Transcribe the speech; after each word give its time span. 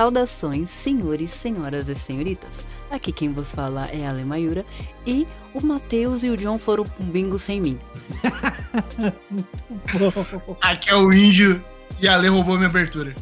Saudações, 0.00 0.68
senhores, 0.68 1.30
senhoras 1.30 1.88
e 1.88 1.94
senhoritas. 1.94 2.66
Aqui 2.90 3.10
quem 3.10 3.32
vos 3.32 3.50
fala 3.50 3.86
é 3.86 4.06
a 4.06 4.12
Lemayura 4.12 4.62
e 5.06 5.26
o 5.54 5.66
Matheus 5.66 6.22
e 6.22 6.28
o 6.28 6.36
John 6.36 6.58
foram 6.58 6.84
um 7.00 7.04
bingo 7.04 7.38
sem 7.38 7.62
mim. 7.62 7.78
Aqui 10.60 10.90
é 10.90 10.94
o 10.94 11.10
índio 11.10 11.64
e 11.98 12.06
a 12.06 12.12
Ale 12.12 12.28
roubou 12.28 12.56
minha 12.56 12.68
abertura. 12.68 13.14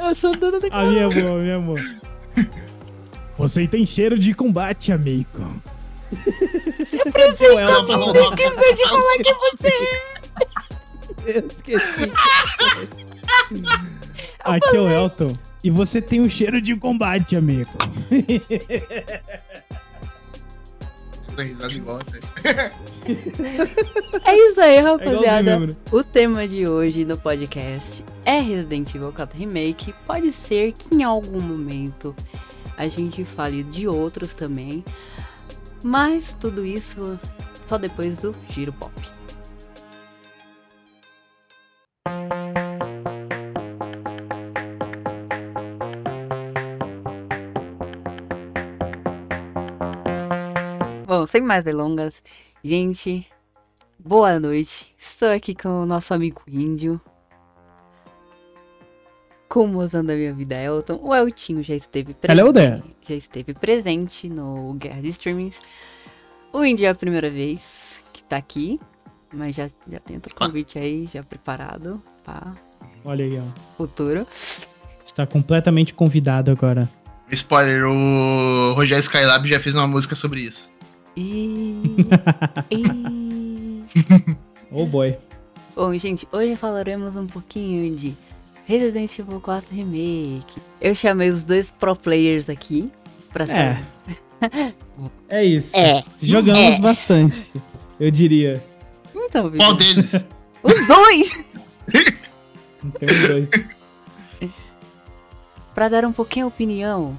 Eu 0.00 0.14
sou 0.14 0.34
dona 0.34 0.60
da 0.60 0.68
A 0.70 0.84
minha 0.84 1.04
amor, 1.08 1.26
a 1.26 1.34
minha 1.42 1.56
amor. 1.56 1.80
Você 3.36 3.68
tem 3.68 3.84
cheiro 3.84 4.18
de 4.18 4.32
combate, 4.32 4.92
amigo. 4.92 5.28
Se 6.88 7.02
apresenta, 7.06 7.84
falou- 7.86 8.14
não 8.14 8.30
esquecer 8.32 8.74
de 8.76 8.88
falar 8.88 9.18
que 9.18 9.34
você 9.34 9.68
é. 9.68 10.17
Eu 11.26 11.46
esqueci. 11.46 12.10
Aqui 14.40 14.76
é 14.76 14.80
o 14.80 14.88
Elton. 14.88 15.32
E 15.62 15.70
você 15.70 16.00
tem 16.00 16.20
um 16.20 16.30
cheiro 16.30 16.62
de 16.62 16.74
combate, 16.76 17.36
amigo. 17.36 17.70
É 24.24 24.36
isso 24.36 24.60
aí, 24.60 24.78
igualzinho 24.78 24.82
rapaziada. 24.82 25.60
né? 25.66 25.76
o 25.92 26.02
tema 26.02 26.48
de 26.48 26.66
hoje 26.66 27.04
no 27.04 27.16
podcast 27.16 28.04
é 28.24 28.40
Resident 28.40 28.94
Evil 28.94 29.12
4 29.12 29.38
Remake. 29.38 29.94
Pode 30.04 30.32
ser 30.32 30.72
que 30.72 30.94
em 30.94 31.04
algum 31.04 31.40
momento 31.40 32.14
a 32.76 32.88
gente 32.88 33.24
fale 33.24 33.62
de 33.62 33.86
outros 33.86 34.34
também. 34.34 34.84
Mas 35.82 36.32
tudo 36.32 36.66
isso 36.66 37.18
só 37.64 37.78
depois 37.78 38.18
do 38.18 38.34
Giro 38.48 38.72
Pop. 38.72 38.92
Bom, 51.08 51.26
sem 51.26 51.40
mais 51.40 51.64
delongas, 51.64 52.22
gente, 52.62 53.26
boa 53.98 54.38
noite. 54.38 54.94
Estou 54.98 55.30
aqui 55.30 55.54
com 55.54 55.82
o 55.82 55.86
nosso 55.86 56.12
amigo 56.12 56.42
índio. 56.46 57.00
Como 59.48 59.78
usando 59.78 60.10
a 60.10 60.14
minha 60.14 60.34
vida, 60.34 60.54
Elton. 60.62 61.00
O 61.02 61.14
Eltinho 61.14 61.62
já 61.62 61.74
esteve 61.74 62.12
presente. 62.12 62.36
Já 63.00 63.14
esteve 63.14 63.54
presente 63.54 64.28
no 64.28 64.74
Guerra 64.74 65.00
de 65.00 65.08
Streamings. 65.08 65.62
O 66.52 66.62
índio 66.62 66.84
é 66.84 66.90
a 66.90 66.94
primeira 66.94 67.30
vez 67.30 68.04
que 68.12 68.22
tá 68.22 68.36
aqui. 68.36 68.78
Mas 69.32 69.54
já, 69.56 69.68
já 69.90 70.00
tem 70.00 70.16
outro 70.16 70.34
convite 70.34 70.78
aí, 70.78 71.06
já 71.06 71.22
preparado 71.22 72.02
para 72.24 72.54
Olha 73.04 73.24
aí, 73.24 73.38
ó. 73.38 73.42
futuro. 73.76 74.26
Está 75.06 75.26
completamente 75.26 75.92
convidado 75.94 76.50
agora. 76.50 76.88
Spoiler, 77.30 77.84
o 77.86 78.72
Rogério 78.74 79.00
Skylab 79.02 79.46
já 79.46 79.60
fez 79.60 79.74
uma 79.74 79.86
música 79.86 80.14
sobre 80.14 80.40
isso. 80.40 80.70
E. 81.16 82.06
e... 82.70 83.84
Oh 84.70 84.84
boy. 84.84 85.16
Bom, 85.74 85.96
gente, 85.96 86.28
hoje 86.30 86.54
falaremos 86.56 87.16
um 87.16 87.26
pouquinho 87.26 87.94
de 87.96 88.14
Resident 88.66 89.18
Evil 89.18 89.40
4 89.40 89.74
Remake. 89.74 90.60
Eu 90.80 90.94
chamei 90.94 91.30
os 91.30 91.42
dois 91.42 91.70
pro 91.70 91.96
players 91.96 92.50
aqui 92.50 92.92
pra 93.32 93.44
É. 93.44 93.82
saber. 94.40 94.74
É 95.28 95.44
isso. 95.44 95.76
É. 95.76 96.04
Jogamos 96.20 96.58
É. 96.58 96.78
bastante, 96.80 97.42
eu 97.98 98.10
diria. 98.10 98.62
Qual 99.30 99.50
Vitor, 99.50 99.74
deles? 99.76 100.12
Os 100.62 100.86
dois! 100.86 101.44
Tem 102.98 103.08
os 103.10 103.28
dois. 103.28 103.50
Pra 105.74 105.88
dar 105.88 106.04
um 106.04 106.12
pouquinho 106.12 106.46
a 106.46 106.48
opinião. 106.48 107.18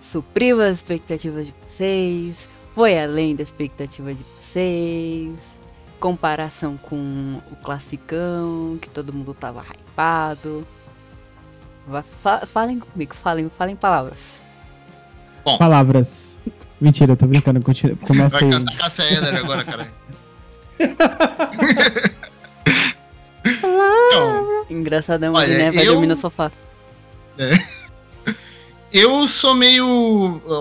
Supriu 0.00 0.60
as 0.62 0.76
expectativas 0.76 1.46
de 1.46 1.54
vocês. 1.66 2.48
Foi 2.74 2.98
além 2.98 3.36
da 3.36 3.42
expectativa 3.42 4.14
de 4.14 4.24
vocês. 4.38 5.34
Comparação 6.00 6.76
com 6.78 7.40
o 7.50 7.56
classicão, 7.56 8.78
que 8.80 8.88
todo 8.88 9.12
mundo 9.12 9.34
tava 9.34 9.62
hypado. 9.62 10.66
Fa- 12.22 12.46
falem 12.46 12.78
comigo, 12.80 13.14
falem, 13.14 13.48
falem 13.50 13.76
palavras. 13.76 14.40
Bom, 15.44 15.58
Palavras. 15.58 16.34
Mentira, 16.80 17.12
eu 17.12 17.16
tô 17.16 17.26
brincando. 17.26 17.62
Continua. 17.62 17.96
Começa 17.96 18.30
vai 18.30 18.44
aí. 18.44 18.50
cantar 18.50 18.76
Cassia 18.76 19.04
Eller 19.04 19.36
agora, 19.36 19.64
cara. 19.64 19.92
Então, 23.46 24.64
Engraçado 24.70 25.24
é 25.24 25.30
Olha, 25.30 25.58
né? 25.58 25.70
Vai 25.70 25.86
eu- 25.86 25.92
dormir 25.92 26.06
no 26.06 26.16
sofá. 26.16 26.50
eu 28.92 29.28
sou 29.28 29.54
meio. 29.54 29.86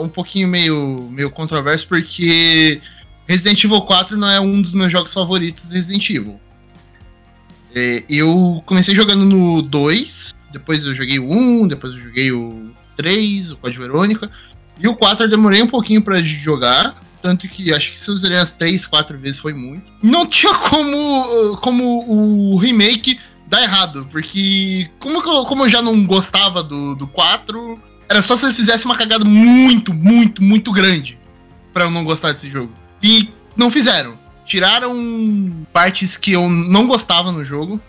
um 0.01 0.09
pouquinho 0.09 0.47
meio, 0.47 1.07
meio 1.09 1.31
controverso 1.31 1.87
porque 1.87 2.81
Resident 3.27 3.63
Evil 3.63 3.81
4 3.81 4.17
não 4.17 4.29
é 4.29 4.39
um 4.39 4.61
dos 4.61 4.73
meus 4.73 4.91
jogos 4.91 5.13
favoritos 5.13 5.69
de 5.69 5.75
Resident 5.75 6.09
Evil. 6.09 6.39
É, 7.75 8.03
eu 8.09 8.61
comecei 8.65 8.93
jogando 8.93 9.25
no 9.25 9.61
2, 9.61 10.33
depois 10.51 10.83
eu 10.83 10.93
joguei 10.93 11.17
o 11.19 11.31
1, 11.31 11.67
depois 11.69 11.93
eu 11.93 11.99
joguei 12.01 12.31
o 12.31 12.69
3, 12.97 13.51
o 13.51 13.57
Código 13.57 13.81
Verônica. 13.81 14.29
E 14.79 14.87
o 14.87 14.95
4 14.95 15.25
eu 15.25 15.29
demorei 15.29 15.61
um 15.61 15.67
pouquinho 15.67 16.01
pra 16.01 16.21
jogar. 16.21 17.01
Tanto 17.23 17.47
que 17.47 17.73
acho 17.73 17.93
que 17.93 17.97
se 17.97 18.11
eu 18.11 18.17
zerei 18.17 18.37
as 18.37 18.51
3, 18.51 18.85
4 18.85 19.17
vezes 19.17 19.39
foi 19.39 19.53
muito. 19.53 19.85
Não 20.03 20.27
tinha 20.27 20.53
como, 20.55 21.55
como 21.61 22.05
o 22.05 22.57
remake 22.57 23.17
dar 23.47 23.63
errado. 23.63 24.05
Porque 24.11 24.89
como, 24.99 25.19
eu, 25.19 25.45
como 25.45 25.63
eu 25.63 25.69
já 25.69 25.81
não 25.81 26.05
gostava 26.05 26.61
do, 26.61 26.95
do 26.95 27.07
4, 27.07 27.79
era 28.09 28.21
só 28.21 28.35
se 28.35 28.45
eles 28.45 28.57
fizessem 28.57 28.91
uma 28.91 28.97
cagada 28.97 29.23
muito, 29.23 29.93
muito, 29.93 30.43
muito 30.43 30.69
grande 30.73 31.17
pra 31.73 31.85
eu 31.85 31.89
não 31.89 32.03
gostar 32.03 32.33
desse 32.33 32.49
jogo. 32.49 32.73
E 33.01 33.29
não 33.55 33.71
fizeram. 33.71 34.19
Tiraram 34.45 35.65
partes 35.71 36.17
que 36.17 36.33
eu 36.33 36.49
não 36.49 36.87
gostava 36.87 37.31
no 37.31 37.45
jogo. 37.45 37.79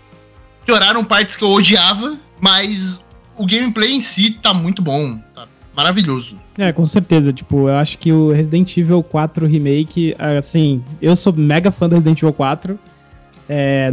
Pioraram 0.64 1.04
partes 1.04 1.34
que 1.34 1.42
eu 1.42 1.50
odiava. 1.50 2.16
Mas 2.40 3.02
o 3.36 3.44
gameplay 3.44 3.94
em 3.94 4.00
si 4.00 4.30
tá 4.30 4.54
muito 4.54 4.80
bom. 4.80 5.18
Tá 5.34 5.48
maravilhoso. 5.76 6.36
É, 6.56 6.72
com 6.72 6.86
certeza. 6.86 7.32
Tipo, 7.32 7.68
eu 7.68 7.76
acho 7.76 7.98
que 7.98 8.12
o 8.12 8.30
Resident 8.30 8.76
Evil 8.76 9.02
4 9.02 9.46
Remake, 9.46 10.14
assim, 10.38 10.82
eu 11.00 11.16
sou 11.16 11.32
mega 11.32 11.70
fã 11.70 11.88
do 11.88 11.94
Resident 11.96 12.18
Evil 12.18 12.32
4. 12.32 12.78
É, 13.48 13.92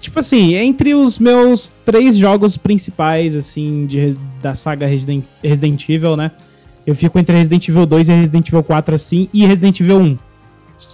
tipo 0.00 0.18
assim, 0.20 0.54
entre 0.54 0.94
os 0.94 1.18
meus 1.18 1.70
três 1.84 2.16
jogos 2.16 2.56
principais, 2.56 3.34
assim, 3.34 3.86
de, 3.86 4.16
da 4.42 4.54
saga 4.54 4.86
Resident, 4.86 5.24
Resident 5.42 5.88
Evil, 5.88 6.16
né? 6.16 6.30
Eu 6.86 6.94
fico 6.94 7.18
entre 7.18 7.36
Resident 7.36 7.68
Evil 7.68 7.84
2 7.84 8.08
e 8.08 8.12
Resident 8.12 8.48
Evil 8.48 8.62
4, 8.62 8.94
assim, 8.94 9.28
e 9.32 9.44
Resident 9.44 9.80
Evil 9.80 9.98
1. 9.98 10.18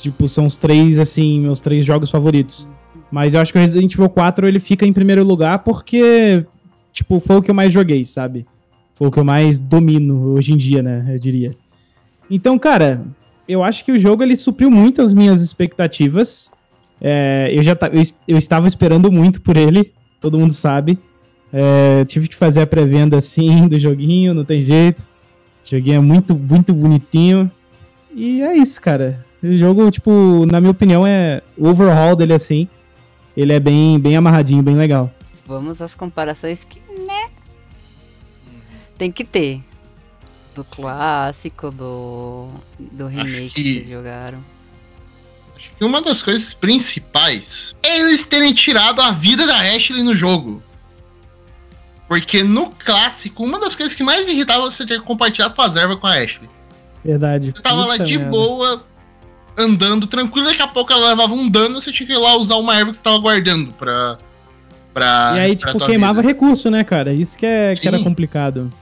Tipo, 0.00 0.28
são 0.28 0.46
os 0.46 0.56
três, 0.56 0.98
assim, 0.98 1.40
meus 1.40 1.60
três 1.60 1.86
jogos 1.86 2.10
favoritos. 2.10 2.66
Mas 3.10 3.34
eu 3.34 3.40
acho 3.40 3.52
que 3.52 3.58
o 3.58 3.62
Resident 3.62 3.92
Evil 3.94 4.08
4 4.08 4.48
ele 4.48 4.58
fica 4.58 4.84
em 4.84 4.92
primeiro 4.92 5.22
lugar 5.22 5.60
porque, 5.60 6.44
tipo, 6.92 7.20
foi 7.20 7.36
o 7.36 7.42
que 7.42 7.50
eu 7.50 7.54
mais 7.54 7.72
joguei, 7.72 8.04
sabe? 8.04 8.46
Foi 8.94 9.08
o 9.08 9.10
que 9.10 9.18
eu 9.18 9.24
mais 9.24 9.58
domino 9.58 10.34
hoje 10.34 10.52
em 10.52 10.56
dia, 10.56 10.82
né? 10.82 11.04
Eu 11.08 11.18
diria. 11.18 11.50
Então, 12.30 12.58
cara, 12.58 13.04
eu 13.48 13.62
acho 13.62 13.84
que 13.84 13.92
o 13.92 13.98
jogo 13.98 14.22
ele 14.22 14.36
supriu 14.36 14.70
muito 14.70 15.02
as 15.02 15.12
minhas 15.12 15.40
expectativas. 15.40 16.50
É, 17.00 17.50
eu 17.52 17.62
já 17.62 17.76
eu, 17.92 18.02
eu 18.28 18.38
estava 18.38 18.68
esperando 18.68 19.10
muito 19.10 19.40
por 19.40 19.56
ele, 19.56 19.92
todo 20.20 20.38
mundo 20.38 20.54
sabe. 20.54 20.98
É, 21.52 22.04
tive 22.06 22.28
que 22.28 22.34
fazer 22.34 22.62
a 22.62 22.66
pré-venda 22.66 23.18
assim 23.18 23.66
do 23.68 23.78
joguinho, 23.78 24.34
não 24.34 24.44
tem 24.44 24.62
jeito. 24.62 25.02
O 25.02 25.70
joguinho 25.70 25.96
é 25.96 26.00
muito, 26.00 26.34
muito 26.34 26.72
bonitinho. 26.72 27.50
E 28.14 28.42
é 28.42 28.56
isso, 28.56 28.80
cara. 28.80 29.24
O 29.42 29.56
jogo, 29.56 29.90
tipo, 29.90 30.46
na 30.50 30.60
minha 30.60 30.70
opinião, 30.70 31.06
é. 31.06 31.42
O 31.56 31.68
overhaul 31.68 32.16
dele 32.16 32.32
assim. 32.32 32.68
Ele 33.36 33.52
é 33.52 33.60
bem, 33.60 33.98
bem 33.98 34.16
amarradinho, 34.16 34.62
bem 34.62 34.76
legal. 34.76 35.10
Vamos 35.46 35.82
às 35.82 35.94
comparações 35.94 36.64
que, 36.64 36.78
né? 36.78 37.23
Tem 38.98 39.10
que 39.10 39.24
ter. 39.24 39.62
Do 40.54 40.62
clássico, 40.64 41.70
do, 41.70 42.48
do 42.78 43.06
remake 43.08 43.50
que... 43.50 43.62
que- 43.62 43.74
vocês 43.74 43.88
jogaram. 43.88 44.38
Acho 45.56 45.70
que 45.76 45.84
uma 45.84 46.00
das 46.02 46.22
coisas 46.22 46.52
principais 46.52 47.74
é 47.82 48.00
eles 48.00 48.24
terem 48.24 48.52
tirado 48.52 49.00
a 49.00 49.10
vida 49.12 49.46
da 49.46 49.56
Ashley 49.74 50.02
no 50.02 50.14
jogo. 50.14 50.62
Porque 52.06 52.42
no 52.42 52.70
clássico, 52.70 53.42
uma 53.42 53.58
das 53.58 53.74
coisas 53.74 53.94
que 53.94 54.02
mais 54.02 54.28
irritava 54.28 54.62
você 54.70 54.86
ter 54.86 55.00
que 55.00 55.06
compartilhar 55.06 55.50
tuas 55.50 55.76
ervas 55.76 55.98
com 55.98 56.06
a 56.06 56.14
Ashley. 56.14 56.48
Verdade. 57.04 57.52
Você 57.54 57.62
tava 57.62 57.86
lá 57.86 57.96
de 57.96 58.18
merda. 58.18 58.30
boa, 58.30 58.84
andando 59.56 60.06
tranquilo, 60.06 60.46
daqui 60.48 60.62
a 60.62 60.66
pouco 60.68 60.92
ela 60.92 61.10
levava 61.10 61.32
um 61.32 61.48
dano 61.48 61.80
você 61.80 61.90
tinha 61.90 62.06
que 62.06 62.12
ir 62.12 62.18
lá 62.18 62.36
usar 62.36 62.56
uma 62.56 62.76
erva 62.76 62.90
que 62.90 62.96
você 62.96 63.02
tava 63.02 63.18
guardando 63.18 63.72
pra. 63.72 64.18
pra 64.92 65.32
E 65.36 65.40
aí, 65.40 65.56
pra 65.56 65.72
tipo, 65.72 65.86
queimava 65.86 66.20
vida. 66.20 66.28
recurso, 66.28 66.70
né, 66.70 66.84
cara? 66.84 67.12
Isso 67.12 67.36
que, 67.38 67.46
é, 67.46 67.74
que 67.74 67.88
era 67.88 67.98
complicado. 68.02 68.72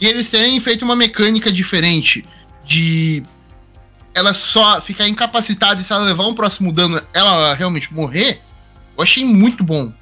E 0.00 0.06
eles 0.06 0.28
terem 0.28 0.58
feito 0.60 0.84
uma 0.84 0.94
mecânica 0.96 1.50
diferente 1.50 2.24
de 2.64 3.22
ela 4.14 4.34
só 4.34 4.80
ficar 4.80 5.08
incapacitada 5.08 5.80
e 5.80 5.84
se 5.84 5.92
ela 5.92 6.04
levar 6.04 6.26
um 6.26 6.34
próximo 6.34 6.72
dano, 6.72 7.02
ela 7.12 7.54
realmente 7.54 7.92
morrer, 7.92 8.40
eu 8.96 9.02
achei 9.02 9.24
muito 9.24 9.62
bom. 9.62 9.92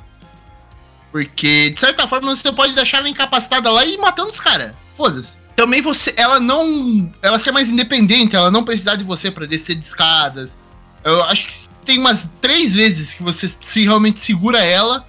Porque, 1.13 1.71
de 1.71 1.81
certa 1.81 2.07
forma, 2.07 2.35
você 2.35 2.53
pode 2.53 2.75
deixar 2.75 2.99
ela 2.99 3.09
incapacitada 3.09 3.71
lá 3.71 3.85
e 3.85 3.95
ir 3.95 3.99
matando 3.99 4.29
os 4.29 4.41
caras. 4.41 4.73
Foda-se. 4.97 5.39
Também 5.55 5.81
você. 5.81 6.13
Ela 6.17 6.39
não. 6.39 7.11
Ela 7.23 7.39
ser 7.39 7.53
mais 7.53 7.71
independente, 7.71 8.37
ela 8.37 8.51
não 8.51 8.65
precisar 8.65 8.97
de 8.97 9.05
você 9.05 9.31
para 9.31 9.47
descer 9.47 9.77
de 9.77 9.85
escadas. 9.85 10.59
Eu 11.03 11.23
acho 11.25 11.47
que 11.47 11.55
tem 11.85 11.99
umas 11.99 12.29
três 12.41 12.75
vezes 12.75 13.15
que 13.15 13.23
você 13.23 13.49
se 13.49 13.83
realmente 13.83 14.21
segura 14.21 14.63
ela 14.63 15.07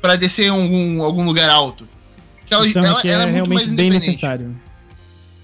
para 0.00 0.16
descer 0.16 0.46
em 0.46 0.50
algum, 0.50 1.02
algum 1.02 1.26
lugar 1.26 1.50
alto. 1.50 1.86
Ela, 2.50 2.68
então, 2.68 2.84
ela, 2.84 3.00
ela 3.02 3.24
é, 3.24 3.28
é 3.28 3.30
realmente 3.30 3.72
bem 3.72 3.90
necessário. 3.90 4.56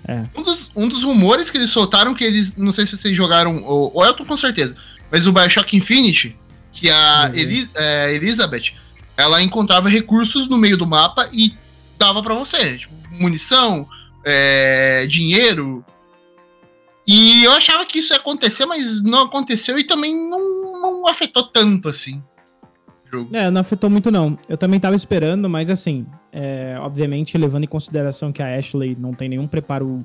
É. 0.07 0.25
Um, 0.37 0.43
dos, 0.43 0.71
um 0.75 0.89
dos 0.89 1.05
rumores 1.05 1.51
que 1.51 1.59
eles 1.59 1.71
soltaram, 1.71 2.15
que 2.15 2.25
eles. 2.25 2.57
Não 2.57 2.73
sei 2.73 2.87
se 2.87 2.97
vocês 2.97 3.17
jogaram. 3.17 3.59
O, 3.59 3.93
o 3.95 4.05
Elton 4.05 4.25
com 4.25 4.37
certeza. 4.37 4.77
Mas 5.11 5.27
o 5.27 5.33
Bioshock 5.33 5.77
Infinity, 5.77 6.37
que 6.73 6.91
a 6.91 7.31
uhum. 7.31 7.39
Eli, 7.39 7.71
é, 7.75 8.15
Elizabeth, 8.15 8.73
ela 9.17 9.43
encontrava 9.43 9.89
recursos 9.89 10.49
no 10.49 10.59
meio 10.59 10.77
do 10.77 10.87
mapa 10.87 11.29
e 11.33 11.55
dava 11.99 12.23
para 12.23 12.35
você. 12.35 12.79
Tipo, 12.79 12.95
munição, 13.11 13.87
é, 14.25 15.07
dinheiro. 15.07 15.85
E 17.07 17.45
eu 17.45 17.53
achava 17.53 17.85
que 17.85 17.99
isso 17.99 18.13
ia 18.13 18.17
acontecer, 18.17 18.65
mas 18.65 19.03
não 19.03 19.23
aconteceu 19.23 19.79
e 19.79 19.85
também 19.85 20.15
não, 20.15 20.81
não 20.81 21.07
afetou 21.07 21.43
tanto 21.43 21.89
assim. 21.89 22.23
É, 23.33 23.51
não 23.51 23.61
afetou 23.61 23.91
muito 23.91 24.11
não. 24.11 24.39
Eu 24.49 24.57
também 24.57 24.81
tava 24.81 24.97
esperando, 24.97 25.49
mas 25.49 25.69
assim, 25.69 26.07
é, 26.33 26.77
obviamente 26.81 27.37
levando 27.37 27.65
em 27.65 27.69
consideração 27.69 28.33
que 28.33 28.43
a 28.43 28.57
Ashley 28.57 28.97
não 28.99 29.13
tem 29.13 29.29
nenhum 29.29 29.47
preparo 29.47 30.05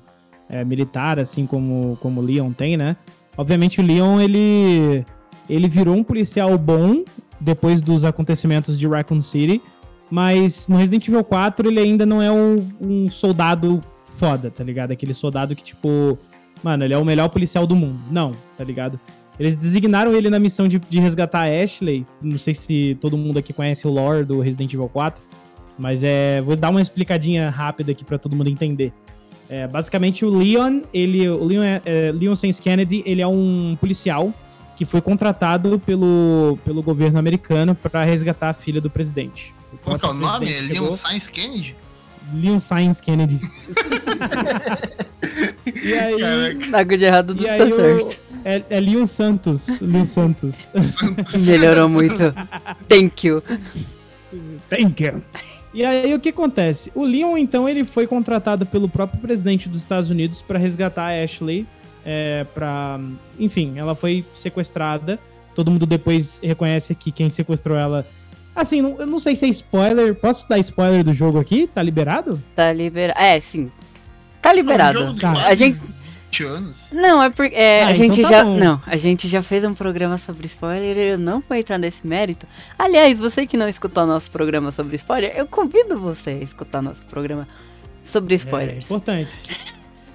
é, 0.49 0.63
militar, 0.65 1.19
assim 1.19 1.45
como, 1.45 1.97
como 2.01 2.21
o 2.21 2.23
Leon 2.23 2.51
tem, 2.51 2.75
né? 2.75 2.97
Obviamente 3.37 3.79
o 3.79 3.83
Leon, 3.83 4.19
ele, 4.19 5.05
ele 5.49 5.67
virou 5.67 5.95
um 5.95 6.03
policial 6.03 6.57
bom 6.57 7.03
depois 7.39 7.79
dos 7.81 8.03
acontecimentos 8.03 8.77
de 8.77 8.87
Raccoon 8.87 9.21
City, 9.21 9.61
mas 10.09 10.67
no 10.67 10.77
Resident 10.77 11.07
Evil 11.07 11.23
4 11.23 11.67
ele 11.67 11.79
ainda 11.79 12.05
não 12.05 12.21
é 12.21 12.31
um, 12.31 12.55
um 12.81 13.09
soldado 13.09 13.81
foda, 14.17 14.49
tá 14.49 14.63
ligado? 14.63 14.91
Aquele 14.91 15.13
soldado 15.13 15.55
que, 15.55 15.63
tipo, 15.63 16.17
mano, 16.63 16.83
ele 16.83 16.93
é 16.93 16.97
o 16.97 17.05
melhor 17.05 17.29
policial 17.29 17.67
do 17.67 17.75
mundo. 17.75 17.99
Não, 18.11 18.31
tá 18.57 18.63
ligado? 18.63 18.99
Eles 19.39 19.55
designaram 19.55 20.13
ele 20.13 20.29
na 20.29 20.39
missão 20.39 20.67
de, 20.67 20.79
de 20.79 20.99
resgatar 20.99 21.41
a 21.41 21.63
Ashley. 21.63 22.05
Não 22.21 22.39
sei 22.39 22.55
se 22.55 22.97
todo 22.99 23.17
mundo 23.17 23.37
aqui 23.37 23.53
conhece 23.53 23.87
o 23.87 23.91
lore 23.91 24.23
do 24.23 24.39
Resident 24.39 24.73
Evil 24.73 24.89
4, 24.89 25.21
mas 25.77 26.01
é, 26.03 26.41
vou 26.41 26.55
dar 26.55 26.69
uma 26.69 26.81
explicadinha 26.81 27.49
rápida 27.49 27.91
aqui 27.91 28.03
para 28.03 28.17
todo 28.17 28.35
mundo 28.35 28.49
entender. 28.49 28.91
É, 29.49 29.65
basicamente 29.67 30.25
o 30.25 30.29
Leon, 30.29 30.81
ele, 30.93 31.29
o 31.29 31.43
Leon, 31.43 31.63
é, 31.63 31.81
é, 31.85 32.11
Leon 32.11 32.35
Sainz 32.35 32.59
Kennedy, 32.59 33.03
ele 33.05 33.21
é 33.21 33.27
um 33.27 33.77
policial 33.79 34.33
que 34.75 34.85
foi 34.85 35.01
contratado 35.01 35.79
pelo, 35.79 36.57
pelo 36.65 36.83
governo 36.83 37.17
americano 37.17 37.73
para 37.73 38.03
resgatar 38.03 38.49
a 38.49 38.53
filha 38.53 38.81
do 38.81 38.89
presidente. 38.89 39.53
Qual 39.83 39.97
que 39.97 40.05
é 40.05 40.09
o 40.09 40.13
nome? 40.13 40.51
É 40.51 40.61
Leon 40.61 40.91
Sainz 40.91 41.27
Kennedy? 41.27 41.75
Leon 42.33 42.59
Sainz 42.59 42.99
Kennedy. 43.01 43.39
e 45.83 45.93
aí. 45.93 46.55
Caraca. 46.55 46.97
de 46.97 47.05
errado 47.05 47.35
não 47.35 47.43
tá 47.43 47.69
certo. 47.69 48.19
É, 48.45 48.63
é 48.69 48.79
Leon 48.79 49.07
Santos. 49.07 49.67
Leon 49.81 50.05
Santos. 50.05 50.55
Melhorou 51.47 51.89
muito. 51.89 52.33
Thank 52.87 53.27
you. 53.27 53.43
Thank 54.69 55.03
you. 55.03 55.21
E 55.73 55.85
aí 55.85 56.13
o 56.13 56.19
que 56.19 56.29
acontece? 56.29 56.91
O 56.95 57.03
Leon, 57.03 57.37
então, 57.37 57.67
ele 57.67 57.83
foi 57.85 58.07
contratado 58.07 58.65
pelo 58.65 58.87
próprio 58.89 59.19
presidente 59.19 59.67
dos 59.69 59.81
Estados 59.81 60.09
Unidos 60.09 60.41
para 60.41 60.57
resgatar 60.57 61.09
a 61.09 61.23
Ashley. 61.23 61.67
É, 62.05 62.45
pra... 62.53 62.99
Enfim, 63.37 63.73
ela 63.77 63.93
foi 63.93 64.25
sequestrada. 64.33 65.19
Todo 65.53 65.69
mundo 65.69 65.85
depois 65.85 66.39
reconhece 66.41 66.95
que 66.95 67.11
quem 67.11 67.29
sequestrou 67.29 67.77
ela 67.77 68.05
Assim, 68.57 68.81
não, 68.81 68.99
eu 68.99 69.05
não 69.05 69.19
sei 69.19 69.35
se 69.35 69.45
é 69.45 69.49
spoiler. 69.49 70.15
Posso 70.15 70.49
dar 70.49 70.57
spoiler 70.57 71.03
do 71.03 71.13
jogo 71.13 71.39
aqui? 71.39 71.67
Tá 71.67 71.79
liberado? 71.83 72.43
Tá 72.55 72.73
liberado. 72.73 73.19
É, 73.19 73.39
sim. 73.39 73.71
Tá 74.41 74.51
liberado. 74.51 74.97
É 74.97 75.09
um 75.11 75.15
tá. 75.15 75.31
A 75.45 75.53
gente. 75.53 75.79
Anos. 76.43 76.85
Não, 76.91 77.23
é 77.23 77.31
porque 77.31 77.55
é, 77.55 77.83
ah, 77.83 77.87
a 77.87 77.93
gente 77.93 78.19
então 78.19 78.29
tá 78.29 78.37
já 78.37 78.43
bom. 78.43 78.57
não, 78.57 78.79
a 78.85 78.95
gente 78.95 79.27
já 79.27 79.41
fez 79.41 79.63
um 79.63 79.73
programa 79.73 80.19
sobre 80.19 80.45
spoiler, 80.45 80.95
eu 80.95 81.17
não 81.17 81.39
vou 81.39 81.57
entrar 81.57 81.79
nesse 81.79 82.05
mérito. 82.05 82.45
Aliás, 82.77 83.17
você 83.17 83.47
que 83.47 83.57
não 83.57 83.67
escutou 83.67 84.05
nosso 84.05 84.29
programa 84.29 84.69
sobre 84.71 84.97
spoiler, 84.97 85.33
eu 85.35 85.47
convido 85.47 85.97
você 85.99 86.31
a 86.31 86.43
escutar 86.43 86.83
nosso 86.83 87.01
programa 87.05 87.47
sobre 88.03 88.35
é 88.35 88.37
spoilers. 88.37 88.91
É 88.91 88.93
importante. 88.93 89.31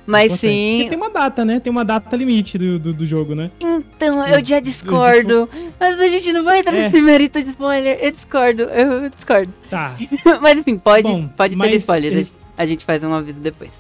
Mas 0.07 0.33
sim. 0.33 0.79
Porque 0.79 0.91
tem 0.91 0.99
uma 0.99 1.11
data, 1.11 1.45
né? 1.45 1.61
Tem 1.61 1.71
uma 1.71 1.85
data 1.85 2.17
limite 2.17 2.59
do, 2.59 2.79
do, 2.79 2.93
do 2.93 3.07
jogo, 3.07 3.35
né? 3.35 3.51
Então, 3.61 4.27
eu 4.27 4.45
já 4.45 4.61
discordo. 4.61 5.49
Mas 5.79 6.01
a 6.01 6.09
gente 6.09 6.33
não 6.33 6.45
vai 6.45 6.61
entrar 6.61 6.75
é. 6.75 6.83
nesse 6.83 7.01
mérito 7.01 7.43
de 7.43 7.51
spoiler. 7.51 7.99
Eu 8.01 8.11
discordo, 8.11 8.63
eu 8.63 9.09
discordo. 9.09 9.53
Tá. 9.71 9.97
mas 10.41 10.59
enfim, 10.59 10.77
pode, 10.79 11.05
bom, 11.05 11.29
pode 11.29 11.57
ter 11.57 11.75
spoiler. 11.77 12.27
A 12.57 12.65
gente 12.65 12.85
faz 12.85 13.03
um 13.05 13.15
aviso 13.15 13.39
depois. 13.39 13.73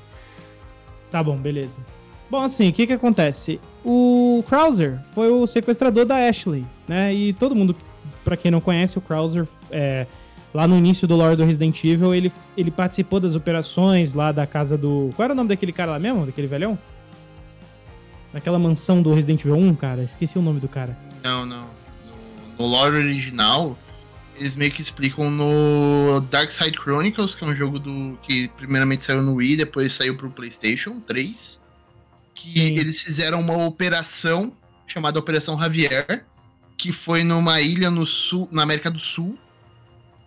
Tá 1.11 1.23
bom, 1.23 1.37
beleza. 1.37 1.77
Bom, 2.31 2.41
assim, 2.41 2.71
o 2.71 2.73
que 2.73 2.87
que 2.87 2.93
acontece? 2.95 3.61
O 3.85 4.43
Krauser 4.49 4.99
foi 5.15 5.31
o 5.31 5.47
sequestrador 5.47 6.07
da 6.07 6.17
Ashley, 6.17 6.65
né? 6.89 7.13
E 7.13 7.35
todo 7.35 7.55
mundo, 7.55 7.77
para 8.25 8.37
quem 8.37 8.51
não 8.51 8.61
conhece, 8.61 8.97
o 8.97 9.03
Krauser 9.03 9.47
é 9.71 10.07
lá 10.55 10.67
no 10.67 10.77
início 10.77 11.07
do 11.07 11.17
lore 11.17 11.37
do 11.37 11.45
Resident 11.45 11.83
Evil, 11.85 12.15
ele, 12.15 12.33
ele 12.57 12.71
participou 12.71 13.19
das 13.19 13.35
operações 13.35 14.13
lá 14.13 14.33
da 14.33 14.47
casa 14.47 14.77
do. 14.77 15.11
Qual 15.15 15.25
era 15.25 15.33
o 15.33 15.37
nome 15.37 15.49
daquele 15.49 15.73
cara 15.73 15.93
lá 15.93 15.99
mesmo? 15.99 16.27
Daquele 16.27 16.47
velhão? 16.47 16.79
Naquela 18.33 18.59
mansão 18.59 19.03
do 19.03 19.13
Resident 19.13 19.41
Evil 19.41 19.57
1, 19.57 19.75
cara? 19.75 20.03
Esqueci 20.03 20.39
o 20.39 20.43
nome 20.43 20.61
do 20.61 20.69
cara. 20.69 20.97
Não, 21.23 21.45
não. 21.45 21.67
No, 22.59 22.59
no 22.59 22.67
lore 22.67 22.97
original, 22.97 23.77
eles 24.37 24.57
meio 24.57 24.73
que 24.73 24.81
explicam 24.81 25.31
no 25.31 26.21
Dark 26.31 26.51
Side 26.51 26.79
Chronicles, 26.79 27.35
que 27.35 27.45
é 27.45 27.47
um 27.47 27.55
jogo 27.55 27.79
do 27.79 28.19
que 28.23 28.49
primeiramente 28.57 29.05
saiu 29.05 29.23
no 29.23 29.35
Wii, 29.35 29.57
depois 29.57 29.93
saiu 29.93 30.17
pro 30.17 30.31
PlayStation 30.31 31.01
3, 31.01 31.61
que 32.35 32.53
Sim. 32.55 32.79
eles 32.79 33.01
fizeram 33.01 33.41
uma 33.41 33.67
operação 33.67 34.53
chamada 34.87 35.19
Operação 35.19 35.59
Javier, 35.59 36.25
que 36.77 36.93
foi 36.93 37.23
numa 37.23 37.61
ilha 37.61 37.91
no 37.91 38.05
sul, 38.05 38.49
na 38.51 38.63
América 38.63 38.91
do 38.91 38.99
Sul, 38.99 39.39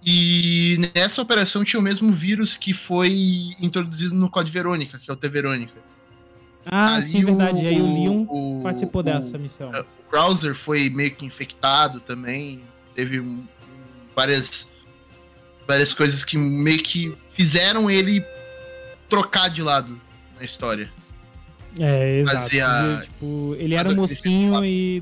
e 0.06 0.92
nessa 0.94 1.20
operação 1.20 1.64
tinha 1.64 1.80
o 1.80 1.84
mesmo 1.84 2.14
vírus 2.14 2.56
que 2.56 2.74
foi 2.74 3.56
introduzido 3.60 4.14
no 4.14 4.30
Code 4.30 4.52
Verônica, 4.52 5.00
que 5.00 5.10
é 5.10 5.14
o 5.14 5.16
T 5.16 5.28
Verônica. 5.28 5.74
Ah, 6.64 6.98
Ali 6.98 7.12
sim, 7.12 7.24
o, 7.24 7.28
verdade. 7.28 7.64
E 7.64 7.68
aí 7.68 7.82
o 7.82 7.86
Leon 7.86 8.26
o, 8.30 8.62
participou 8.62 9.02
o, 9.02 9.04
dessa 9.04 9.36
missão. 9.40 9.72
O 9.72 10.10
Krauser 10.12 10.54
foi 10.54 10.90
meio 10.90 11.10
que 11.10 11.26
infectado 11.26 12.00
também. 12.00 12.62
Teve 12.94 13.24
várias, 14.16 14.70
várias 15.68 15.92
coisas 15.92 16.24
que 16.24 16.38
meio 16.38 16.84
que 16.84 17.18
fizeram 17.32 17.90
ele 17.90 18.24
trocar 19.10 19.50
de 19.50 19.64
lado 19.64 20.00
na 20.38 20.46
história. 20.46 20.88
É, 21.80 22.20
exato. 22.20 22.38
Fazia, 22.38 23.02
tipo, 23.06 23.56
ele 23.58 23.74
era 23.74 23.90
um 23.90 23.96
mocinho 23.96 24.64
e. 24.64 25.02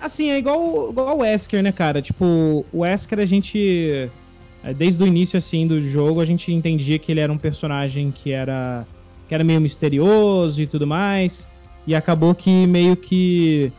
Assim, 0.00 0.30
é 0.30 0.38
igual, 0.38 0.90
igual 0.90 1.16
o 1.16 1.20
Wesker, 1.20 1.62
né, 1.62 1.70
cara? 1.70 2.02
Tipo, 2.02 2.66
o 2.72 2.80
Wesker 2.80 3.20
a 3.20 3.24
gente 3.24 4.10
desde 4.72 5.02
o 5.02 5.06
início 5.06 5.36
assim 5.36 5.66
do 5.66 5.80
jogo 5.90 6.20
a 6.20 6.24
gente 6.24 6.52
entendia 6.52 6.98
que 6.98 7.12
ele 7.12 7.20
era 7.20 7.32
um 7.32 7.38
personagem 7.38 8.10
que 8.10 8.32
era 8.32 8.86
que 9.28 9.34
era 9.34 9.44
meio 9.44 9.60
misterioso 9.60 10.60
e 10.60 10.66
tudo 10.66 10.86
mais 10.86 11.46
e 11.86 11.94
acabou 11.94 12.34
que 12.34 12.66
meio 12.66 12.96
que 12.96 13.72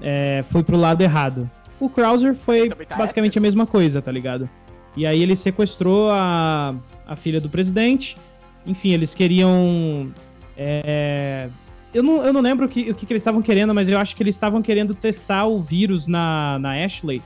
é, 0.00 0.44
foi 0.50 0.62
pro 0.62 0.76
lado 0.76 1.00
errado. 1.00 1.48
O 1.78 1.88
Krauser 1.88 2.34
foi 2.34 2.68
tá 2.68 2.96
basicamente 2.96 3.38
a 3.38 3.40
mesma 3.40 3.66
coisa, 3.66 4.02
tá 4.02 4.10
ligado? 4.10 4.48
E 4.96 5.06
aí 5.06 5.22
ele 5.22 5.36
sequestrou 5.36 6.10
a, 6.10 6.74
a 7.06 7.16
filha 7.16 7.40
do 7.40 7.48
presidente. 7.48 8.16
Enfim, 8.66 8.90
eles 8.90 9.14
queriam. 9.14 10.12
É, 10.56 11.48
eu, 11.94 12.02
não, 12.02 12.24
eu 12.24 12.32
não 12.32 12.40
lembro 12.40 12.66
o 12.66 12.68
que, 12.68 12.90
o 12.90 12.94
que, 12.94 13.06
que 13.06 13.12
eles 13.12 13.20
estavam 13.20 13.40
querendo, 13.40 13.74
mas 13.74 13.88
eu 13.88 13.98
acho 13.98 14.14
que 14.14 14.22
eles 14.22 14.34
estavam 14.34 14.60
querendo 14.60 14.94
testar 14.94 15.46
o 15.46 15.60
vírus 15.60 16.06
na, 16.06 16.58
na 16.58 16.84
Ashley 16.84 17.22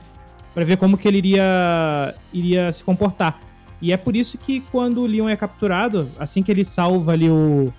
para 0.57 0.65
ver 0.65 0.79
como 0.79 0.97
que 0.97 1.07
ele 1.07 1.19
iria, 1.19 2.15
iria 2.33 2.73
se 2.73 2.83
comportar. 2.83 3.39
E 3.79 3.93
é 3.93 3.97
por 3.99 4.17
isso 4.17 4.39
que 4.39 4.63
quando 4.73 5.03
o 5.03 5.07
Leon 5.07 5.29
é 5.29 5.37
capturado, 5.37 6.09
assim 6.19 6.43
que 6.43 6.51
ele 6.51 6.65
salva 6.65 7.13
ali 7.13 7.29
o. 7.29 7.71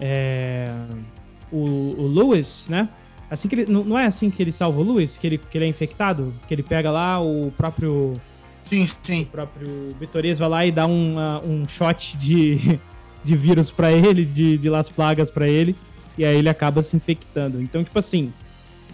É, 0.00 0.66
o, 1.52 1.58
o 1.58 2.06
Lewis, 2.06 2.64
né? 2.70 2.88
Assim 3.30 3.48
que 3.48 3.56
ele, 3.56 3.70
não 3.70 3.98
é 3.98 4.06
assim 4.06 4.30
que 4.30 4.42
ele 4.42 4.50
salva 4.50 4.80
o 4.80 4.82
Lewis, 4.82 5.18
que 5.18 5.26
ele, 5.26 5.36
que 5.36 5.58
ele 5.58 5.66
é 5.66 5.68
infectado? 5.68 6.32
Que 6.48 6.54
ele 6.54 6.62
pega 6.62 6.90
lá 6.90 7.20
o 7.20 7.52
próprio. 7.54 8.14
Sim, 8.64 8.88
sim. 9.02 9.22
O 9.24 9.26
próprio 9.26 9.94
Vitorias 10.00 10.38
vai 10.38 10.48
lá 10.48 10.64
e 10.64 10.72
dá 10.72 10.86
um, 10.86 11.16
uh, 11.16 11.46
um 11.46 11.68
shot 11.68 12.16
de, 12.16 12.80
de 13.22 13.36
vírus 13.36 13.70
para 13.70 13.92
ele, 13.92 14.24
de, 14.24 14.56
de 14.56 14.70
Las 14.70 14.88
Plagas 14.88 15.30
para 15.30 15.46
ele, 15.46 15.76
e 16.16 16.24
aí 16.24 16.38
ele 16.38 16.48
acaba 16.48 16.80
se 16.80 16.96
infectando. 16.96 17.60
Então, 17.60 17.84
tipo 17.84 17.98
assim, 17.98 18.32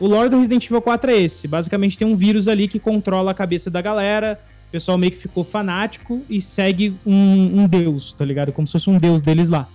o 0.00 0.06
lore 0.06 0.28
do 0.28 0.38
Resident 0.38 0.66
Evil 0.66 0.82
4 0.82 1.10
é 1.10 1.16
esse. 1.18 1.48
Basicamente 1.48 1.98
tem 1.98 2.06
um 2.06 2.16
vírus 2.16 2.48
ali 2.48 2.68
que 2.68 2.78
controla 2.78 3.32
a 3.32 3.34
cabeça 3.34 3.70
da 3.70 3.80
galera. 3.80 4.40
O 4.68 4.70
pessoal 4.70 4.98
meio 4.98 5.12
que 5.12 5.18
ficou 5.18 5.42
fanático 5.42 6.22
e 6.28 6.40
segue 6.40 6.94
um, 7.06 7.62
um 7.62 7.66
deus, 7.66 8.12
tá 8.12 8.24
ligado? 8.24 8.52
Como 8.52 8.66
se 8.66 8.72
fosse 8.72 8.90
um 8.90 8.98
deus 8.98 9.22
deles 9.22 9.48
lá. 9.48 9.66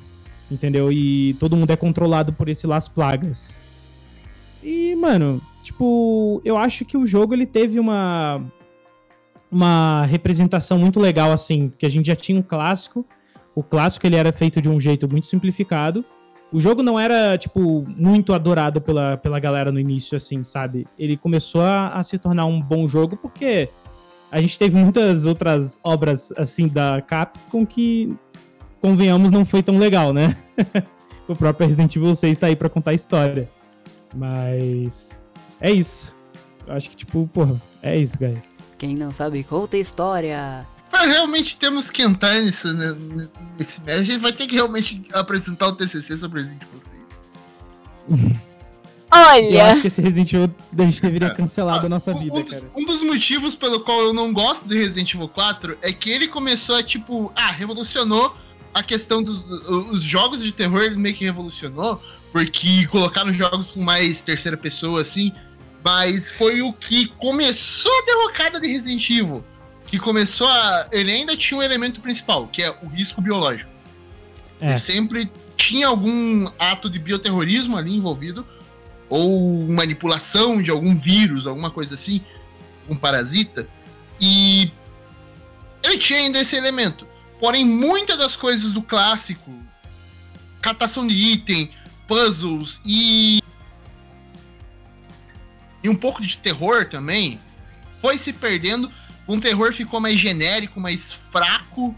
Entendeu? 0.51 0.91
E 0.91 1.33
todo 1.39 1.57
mundo 1.57 1.71
é 1.71 1.75
controlado 1.75 2.31
por 2.31 2.47
esse 2.47 2.67
Las 2.67 2.87
Plagas. 2.87 3.57
E, 4.61 4.95
mano, 4.95 5.41
tipo, 5.63 6.41
eu 6.45 6.57
acho 6.57 6.85
que 6.85 6.95
o 6.95 7.05
jogo 7.05 7.33
ele 7.33 7.45
teve 7.45 7.79
uma 7.79 8.41
uma 9.51 10.05
representação 10.07 10.79
muito 10.79 10.99
legal, 10.99 11.31
assim, 11.31 11.71
que 11.77 11.85
a 11.85 11.89
gente 11.89 12.07
já 12.07 12.15
tinha 12.15 12.39
um 12.39 12.41
clássico. 12.41 13.05
O 13.53 13.61
clássico 13.61 14.07
ele 14.07 14.15
era 14.15 14.31
feito 14.31 14.59
de 14.59 14.67
um 14.67 14.79
jeito 14.79 15.07
muito 15.07 15.27
simplificado. 15.27 16.03
O 16.53 16.59
jogo 16.59 16.83
não 16.83 16.99
era, 16.99 17.35
tipo, 17.35 17.83
muito 17.97 18.31
adorado 18.31 18.79
pela, 18.79 19.17
pela 19.17 19.39
galera 19.39 19.71
no 19.71 19.79
início, 19.79 20.15
assim, 20.15 20.43
sabe? 20.43 20.85
Ele 20.99 21.17
começou 21.17 21.61
a, 21.61 21.89
a 21.89 22.03
se 22.03 22.19
tornar 22.19 22.45
um 22.45 22.61
bom 22.61 22.87
jogo 22.87 23.17
porque 23.17 23.69
a 24.31 24.39
gente 24.39 24.59
teve 24.59 24.75
muitas 24.75 25.25
outras 25.25 25.79
obras, 25.83 26.31
assim, 26.37 26.67
da 26.67 27.01
Capcom 27.01 27.65
que, 27.65 28.15
convenhamos, 28.79 29.31
não 29.31 29.45
foi 29.45 29.63
tão 29.63 29.79
legal, 29.79 30.13
né? 30.13 30.37
o 31.27 31.35
próprio 31.35 31.65
Resident 31.65 31.95
Evil 31.95 32.13
6 32.13 32.37
tá 32.37 32.47
aí 32.47 32.55
pra 32.55 32.69
contar 32.69 32.91
a 32.91 32.93
história. 32.93 33.49
Mas 34.13 35.09
é 35.59 35.71
isso. 35.71 36.13
Eu 36.67 36.73
acho 36.75 36.89
que, 36.91 36.97
tipo, 36.97 37.27
porra, 37.33 37.59
é 37.81 37.97
isso, 37.97 38.17
guys. 38.19 38.39
Quem 38.77 38.95
não 38.95 39.11
sabe, 39.11 39.43
conta 39.43 39.77
a 39.77 39.79
história. 39.79 40.67
Para 40.93 41.07
realmente 41.07 41.57
termos 41.57 41.89
que 41.89 42.03
entrar 42.03 42.39
nesse, 42.39 42.71
né, 42.71 42.95
nesse 43.57 43.81
mês, 43.81 44.01
a 44.01 44.03
gente 44.03 44.19
vai 44.19 44.31
ter 44.31 44.45
que 44.45 44.53
realmente 44.53 45.03
apresentar 45.11 45.69
o 45.69 45.71
TCC 45.71 46.15
sobre 46.15 46.41
Resident 46.41 46.61
Evil 46.61 46.81
6. 48.11 48.37
Olha! 49.11 49.41
Eu 49.41 49.65
acho 49.65 49.81
que 49.81 49.87
esse 49.87 49.99
Resident 49.99 50.33
Evil 50.33 50.55
a 50.77 50.81
gente 50.83 51.01
deveria 51.01 51.29
cancelar 51.31 51.81
da 51.81 51.89
nossa 51.89 52.11
um, 52.11 52.19
vida, 52.19 52.35
um 52.35 52.43
dos, 52.43 52.53
cara. 52.53 52.71
um 52.77 52.85
dos 52.85 53.01
motivos 53.01 53.55
pelo 53.55 53.79
qual 53.79 54.01
eu 54.01 54.13
não 54.13 54.31
gosto 54.31 54.69
de 54.69 54.77
Resident 54.77 55.15
Evil 55.15 55.27
4 55.29 55.79
é 55.81 55.91
que 55.91 56.11
ele 56.11 56.27
começou 56.27 56.75
a, 56.75 56.83
tipo, 56.83 57.31
ah, 57.35 57.49
revolucionou 57.49 58.37
a 58.71 58.83
questão 58.83 59.23
dos 59.23 59.49
os 59.67 60.03
jogos 60.03 60.43
de 60.43 60.51
terror, 60.51 60.83
ele 60.83 60.95
meio 60.95 61.15
que 61.15 61.25
revolucionou, 61.25 61.99
porque 62.31 62.85
colocaram 62.85 63.33
jogos 63.33 63.71
com 63.71 63.81
mais 63.81 64.21
terceira 64.21 64.55
pessoa, 64.55 65.01
assim, 65.01 65.33
mas 65.83 66.29
foi 66.29 66.61
o 66.61 66.71
que 66.71 67.07
começou 67.07 67.91
a 67.91 68.05
derrocada 68.05 68.59
de 68.59 68.67
Resident 68.67 69.09
Evil. 69.09 69.43
Que 69.93 69.99
começou 69.99 70.47
a. 70.47 70.87
Ele 70.91 71.11
ainda 71.11 71.37
tinha 71.37 71.59
um 71.59 71.61
elemento 71.61 72.01
principal, 72.01 72.47
que 72.47 72.63
é 72.63 72.75
o 72.81 72.87
risco 72.87 73.21
biológico. 73.21 73.69
É. 74.59 74.69
Ele 74.69 74.79
sempre 74.79 75.31
tinha 75.55 75.85
algum 75.85 76.47
ato 76.57 76.89
de 76.89 76.97
bioterrorismo 76.97 77.77
ali 77.77 77.95
envolvido, 77.95 78.43
ou 79.07 79.67
manipulação 79.69 80.63
de 80.63 80.71
algum 80.71 80.97
vírus, 80.97 81.45
alguma 81.45 81.69
coisa 81.69 81.93
assim, 81.93 82.21
um 82.89 82.97
parasita. 82.97 83.69
E 84.19 84.71
ele 85.83 85.99
tinha 85.99 86.21
ainda 86.21 86.39
esse 86.39 86.55
elemento. 86.55 87.07
Porém, 87.39 87.63
muitas 87.63 88.17
das 88.17 88.35
coisas 88.35 88.71
do 88.71 88.81
clássico, 88.81 89.53
catação 90.59 91.05
de 91.05 91.13
item, 91.13 91.69
puzzles 92.07 92.81
e 92.83 93.43
e 95.83 95.87
um 95.87 95.95
pouco 95.95 96.19
de 96.19 96.35
terror 96.39 96.89
também, 96.89 97.39
foi 98.01 98.17
se 98.17 98.33
perdendo. 98.33 98.91
Um 99.27 99.39
terror 99.39 99.71
ficou 99.73 99.99
mais 99.99 100.17
genérico, 100.17 100.79
mais 100.79 101.13
fraco 101.31 101.95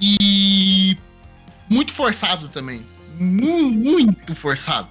e 0.00 0.96
muito 1.68 1.92
forçado 1.94 2.48
também. 2.48 2.84
Mu- 3.18 3.70
Muito 3.70 4.34
forçado. 4.34 4.88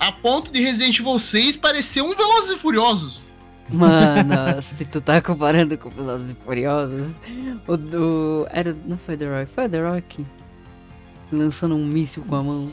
A 0.00 0.10
ponto 0.12 0.50
de 0.52 0.60
Resident 0.60 0.98
Evil 0.98 1.18
6 1.18 1.56
parecer 1.56 2.02
um 2.02 2.14
Velozes 2.14 2.52
e 2.52 2.58
Furiosos. 2.58 3.20
Mano, 3.68 4.34
se 4.62 4.84
tu 4.86 5.00
tá 5.00 5.20
comparando 5.20 5.76
com 5.76 5.90
Velozes 5.90 6.30
e 6.30 6.34
Furiosos, 6.44 7.12
o 7.66 7.76
do... 7.76 8.46
Era, 8.50 8.74
não 8.86 8.96
foi 8.96 9.16
The 9.16 9.26
Rock, 9.40 9.52
foi 9.52 9.68
The 9.68 9.80
Rock? 9.82 10.26
Lançando 11.30 11.74
um 11.76 11.84
míssil 11.84 12.24
com 12.26 12.36
a 12.36 12.42
mão. 12.42 12.72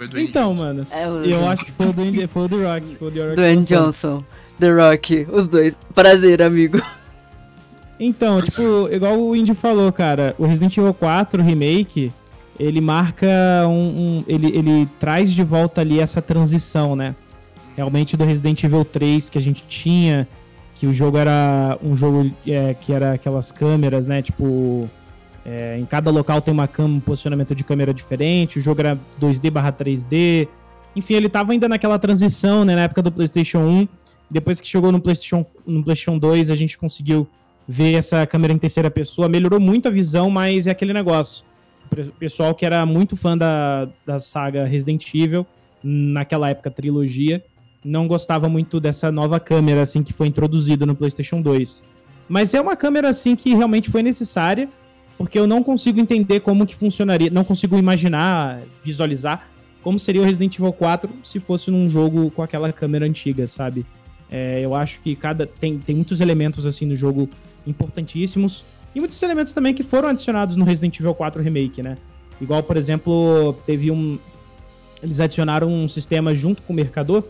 Foi 0.00 0.08
do 0.08 0.18
Então, 0.18 0.52
Andy 0.52 0.60
mano, 0.62 0.86
É, 0.90 1.04
eu 1.30 1.46
acho 1.46 1.62
que 1.66 1.72
foi 1.72 1.88
o 1.88 1.92
do, 1.92 2.02
Indy- 2.06 2.26
foi 2.26 2.44
o 2.44 2.48
do 2.48 2.62
Rock. 2.64 2.96
Foi 2.96 3.08
o 3.08 3.10
do 3.10 3.20
Rock 3.20 3.36
lançou. 3.38 3.64
Johnson, 3.64 4.24
The 4.58 4.70
Rock, 4.72 5.26
os 5.30 5.46
dois. 5.46 5.76
Prazer, 5.94 6.40
amigo. 6.40 6.80
Então, 7.98 8.40
tipo, 8.40 8.88
igual 8.90 9.20
o 9.20 9.36
Indy 9.36 9.54
falou, 9.54 9.92
cara, 9.92 10.34
o 10.38 10.46
Resident 10.46 10.74
Evil 10.78 10.94
4 10.94 11.42
Remake, 11.42 12.10
ele 12.58 12.80
marca 12.80 13.26
um. 13.66 13.72
um- 14.20 14.24
ele, 14.26 14.46
ele 14.56 14.88
traz 14.98 15.30
de 15.30 15.44
volta 15.44 15.82
ali 15.82 16.00
essa 16.00 16.22
transição, 16.22 16.96
né? 16.96 17.14
Realmente 17.76 18.16
do 18.16 18.24
Resident 18.24 18.64
Evil 18.64 18.86
3 18.86 19.28
que 19.28 19.36
a 19.36 19.40
gente 19.40 19.62
tinha, 19.68 20.26
que 20.76 20.86
o 20.86 20.94
jogo 20.94 21.18
era 21.18 21.78
um 21.82 21.94
jogo 21.94 22.30
é, 22.46 22.72
que 22.72 22.90
era 22.90 23.12
aquelas 23.12 23.52
câmeras, 23.52 24.06
né? 24.06 24.22
Tipo. 24.22 24.88
É, 25.44 25.78
em 25.78 25.86
cada 25.86 26.10
local 26.10 26.40
tem 26.40 26.52
uma 26.52 26.68
cama, 26.68 26.96
um 26.96 27.00
posicionamento 27.00 27.54
de 27.54 27.64
câmera 27.64 27.94
diferente, 27.94 28.58
o 28.58 28.62
jogo 28.62 28.80
era 28.80 28.98
2D 29.20 29.50
barra 29.50 29.72
3D. 29.72 30.48
Enfim, 30.94 31.14
ele 31.14 31.28
tava 31.28 31.52
ainda 31.52 31.68
naquela 31.68 31.98
transição, 31.98 32.64
né? 32.64 32.74
Na 32.74 32.82
época 32.82 33.02
do 33.02 33.12
PlayStation 33.12 33.60
1. 33.60 33.88
Depois 34.30 34.60
que 34.60 34.68
chegou 34.68 34.92
no 34.92 35.00
PlayStation, 35.00 35.44
no 35.66 35.82
PlayStation 35.82 36.18
2, 36.18 36.50
a 36.50 36.54
gente 36.54 36.76
conseguiu 36.76 37.26
ver 37.66 37.94
essa 37.94 38.26
câmera 38.26 38.52
em 38.52 38.58
terceira 38.58 38.90
pessoa. 38.90 39.28
Melhorou 39.28 39.60
muito 39.60 39.88
a 39.88 39.90
visão, 39.90 40.30
mas 40.30 40.66
é 40.66 40.70
aquele 40.70 40.92
negócio. 40.92 41.44
O 41.90 42.12
pessoal 42.12 42.54
que 42.54 42.64
era 42.64 42.84
muito 42.86 43.16
fã 43.16 43.36
da, 43.36 43.88
da 44.06 44.18
saga 44.18 44.64
Resident 44.64 45.12
Evil, 45.14 45.46
naquela 45.82 46.50
época 46.50 46.70
trilogia, 46.70 47.42
não 47.84 48.06
gostava 48.06 48.48
muito 48.48 48.78
dessa 48.78 49.10
nova 49.10 49.40
câmera 49.40 49.82
assim 49.82 50.02
que 50.02 50.12
foi 50.12 50.26
introduzida 50.28 50.84
no 50.84 50.94
PlayStation 50.94 51.40
2. 51.40 51.82
Mas 52.28 52.54
é 52.54 52.60
uma 52.60 52.76
câmera 52.76 53.08
assim 53.08 53.34
que 53.34 53.54
realmente 53.54 53.90
foi 53.90 54.02
necessária, 54.02 54.68
porque 55.20 55.38
eu 55.38 55.46
não 55.46 55.62
consigo 55.62 56.00
entender 56.00 56.40
como 56.40 56.64
que 56.64 56.74
funcionaria, 56.74 57.28
não 57.28 57.44
consigo 57.44 57.76
imaginar, 57.76 58.62
visualizar 58.82 59.46
como 59.82 59.98
seria 59.98 60.22
o 60.22 60.24
Resident 60.24 60.58
Evil 60.58 60.72
4 60.72 61.10
se 61.22 61.38
fosse 61.38 61.70
num 61.70 61.90
jogo 61.90 62.30
com 62.30 62.42
aquela 62.42 62.72
câmera 62.72 63.04
antiga, 63.04 63.46
sabe? 63.46 63.84
É, 64.30 64.62
eu 64.64 64.74
acho 64.74 64.98
que 65.00 65.14
cada 65.14 65.46
tem, 65.46 65.78
tem 65.78 65.94
muitos 65.94 66.22
elementos 66.22 66.64
assim 66.64 66.86
no 66.86 66.96
jogo 66.96 67.28
importantíssimos 67.66 68.64
e 68.94 68.98
muitos 68.98 69.22
elementos 69.22 69.52
também 69.52 69.74
que 69.74 69.82
foram 69.82 70.08
adicionados 70.08 70.56
no 70.56 70.64
Resident 70.64 70.98
Evil 70.98 71.12
4 71.14 71.42
Remake, 71.42 71.82
né? 71.82 71.98
Igual, 72.40 72.62
por 72.62 72.78
exemplo, 72.78 73.54
teve 73.66 73.90
um 73.90 74.18
eles 75.02 75.20
adicionaram 75.20 75.70
um 75.70 75.86
sistema 75.86 76.34
junto 76.34 76.62
com 76.62 76.72
o 76.72 76.76
mercador, 76.76 77.24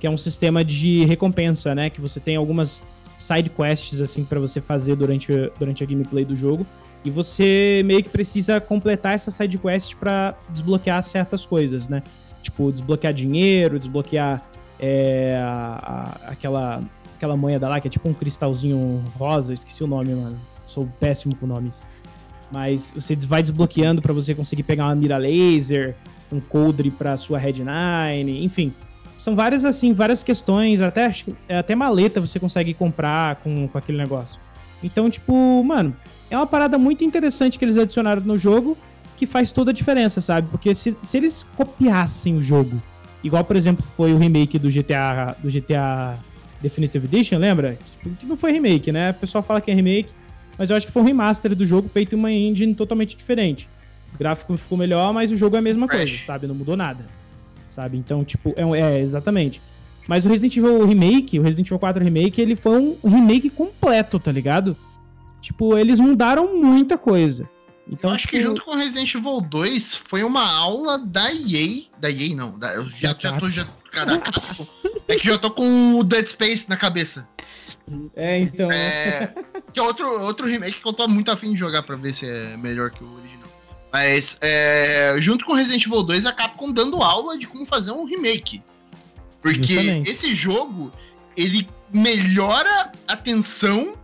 que 0.00 0.06
é 0.06 0.10
um 0.10 0.16
sistema 0.16 0.64
de 0.64 1.04
recompensa, 1.04 1.74
né, 1.74 1.90
que 1.90 2.00
você 2.00 2.18
tem 2.18 2.36
algumas 2.36 2.80
side 3.18 3.50
quests 3.50 4.00
assim 4.00 4.24
para 4.24 4.40
você 4.40 4.62
fazer 4.62 4.96
durante, 4.96 5.30
durante 5.58 5.84
a 5.84 5.86
gameplay 5.86 6.24
do 6.24 6.34
jogo. 6.34 6.66
E 7.04 7.10
você 7.10 7.82
meio 7.84 8.02
que 8.02 8.08
precisa 8.08 8.60
completar 8.60 9.14
essa 9.14 9.30
side 9.30 9.58
quest 9.58 9.94
para 9.96 10.34
desbloquear 10.48 11.02
certas 11.02 11.44
coisas, 11.44 11.86
né? 11.88 12.02
Tipo, 12.42 12.72
desbloquear 12.72 13.12
dinheiro, 13.12 13.78
desbloquear 13.78 14.42
é, 14.80 15.36
a- 15.40 15.78
a- 16.26 16.30
aquela, 16.32 16.80
aquela 17.16 17.36
moeda 17.36 17.68
lá, 17.68 17.78
que 17.80 17.86
é 17.88 17.90
tipo 17.90 18.08
um 18.08 18.12
cristalzinho 18.14 19.02
rosa, 19.16 19.52
esqueci 19.54 19.84
o 19.84 19.86
nome, 19.86 20.14
mano. 20.14 20.36
Sou 20.66 20.86
péssimo 20.98 21.34
com 21.36 21.46
nomes. 21.46 21.86
Mas 22.50 22.90
você 22.94 23.14
vai 23.16 23.42
desbloqueando 23.42 24.02
para 24.02 24.12
você 24.12 24.34
conseguir 24.34 24.62
pegar 24.64 24.86
uma 24.86 24.94
mira 24.94 25.16
laser, 25.16 25.94
um 26.32 26.40
coldre 26.40 26.90
para 26.90 27.16
sua 27.16 27.38
Red 27.38 27.62
9, 27.64 28.42
enfim. 28.44 28.72
São 29.16 29.34
várias 29.36 29.64
assim, 29.64 29.92
várias 29.92 30.22
questões, 30.22 30.80
até 30.80 31.08
que- 31.10 31.34
até 31.48 31.74
maleta 31.74 32.20
você 32.20 32.38
consegue 32.40 32.74
comprar 32.74 33.36
com, 33.36 33.68
com 33.68 33.78
aquele 33.78 33.96
negócio. 33.98 34.38
Então, 34.82 35.08
tipo, 35.08 35.62
mano, 35.64 35.94
é 36.34 36.38
uma 36.38 36.46
parada 36.46 36.76
muito 36.76 37.04
interessante 37.04 37.58
que 37.58 37.64
eles 37.64 37.78
adicionaram 37.78 38.22
no 38.22 38.36
jogo 38.36 38.76
que 39.16 39.26
faz 39.26 39.52
toda 39.52 39.70
a 39.70 39.74
diferença, 39.74 40.20
sabe? 40.20 40.48
Porque 40.50 40.74
se, 40.74 40.94
se 41.02 41.16
eles 41.16 41.46
copiassem 41.56 42.36
o 42.36 42.42
jogo, 42.42 42.82
igual, 43.22 43.44
por 43.44 43.56
exemplo, 43.56 43.84
foi 43.96 44.12
o 44.12 44.18
remake 44.18 44.58
do 44.58 44.70
GTA, 44.70 45.36
do 45.40 45.50
GTA 45.50 46.18
Definitive 46.60 47.06
Edition, 47.06 47.38
lembra? 47.38 47.78
Que 48.18 48.26
não 48.26 48.36
foi 48.36 48.52
remake, 48.52 48.90
né? 48.90 49.10
O 49.10 49.14
pessoal 49.14 49.44
fala 49.44 49.60
que 49.60 49.70
é 49.70 49.74
remake, 49.74 50.10
mas 50.58 50.70
eu 50.70 50.76
acho 50.76 50.86
que 50.86 50.92
foi 50.92 51.02
um 51.02 51.04
remaster 51.04 51.54
do 51.54 51.64
jogo 51.64 51.88
feito 51.88 52.14
em 52.14 52.18
uma 52.18 52.32
engine 52.32 52.74
totalmente 52.74 53.16
diferente. 53.16 53.68
O 54.14 54.18
gráfico 54.18 54.56
ficou 54.56 54.76
melhor, 54.76 55.12
mas 55.12 55.30
o 55.30 55.36
jogo 55.36 55.56
é 55.56 55.60
a 55.60 55.62
mesma 55.62 55.86
coisa, 55.86 56.16
sabe? 56.26 56.46
Não 56.46 56.54
mudou 56.54 56.76
nada. 56.76 57.04
Sabe? 57.68 57.96
Então, 57.96 58.24
tipo, 58.24 58.54
é, 58.56 58.80
é, 58.80 59.00
exatamente. 59.00 59.60
Mas 60.06 60.24
o 60.24 60.28
Resident 60.28 60.56
Evil 60.56 60.86
Remake, 60.86 61.38
o 61.38 61.42
Resident 61.42 61.66
Evil 61.66 61.78
4 61.78 62.04
Remake, 62.04 62.40
ele 62.40 62.56
foi 62.56 62.78
um 62.78 63.08
remake 63.08 63.50
completo, 63.50 64.18
tá 64.18 64.30
ligado? 64.30 64.76
Tipo, 65.44 65.76
eles 65.76 66.00
mudaram 66.00 66.56
muita 66.56 66.96
coisa. 66.96 67.46
Então, 67.86 68.08
eu 68.08 68.16
acho 68.16 68.26
que 68.26 68.38
tipo, 68.38 68.48
junto 68.48 68.64
com 68.64 68.74
Resident 68.74 69.14
Evil 69.14 69.42
2 69.42 69.94
foi 69.94 70.24
uma 70.24 70.50
aula 70.50 70.96
da 70.98 71.30
EA. 71.30 71.82
Da 72.00 72.10
EA 72.10 72.34
não, 72.34 72.58
da, 72.58 72.72
eu 72.74 72.88
já, 72.88 73.14
já 73.18 73.38
tô. 73.38 73.50
Já, 73.50 73.66
caraca, 73.92 74.30
é 75.06 75.16
que 75.16 75.26
já 75.26 75.36
tô 75.36 75.50
com 75.50 75.96
o 75.96 76.02
Dead 76.02 76.26
Space 76.26 76.66
na 76.66 76.78
cabeça. 76.78 77.28
É, 78.16 78.38
então. 78.38 78.72
É, 78.72 79.34
que 79.70 79.78
é 79.78 79.82
outro, 79.82 80.22
outro 80.22 80.46
remake 80.46 80.80
que 80.80 80.88
eu 80.88 80.94
tô 80.94 81.06
muito 81.06 81.30
afim 81.30 81.52
de 81.52 81.58
jogar 81.58 81.82
pra 81.82 81.94
ver 81.94 82.14
se 82.14 82.26
é 82.26 82.56
melhor 82.56 82.90
que 82.90 83.04
o 83.04 83.14
original. 83.14 83.50
Mas 83.92 84.38
é, 84.40 85.14
junto 85.18 85.44
com 85.44 85.52
Resident 85.52 85.84
Evil 85.84 86.02
2, 86.04 86.24
a 86.24 86.32
Capcom 86.32 86.72
dando 86.72 87.02
aula 87.02 87.36
de 87.36 87.46
como 87.46 87.66
fazer 87.66 87.92
um 87.92 88.06
remake. 88.06 88.62
Porque 89.42 89.74
Justamente. 89.74 90.10
esse 90.10 90.34
jogo, 90.34 90.90
ele 91.36 91.68
melhora 91.92 92.92
a 93.06 93.14
tensão 93.14 93.94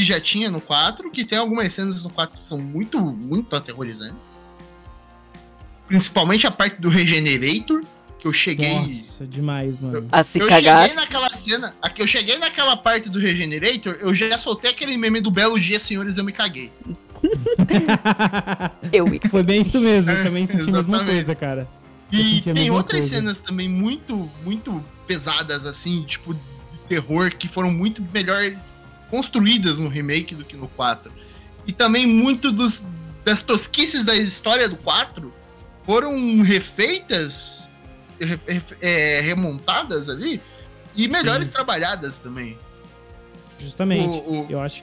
que 0.00 0.04
já 0.06 0.18
tinha 0.18 0.50
no 0.50 0.62
4, 0.62 1.10
que 1.10 1.26
tem 1.26 1.36
algumas 1.36 1.70
cenas 1.74 2.02
no 2.02 2.08
4 2.08 2.38
que 2.38 2.42
são 2.42 2.58
muito, 2.58 2.98
muito 2.98 3.54
aterrorizantes. 3.54 4.40
Principalmente 5.86 6.46
a 6.46 6.50
parte 6.50 6.80
do 6.80 6.88
Regenerator, 6.88 7.82
que 8.18 8.26
eu 8.26 8.32
cheguei. 8.32 8.72
Nossa, 8.74 9.26
demais, 9.26 9.78
mano. 9.78 10.08
A 10.10 10.24
se 10.24 10.38
eu 10.38 10.48
cagar. 10.48 10.82
cheguei 10.88 10.96
naquela 10.96 11.28
cena, 11.28 11.76
a 11.82 11.90
que 11.90 12.00
eu 12.00 12.06
cheguei 12.06 12.38
naquela 12.38 12.78
parte 12.78 13.10
do 13.10 13.18
Regenerator, 13.18 13.98
eu 14.00 14.14
já 14.14 14.38
soltei 14.38 14.70
aquele 14.70 14.96
meme 14.96 15.20
do 15.20 15.30
belo 15.30 15.60
dia, 15.60 15.78
senhores, 15.78 16.16
eu 16.16 16.24
me 16.24 16.32
caguei. 16.32 16.72
Eu. 18.90 19.04
Foi 19.30 19.42
bem 19.42 19.60
isso 19.60 19.78
mesmo, 19.78 20.10
eu 20.10 20.24
também 20.24 20.46
senti 20.46 20.62
a 20.62 20.64
mesma 20.64 20.78
exatamente. 20.80 21.12
coisa, 21.12 21.34
cara. 21.34 21.68
Eu 22.10 22.18
E 22.18 22.40
tem 22.40 22.70
outras 22.70 23.02
coisa. 23.02 23.16
cenas 23.16 23.38
também 23.40 23.68
muito, 23.68 24.30
muito 24.42 24.82
pesadas, 25.06 25.66
assim, 25.66 26.02
tipo, 26.04 26.32
de 26.32 26.40
terror, 26.88 27.30
que 27.36 27.46
foram 27.46 27.70
muito 27.70 28.02
melhores 28.10 28.79
construídas 29.10 29.78
no 29.78 29.88
remake 29.88 30.34
do 30.34 30.44
que 30.44 30.56
no 30.56 30.68
4. 30.68 31.12
E 31.66 31.72
também 31.72 32.06
muito 32.06 32.50
dos, 32.52 32.84
das 33.24 33.42
tosquices 33.42 34.04
da 34.04 34.14
história 34.16 34.68
do 34.68 34.76
4 34.76 35.32
foram 35.84 36.40
refeitas, 36.42 37.68
re- 38.20 38.38
re- 38.46 38.62
é, 38.80 39.20
remontadas 39.20 40.08
ali, 40.08 40.40
e 40.96 41.08
melhores 41.08 41.48
Sim. 41.48 41.52
trabalhadas 41.52 42.18
também. 42.18 42.56
Justamente. 43.58 44.06
O- 44.08 44.42
o- 44.42 44.46
Eu 44.48 44.60
acho 44.60 44.82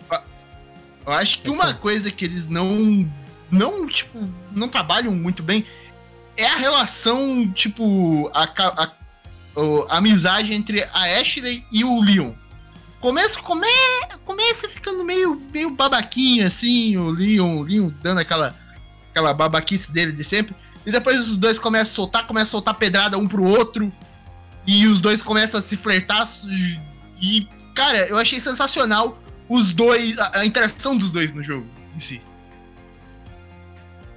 Eu 1.05 1.13
acho 1.13 1.41
que 1.41 1.47
É 1.47 1.51
uma 1.51 1.73
coisa 1.73 2.11
que 2.11 2.25
eles 2.25 2.47
não. 2.47 3.09
não, 3.49 3.87
tipo, 3.87 4.27
não 4.51 4.67
trabalham 4.67 5.13
muito 5.15 5.41
bem 5.41 5.65
é 6.35 6.45
a 6.45 6.57
relação, 6.57 7.49
tipo, 7.51 8.29
a, 8.33 8.43
a, 8.43 8.91
o- 9.59 9.85
a 9.89 9.97
amizade 9.97 10.53
entre 10.53 10.83
a 10.83 11.19
Ashley 11.19 11.65
e 11.71 11.83
o 11.83 11.99
Leon. 12.01 12.33
Começa, 12.99 13.39
come, 13.39 13.67
começa 14.25 14.67
ficando 14.67 15.03
meio, 15.03 15.39
meio 15.53 15.69
babaquinha, 15.69 16.47
assim, 16.47 16.97
o 16.97 17.09
Leon, 17.09 17.57
o 17.57 17.63
Leon 17.63 17.91
dando 18.01 18.19
aquela, 18.19 18.55
aquela 19.11 19.33
babaquice 19.33 19.91
dele 19.91 20.11
de 20.11 20.23
sempre. 20.23 20.55
E 20.85 20.91
depois 20.91 21.29
os 21.29 21.37
dois 21.37 21.59
começam 21.59 21.91
a 21.91 21.95
soltar, 21.95 22.25
começam 22.25 22.47
a 22.47 22.51
soltar 22.51 22.73
pedrada 22.75 23.17
um 23.17 23.27
pro 23.27 23.43
outro. 23.43 23.91
E 24.65 24.87
os 24.87 24.99
dois 24.99 25.21
começam 25.21 25.59
a 25.59 25.63
se 25.63 25.77
flertar. 25.77 26.27
E, 26.45 26.79
e, 27.21 27.47
cara, 27.75 28.07
eu 28.07 28.17
achei 28.17 28.39
sensacional 28.39 29.17
os 29.47 29.71
dois, 29.71 30.17
a, 30.17 30.39
a 30.39 30.45
interação 30.45 30.97
dos 30.97 31.11
dois 31.11 31.33
no 31.33 31.43
jogo 31.43 31.67
em 31.95 31.99
si. 31.99 32.21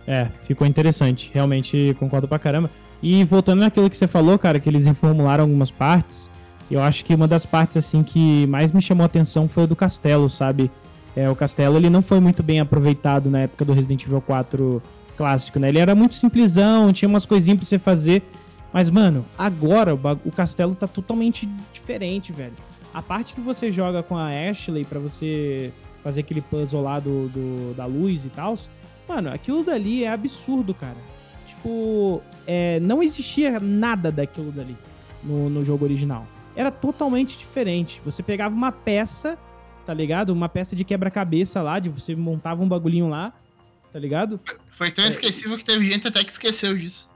É, 0.07 0.29
ficou 0.45 0.67
interessante. 0.67 1.31
Realmente 1.35 1.95
concordo 1.99 2.27
pra 2.27 2.39
caramba. 2.39 2.71
E 3.03 3.25
voltando 3.25 3.61
naquilo 3.61 3.91
que 3.91 3.97
você 3.97 4.07
falou, 4.07 4.39
cara, 4.39 4.61
que 4.61 4.69
eles 4.69 4.87
reformularam 4.87 5.45
algumas 5.45 5.71
partes, 5.71 6.30
eu 6.75 6.83
acho 6.83 7.05
que 7.05 7.15
uma 7.15 7.27
das 7.29 7.45
partes 7.47 7.77
assim 7.77 8.03
que 8.03 8.47
mais 8.47 8.73
me 8.73 8.81
chamou 8.81 9.03
a 9.03 9.07
atenção 9.07 9.49
foi 9.49 9.65
o 9.65 9.67
do 9.67 9.77
castelo, 9.77 10.29
sabe? 10.31 10.71
É, 11.17 11.29
o 11.29 11.35
castelo 11.35 11.77
ele 11.77 11.91
não 11.91 12.03
foi 12.03 12.21
muito 12.21 12.43
bem 12.43 12.61
aproveitado 12.61 13.29
na 13.31 13.41
época 13.41 13.65
do 13.65 13.73
Resident 13.73 14.05
Evil 14.05 14.21
4 14.21 14.83
clássico, 15.17 15.59
né? 15.59 15.69
Ele 15.69 15.79
era 15.79 15.95
muito 15.95 16.15
simplesão, 16.15 16.93
tinha 16.93 17.09
umas 17.09 17.27
coisinhas 17.27 17.59
pra 17.59 17.67
você 17.69 17.79
fazer. 17.79 18.23
Mas, 18.73 18.89
mano, 18.89 19.25
agora 19.37 19.93
o, 19.95 20.31
castelo 20.31 20.75
tá 20.75 20.87
totalmente 20.87 21.49
diferente, 21.73 22.31
velho. 22.33 22.53
A 22.95 23.03
parte 23.03 23.35
que 23.35 23.41
você 23.41 23.73
joga 23.73 24.03
com 24.03 24.17
a 24.17 24.29
Ashley 24.29 24.85
pra 24.85 25.01
você 25.01 25.73
fazer 26.05 26.21
aquele 26.21 26.41
puzzle 26.41 26.81
lá 26.83 27.01
do, 27.01 27.29
do- 27.29 27.75
da 27.75 27.85
luz 27.87 28.25
e 28.25 28.29
tal, 28.29 28.57
Mano, 29.11 29.29
aquilo 29.33 29.65
dali 29.65 30.05
é 30.05 30.09
absurdo, 30.13 30.73
cara. 30.73 30.97
Tipo, 31.49 32.23
é, 32.47 32.79
não 32.79 33.03
existia 33.03 33.59
nada 33.59 34.13
daquilo 34.13 34.53
dali 34.53 34.77
no, 35.21 35.51
no 35.51 35.65
jogo 35.65 35.85
original. 35.85 36.25
Era 36.57 36.71
totalmente 36.71 37.39
diferente. 37.39 38.01
Você 38.05 38.23
pegava 38.23 38.55
uma 38.55 38.73
peça, 38.73 39.39
tá 39.87 39.95
ligado? 39.95 40.31
Uma 40.31 40.49
peça 40.49 40.75
de 40.75 40.85
quebra-cabeça 40.85 41.63
lá, 41.63 41.79
de 41.79 41.89
você 41.89 42.15
montava 42.15 42.63
um 42.63 42.69
bagulhinho 42.69 43.09
lá, 43.09 43.33
tá 43.93 43.99
ligado? 43.99 44.41
Foi 44.71 44.91
tão 44.91 45.05
É. 45.05 45.09
esquecível 45.09 45.57
que 45.57 45.65
teve 45.65 45.85
gente 45.91 46.07
até 46.09 46.23
que 46.25 46.31
esqueceu 46.33 46.77
disso. 46.77 47.09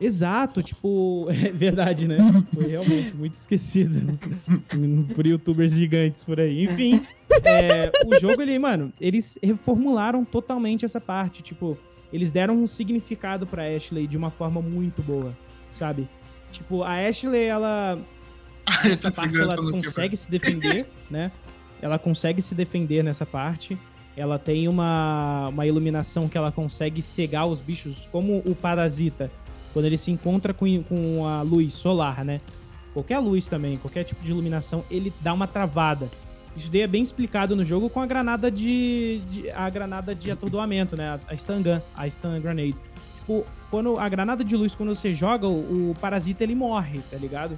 Exato, 0.00 0.62
tipo, 0.62 1.26
é 1.30 1.50
verdade, 1.50 2.06
né? 2.06 2.16
Foi 2.54 2.66
realmente 2.68 3.14
muito 3.16 3.34
esquecido 3.34 4.18
por 5.14 5.26
youtubers 5.26 5.72
gigantes 5.72 6.22
por 6.22 6.38
aí. 6.40 6.64
Enfim, 6.64 7.00
é, 7.44 7.90
o 8.06 8.14
jogo, 8.20 8.40
ele, 8.40 8.58
mano, 8.58 8.92
eles 9.00 9.36
reformularam 9.42 10.24
totalmente 10.24 10.84
essa 10.84 11.00
parte. 11.00 11.42
Tipo, 11.42 11.76
eles 12.12 12.30
deram 12.30 12.54
um 12.56 12.66
significado 12.68 13.44
pra 13.46 13.64
Ashley 13.74 14.06
de 14.06 14.16
uma 14.16 14.30
forma 14.30 14.62
muito 14.62 15.02
boa, 15.02 15.36
sabe? 15.70 16.08
Tipo, 16.52 16.84
a 16.84 16.94
Ashley, 17.08 17.42
ela 17.44 17.98
essa 18.84 19.10
parte 19.10 19.40
ela 19.40 19.56
mundo 19.60 19.84
consegue 19.84 20.16
se 20.16 20.30
defender, 20.30 20.86
né? 21.10 21.30
Ela 21.80 21.98
consegue 21.98 22.42
se 22.42 22.54
defender 22.54 23.02
nessa 23.04 23.24
parte. 23.24 23.78
Ela 24.16 24.38
tem 24.38 24.66
uma, 24.66 25.48
uma 25.48 25.64
iluminação 25.66 26.28
que 26.28 26.36
ela 26.36 26.50
consegue 26.50 27.00
cegar 27.00 27.46
os 27.46 27.60
bichos, 27.60 28.08
como 28.10 28.38
o 28.44 28.54
parasita, 28.54 29.30
quando 29.72 29.84
ele 29.84 29.96
se 29.96 30.10
encontra 30.10 30.52
com, 30.52 30.82
com 30.82 31.24
a 31.26 31.42
luz 31.42 31.72
solar, 31.74 32.24
né? 32.24 32.40
Qualquer 32.92 33.18
luz 33.20 33.46
também, 33.46 33.76
qualquer 33.76 34.02
tipo 34.02 34.20
de 34.24 34.30
iluminação, 34.30 34.84
ele 34.90 35.12
dá 35.20 35.32
uma 35.32 35.46
travada. 35.46 36.08
Isso 36.56 36.68
daí 36.68 36.80
é 36.80 36.86
bem 36.88 37.02
explicado 37.04 37.54
no 37.54 37.64
jogo 37.64 37.88
com 37.88 38.00
a 38.00 38.06
granada 38.06 38.50
de, 38.50 39.20
de- 39.30 39.50
a 39.50 39.70
granada 39.70 40.12
de 40.16 40.32
atordoamento, 40.32 40.96
né? 40.96 41.10
A, 41.10 41.20
a 41.32 41.36
stun 41.36 41.62
gun, 41.62 41.80
a 41.96 42.08
stun 42.10 42.40
grenade. 42.40 42.74
Tipo, 43.20 43.46
quando 43.70 43.96
a 44.00 44.08
granada 44.08 44.42
de 44.42 44.56
luz 44.56 44.74
quando 44.74 44.92
você 44.96 45.14
joga, 45.14 45.46
o, 45.46 45.90
o 45.90 45.94
parasita 46.00 46.42
ele 46.42 46.56
morre, 46.56 46.98
tá 47.08 47.16
ligado? 47.16 47.56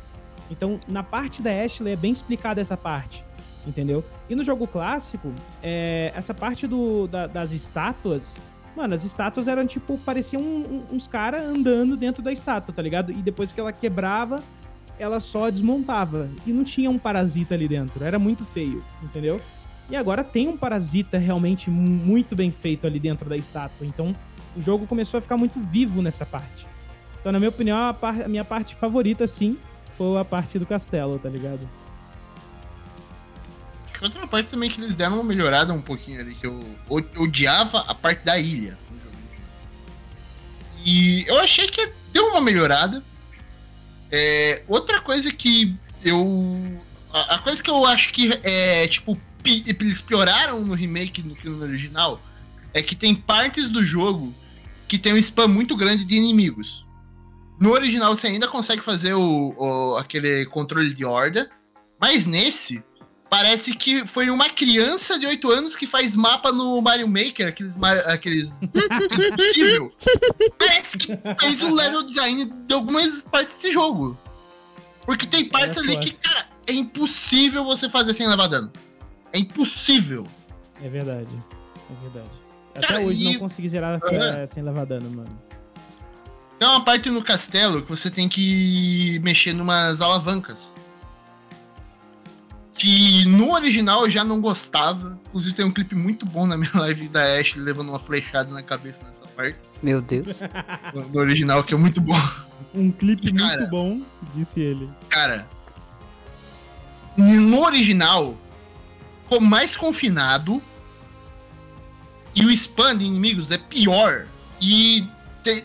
Então, 0.50 0.78
na 0.88 1.02
parte 1.02 1.40
da 1.40 1.50
Ashley 1.50 1.92
é 1.92 1.96
bem 1.96 2.10
explicada 2.12 2.60
essa 2.60 2.76
parte, 2.76 3.24
entendeu? 3.66 4.04
E 4.28 4.34
no 4.34 4.42
jogo 4.44 4.66
clássico, 4.66 5.32
é, 5.62 6.12
essa 6.14 6.34
parte 6.34 6.66
do, 6.66 7.06
da- 7.06 7.26
das 7.28 7.52
estátuas, 7.52 8.36
mano, 8.76 8.94
as 8.94 9.04
estátuas 9.04 9.46
eram 9.46 9.66
tipo, 9.66 9.96
pareciam 9.98 10.42
um- 10.42 10.84
um- 10.90 10.96
uns 10.96 11.06
caras 11.06 11.42
andando 11.44 11.96
dentro 11.96 12.22
da 12.22 12.32
estátua, 12.32 12.74
tá 12.74 12.82
ligado? 12.82 13.12
E 13.12 13.16
depois 13.16 13.52
que 13.52 13.60
ela 13.60 13.72
quebrava, 13.72 14.42
ela 14.98 15.20
só 15.20 15.48
desmontava. 15.50 16.28
E 16.46 16.52
não 16.52 16.64
tinha 16.64 16.90
um 16.90 16.98
parasita 16.98 17.54
ali 17.54 17.68
dentro, 17.68 18.04
era 18.04 18.18
muito 18.18 18.44
feio, 18.44 18.82
entendeu? 19.02 19.40
E 19.88 19.96
agora 19.96 20.22
tem 20.22 20.48
um 20.48 20.56
parasita 20.56 21.16
realmente 21.18 21.70
mu- 21.70 21.80
muito 22.04 22.34
bem 22.36 22.50
feito 22.50 22.86
ali 22.86 22.98
dentro 23.00 23.28
da 23.28 23.36
estátua, 23.36 23.86
então 23.86 24.14
o 24.56 24.60
jogo 24.60 24.86
começou 24.86 25.18
a 25.18 25.20
ficar 25.20 25.36
muito 25.36 25.60
vivo 25.60 26.02
nessa 26.02 26.26
parte. 26.26 26.66
Então, 27.20 27.30
na 27.32 27.38
minha 27.38 27.48
opinião, 27.50 27.88
a, 27.88 27.94
par- 27.94 28.22
a 28.22 28.28
minha 28.28 28.44
parte 28.44 28.74
favorita, 28.74 29.26
sim, 29.26 29.56
foi 30.00 30.18
a 30.18 30.24
parte 30.24 30.58
do 30.58 30.64
castelo, 30.64 31.18
tá 31.18 31.28
ligado? 31.28 31.68
Outra 34.00 34.26
parte 34.26 34.50
também 34.50 34.70
que 34.70 34.80
eles 34.80 34.96
deram 34.96 35.16
uma 35.16 35.24
melhorada 35.24 35.74
um 35.74 35.82
pouquinho 35.82 36.22
ali, 36.22 36.34
que 36.34 36.46
eu 36.46 36.58
odiava 36.88 37.80
a 37.80 37.94
parte 37.94 38.24
da 38.24 38.38
ilha. 38.38 38.78
E 40.86 41.26
eu 41.28 41.38
achei 41.38 41.68
que 41.68 41.92
deu 42.14 42.28
uma 42.28 42.40
melhorada. 42.40 43.04
É, 44.10 44.62
outra 44.66 45.02
coisa 45.02 45.30
que 45.30 45.76
eu. 46.02 46.80
A, 47.12 47.34
a 47.34 47.38
coisa 47.40 47.62
que 47.62 47.68
eu 47.68 47.84
acho 47.84 48.10
que 48.10 48.40
é, 48.42 48.88
tipo, 48.88 49.20
eles 49.44 50.00
pioraram 50.00 50.64
no 50.64 50.72
remake 50.72 51.20
do 51.20 51.34
que 51.34 51.46
no 51.46 51.62
original 51.62 52.18
é 52.72 52.82
que 52.82 52.96
tem 52.96 53.14
partes 53.14 53.68
do 53.68 53.84
jogo 53.84 54.34
que 54.88 54.98
tem 54.98 55.12
um 55.12 55.18
spam 55.18 55.48
muito 55.48 55.76
grande 55.76 56.04
de 56.04 56.14
inimigos. 56.14 56.86
No 57.60 57.72
original 57.72 58.16
você 58.16 58.26
ainda 58.28 58.48
consegue 58.48 58.82
fazer 58.82 59.12
o, 59.14 59.54
o- 59.56 59.96
aquele 59.96 60.46
controle 60.46 60.94
de 60.94 61.04
horda, 61.04 61.48
mas 62.00 62.24
nesse 62.26 62.82
parece 63.28 63.74
que 63.76 64.04
foi 64.06 64.28
uma 64.30 64.48
criança 64.50 65.18
de 65.18 65.26
8 65.26 65.50
anos 65.50 65.76
que 65.76 65.86
faz 65.86 66.16
mapa 66.16 66.50
no 66.50 66.80
Mario 66.80 67.06
Maker, 67.06 67.46
aqueles. 67.46 67.76
aqueles 68.06 68.62
é 68.62 68.66
impossível. 69.28 69.90
Parece 70.58 70.98
que 70.98 71.16
fez 71.38 71.62
o 71.62 71.72
level 71.72 72.02
design 72.02 72.46
de 72.66 72.74
algumas 72.74 73.22
partes 73.22 73.54
desse 73.56 73.72
jogo. 73.72 74.18
Porque 75.04 75.26
tem 75.26 75.48
partes 75.48 75.76
É 75.76 75.80
ali 75.80 75.98
que, 75.98 76.12
cara, 76.12 76.46
é 76.66 76.72
impossível 76.72 77.64
você 77.64 77.88
fazer 77.88 78.14
sem 78.14 78.26
levar 78.26 78.46
dano. 78.48 78.72
É 79.32 79.38
impossível. 79.38 80.26
É 80.82 80.88
verdade. 80.88 81.28
É 81.90 82.02
verdade. 82.02 82.30
Até 82.74 82.86
Cara, 82.86 83.00
hoje 83.02 83.22
e- 83.22 83.32
não 83.32 83.40
consegui 83.40 83.68
zerar 83.68 84.00
É. 84.10 84.42
é, 84.42 84.46
sem 84.46 84.62
levar 84.62 84.86
dano, 84.86 85.08
mano. 85.10 85.42
Tem 86.60 86.68
uma 86.68 86.84
parte 86.84 87.08
no 87.08 87.24
castelo 87.24 87.82
que 87.82 87.88
você 87.88 88.10
tem 88.10 88.28
que 88.28 89.18
mexer 89.22 89.54
numas 89.54 90.02
alavancas. 90.02 90.70
Que 92.74 93.24
no 93.24 93.52
original 93.54 94.04
eu 94.04 94.10
já 94.10 94.22
não 94.22 94.42
gostava. 94.42 95.18
Inclusive 95.28 95.54
tem 95.56 95.64
um 95.64 95.70
clipe 95.72 95.94
muito 95.94 96.26
bom 96.26 96.46
na 96.46 96.58
minha 96.58 96.70
live 96.76 97.08
da 97.08 97.22
Ashley 97.38 97.64
levando 97.64 97.88
uma 97.88 97.98
flechada 97.98 98.52
na 98.52 98.62
cabeça 98.62 99.02
nessa 99.06 99.26
parte. 99.28 99.56
Meu 99.82 100.02
Deus. 100.02 100.40
No 100.94 101.08
no 101.08 101.18
original, 101.20 101.64
que 101.64 101.72
é 101.72 101.76
muito 101.78 101.98
bom. 101.98 102.20
Um 102.74 102.92
clipe 102.92 103.32
Cara. 103.32 103.56
muito 103.60 103.70
bom, 103.70 104.02
disse 104.34 104.60
ele. 104.60 104.88
Cara, 105.08 105.46
no 107.16 107.62
original, 107.64 108.36
ficou 109.22 109.40
mais 109.40 109.74
confinado. 109.76 110.62
E 112.34 112.44
o 112.44 112.50
spam 112.50 112.96
de 112.98 113.04
inimigos 113.04 113.50
é 113.50 113.56
pior. 113.56 114.26
E 114.60 115.08
te- 115.42 115.64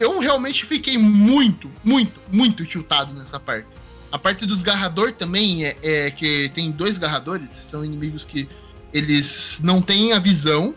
eu 0.00 0.18
realmente 0.18 0.64
fiquei 0.64 0.96
muito, 0.96 1.70
muito, 1.84 2.18
muito 2.32 2.64
tiltado 2.64 3.12
nessa 3.12 3.38
parte. 3.38 3.68
A 4.10 4.18
parte 4.18 4.46
dos 4.46 4.62
garrador 4.62 5.12
também 5.12 5.66
é, 5.66 5.76
é 5.82 6.10
que 6.10 6.50
tem 6.54 6.72
dois 6.72 6.98
garradores, 6.98 7.50
são 7.50 7.84
inimigos 7.84 8.24
que 8.24 8.48
eles 8.92 9.60
não 9.62 9.80
têm 9.80 10.12
a 10.12 10.18
visão, 10.18 10.74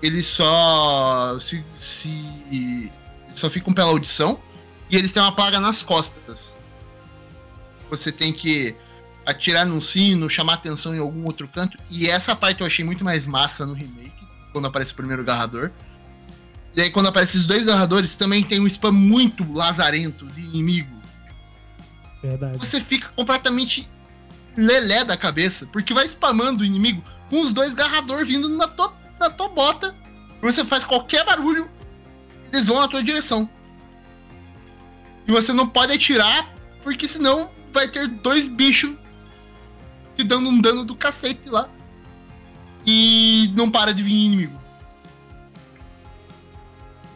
eles 0.00 0.26
só 0.26 1.38
se, 1.40 1.64
se 1.76 2.92
só 3.34 3.48
ficam 3.48 3.72
pela 3.72 3.88
audição. 3.88 4.38
e 4.90 4.96
eles 4.96 5.10
têm 5.10 5.22
uma 5.22 5.34
plaga 5.34 5.58
nas 5.58 5.82
costas. 5.82 6.52
Você 7.90 8.12
tem 8.12 8.32
que 8.32 8.76
atirar 9.24 9.64
num 9.64 9.80
sino, 9.80 10.28
chamar 10.28 10.54
atenção 10.54 10.94
em 10.94 10.98
algum 10.98 11.24
outro 11.24 11.48
canto. 11.48 11.78
E 11.90 12.08
essa 12.08 12.36
parte 12.36 12.60
eu 12.60 12.66
achei 12.66 12.84
muito 12.84 13.02
mais 13.02 13.26
massa 13.26 13.64
no 13.64 13.72
remake, 13.72 14.12
quando 14.52 14.66
aparece 14.66 14.92
o 14.92 14.94
primeiro 14.94 15.24
garrador. 15.24 15.70
E 16.76 16.82
aí, 16.82 16.90
quando 16.90 17.06
aparecem 17.06 17.40
os 17.40 17.46
dois 17.46 17.66
garradores, 17.66 18.16
também 18.16 18.42
tem 18.42 18.60
um 18.60 18.66
spam 18.66 18.92
muito 18.92 19.50
lazarento 19.52 20.26
de 20.26 20.40
inimigo. 20.40 20.94
Verdade. 22.22 22.58
Você 22.58 22.80
fica 22.80 23.08
completamente 23.10 23.88
lelé 24.56 25.04
da 25.04 25.16
cabeça, 25.16 25.66
porque 25.66 25.94
vai 25.94 26.04
spamando 26.06 26.62
o 26.62 26.66
inimigo 26.66 27.02
com 27.28 27.40
os 27.40 27.52
dois 27.52 27.74
garradores 27.74 28.28
vindo 28.28 28.48
na 28.48 28.66
tua, 28.66 28.92
na 29.20 29.30
tua 29.30 29.48
bota. 29.48 29.94
Você 30.40 30.64
faz 30.64 30.84
qualquer 30.84 31.24
barulho, 31.24 31.70
eles 32.52 32.66
vão 32.66 32.80
na 32.80 32.88
tua 32.88 33.02
direção. 33.02 33.48
E 35.26 35.32
você 35.32 35.52
não 35.52 35.68
pode 35.68 35.92
atirar, 35.92 36.52
porque 36.82 37.08
senão 37.08 37.50
vai 37.72 37.88
ter 37.88 38.08
dois 38.08 38.46
bichos 38.46 38.94
te 40.16 40.22
dando 40.22 40.48
um 40.48 40.60
dano 40.60 40.84
do 40.84 40.94
cacete 40.94 41.48
lá. 41.48 41.68
E 42.86 43.50
não 43.54 43.70
para 43.70 43.92
de 43.92 44.02
vir 44.02 44.12
inimigo. 44.12 44.63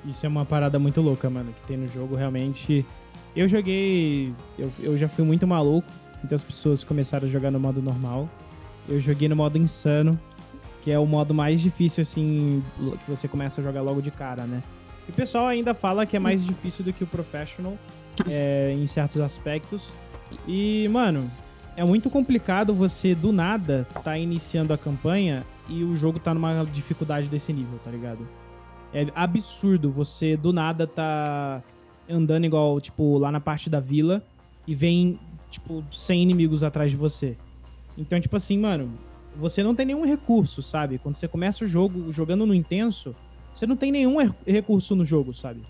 Isso 0.08 0.24
é 0.24 0.28
uma 0.28 0.44
parada 0.44 0.78
muito 0.78 1.00
louca, 1.02 1.28
mano, 1.28 1.52
que 1.52 1.66
tem 1.66 1.76
no 1.76 1.86
jogo. 1.88 2.16
Realmente, 2.16 2.84
eu 3.36 3.46
joguei. 3.46 4.32
Eu, 4.58 4.72
eu 4.80 4.98
já 4.98 5.08
fui 5.08 5.24
muito 5.24 5.46
maluco. 5.46 5.86
Muitas 6.22 6.40
pessoas 6.42 6.82
começaram 6.82 7.28
a 7.28 7.30
jogar 7.30 7.50
no 7.50 7.60
modo 7.60 7.82
normal. 7.82 8.28
Eu 8.88 8.98
joguei 9.00 9.28
no 9.28 9.36
modo 9.36 9.58
insano, 9.58 10.18
que 10.82 10.90
é 10.90 10.98
o 10.98 11.06
modo 11.06 11.34
mais 11.34 11.60
difícil, 11.60 12.02
assim, 12.02 12.64
que 13.04 13.10
você 13.10 13.28
começa 13.28 13.60
a 13.60 13.64
jogar 13.64 13.82
logo 13.82 14.00
de 14.00 14.10
cara, 14.10 14.44
né? 14.44 14.62
E 15.06 15.10
o 15.10 15.14
pessoal 15.14 15.46
ainda 15.46 15.74
fala 15.74 16.06
que 16.06 16.16
é 16.16 16.18
mais 16.18 16.44
difícil 16.44 16.84
do 16.84 16.92
que 16.92 17.04
o 17.04 17.06
Professional 17.06 17.76
é, 18.28 18.74
em 18.76 18.86
certos 18.86 19.20
aspectos. 19.20 19.82
E, 20.46 20.88
mano, 20.88 21.30
é 21.76 21.84
muito 21.84 22.08
complicado 22.08 22.74
você 22.74 23.14
do 23.14 23.30
nada 23.30 23.86
tá 24.02 24.16
iniciando 24.18 24.72
a 24.72 24.78
campanha 24.78 25.44
e 25.68 25.84
o 25.84 25.96
jogo 25.96 26.18
tá 26.18 26.32
numa 26.32 26.64
dificuldade 26.64 27.28
desse 27.28 27.52
nível, 27.52 27.78
tá 27.84 27.90
ligado? 27.90 28.26
É 28.92 29.06
absurdo 29.14 29.90
você 29.90 30.36
do 30.36 30.52
nada 30.52 30.86
tá 30.86 31.62
andando 32.08 32.44
igual, 32.44 32.80
tipo, 32.80 33.18
lá 33.18 33.30
na 33.30 33.40
parte 33.40 33.68
da 33.68 33.80
vila 33.80 34.24
e 34.66 34.74
vem, 34.74 35.18
tipo, 35.50 35.84
100 35.90 36.22
inimigos 36.22 36.62
atrás 36.62 36.90
de 36.90 36.96
você. 36.96 37.36
Então, 37.96 38.18
tipo 38.20 38.36
assim, 38.36 38.58
mano, 38.58 38.90
você 39.36 39.62
não 39.62 39.74
tem 39.74 39.86
nenhum 39.86 40.04
recurso, 40.04 40.62
sabe? 40.62 40.98
Quando 40.98 41.16
você 41.16 41.28
começa 41.28 41.64
o 41.64 41.68
jogo 41.68 42.10
jogando 42.12 42.46
no 42.46 42.54
intenso, 42.54 43.14
você 43.52 43.66
não 43.66 43.76
tem 43.76 43.92
nenhum 43.92 44.16
recurso 44.46 44.94
no 44.94 45.04
jogo, 45.04 45.34
sabe? 45.34 45.60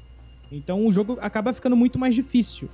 Então 0.50 0.86
o 0.86 0.92
jogo 0.92 1.18
acaba 1.20 1.52
ficando 1.52 1.76
muito 1.76 1.98
mais 1.98 2.14
difícil. 2.14 2.68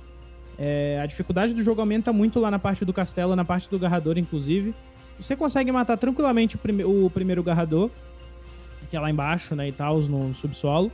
É, 0.57 0.99
a 1.01 1.05
dificuldade 1.05 1.53
do 1.53 1.63
jogo 1.63 1.81
aumenta 1.81 2.13
muito 2.13 2.39
lá 2.39 2.49
na 2.49 2.59
parte 2.59 2.85
do 2.85 2.93
castelo, 2.93 3.35
na 3.35 3.43
parte 3.43 3.69
do 3.69 3.77
garrador, 3.77 4.17
inclusive. 4.17 4.73
Você 5.19 5.35
consegue 5.35 5.71
matar 5.71 5.97
tranquilamente 5.97 6.55
o, 6.55 6.59
prime 6.59 6.83
o 6.83 7.09
primeiro 7.09 7.43
garrador, 7.43 7.89
que 8.85 8.95
é 8.95 8.99
lá 8.99 9.09
embaixo, 9.09 9.55
né, 9.55 9.69
e 9.69 9.71
tal, 9.71 9.99
no 10.01 10.33
subsolo. 10.33 10.91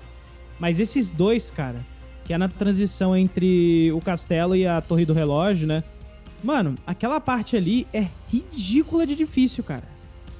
Mas 0.59 0.79
esses 0.79 1.09
dois, 1.09 1.49
cara, 1.49 1.85
que 2.25 2.33
é 2.33 2.37
na 2.37 2.47
transição 2.47 3.15
entre 3.15 3.91
o 3.91 3.99
castelo 3.99 4.55
e 4.55 4.65
a 4.65 4.79
torre 4.81 5.05
do 5.05 5.13
relógio, 5.13 5.67
né? 5.67 5.83
Mano, 6.43 6.75
aquela 6.85 7.19
parte 7.19 7.55
ali 7.55 7.87
é 7.93 8.07
ridícula 8.29 9.05
de 9.05 9.15
difícil, 9.15 9.63
cara. 9.63 9.87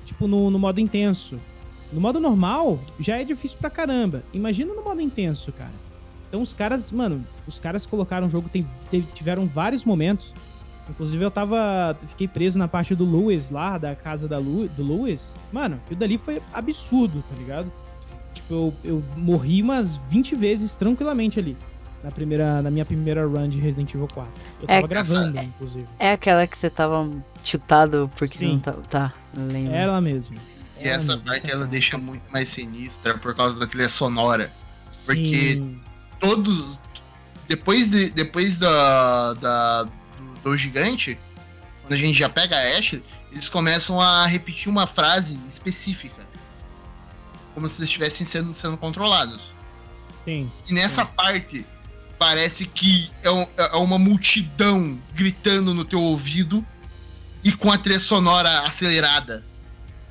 Tipo, 0.06 0.28
no, 0.28 0.50
no 0.50 0.58
modo 0.58 0.80
intenso. 0.80 1.40
No 1.92 2.00
modo 2.00 2.20
normal, 2.20 2.80
já 3.00 3.20
é 3.20 3.24
difícil 3.24 3.58
pra 3.58 3.70
caramba. 3.70 4.24
Imagina 4.34 4.74
no 4.74 4.84
modo 4.84 5.02
intenso, 5.02 5.52
cara. 5.52 5.74
Então 6.28 6.42
os 6.42 6.54
caras, 6.54 6.92
mano, 6.92 7.24
os 7.46 7.60
caras 7.60 7.86
colocaram 7.86 8.28
o 8.28 8.30
jogo, 8.30 8.48
tem, 8.50 8.66
tiveram 9.14 9.46
vários 9.46 9.84
momentos. 9.84 10.34
Inclusive 10.90 11.24
eu 11.24 11.32
tava. 11.32 11.98
Fiquei 12.10 12.28
preso 12.28 12.58
na 12.58 12.68
parte 12.68 12.94
do 12.96 13.06
Lewis 13.06 13.50
lá, 13.50 13.78
da 13.78 13.96
casa 13.96 14.28
da 14.28 14.38
Lu, 14.38 14.68
do 14.70 14.84
Lewis. 14.84 15.22
Mano, 15.52 15.80
aquilo 15.86 16.00
dali 16.00 16.18
foi 16.18 16.42
absurdo, 16.54 17.24
tá 17.30 17.36
ligado? 17.36 17.72
Tipo, 18.34 18.54
eu, 18.54 18.74
eu 18.84 19.04
morri 19.16 19.62
umas 19.62 19.96
20 20.10 20.36
vezes 20.36 20.76
tranquilamente 20.76 21.40
ali. 21.40 21.56
Na, 22.04 22.10
primeira, 22.10 22.64
na 22.64 22.72
minha 22.72 22.84
primeira 22.84 23.28
run 23.28 23.48
de 23.48 23.60
Resident 23.60 23.94
Evil 23.94 24.08
4. 24.12 24.32
Eu 24.62 24.68
tava 24.68 24.80
é, 24.80 24.88
gravando, 24.88 25.38
é, 25.38 25.44
inclusive. 25.44 25.86
É 26.00 26.12
aquela 26.14 26.48
que 26.48 26.58
você 26.58 26.70
tava 26.70 27.08
chutado 27.44 28.10
porque 28.18 28.40
Sim. 28.40 28.54
não 28.54 28.60
tá. 28.60 28.74
Tá, 28.90 29.14
lembro. 29.36 29.74
Ela 29.74 30.02
mesmo. 30.02 30.36
E 30.80 30.88
ela 30.88 30.96
essa 30.98 31.14
mesmo, 31.14 31.28
parte 31.28 31.52
ela 31.52 31.68
deixa 31.68 31.98
muito 32.00 32.24
mais 32.32 32.50
sinistra 32.50 33.18
por 33.20 33.36
causa 33.36 33.60
da 33.60 33.68
trilha 33.68 33.88
sonora. 33.88 34.52
Porque 35.06 35.54
Sim 35.54 35.80
todos. 36.22 36.78
Depois, 37.50 37.90
de, 37.90 38.12
depois 38.12 38.58
da, 38.58 39.34
da 39.34 39.88
do, 40.44 40.58
gigante, 40.58 41.18
quando 41.82 41.94
a 41.94 41.98
gente 41.98 42.18
já 42.18 42.30
pega 42.30 42.56
a 42.56 42.78
Ashley, 42.78 43.04
eles 43.32 43.50
começam 43.50 44.00
a 44.00 44.26
repetir 44.26 44.70
uma 44.70 44.88
frase 44.88 45.40
específica. 45.50 46.28
Como 47.54 47.68
se 47.68 47.80
eles 47.80 47.90
estivessem 47.90 48.26
sendo, 48.26 48.56
sendo 48.56 48.78
controlados. 48.78 49.54
Sim. 50.26 50.50
E 50.68 50.74
nessa 50.74 51.04
sim. 51.06 51.12
parte, 51.16 51.66
parece 52.18 52.66
que 52.66 53.10
é, 53.24 53.30
um, 53.30 53.46
é 53.58 53.76
uma 53.78 53.98
multidão 53.98 55.00
gritando 55.14 55.74
no 55.74 55.84
teu 55.84 56.02
ouvido 56.02 56.66
e 57.44 57.52
com 57.52 57.72
a 57.72 57.78
trilha 57.78 58.00
sonora 58.00 58.62
acelerada. 58.62 59.46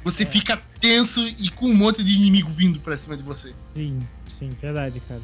Você 0.05 0.25
é. 0.25 0.27
fica 0.27 0.61
tenso 0.81 1.27
e 1.27 1.51
com 1.51 1.66
um 1.66 1.75
monte 1.75 2.03
de 2.03 2.12
inimigo 2.12 2.51
vindo 2.51 2.81
pra 2.81 2.97
cima 2.97 3.16
de 3.16 3.23
você. 3.23 3.55
Sim, 3.75 4.01
sim, 4.38 4.51
verdade, 4.61 5.01
cara 5.07 5.21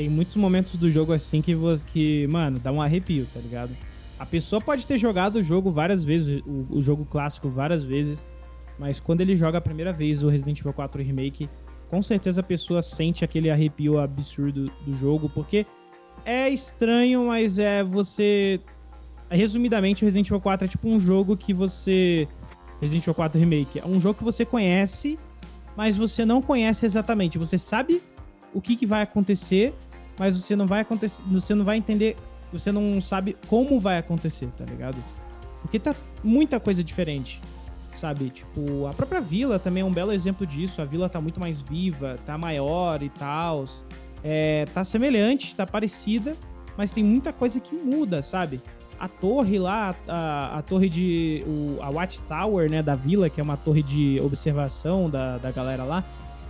tem 0.00 0.08
muitos 0.08 0.34
momentos 0.34 0.80
do 0.80 0.90
jogo 0.90 1.12
assim 1.12 1.42
que, 1.42 1.54
que, 1.92 2.26
mano, 2.28 2.58
dá 2.58 2.72
um 2.72 2.80
arrepio, 2.80 3.28
tá 3.34 3.38
ligado? 3.38 3.76
A 4.20 4.26
pessoa 4.26 4.60
pode 4.60 4.84
ter 4.84 4.98
jogado 4.98 5.36
o 5.36 5.42
jogo 5.42 5.72
várias 5.72 6.04
vezes, 6.04 6.42
o, 6.46 6.66
o 6.76 6.82
jogo 6.82 7.06
clássico 7.06 7.48
várias 7.48 7.82
vezes, 7.82 8.20
mas 8.78 9.00
quando 9.00 9.22
ele 9.22 9.34
joga 9.34 9.56
a 9.56 9.62
primeira 9.62 9.94
vez 9.94 10.22
o 10.22 10.28
Resident 10.28 10.60
Evil 10.60 10.74
4 10.74 11.02
Remake, 11.02 11.48
com 11.88 12.02
certeza 12.02 12.42
a 12.42 12.44
pessoa 12.44 12.82
sente 12.82 13.24
aquele 13.24 13.50
arrepio 13.50 13.98
absurdo 13.98 14.70
do 14.84 14.94
jogo, 14.94 15.30
porque 15.30 15.64
é 16.26 16.50
estranho, 16.50 17.28
mas 17.28 17.58
é 17.58 17.82
você. 17.82 18.60
Resumidamente, 19.30 20.04
o 20.04 20.06
Resident 20.06 20.26
Evil 20.26 20.40
4 20.40 20.66
é 20.66 20.68
tipo 20.68 20.86
um 20.86 21.00
jogo 21.00 21.34
que 21.34 21.54
você. 21.54 22.28
Resident 22.78 23.04
Evil 23.04 23.14
4 23.14 23.40
Remake 23.40 23.78
é 23.78 23.86
um 23.86 23.98
jogo 23.98 24.18
que 24.18 24.24
você 24.24 24.44
conhece, 24.44 25.18
mas 25.74 25.96
você 25.96 26.26
não 26.26 26.42
conhece 26.42 26.84
exatamente. 26.84 27.38
Você 27.38 27.56
sabe 27.56 28.02
o 28.52 28.60
que, 28.60 28.76
que 28.76 28.84
vai 28.84 29.00
acontecer, 29.00 29.72
mas 30.18 30.36
você 30.36 30.54
não 30.54 30.66
vai 30.66 30.82
acontecer, 30.82 31.22
você 31.30 31.54
não 31.54 31.64
vai 31.64 31.78
entender, 31.78 32.16
você 32.52 32.72
não 32.72 33.00
sabe 33.00 33.36
como 33.46 33.78
vai 33.78 33.98
acontecer, 33.98 34.48
tá 34.56 34.64
ligado? 34.64 34.96
Porque 35.62 35.78
tá 35.78 35.94
muita 36.22 36.58
coisa 36.58 36.82
diferente, 36.82 37.40
sabe? 37.94 38.30
Tipo, 38.30 38.86
a 38.86 38.92
própria 38.92 39.20
vila 39.20 39.58
também 39.58 39.82
é 39.82 39.86
um 39.86 39.92
belo 39.92 40.12
exemplo 40.12 40.46
disso. 40.46 40.80
A 40.80 40.84
vila 40.84 41.08
tá 41.08 41.20
muito 41.20 41.38
mais 41.38 41.60
viva, 41.60 42.16
tá 42.26 42.36
maior 42.38 43.02
e 43.02 43.10
tal. 43.10 43.66
É, 44.22 44.64
tá 44.74 44.84
semelhante, 44.84 45.54
tá 45.54 45.66
parecida, 45.66 46.36
mas 46.76 46.90
tem 46.90 47.04
muita 47.04 47.32
coisa 47.32 47.60
que 47.60 47.74
muda, 47.74 48.22
sabe? 48.22 48.60
A 48.98 49.08
torre 49.08 49.58
lá, 49.58 49.94
a, 50.06 50.58
a 50.58 50.62
torre 50.62 50.88
de. 50.88 51.42
O, 51.46 51.78
a 51.80 51.88
Watchtower, 51.88 52.70
né, 52.70 52.82
da 52.82 52.94
vila, 52.94 53.30
que 53.30 53.40
é 53.40 53.44
uma 53.44 53.56
torre 53.56 53.82
de 53.82 54.20
observação 54.22 55.08
da, 55.08 55.38
da 55.38 55.50
galera 55.50 55.84
lá. 55.84 56.04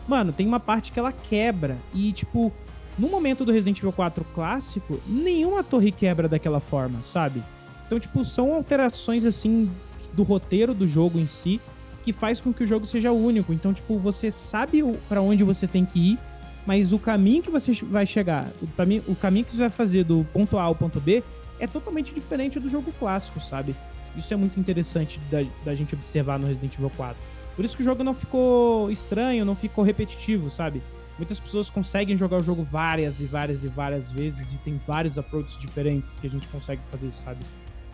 Mano, 0.09 0.33
tem 0.33 0.47
uma 0.47 0.59
parte 0.59 0.91
que 0.91 0.99
ela 0.99 1.13
quebra. 1.13 1.77
E, 1.95 2.13
tipo, 2.13 2.53
no 2.99 3.09
momento 3.09 3.45
do 3.45 3.53
Resident 3.53 3.79
Evil 3.79 3.93
4 3.93 4.25
clássico, 4.35 5.01
nenhuma 5.07 5.63
torre 5.63 5.91
quebra 5.91 6.29
daquela 6.29 6.61
forma, 6.61 7.01
sabe? 7.03 7.43
Então, 7.87 7.99
tipo, 7.99 8.25
são 8.25 8.55
alterações 8.55 9.25
assim 9.25 9.71
do 10.13 10.23
roteiro 10.23 10.75
do 10.75 10.87
jogo 10.87 11.19
em 11.19 11.27
si 11.27 11.61
que 12.05 12.13
faz 12.13 12.41
com 12.41 12.53
que 12.53 12.65
o 12.65 12.67
jogo 12.67 12.87
seja 12.87 13.13
único. 13.13 13.53
Então, 13.53 13.73
tipo, 13.73 13.99
você 13.99 14.31
sabe 14.31 14.83
para 15.09 15.21
onde 15.21 15.45
você 15.45 15.67
tem 15.67 15.85
que 15.85 16.13
ir, 16.13 16.19
mas 16.67 16.93
o 16.93 16.99
caminho 16.99 17.43
que 17.43 17.51
você 17.51 17.73
vai 17.83 18.07
chegar, 18.07 18.49
o, 18.63 18.67
caminho, 19.15 19.45
que 19.45 19.53
você 19.53 19.57
vai 19.57 19.69
fazer 19.69 20.05
do 20.05 20.25
ponto 20.33 20.59
A 20.59 20.63
ao 20.63 20.75
ponto 20.75 21.01
B 21.01 21.23
é 21.59 21.67
totalmente 21.67 22.15
diferente 22.15 22.59
do 22.59 22.69
jogo 22.69 22.93
clássico, 22.99 23.41
sabe? 23.41 23.75
Isso 24.17 24.33
é 24.33 24.37
muito 24.37 24.59
interessante 24.59 25.21
da, 25.31 25.45
da 25.65 25.75
gente 25.75 25.95
observar 25.95 26.39
no 26.39 26.47
Resident 26.47 26.75
Evil 26.75 26.91
4. 26.97 27.17
Por 27.55 27.65
isso 27.65 27.77
que 27.77 27.83
o 27.83 27.85
jogo 27.85 28.03
não 28.03 28.15
ficou 28.15 28.91
estranho, 28.91 29.45
não 29.45 29.55
ficou 29.55 29.85
repetitivo, 29.85 30.49
sabe? 30.49 30.83
Muitas 31.21 31.39
pessoas 31.39 31.69
conseguem 31.69 32.17
jogar 32.17 32.39
o 32.39 32.43
jogo 32.43 32.63
várias 32.65 33.21
e 33.21 33.27
várias 33.27 33.63
e 33.63 33.69
várias 33.69 34.11
vezes 34.11 34.41
e 34.55 34.57
tem 34.65 34.81
vários 34.87 35.19
approaches 35.19 35.53
diferentes 35.61 36.11
que 36.19 36.27
a 36.27 36.31
gente 36.31 36.47
consegue 36.47 36.81
fazer, 36.91 37.11
sabe? 37.11 37.41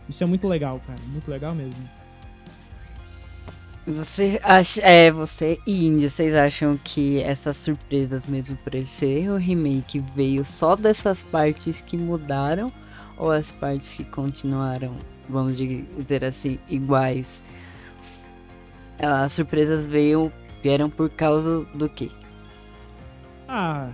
Isso 0.09 0.23
é 0.23 0.27
muito 0.29 0.47
legal, 0.47 0.81
cara, 0.87 1.01
muito 1.09 1.29
legal 1.29 1.53
mesmo. 1.53 1.75
Você 3.85 4.39
acha, 4.45 4.81
é, 4.81 5.11
você 5.11 5.59
e 5.67 5.87
Indy, 5.89 6.09
vocês 6.09 6.37
acham 6.37 6.79
que 6.85 7.21
essas 7.21 7.57
surpresas 7.57 8.29
mesmo 8.29 8.57
por 8.59 8.77
ele 8.77 8.87
ser 8.87 9.29
o 9.29 9.37
remake 9.37 9.99
veio 10.15 10.45
só 10.45 10.77
dessas 10.77 11.25
partes 11.25 11.83
que 11.83 11.99
mudaram 11.99 12.71
ou 13.17 13.33
as 13.33 13.51
partes 13.51 13.93
que 13.93 14.05
continuaram, 14.05 14.95
vamos 15.29 15.57
dizer 15.57 16.25
assim, 16.25 16.61
iguais? 16.69 17.43
As 19.01 19.33
surpresas 19.33 19.85
veio, 19.85 20.33
vieram 20.63 20.89
por 20.89 21.11
causa 21.11 21.65
do 21.75 21.89
quê? 21.89 22.09
Ah, 23.49 23.91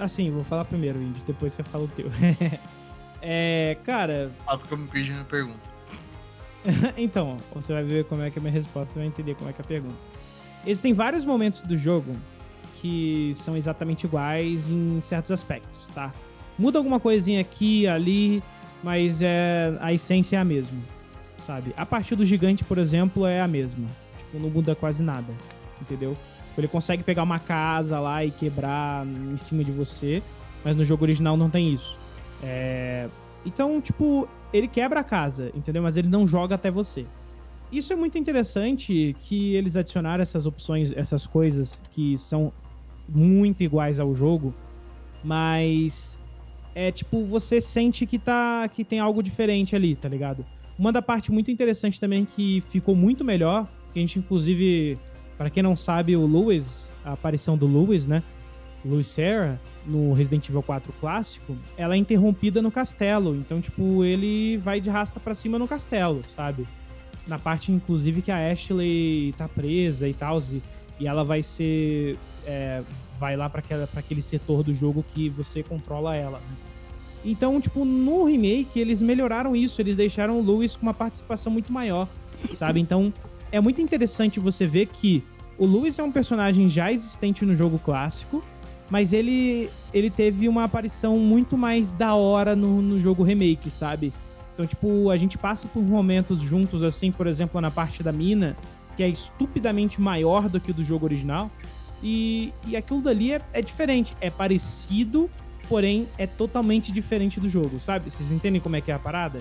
assim, 0.00 0.30
vou 0.30 0.44
falar 0.44 0.64
primeiro, 0.64 1.00
Indy, 1.00 1.20
depois 1.26 1.52
você 1.52 1.62
fala 1.62 1.84
o 1.84 1.88
teu. 1.88 2.10
É, 3.24 3.76
cara. 3.84 4.32
Ah, 4.48 4.58
porque 4.58 4.74
eu 4.74 4.78
me 4.78 4.88
perdi 4.88 5.12
na 5.12 5.22
pergunta. 5.22 5.60
então, 6.98 7.36
você 7.54 7.72
vai 7.72 7.84
ver 7.84 8.04
como 8.06 8.20
é 8.20 8.30
que 8.30 8.38
é 8.38 8.40
a 8.40 8.42
minha 8.42 8.52
resposta, 8.52 8.92
você 8.92 8.98
vai 8.98 9.06
entender 9.06 9.36
como 9.36 9.48
é 9.48 9.52
que 9.52 9.60
é 9.60 9.64
a 9.64 9.66
pergunta. 9.66 9.94
Existem 10.66 10.92
vários 10.92 11.24
momentos 11.24 11.60
do 11.60 11.76
jogo 11.76 12.16
que 12.80 13.36
são 13.44 13.56
exatamente 13.56 14.04
iguais 14.06 14.68
em 14.68 15.00
certos 15.00 15.30
aspectos, 15.30 15.86
tá? 15.94 16.12
Muda 16.58 16.78
alguma 16.78 16.98
coisinha 16.98 17.40
aqui, 17.40 17.86
ali, 17.86 18.42
mas 18.82 19.22
é 19.22 19.72
a 19.80 19.92
essência 19.92 20.36
é 20.36 20.40
a 20.40 20.44
mesma, 20.44 20.80
sabe? 21.46 21.72
A 21.76 21.86
partir 21.86 22.16
do 22.16 22.26
gigante, 22.26 22.64
por 22.64 22.78
exemplo, 22.78 23.24
é 23.24 23.40
a 23.40 23.46
mesma. 23.46 23.86
Tipo, 24.18 24.40
não 24.40 24.50
muda 24.50 24.74
quase 24.74 25.00
nada, 25.00 25.32
entendeu? 25.80 26.16
Ele 26.56 26.68
consegue 26.68 27.02
pegar 27.02 27.22
uma 27.22 27.38
casa 27.38 27.98
lá 27.98 28.24
e 28.24 28.30
quebrar 28.30 29.06
em 29.06 29.36
cima 29.36 29.64
de 29.64 29.70
você, 29.70 30.22
mas 30.64 30.76
no 30.76 30.84
jogo 30.84 31.04
original 31.04 31.36
não 31.36 31.48
tem 31.48 31.72
isso. 31.72 31.96
É... 32.42 33.08
Então, 33.44 33.80
tipo, 33.80 34.28
ele 34.52 34.68
quebra 34.68 35.00
a 35.00 35.04
casa, 35.04 35.50
entendeu? 35.54 35.82
Mas 35.82 35.96
ele 35.96 36.08
não 36.08 36.26
joga 36.26 36.54
até 36.54 36.70
você. 36.70 37.06
Isso 37.72 37.92
é 37.92 37.96
muito 37.96 38.18
interessante 38.18 39.16
que 39.20 39.54
eles 39.54 39.76
adicionaram 39.76 40.22
essas 40.22 40.44
opções, 40.44 40.92
essas 40.94 41.26
coisas 41.26 41.82
que 41.92 42.18
são 42.18 42.52
muito 43.08 43.62
iguais 43.62 43.98
ao 43.98 44.14
jogo, 44.14 44.54
mas 45.24 46.18
é 46.74 46.92
tipo 46.92 47.24
você 47.24 47.60
sente 47.60 48.06
que 48.06 48.18
tá 48.18 48.68
que 48.68 48.84
tem 48.84 49.00
algo 49.00 49.22
diferente 49.22 49.74
ali, 49.74 49.96
tá 49.96 50.08
ligado? 50.08 50.44
Uma 50.78 50.92
da 50.92 51.00
parte 51.00 51.32
muito 51.32 51.50
interessante 51.50 51.98
também 51.98 52.24
que 52.24 52.62
ficou 52.68 52.94
muito 52.94 53.24
melhor, 53.24 53.66
que 53.92 53.98
a 53.98 54.02
gente 54.02 54.18
inclusive, 54.18 54.98
para 55.36 55.50
quem 55.50 55.62
não 55.62 55.76
sabe, 55.76 56.16
o 56.16 56.26
Lewis, 56.26 56.90
a 57.04 57.12
aparição 57.12 57.56
do 57.56 57.66
Lewis, 57.66 58.06
né? 58.06 58.22
Louis 58.84 59.06
Serra, 59.06 59.60
no 59.86 60.12
Resident 60.12 60.48
Evil 60.48 60.62
4 60.62 60.92
clássico, 61.00 61.56
ela 61.76 61.94
é 61.94 61.96
interrompida 61.96 62.60
no 62.60 62.70
castelo. 62.70 63.34
Então, 63.36 63.60
tipo, 63.60 64.04
ele 64.04 64.56
vai 64.58 64.80
de 64.80 64.90
rasta 64.90 65.20
para 65.20 65.34
cima 65.34 65.58
no 65.58 65.68
castelo, 65.68 66.22
sabe? 66.34 66.66
Na 67.26 67.38
parte, 67.38 67.70
inclusive, 67.70 68.22
que 68.22 68.30
a 68.30 68.50
Ashley 68.50 69.32
tá 69.38 69.48
presa 69.48 70.08
e 70.08 70.14
tal, 70.14 70.40
e, 70.40 70.62
e 70.98 71.06
ela 71.06 71.24
vai 71.24 71.42
ser. 71.42 72.16
É, 72.44 72.82
vai 73.20 73.36
lá 73.36 73.48
para 73.48 73.62
aquele 73.94 74.20
setor 74.20 74.64
do 74.64 74.74
jogo 74.74 75.04
que 75.14 75.28
você 75.28 75.62
controla 75.62 76.16
ela. 76.16 76.38
Né? 76.38 76.56
Então, 77.24 77.60
tipo, 77.60 77.84
no 77.84 78.24
remake, 78.24 78.80
eles 78.80 79.00
melhoraram 79.00 79.54
isso, 79.54 79.80
eles 79.80 79.96
deixaram 79.96 80.40
o 80.40 80.42
Lewis 80.44 80.74
com 80.74 80.82
uma 80.82 80.94
participação 80.94 81.52
muito 81.52 81.72
maior, 81.72 82.08
sabe? 82.56 82.80
Então, 82.80 83.12
é 83.52 83.60
muito 83.60 83.80
interessante 83.80 84.40
você 84.40 84.66
ver 84.66 84.86
que 84.86 85.22
o 85.58 85.66
Lewis 85.66 85.98
é 85.98 86.02
um 86.02 86.10
personagem 86.10 86.68
já 86.68 86.90
existente 86.90 87.44
no 87.44 87.54
jogo 87.54 87.78
clássico, 87.78 88.42
mas 88.90 89.12
ele, 89.12 89.70
ele 89.92 90.10
teve 90.10 90.48
uma 90.48 90.64
aparição 90.64 91.18
muito 91.18 91.56
mais 91.56 91.92
da 91.92 92.14
hora 92.14 92.56
no, 92.56 92.82
no 92.82 92.98
jogo 92.98 93.22
remake, 93.22 93.70
sabe? 93.70 94.12
Então, 94.54 94.66
tipo, 94.66 95.10
a 95.10 95.16
gente 95.16 95.38
passa 95.38 95.68
por 95.68 95.82
momentos 95.82 96.40
juntos, 96.40 96.82
assim, 96.82 97.12
por 97.12 97.26
exemplo, 97.26 97.60
na 97.60 97.70
parte 97.70 98.02
da 98.02 98.10
mina, 98.10 98.56
que 98.96 99.02
é 99.02 99.08
estupidamente 99.08 100.00
maior 100.00 100.48
do 100.48 100.60
que 100.60 100.70
o 100.70 100.74
do 100.74 100.84
jogo 100.84 101.06
original. 101.06 101.50
E, 102.02 102.52
e 102.66 102.76
aquilo 102.76 103.00
dali 103.00 103.32
é, 103.32 103.40
é 103.52 103.62
diferente. 103.62 104.14
É 104.20 104.30
parecido, 104.30 105.30
porém 105.68 106.06
é 106.18 106.26
totalmente 106.26 106.90
diferente 106.92 107.38
do 107.38 107.48
jogo, 107.48 107.78
sabe? 107.80 108.10
Vocês 108.10 108.30
entendem 108.30 108.60
como 108.60 108.76
é 108.76 108.80
que 108.80 108.90
é 108.90 108.94
a 108.94 108.98
parada? 108.98 109.40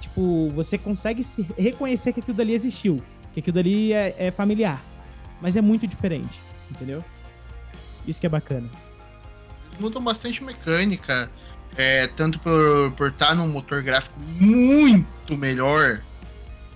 Tipo, 0.00 0.48
você 0.50 0.76
consegue 0.76 1.22
se 1.22 1.46
reconhecer 1.58 2.12
que 2.12 2.20
aquilo 2.20 2.36
dali 2.36 2.52
existiu, 2.52 3.02
que 3.32 3.40
aquilo 3.40 3.54
dali 3.54 3.92
é, 3.92 4.14
é 4.18 4.30
familiar, 4.30 4.80
mas 5.40 5.56
é 5.56 5.60
muito 5.60 5.86
diferente, 5.86 6.38
entendeu? 6.70 7.04
Isso 8.06 8.20
que 8.20 8.26
é 8.26 8.30
bacana 8.30 8.68
mudam 9.78 10.02
bastante 10.02 10.42
mecânica. 10.42 11.30
É, 11.76 12.06
tanto 12.06 12.38
por, 12.38 12.92
por 12.92 13.08
estar 13.08 13.34
num 13.34 13.48
motor 13.48 13.82
gráfico 13.82 14.18
muito 14.20 15.36
melhor. 15.36 16.02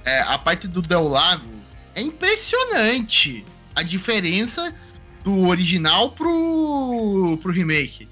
É, 0.05 0.21
a 0.21 0.39
parte 0.39 0.67
do 0.67 0.81
Del 0.81 1.07
Lago 1.07 1.51
é 1.95 2.01
impressionante 2.01 3.45
a 3.75 3.83
diferença 3.83 4.75
do 5.23 5.49
original 5.49 6.13
pro, 6.13 7.39
pro 7.43 7.53
remake. 7.53 8.09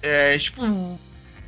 É, 0.00 0.38
tipo, 0.38 0.98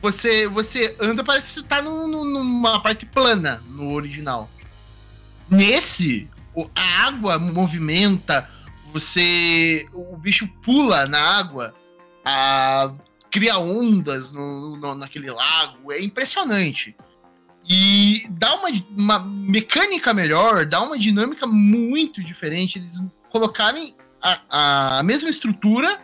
você, 0.03 0.47
você 0.47 0.95
anda, 1.01 1.25
parece 1.25 1.47
que 1.47 1.61
você 1.61 1.63
tá 1.63 1.81
num, 1.81 2.07
numa 2.07 2.81
parte 2.81 3.07
plana 3.07 3.63
no 3.67 3.93
original. 3.95 4.51
Nesse, 5.51 6.29
a 6.75 7.07
água 7.07 7.39
movimenta, 7.39 8.49
você. 8.93 9.89
O 9.93 10.17
bicho 10.17 10.47
pula 10.63 11.07
na 11.07 11.21
água 11.21 11.75
a, 12.25 12.93
cria 13.31 13.59
ondas 13.59 14.31
no, 14.31 14.77
no, 14.77 14.95
naquele 14.95 15.31
lago, 15.31 15.93
é 15.93 16.01
impressionante. 16.01 16.95
E 17.69 18.27
dá 18.31 18.55
uma, 18.55 18.69
uma 18.97 19.19
mecânica 19.21 20.15
melhor, 20.15 20.65
dá 20.67 20.81
uma 20.83 20.99
dinâmica 20.99 21.47
muito 21.47 22.23
diferente. 22.23 22.79
Eles 22.79 23.03
colocarem 23.31 23.95
a, 24.23 24.99
a 24.99 25.03
mesma 25.03 25.31
estrutura, 25.31 26.01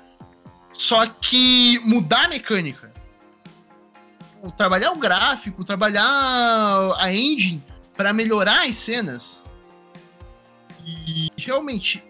só 0.73 1.07
que 1.07 1.81
mudar 1.85 2.25
a 2.25 2.29
mecânica. 2.29 2.93
Trabalhar 4.57 4.93
o 4.93 4.97
gráfico, 4.97 5.65
trabalhar 5.65 6.05
a 6.99 7.13
engine 7.13 7.63
para 7.97 8.13
melhorar 8.13 8.67
as 8.67 8.77
cenas. 8.77 9.45
E 10.85 11.29
realmente 11.37 12.03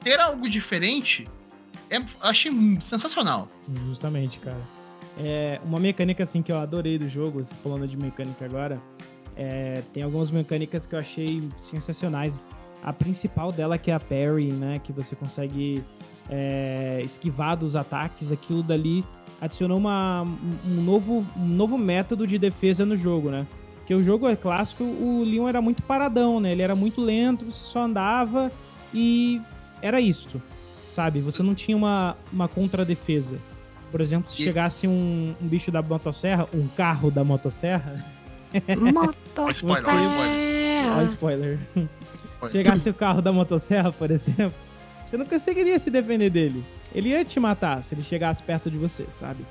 ter 0.00 0.18
algo 0.18 0.48
diferente 0.48 1.28
é, 1.90 2.02
achei 2.20 2.50
sensacional. 2.80 3.48
Justamente, 3.86 4.38
cara. 4.38 4.60
É, 5.18 5.60
uma 5.62 5.78
mecânica 5.78 6.24
assim 6.24 6.40
que 6.40 6.50
eu 6.50 6.56
adorei 6.56 6.98
do 6.98 7.06
jogo, 7.06 7.44
falando 7.62 7.86
de 7.86 7.98
mecânica 7.98 8.46
agora, 8.46 8.80
é, 9.36 9.82
tem 9.92 10.02
algumas 10.02 10.30
mecânicas 10.30 10.86
que 10.86 10.94
eu 10.94 10.98
achei 10.98 11.42
sensacionais. 11.58 12.42
A 12.82 12.92
principal 12.94 13.52
dela 13.52 13.76
que 13.76 13.90
é 13.90 13.94
a 13.94 14.00
parry, 14.00 14.50
né, 14.52 14.80
que 14.82 14.90
você 14.90 15.14
consegue 15.14 15.84
é, 16.30 17.02
esquivar 17.04 17.56
dos 17.56 17.76
ataques, 17.76 18.32
aquilo 18.32 18.62
dali 18.62 19.04
adicionou 19.40 19.76
uma, 19.76 20.22
um, 20.22 20.82
novo, 20.82 21.26
um 21.36 21.46
novo 21.46 21.76
método 21.76 22.26
de 22.26 22.38
defesa 22.38 22.86
no 22.86 22.96
jogo, 22.96 23.30
né? 23.30 23.46
Porque 23.92 23.94
o 23.94 24.02
jogo 24.02 24.26
é 24.26 24.34
clássico, 24.34 24.84
o 24.84 25.22
Leon 25.22 25.46
era 25.48 25.60
muito 25.60 25.82
paradão, 25.82 26.40
né? 26.40 26.52
Ele 26.52 26.62
era 26.62 26.74
muito 26.74 27.00
lento, 27.00 27.44
você 27.44 27.62
só 27.62 27.82
andava 27.82 28.50
e 28.94 29.40
era 29.82 30.00
isso 30.00 30.40
sabe? 30.92 31.20
Você 31.20 31.42
não 31.42 31.54
tinha 31.54 31.76
uma, 31.76 32.16
uma 32.32 32.48
contradefesa. 32.48 33.38
Por 33.90 34.00
exemplo, 34.00 34.30
se 34.30 34.42
chegasse 34.42 34.86
um, 34.86 35.34
um, 35.40 35.48
bicho 35.48 35.70
da 35.70 35.82
motosserra, 35.82 36.48
um 36.54 36.66
carro 36.68 37.10
da 37.10 37.24
motosserra. 37.24 38.04
Motosserra! 38.76 39.52
spoiler, 39.52 39.88
olha 40.94 41.04
spoiler. 41.04 41.58
spoiler. 41.74 42.52
chegasse 42.52 42.90
o 42.90 42.94
carro 42.94 43.22
da 43.22 43.32
motosserra, 43.32 43.90
por 43.90 44.10
exemplo, 44.10 44.54
você 45.04 45.16
não 45.16 45.26
conseguiria 45.26 45.78
se 45.78 45.90
defender 45.90 46.30
dele. 46.30 46.62
Ele 46.94 47.10
ia 47.10 47.24
te 47.24 47.40
matar 47.40 47.82
se 47.82 47.94
ele 47.94 48.02
chegasse 48.02 48.42
perto 48.42 48.70
de 48.70 48.76
você, 48.76 49.06
sabe? 49.18 49.44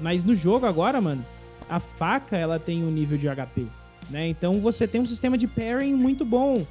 Mas 0.00 0.24
no 0.24 0.34
jogo 0.34 0.66
agora, 0.66 1.00
mano, 1.00 1.24
a 1.68 1.80
faca 1.80 2.36
ela 2.36 2.58
tem 2.58 2.82
um 2.84 2.90
nível 2.90 3.18
de 3.18 3.26
HP, 3.28 3.66
né? 4.10 4.28
Então 4.28 4.60
você 4.60 4.86
tem 4.86 5.00
um 5.00 5.06
sistema 5.06 5.36
de 5.36 5.46
parrying 5.46 5.94
muito 5.94 6.24
bom 6.24 6.66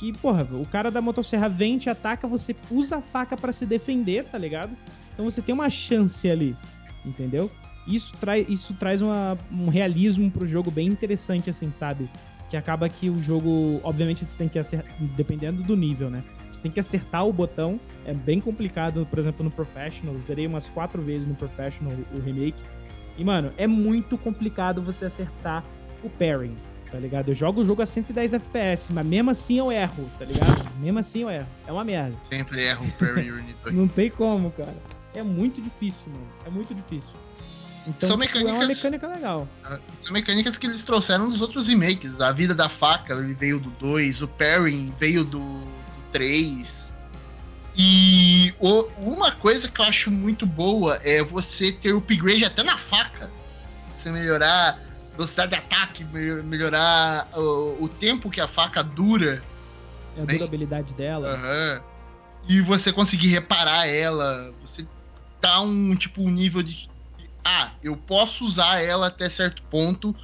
que, 0.00 0.14
porra, 0.14 0.48
o 0.52 0.66
cara 0.66 0.90
da 0.90 1.02
motosserra 1.02 1.46
vem, 1.46 1.76
te 1.76 1.90
ataca, 1.90 2.26
você 2.26 2.56
usa 2.70 2.96
a 2.96 3.02
faca 3.02 3.36
para 3.36 3.52
se 3.52 3.66
defender, 3.66 4.24
tá 4.24 4.38
ligado? 4.38 4.74
Então 5.12 5.24
você 5.26 5.42
tem 5.42 5.54
uma 5.54 5.68
chance 5.68 6.28
ali, 6.28 6.56
entendeu? 7.04 7.50
Isso, 7.86 8.12
trai, 8.18 8.46
isso 8.48 8.72
traz 8.74 9.02
uma, 9.02 9.36
um 9.52 9.68
realismo 9.68 10.30
pro 10.30 10.48
jogo 10.48 10.70
bem 10.70 10.88
interessante, 10.88 11.50
assim, 11.50 11.70
sabe? 11.70 12.08
Que 12.48 12.56
acaba 12.56 12.88
que 12.88 13.10
o 13.10 13.22
jogo, 13.22 13.78
obviamente, 13.82 14.24
você 14.24 14.38
tem 14.38 14.48
que 14.48 14.58
acertar, 14.58 14.90
dependendo 15.16 15.62
do 15.62 15.76
nível, 15.76 16.08
né? 16.08 16.24
Você 16.50 16.60
tem 16.60 16.70
que 16.70 16.80
acertar 16.80 17.26
o 17.26 17.32
botão, 17.32 17.78
é 18.06 18.14
bem 18.14 18.40
complicado, 18.40 19.06
por 19.08 19.18
exemplo, 19.18 19.44
no 19.44 19.50
Professional, 19.50 20.18
zerei 20.20 20.46
umas 20.46 20.66
quatro 20.68 21.02
vezes 21.02 21.28
no 21.28 21.34
Professional 21.34 21.92
o 22.14 22.20
remake. 22.20 22.62
E, 23.18 23.24
mano, 23.24 23.52
é 23.58 23.66
muito 23.66 24.16
complicado 24.16 24.80
você 24.80 25.04
acertar 25.04 25.62
o 26.02 26.08
pairing 26.08 26.56
tá 26.90 26.98
ligado? 26.98 27.28
Eu 27.28 27.34
jogo 27.34 27.60
o 27.60 27.64
jogo 27.64 27.82
a 27.82 27.86
110 27.86 28.34
FPS, 28.34 28.92
mas 28.92 29.06
mesmo 29.06 29.30
assim 29.30 29.58
eu 29.58 29.70
erro, 29.70 30.10
tá 30.18 30.24
ligado? 30.24 30.70
Mesmo 30.80 30.98
assim 30.98 31.20
eu 31.22 31.30
erro. 31.30 31.48
É 31.66 31.72
uma 31.72 31.84
merda. 31.84 32.16
Sempre 32.28 32.62
erro 32.62 32.86
o 32.86 32.92
Parry 32.92 33.30
Unit. 33.30 33.56
Não 33.72 33.88
tem 33.88 34.10
como, 34.10 34.50
cara. 34.52 34.76
É 35.14 35.22
muito 35.22 35.60
difícil, 35.60 36.02
mano. 36.06 36.26
É 36.46 36.50
muito 36.50 36.74
difícil. 36.74 37.10
Então, 37.86 38.08
são 38.08 38.18
tipo, 38.18 38.38
mecânicas, 38.38 38.52
é 38.52 38.54
uma 38.54 38.66
mecânica 38.66 39.06
legal. 39.08 39.48
Ah, 39.64 39.78
são 40.00 40.12
mecânicas 40.12 40.58
que 40.58 40.66
eles 40.66 40.82
trouxeram 40.82 41.30
dos 41.30 41.40
outros 41.40 41.68
remakes. 41.68 42.20
A 42.20 42.30
vida 42.32 42.54
da 42.54 42.68
faca 42.68 43.14
ele 43.14 43.34
veio 43.34 43.58
do 43.58 43.70
2, 43.70 44.22
o 44.22 44.28
parrying 44.28 44.92
veio 44.98 45.24
do, 45.24 45.40
do 45.40 46.02
3. 46.12 46.90
E 47.76 48.54
o, 48.58 48.82
uma 48.98 49.32
coisa 49.32 49.68
que 49.68 49.80
eu 49.80 49.84
acho 49.84 50.10
muito 50.10 50.44
boa 50.44 51.00
é 51.02 51.22
você 51.22 51.72
ter 51.72 51.92
o 51.92 51.98
upgrade 51.98 52.44
até 52.44 52.62
na 52.62 52.76
faca. 52.76 53.30
Você 53.96 54.10
melhorar 54.10 54.78
velocidade 55.12 55.50
de 55.50 55.56
ataque, 55.56 56.04
melhorar 56.04 57.28
o, 57.34 57.84
o 57.84 57.88
tempo 57.88 58.30
que 58.30 58.40
a 58.40 58.48
faca 58.48 58.82
dura. 58.82 59.42
É 60.16 60.22
a 60.22 60.24
né? 60.24 60.34
durabilidade 60.34 60.92
dela. 60.94 61.34
Uhum. 61.34 61.82
E 62.48 62.60
você 62.60 62.92
conseguir 62.92 63.28
reparar 63.28 63.86
ela. 63.86 64.52
Você 64.62 64.86
tá 65.40 65.60
um 65.60 65.94
tipo 65.96 66.22
um 66.22 66.30
nível 66.30 66.62
de 66.62 66.88
ah, 67.44 67.72
eu 67.82 67.96
posso 67.96 68.44
usar 68.44 68.82
ela 68.82 69.06
até 69.06 69.28
certo 69.28 69.62
ponto, 69.64 70.14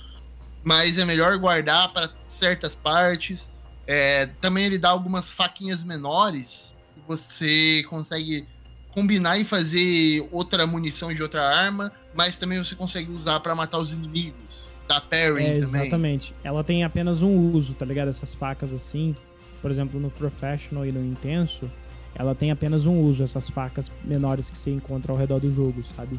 mas 0.62 0.98
é 0.98 1.04
melhor 1.04 1.36
guardar 1.38 1.92
para 1.92 2.10
certas 2.38 2.74
partes. 2.74 3.50
É, 3.86 4.26
também 4.40 4.64
ele 4.64 4.78
dá 4.78 4.90
algumas 4.90 5.30
faquinhas 5.30 5.82
menores 5.82 6.74
que 6.94 7.00
você 7.06 7.84
consegue 7.88 8.46
combinar 8.90 9.38
e 9.38 9.44
fazer 9.44 10.26
outra 10.32 10.66
munição 10.66 11.12
de 11.12 11.22
outra 11.22 11.42
arma, 11.42 11.92
mas 12.14 12.36
também 12.36 12.58
você 12.58 12.74
consegue 12.74 13.10
usar 13.10 13.40
para 13.40 13.54
matar 13.54 13.78
os 13.78 13.92
inimigos. 13.92 14.45
Da 14.88 15.00
parry 15.00 15.44
É, 15.44 15.58
também. 15.58 15.82
exatamente. 15.82 16.34
Ela 16.44 16.62
tem 16.62 16.84
apenas 16.84 17.22
um 17.22 17.52
uso, 17.52 17.74
tá 17.74 17.84
ligado? 17.84 18.08
Essas 18.08 18.34
facas 18.34 18.72
assim, 18.72 19.14
por 19.60 19.70
exemplo, 19.70 19.98
no 19.98 20.10
Professional 20.10 20.86
e 20.86 20.92
no 20.92 21.04
Intenso, 21.04 21.70
ela 22.14 22.34
tem 22.34 22.50
apenas 22.50 22.86
um 22.86 23.00
uso, 23.00 23.22
essas 23.22 23.48
facas 23.50 23.90
menores 24.04 24.48
que 24.48 24.58
você 24.58 24.70
encontra 24.70 25.12
ao 25.12 25.18
redor 25.18 25.40
do 25.40 25.52
jogo, 25.52 25.82
sabe? 25.96 26.18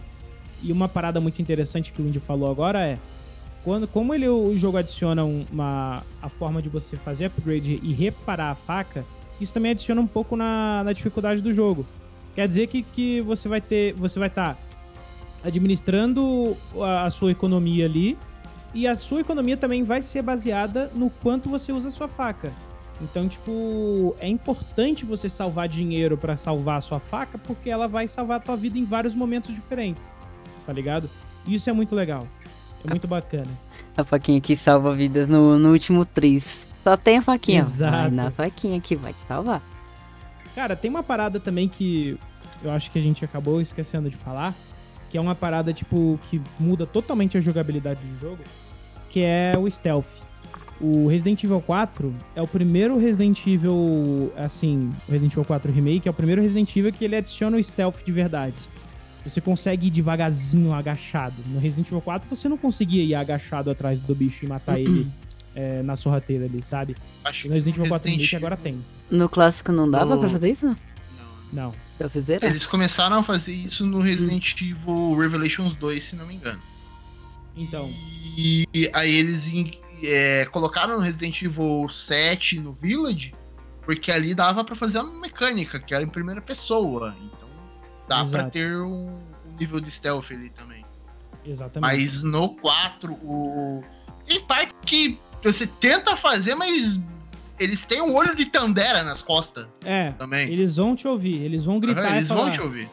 E 0.61 0.71
uma 0.71 0.87
parada 0.87 1.19
muito 1.21 1.41
interessante 1.41 1.91
que 1.91 2.01
o 2.01 2.07
Indy 2.07 2.19
falou 2.19 2.49
agora 2.49 2.85
é 2.85 2.97
quando, 3.63 3.87
como 3.87 4.13
ele, 4.13 4.27
o 4.29 4.55
jogo 4.55 4.77
adiciona 4.77 5.25
uma, 5.25 6.01
a 6.21 6.29
forma 6.29 6.61
de 6.61 6.69
você 6.69 6.95
fazer 6.95 7.25
upgrade 7.25 7.79
e 7.83 7.93
reparar 7.93 8.51
a 8.51 8.55
faca, 8.55 9.05
isso 9.41 9.53
também 9.53 9.71
adiciona 9.71 9.99
um 9.99 10.07
pouco 10.07 10.35
na, 10.35 10.83
na 10.83 10.93
dificuldade 10.93 11.41
do 11.41 11.51
jogo. 11.51 11.85
Quer 12.33 12.47
dizer 12.47 12.67
que, 12.67 12.83
que 12.83 13.21
você 13.21 13.47
vai 13.47 13.59
ter. 13.59 13.93
Você 13.95 14.19
vai 14.19 14.27
estar 14.29 14.57
administrando 15.43 16.55
a, 16.79 17.05
a 17.05 17.09
sua 17.09 17.31
economia 17.31 17.85
ali. 17.85 18.17
E 18.73 18.87
a 18.87 18.95
sua 18.95 19.21
economia 19.21 19.57
também 19.57 19.83
vai 19.83 20.01
ser 20.01 20.21
baseada 20.21 20.91
no 20.93 21.09
quanto 21.09 21.49
você 21.49 21.71
usa 21.71 21.87
a 21.87 21.91
sua 21.91 22.07
faca. 22.07 22.51
Então, 23.01 23.27
tipo, 23.27 24.15
é 24.19 24.27
importante 24.27 25.05
você 25.05 25.29
salvar 25.29 25.67
dinheiro 25.67 26.17
pra 26.17 26.35
salvar 26.35 26.79
a 26.79 26.81
sua 26.81 26.99
faca, 26.99 27.37
porque 27.37 27.69
ela 27.69 27.87
vai 27.87 28.07
salvar 28.07 28.37
a 28.37 28.39
tua 28.39 28.55
vida 28.55 28.77
em 28.77 28.83
vários 28.83 29.13
momentos 29.13 29.53
diferentes. 29.53 30.03
Tá 30.65 30.73
ligado? 30.73 31.09
Isso 31.45 31.69
é 31.69 31.73
muito 31.73 31.95
legal. 31.95 32.27
É 32.85 32.89
muito 32.89 33.07
bacana. 33.07 33.47
A 33.95 34.03
faquinha 34.03 34.41
que 34.41 34.55
salva 34.55 34.93
vidas 34.93 35.27
no, 35.27 35.57
no 35.57 35.71
último 35.71 36.05
3. 36.05 36.67
Só 36.83 36.97
tem 36.97 37.17
a 37.17 37.21
faquinha. 37.21 37.61
Exato. 37.61 37.91
Vai 37.91 38.11
na 38.11 38.31
faquinha 38.31 38.79
que 38.81 38.95
vai 38.95 39.13
te 39.13 39.21
salvar. 39.21 39.61
Cara, 40.55 40.75
tem 40.75 40.89
uma 40.89 41.03
parada 41.03 41.39
também 41.39 41.67
que 41.69 42.17
eu 42.63 42.71
acho 42.71 42.89
que 42.89 42.97
a 42.97 43.01
gente 43.01 43.23
acabou 43.23 43.61
esquecendo 43.61 44.09
de 44.09 44.17
falar, 44.17 44.55
que 45.09 45.17
é 45.17 45.21
uma 45.21 45.35
parada 45.35 45.73
tipo 45.73 46.19
que 46.29 46.41
muda 46.59 46.85
totalmente 46.85 47.37
a 47.37 47.41
jogabilidade 47.41 47.99
do 48.01 48.19
jogo, 48.19 48.39
que 49.09 49.21
é 49.21 49.53
o 49.57 49.69
stealth. 49.69 50.05
O 50.79 51.07
Resident 51.07 51.43
Evil 51.43 51.59
4 51.61 52.13
é 52.35 52.41
o 52.41 52.47
primeiro 52.47 52.99
Resident 52.99 53.39
Evil, 53.47 54.31
assim, 54.37 54.91
o 55.07 55.11
Resident 55.11 55.33
Evil 55.33 55.45
4 55.45 55.71
Remake 55.71 56.07
é 56.07 56.11
o 56.11 56.13
primeiro 56.13 56.41
Resident 56.41 56.75
Evil 56.75 56.93
que 56.93 57.03
ele 57.03 57.15
adiciona 57.15 57.57
o 57.57 57.63
stealth 57.63 57.95
de 58.05 58.11
verdade. 58.11 58.55
Você 59.25 59.41
consegue 59.41 59.87
ir 59.87 59.89
devagarzinho, 59.89 60.71
agachado. 60.73 61.35
No 61.47 61.59
Resident 61.59 61.87
Evil 61.87 61.99
4 62.01 62.29
você 62.29 62.47
não 62.47 62.57
conseguia 62.57 63.03
ir 63.03 63.15
agachado 63.15 63.71
atrás 63.71 63.99
do 63.99 64.13
bicho 64.13 64.45
e 64.45 64.47
matar 64.47 64.79
ele 64.79 65.07
é, 65.55 65.81
na 65.81 65.95
sorrateira 65.95 66.45
ali, 66.45 66.61
sabe? 66.63 66.95
Acho 67.25 67.47
no 67.47 67.55
Resident 67.55 67.75
Evil 67.77 67.89
4 67.89 68.07
Resident 68.09 68.29
Remake 68.31 68.35
agora 68.45 68.55
tem. 68.55 68.79
No 69.09 69.27
clássico 69.27 69.71
não 69.71 69.89
dava 69.89 70.13
No- 70.13 70.19
pra 70.21 70.29
fazer 70.29 70.51
isso? 70.51 70.75
Não. 71.51 71.67
Não. 71.71 71.75
Eu 71.99 72.09
fiz 72.09 72.25
zerar. 72.25 72.49
Eles 72.49 72.67
começaram 72.67 73.19
a 73.19 73.23
fazer 73.23 73.53
isso 73.53 73.85
no 73.85 74.01
Resident 74.01 74.61
Evil 74.61 75.17
Revelations 75.17 75.75
2, 75.75 76.03
se 76.03 76.15
não 76.15 76.27
me 76.27 76.35
engano. 76.35 76.61
Então, 77.55 77.89
E 78.37 78.67
aí 78.93 79.15
eles 79.15 79.51
é, 80.03 80.45
colocaram 80.51 80.97
no 80.97 81.03
Resident 81.03 81.41
Evil 81.41 81.87
7 81.89 82.59
no 82.59 82.71
Village, 82.71 83.33
porque 83.81 84.11
ali 84.11 84.35
dava 84.35 84.63
pra 84.63 84.75
fazer 84.75 84.99
uma 84.99 85.19
mecânica, 85.19 85.79
que 85.79 85.93
era 85.93 86.03
em 86.03 86.09
primeira 86.09 86.41
pessoa. 86.41 87.15
Então 87.19 87.49
dá 88.07 88.23
pra 88.23 88.49
ter 88.49 88.77
um, 88.77 89.07
um 89.09 89.55
nível 89.59 89.79
de 89.79 89.89
stealth 89.89 90.31
ali 90.31 90.49
também. 90.49 90.85
exatamente. 91.43 91.81
Mas 91.81 92.21
no 92.21 92.49
4, 92.57 93.11
o... 93.13 93.83
tem 94.27 94.45
parte 94.45 94.73
que 94.85 95.19
você 95.43 95.65
tenta 95.65 96.15
fazer, 96.15 96.53
mas 96.53 96.99
eles 97.59 97.83
têm 97.83 98.01
um 98.01 98.15
olho 98.15 98.35
de 98.35 98.45
Tandera 98.45 99.03
nas 99.03 99.21
costas 99.21 99.67
É, 99.83 100.11
também. 100.11 100.49
eles 100.51 100.75
vão 100.75 100.95
te 100.95 101.07
ouvir, 101.07 101.43
eles 101.43 101.65
vão 101.65 101.79
gritar 101.79 102.13
e 102.13 102.17
eles 102.17 102.27
falar, 102.27 102.41
vão 102.43 102.51
te 102.51 102.61
ouvir. 102.61 102.89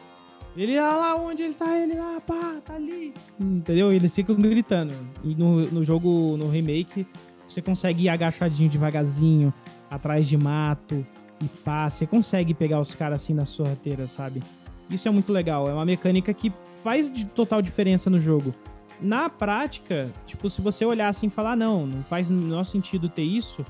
Ele 0.57 0.77
ah 0.77 0.95
lá 0.95 1.15
onde 1.15 1.43
ele 1.43 1.53
tá, 1.53 1.77
ele 1.77 1.95
lá, 1.95 2.21
pá, 2.25 2.55
tá 2.63 2.75
ali. 2.75 3.13
Entendeu? 3.39 3.91
Eles 3.91 4.13
ficam 4.15 4.35
gritando. 4.35 4.93
E 5.23 5.35
no, 5.35 5.61
no 5.65 5.83
jogo, 5.83 6.37
no 6.37 6.49
remake, 6.49 7.05
você 7.47 7.61
consegue 7.61 8.03
ir 8.03 8.09
agachadinho 8.09 8.69
devagarzinho, 8.69 9.53
atrás 9.91 10.27
de 10.27 10.37
mato 10.37 11.05
e 11.43 11.45
pá. 11.63 11.89
Você 11.89 12.07
consegue 12.07 12.53
pegar 12.53 12.79
os 12.79 12.95
caras 12.95 13.21
assim 13.21 13.33
na 13.33 13.43
sorrateira, 13.45 14.07
sabe? 14.07 14.41
Isso 14.89 15.07
é 15.07 15.11
muito 15.11 15.33
legal. 15.33 15.67
É 15.69 15.73
uma 15.73 15.83
mecânica 15.85 16.33
que 16.33 16.53
faz 16.83 17.11
de 17.11 17.25
total 17.25 17.61
diferença 17.61 18.09
no 18.09 18.19
jogo. 18.19 18.55
Na 19.01 19.29
prática, 19.29 20.09
tipo, 20.25 20.49
se 20.49 20.61
você 20.61 20.85
olhar 20.85 21.09
assim 21.09 21.27
e 21.27 21.29
falar, 21.29 21.57
não, 21.57 21.85
não 21.85 22.01
faz 22.03 22.29
o 22.29 22.33
menor 22.33 22.63
sentido 22.63 23.09
ter 23.09 23.23
isso, 23.23 23.65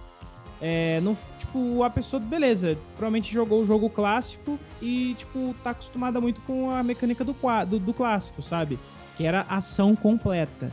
é, 0.68 1.00
não, 1.00 1.16
tipo, 1.38 1.84
a 1.84 1.92
pessoa, 1.92 2.20
beleza, 2.20 2.76
provavelmente 2.98 3.32
jogou 3.32 3.62
o 3.62 3.66
jogo 3.68 3.88
clássico 3.88 4.58
e, 4.82 5.14
tipo, 5.16 5.56
tá 5.64 5.70
acostumada 5.70 6.20
muito 6.20 6.42
com 6.42 6.72
a 6.72 6.82
mecânica 6.82 7.24
do, 7.24 7.36
do, 7.68 7.78
do 7.78 7.94
clássico, 7.94 8.42
sabe? 8.42 8.80
Que 9.16 9.28
era 9.28 9.42
ação 9.42 9.96
completa. 9.96 10.72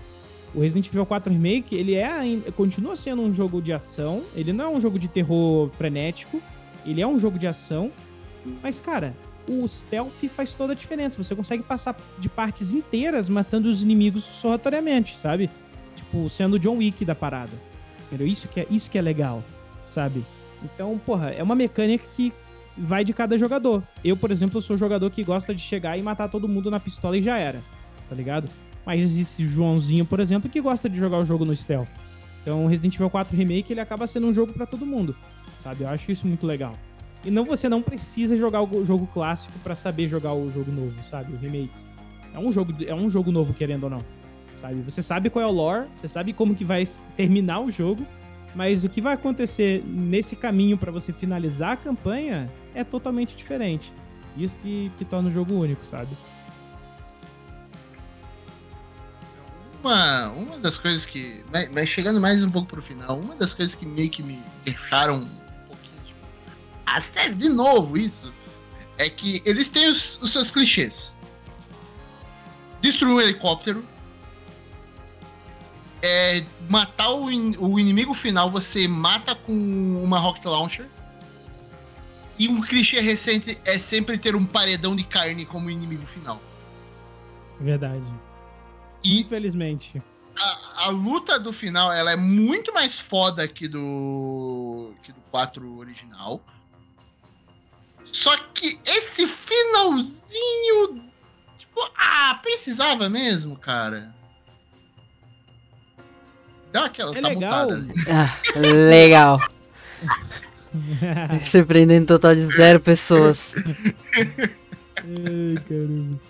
O 0.54 0.60
Resident 0.60 0.86
Evil 0.86 1.04
4 1.04 1.30
Remake, 1.30 1.74
ele 1.74 1.94
é 1.94 2.10
continua 2.56 2.96
sendo 2.96 3.20
um 3.20 3.34
jogo 3.34 3.60
de 3.60 3.70
ação, 3.70 4.22
ele 4.34 4.50
não 4.50 4.64
é 4.64 4.68
um 4.76 4.80
jogo 4.80 4.98
de 4.98 5.08
terror 5.08 5.68
frenético, 5.76 6.40
ele 6.86 7.02
é 7.02 7.06
um 7.06 7.18
jogo 7.18 7.38
de 7.38 7.46
ação, 7.46 7.92
mas, 8.62 8.80
cara, 8.80 9.14
o 9.46 9.68
stealth 9.68 10.24
faz 10.34 10.54
toda 10.54 10.72
a 10.72 10.76
diferença. 10.76 11.22
Você 11.22 11.34
consegue 11.34 11.62
passar 11.62 11.94
de 12.18 12.30
partes 12.30 12.72
inteiras 12.72 13.28
matando 13.28 13.68
os 13.70 13.82
inimigos 13.82 14.24
sorratoriamente, 14.40 15.18
sabe? 15.18 15.50
Tipo, 15.96 16.30
sendo 16.30 16.54
o 16.54 16.58
John 16.58 16.78
Wick 16.78 17.04
da 17.04 17.14
parada. 17.14 17.52
Isso 18.20 18.48
que 18.48 18.60
é, 18.60 18.66
isso 18.70 18.90
que 18.90 18.96
é 18.96 19.02
legal, 19.02 19.42
sabe? 19.92 20.24
Então, 20.62 20.98
porra, 20.98 21.30
é 21.30 21.42
uma 21.42 21.54
mecânica 21.54 22.04
que 22.16 22.32
vai 22.76 23.04
de 23.04 23.12
cada 23.12 23.36
jogador. 23.36 23.82
Eu, 24.04 24.16
por 24.16 24.30
exemplo, 24.30 24.62
sou 24.62 24.76
jogador 24.76 25.10
que 25.10 25.22
gosta 25.22 25.54
de 25.54 25.60
chegar 25.60 25.98
e 25.98 26.02
matar 26.02 26.28
todo 26.28 26.48
mundo 26.48 26.70
na 26.70 26.80
pistola 26.80 27.16
e 27.16 27.22
já 27.22 27.38
era, 27.38 27.60
tá 28.08 28.14
ligado? 28.14 28.48
Mas 28.84 29.02
existe 29.02 29.46
Joãozinho, 29.46 30.04
por 30.04 30.20
exemplo, 30.20 30.50
que 30.50 30.60
gosta 30.60 30.88
de 30.88 30.96
jogar 30.96 31.18
o 31.18 31.26
jogo 31.26 31.44
no 31.44 31.54
stealth. 31.54 31.88
Então, 32.42 32.66
Resident 32.66 32.94
Evil 32.94 33.10
4 33.10 33.36
Remake, 33.36 33.72
ele 33.72 33.80
acaba 33.80 34.06
sendo 34.06 34.26
um 34.26 34.34
jogo 34.34 34.52
pra 34.52 34.66
todo 34.66 34.84
mundo, 34.84 35.14
sabe? 35.62 35.84
Eu 35.84 35.88
acho 35.88 36.10
isso 36.10 36.26
muito 36.26 36.46
legal. 36.46 36.74
E 37.24 37.30
não 37.30 37.44
você 37.44 37.68
não 37.68 37.80
precisa 37.80 38.36
jogar 38.36 38.62
o 38.62 38.84
jogo 38.84 39.06
clássico 39.06 39.52
pra 39.60 39.76
saber 39.76 40.08
jogar 40.08 40.34
o 40.34 40.50
jogo 40.50 40.72
novo, 40.72 40.94
sabe? 41.04 41.32
O 41.32 41.36
remake. 41.36 41.70
É 42.34 42.38
um 42.38 42.50
jogo, 42.50 42.72
é 42.84 42.94
um 42.94 43.08
jogo 43.08 43.30
novo, 43.30 43.54
querendo 43.54 43.84
ou 43.84 43.90
não. 43.90 44.04
Sabe? 44.56 44.80
Você 44.82 45.02
sabe 45.02 45.30
qual 45.30 45.44
é 45.44 45.48
o 45.48 45.52
lore, 45.52 45.86
você 45.94 46.08
sabe 46.08 46.32
como 46.32 46.54
que 46.54 46.64
vai 46.64 46.88
terminar 47.16 47.60
o 47.60 47.70
jogo, 47.70 48.04
mas 48.54 48.84
o 48.84 48.88
que 48.88 49.00
vai 49.00 49.14
acontecer 49.14 49.82
nesse 49.86 50.36
caminho 50.36 50.76
pra 50.76 50.92
você 50.92 51.12
finalizar 51.12 51.72
a 51.72 51.76
campanha 51.76 52.50
é 52.74 52.84
totalmente 52.84 53.36
diferente. 53.36 53.92
Isso 54.36 54.58
que, 54.60 54.90
que 54.98 55.04
torna 55.04 55.28
o 55.28 55.32
jogo 55.32 55.54
único, 55.54 55.84
sabe? 55.86 56.16
Uma, 59.82 60.28
uma 60.28 60.58
das 60.58 60.78
coisas 60.78 61.04
que. 61.04 61.44
Mas 61.72 61.88
chegando 61.88 62.20
mais 62.20 62.44
um 62.44 62.50
pouco 62.50 62.68
pro 62.68 62.80
final, 62.80 63.18
uma 63.18 63.34
das 63.34 63.52
coisas 63.52 63.74
que 63.74 63.84
meio 63.84 64.08
que 64.10 64.22
me 64.22 64.40
deixaram 64.64 65.16
um 65.16 65.66
pouquinho 65.66 66.00
tipo. 66.06 66.20
Ah, 66.86 67.00
sério, 67.00 67.34
de 67.34 67.48
novo 67.48 67.98
isso? 67.98 68.32
É 68.96 69.10
que 69.10 69.42
eles 69.44 69.68
têm 69.68 69.88
os, 69.88 70.20
os 70.22 70.32
seus 70.32 70.50
clichês. 70.50 71.12
Destruir 72.80 73.12
um 73.12 73.20
helicóptero. 73.20 73.84
É, 76.02 76.44
matar 76.68 77.10
o, 77.12 77.30
in- 77.30 77.56
o 77.58 77.78
inimigo 77.78 78.12
final, 78.12 78.50
você 78.50 78.88
mata 78.88 79.34
com 79.34 79.52
uma 80.02 80.18
rocket 80.18 80.44
launcher. 80.44 80.88
E 82.38 82.48
um 82.48 82.60
clichê 82.60 82.98
recente 83.00 83.56
é 83.64 83.78
sempre 83.78 84.18
ter 84.18 84.34
um 84.34 84.44
paredão 84.44 84.96
de 84.96 85.04
carne 85.04 85.46
como 85.46 85.70
inimigo 85.70 86.04
final. 86.06 86.40
Verdade. 87.60 88.02
E 89.04 89.20
Infelizmente. 89.20 90.02
a, 90.36 90.86
a 90.86 90.88
luta 90.88 91.38
do 91.38 91.52
final 91.52 91.92
ela 91.92 92.10
é 92.10 92.16
muito 92.16 92.72
mais 92.74 92.98
foda 92.98 93.46
que 93.46 93.68
do 93.68 94.92
que 95.04 95.12
do 95.12 95.20
4 95.30 95.78
original. 95.78 96.42
Só 98.10 98.36
que 98.36 98.78
esse 98.84 99.26
finalzinho, 99.26 101.08
tipo, 101.58 101.80
ah, 101.96 102.38
precisava 102.42 103.08
mesmo, 103.08 103.56
cara. 103.56 104.12
Dá 106.72 106.86
aquela 106.86 107.16
É 107.16 107.20
tá 107.20 107.28
legal. 107.28 107.70
mutada 107.70 107.74
ali. 107.74 107.92
Ah, 108.08 108.58
legal. 108.88 109.40
Surpreendendo 111.46 112.02
um 112.04 112.06
total 112.06 112.34
de 112.34 112.46
zero 112.56 112.80
pessoas. 112.80 113.54
Ai, 113.66 115.58
caramba. 115.68 116.20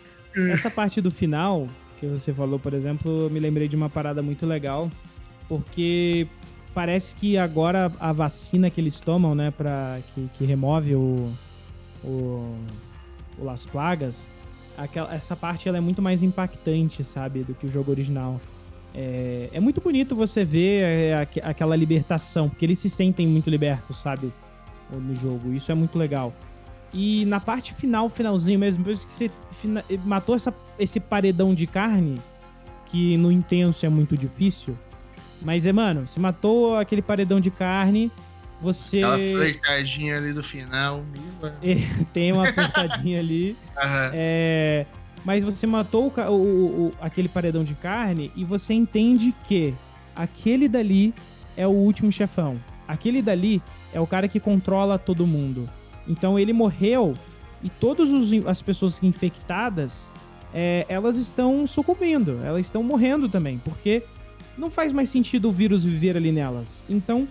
Essa 0.52 0.70
parte 0.70 1.00
do 1.00 1.10
final 1.10 1.68
que 2.00 2.06
você 2.06 2.32
falou, 2.32 2.58
por 2.58 2.74
exemplo, 2.74 3.24
eu 3.26 3.30
me 3.30 3.38
lembrei 3.38 3.68
de 3.68 3.76
uma 3.76 3.88
parada 3.88 4.22
muito 4.22 4.44
legal, 4.44 4.90
porque 5.48 6.26
parece 6.74 7.14
que 7.14 7.36
agora 7.38 7.92
a 8.00 8.12
vacina 8.12 8.68
que 8.70 8.80
eles 8.80 8.98
tomam, 8.98 9.34
né, 9.34 9.52
para 9.52 10.00
que, 10.12 10.28
que 10.36 10.44
remove 10.44 10.96
o, 10.96 11.32
o, 12.02 12.56
o 13.38 13.44
Las 13.44 13.64
Plagas, 13.66 14.16
aquela, 14.76 15.14
essa 15.14 15.36
parte 15.36 15.68
ela 15.68 15.78
é 15.78 15.80
muito 15.80 16.02
mais 16.02 16.22
impactante, 16.22 17.04
sabe, 17.04 17.44
do 17.44 17.54
que 17.54 17.66
o 17.66 17.70
jogo 17.70 17.90
original. 17.92 18.40
É, 18.94 19.48
é 19.52 19.60
muito 19.60 19.80
bonito 19.80 20.14
você 20.14 20.44
ver 20.44 20.82
é, 20.82 21.28
aquela 21.42 21.74
libertação, 21.74 22.48
porque 22.48 22.64
eles 22.64 22.78
se 22.78 22.90
sentem 22.90 23.26
muito 23.26 23.48
libertos, 23.48 24.00
sabe, 24.00 24.32
no 24.90 25.14
jogo. 25.14 25.52
Isso 25.52 25.72
é 25.72 25.74
muito 25.74 25.98
legal. 25.98 26.34
E 26.92 27.24
na 27.24 27.40
parte 27.40 27.72
final, 27.74 28.10
finalzinho 28.10 28.58
mesmo, 28.58 28.84
depois 28.84 29.04
que 29.04 29.12
você 29.14 29.30
matou 30.04 30.36
essa, 30.36 30.52
esse 30.78 31.00
paredão 31.00 31.54
de 31.54 31.66
carne, 31.66 32.20
que 32.86 33.16
no 33.16 33.32
intenso 33.32 33.86
é 33.86 33.88
muito 33.88 34.16
difícil, 34.16 34.76
mas 35.40 35.64
é, 35.64 35.72
mano, 35.72 36.06
você 36.06 36.20
matou 36.20 36.76
aquele 36.76 37.00
paredão 37.00 37.40
de 37.40 37.50
carne, 37.50 38.12
você. 38.60 38.98
Aquela 38.98 39.16
flertadinha 39.16 40.18
ali 40.18 40.32
do 40.34 40.44
final, 40.44 41.02
é, 41.62 42.04
Tem 42.12 42.32
uma 42.32 42.46
flertadinha 42.46 43.18
ali. 43.18 43.56
Uhum. 43.82 44.10
É, 44.12 44.86
mas 45.24 45.44
você 45.44 45.66
matou 45.66 46.12
o, 46.16 46.20
o, 46.20 46.86
o, 46.86 46.92
aquele 47.00 47.28
paredão 47.28 47.62
de 47.62 47.74
carne 47.74 48.30
e 48.34 48.44
você 48.44 48.74
entende 48.74 49.32
que 49.46 49.74
aquele 50.14 50.68
dali 50.68 51.14
é 51.56 51.66
o 51.66 51.70
último 51.70 52.10
chefão. 52.10 52.58
Aquele 52.86 53.22
dali 53.22 53.62
é 53.92 54.00
o 54.00 54.06
cara 54.06 54.26
que 54.28 54.40
controla 54.40 54.98
todo 54.98 55.26
mundo. 55.26 55.68
Então 56.08 56.38
ele 56.38 56.52
morreu 56.52 57.14
e 57.62 57.68
todas 57.68 58.10
as 58.46 58.60
pessoas 58.60 59.00
infectadas 59.02 59.92
é, 60.52 60.84
elas 60.88 61.16
estão 61.16 61.66
sucumbindo, 61.66 62.40
elas 62.44 62.66
estão 62.66 62.82
morrendo 62.82 63.28
também, 63.28 63.58
porque 63.58 64.02
não 64.58 64.70
faz 64.70 64.92
mais 64.92 65.08
sentido 65.08 65.48
o 65.48 65.52
vírus 65.52 65.84
viver 65.84 66.16
ali 66.16 66.32
nelas. 66.32 66.66
Então 66.90 67.26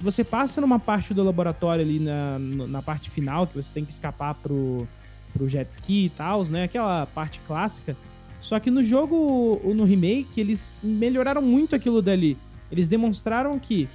você 0.00 0.22
passa 0.22 0.60
numa 0.60 0.78
parte 0.78 1.14
do 1.14 1.22
laboratório 1.22 1.82
ali 1.82 1.98
na, 1.98 2.38
na 2.38 2.82
parte 2.82 3.10
final, 3.10 3.46
que 3.46 3.54
você 3.54 3.68
tem 3.72 3.84
que 3.84 3.92
escapar 3.92 4.34
pro, 4.34 4.86
pro 5.32 5.48
jet 5.48 5.70
ski 5.70 6.06
e 6.06 6.10
tal, 6.10 6.44
né? 6.44 6.64
Aquela 6.64 7.06
parte 7.06 7.40
clássica. 7.46 7.96
Só 8.40 8.58
que 8.58 8.70
no 8.70 8.82
jogo, 8.82 9.60
no 9.64 9.84
remake, 9.84 10.40
eles 10.40 10.68
melhoraram 10.82 11.40
muito 11.40 11.76
aquilo 11.76 12.02
dali. 12.02 12.36
Eles 12.70 12.88
demonstraram 12.88 13.58
que, 13.58 13.88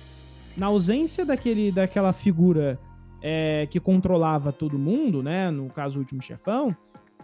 na 0.55 0.67
ausência 0.67 1.25
daquele, 1.25 1.71
daquela 1.71 2.13
figura 2.13 2.79
é, 3.21 3.67
que 3.69 3.79
controlava 3.79 4.51
todo 4.51 4.79
mundo, 4.79 5.21
né? 5.21 5.51
No 5.51 5.69
caso, 5.69 5.97
o 5.97 5.99
último 5.99 6.21
chefão, 6.21 6.75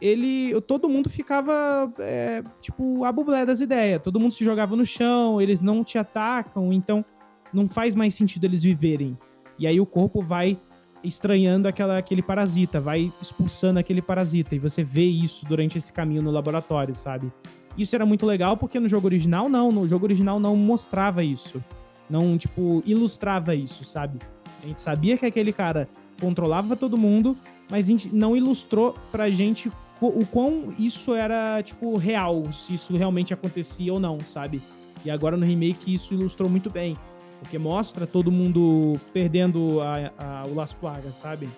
ele. 0.01 0.59
Todo 0.61 0.89
mundo 0.89 1.09
ficava, 1.09 1.91
é, 1.99 2.43
tipo, 2.61 3.05
a 3.05 3.11
bublé 3.11 3.45
das 3.45 3.61
ideias. 3.61 4.01
Todo 4.01 4.19
mundo 4.19 4.33
se 4.33 4.43
jogava 4.43 4.75
no 4.75 4.85
chão, 4.85 5.41
eles 5.41 5.61
não 5.61 5.83
te 5.83 5.97
atacam, 5.97 6.73
então 6.73 7.05
não 7.53 7.69
faz 7.69 7.95
mais 7.95 8.15
sentido 8.15 8.45
eles 8.45 8.63
viverem. 8.63 9.17
E 9.57 9.65
aí 9.65 9.79
o 9.79 9.85
corpo 9.85 10.21
vai 10.21 10.59
estranhando 11.03 11.67
aquela, 11.67 11.97
aquele 11.97 12.21
parasita, 12.21 12.79
vai 12.79 13.11
expulsando 13.21 13.79
aquele 13.79 14.01
parasita. 14.01 14.55
E 14.55 14.59
você 14.59 14.83
vê 14.83 15.05
isso 15.05 15.45
durante 15.45 15.77
esse 15.77 15.91
caminho 15.91 16.21
no 16.21 16.31
laboratório, 16.31 16.95
sabe? 16.95 17.31
Isso 17.77 17.95
era 17.95 18.05
muito 18.05 18.25
legal 18.25 18.55
porque 18.55 18.79
no 18.79 18.87
jogo 18.87 19.07
original 19.07 19.49
não, 19.49 19.69
no 19.69 19.87
jogo 19.87 20.05
original 20.05 20.39
não 20.39 20.55
mostrava 20.55 21.23
isso. 21.23 21.63
Não, 22.09 22.37
tipo, 22.37 22.83
ilustrava 22.85 23.55
isso, 23.55 23.83
sabe? 23.83 24.19
A 24.63 24.67
gente 24.67 24.81
sabia 24.81 25.17
que 25.17 25.25
aquele 25.25 25.51
cara 25.51 25.87
controlava 26.21 26.75
todo 26.75 26.97
mundo, 26.97 27.35
mas 27.69 27.87
não 28.11 28.35
ilustrou 28.35 28.95
pra 29.11 29.29
gente 29.29 29.71
o 29.99 30.25
quão 30.25 30.73
isso 30.77 31.13
era, 31.13 31.61
tipo, 31.63 31.97
real, 31.97 32.43
se 32.51 32.73
isso 32.73 32.95
realmente 32.95 33.33
acontecia 33.33 33.93
ou 33.93 33.99
não, 33.99 34.19
sabe? 34.19 34.61
E 35.05 35.09
agora 35.09 35.37
no 35.37 35.45
remake 35.45 35.93
isso 35.93 36.13
ilustrou 36.13 36.49
muito 36.49 36.69
bem. 36.69 36.95
Porque 37.43 37.57
mostra 37.57 38.07
todo 38.07 38.31
mundo 38.31 38.97
perdendo 39.11 39.81
a, 39.81 40.11
a, 40.17 40.45
o 40.45 40.55
Las 40.55 40.71
Plagas, 40.71 41.13
sabe? 41.21 41.49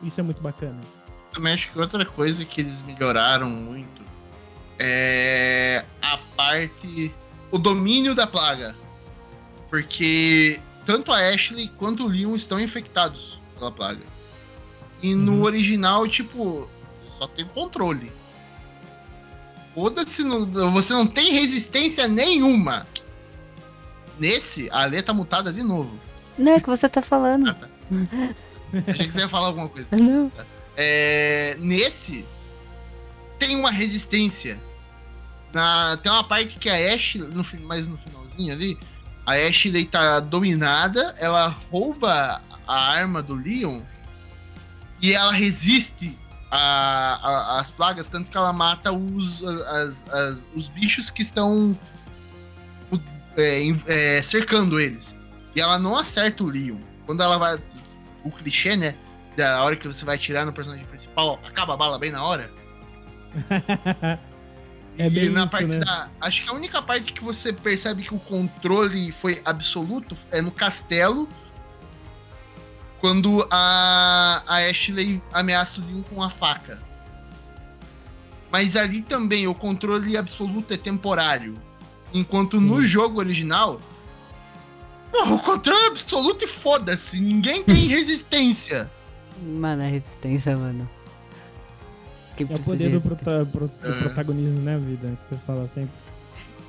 Isso 0.00 0.20
é 0.20 0.22
muito 0.22 0.40
bacana. 0.40 0.80
Também 1.32 1.52
acho 1.52 1.72
que 1.72 1.78
outra 1.78 2.04
coisa 2.04 2.44
que 2.44 2.60
eles 2.60 2.80
melhoraram 2.82 3.50
muito 3.50 4.00
é 4.78 5.84
a 6.00 6.18
parte. 6.36 7.12
o 7.50 7.58
domínio 7.58 8.14
da 8.14 8.28
plaga. 8.28 8.76
Porque 9.68 10.60
tanto 10.86 11.10
a 11.10 11.18
Ashley 11.18 11.68
quanto 11.76 12.04
o 12.04 12.08
Leon 12.08 12.36
estão 12.36 12.60
infectados 12.60 13.40
pela 13.58 13.72
plaga. 13.72 14.04
E 15.02 15.12
uhum. 15.14 15.20
no 15.20 15.42
original, 15.42 16.06
tipo, 16.06 16.68
só 17.18 17.26
tem 17.26 17.44
controle. 17.46 18.12
Foda-se, 19.74 20.22
você 20.72 20.92
não 20.92 21.08
tem 21.08 21.32
resistência 21.32 22.06
nenhuma. 22.06 22.86
Nesse, 24.18 24.68
a 24.70 24.84
Lê 24.84 25.02
tá 25.02 25.12
mutada 25.12 25.52
de 25.52 25.62
novo. 25.62 25.98
Não, 26.38 26.52
é 26.52 26.60
que 26.60 26.68
você 26.68 26.88
tá 26.88 27.02
falando. 27.02 27.48
Ah, 27.50 27.54
tá. 27.54 27.68
Achei 28.88 29.06
que 29.06 29.12
você 29.12 29.20
ia 29.20 29.28
falar 29.28 29.48
alguma 29.48 29.68
coisa. 29.68 29.88
Não. 29.96 30.30
É, 30.76 31.56
nesse, 31.60 32.24
tem 33.38 33.56
uma 33.56 33.70
resistência. 33.70 34.58
Na, 35.52 35.96
tem 35.98 36.10
uma 36.10 36.24
parte 36.24 36.56
que 36.58 36.68
a 36.68 36.94
Ashley, 36.94 37.28
no, 37.28 37.44
mais 37.66 37.86
no 37.86 37.96
finalzinho 37.98 38.52
ali, 38.52 38.78
a 39.24 39.34
Ashley 39.34 39.84
tá 39.84 40.18
dominada, 40.20 41.14
ela 41.18 41.46
rouba 41.70 42.42
a 42.66 42.92
arma 42.92 43.22
do 43.22 43.34
Leon 43.34 43.82
e 45.00 45.12
ela 45.14 45.32
resiste 45.32 46.18
às 46.50 47.70
plagas, 47.70 48.08
tanto 48.08 48.30
que 48.30 48.36
ela 48.36 48.52
mata 48.52 48.92
os, 48.92 49.42
as, 49.44 50.08
as, 50.08 50.48
os 50.54 50.68
bichos 50.68 51.10
que 51.10 51.22
estão 51.22 51.76
é, 53.36 54.16
é, 54.16 54.22
cercando 54.22 54.80
eles. 54.80 55.16
E 55.54 55.60
ela 55.60 55.78
não 55.78 55.96
acerta 55.96 56.42
o 56.42 56.46
Leon. 56.46 56.78
Quando 57.06 57.22
ela 57.22 57.38
vai. 57.38 57.58
O 58.24 58.30
clichê, 58.30 58.76
né? 58.76 58.96
Da 59.36 59.62
hora 59.62 59.76
que 59.76 59.86
você 59.86 60.04
vai 60.04 60.16
atirar 60.16 60.46
no 60.46 60.52
personagem 60.52 60.86
principal, 60.86 61.40
acaba 61.44 61.74
a 61.74 61.76
bala 61.76 61.98
bem 61.98 62.10
na 62.10 62.24
hora. 62.24 62.50
é 64.96 65.08
e 65.08 65.28
na 65.28 65.42
isso, 65.42 65.50
parte 65.50 65.66
né? 65.66 65.78
da. 65.78 66.08
Acho 66.20 66.42
que 66.44 66.48
a 66.48 66.52
única 66.52 66.80
parte 66.80 67.12
que 67.12 67.22
você 67.22 67.52
percebe 67.52 68.02
que 68.02 68.14
o 68.14 68.18
controle 68.18 69.12
foi 69.12 69.42
absoluto 69.44 70.16
é 70.30 70.40
no 70.40 70.50
castelo. 70.50 71.28
Quando 73.00 73.46
a, 73.50 74.42
a 74.46 74.56
Ashley 74.70 75.22
ameaça 75.32 75.80
o 75.80 75.84
Leon 75.84 76.02
com 76.02 76.22
a 76.22 76.30
faca. 76.30 76.78
Mas 78.50 78.76
ali 78.76 79.02
também 79.02 79.46
o 79.46 79.54
controle 79.54 80.16
absoluto 80.16 80.72
é 80.72 80.76
temporário. 80.76 81.60
Enquanto 82.14 82.58
Sim. 82.58 82.66
no 82.66 82.82
jogo 82.84 83.18
original, 83.18 83.80
o 85.12 85.38
controle 85.40 85.84
é 85.84 85.86
absoluto 85.88 86.44
e 86.44 86.48
foda-se, 86.48 87.20
ninguém 87.20 87.64
tem 87.64 87.74
resistência. 87.88 88.88
Mano, 89.42 89.82
é 89.82 89.88
resistência, 89.88 90.56
mano. 90.56 90.88
Que 92.36 92.44
é 92.44 92.46
o 92.46 92.58
poder 92.60 92.90
do, 92.92 93.00
prota 93.00 93.46
pro 93.46 93.70
é. 93.82 94.00
protagonismo, 94.00 94.60
né, 94.60 94.78
vida? 94.78 95.18
Que 95.22 95.28
você 95.28 95.36
fala 95.44 95.68
sempre. 95.68 95.90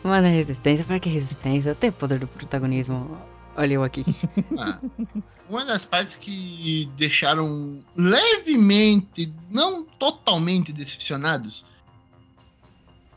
Mano, 0.04 0.28
é 0.28 0.32
resistência, 0.32 0.86
pra 0.86 1.00
que 1.00 1.10
resistência? 1.10 1.70
Eu 1.70 1.76
tenho 1.76 1.93
poder 1.93 2.20
do 2.20 2.28
protagonismo. 2.28 3.18
Olha 3.56 3.74
eu 3.74 3.84
aqui. 3.84 4.04
Ah, 4.58 4.80
uma 5.50 5.66
das 5.66 5.86
partes 5.86 6.16
que 6.16 6.89
deixaram 6.96 7.80
levemente, 7.96 9.34
não 9.50 9.84
totalmente 9.84 10.72
decepcionados, 10.72 11.66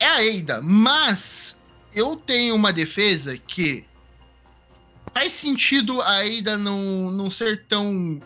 é 0.00 0.06
a 0.06 0.24
Eida, 0.24 0.60
mas 0.60 1.57
eu 1.94 2.16
tenho 2.16 2.54
uma 2.54 2.72
defesa 2.72 3.36
que 3.36 3.84
faz 5.14 5.32
sentido 5.32 6.00
a 6.00 6.20
Ada 6.20 6.56
não, 6.56 7.10
não 7.10 7.30
ser 7.30 7.64
tão 7.66 8.20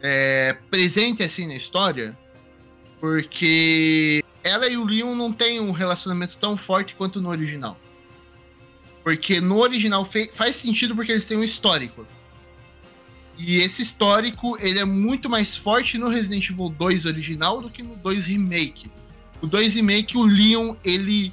é, 0.00 0.56
presente 0.70 1.22
assim 1.22 1.46
na 1.46 1.54
história, 1.54 2.16
porque 3.00 4.22
ela 4.42 4.66
e 4.66 4.76
o 4.76 4.84
Leon 4.84 5.14
não 5.14 5.32
têm 5.32 5.60
um 5.60 5.72
relacionamento 5.72 6.38
tão 6.38 6.56
forte 6.56 6.94
quanto 6.94 7.20
no 7.20 7.28
original. 7.28 7.76
Porque 9.02 9.40
no 9.40 9.58
original 9.58 10.08
faz 10.34 10.56
sentido 10.56 10.94
porque 10.94 11.12
eles 11.12 11.24
têm 11.24 11.36
um 11.36 11.44
histórico. 11.44 12.06
E 13.38 13.60
esse 13.60 13.82
histórico 13.82 14.56
ele 14.60 14.78
é 14.78 14.84
muito 14.84 15.28
mais 15.28 15.56
forte 15.56 15.98
no 15.98 16.08
Resident 16.08 16.48
Evil 16.48 16.68
2 16.68 17.06
original 17.06 17.60
do 17.60 17.68
que 17.68 17.82
no 17.82 17.96
2 17.96 18.26
Remake. 18.26 18.90
O 19.40 19.46
2 19.46 19.74
Remake, 19.76 20.16
o 20.16 20.22
Leon, 20.22 20.76
ele 20.84 21.32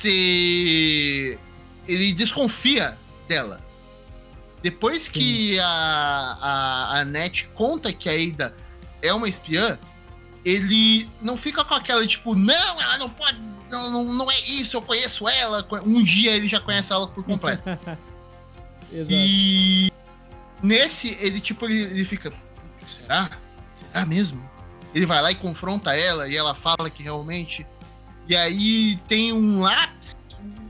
se. 0.00 1.38
Ele 1.86 2.12
desconfia 2.14 2.96
dela. 3.28 3.60
Depois 4.62 5.08
que 5.08 5.58
a, 5.58 5.66
a, 5.66 7.00
a 7.00 7.04
Net 7.04 7.48
conta 7.54 7.92
que 7.92 8.08
a 8.08 8.12
Ada 8.12 8.54
é 9.00 9.12
uma 9.12 9.28
espiã, 9.28 9.78
ele 10.44 11.08
não 11.22 11.36
fica 11.36 11.64
com 11.64 11.74
aquela 11.74 12.06
tipo, 12.06 12.34
não, 12.34 12.80
ela 12.80 12.98
não 12.98 13.08
pode, 13.08 13.40
não, 13.70 13.90
não, 13.90 14.04
não 14.04 14.30
é 14.30 14.38
isso, 14.40 14.76
eu 14.76 14.82
conheço 14.82 15.28
ela. 15.28 15.66
Um 15.84 16.02
dia 16.04 16.32
ele 16.32 16.46
já 16.46 16.60
conhece 16.60 16.92
ela 16.92 17.08
por 17.08 17.24
completo. 17.24 17.62
e 18.92 19.90
nesse, 20.62 21.16
ele 21.20 21.40
tipo, 21.40 21.64
ele, 21.64 21.82
ele 21.82 22.04
fica, 22.04 22.32
será? 22.84 23.30
Será 23.72 24.04
mesmo? 24.04 24.48
Ele 24.94 25.06
vai 25.06 25.22
lá 25.22 25.30
e 25.30 25.34
confronta 25.34 25.96
ela 25.96 26.28
e 26.28 26.36
ela 26.36 26.54
fala 26.54 26.90
que 26.90 27.02
realmente 27.02 27.66
e 28.28 28.36
aí 28.36 28.96
tem 29.08 29.32
um 29.32 29.60
lápis, 29.60 30.16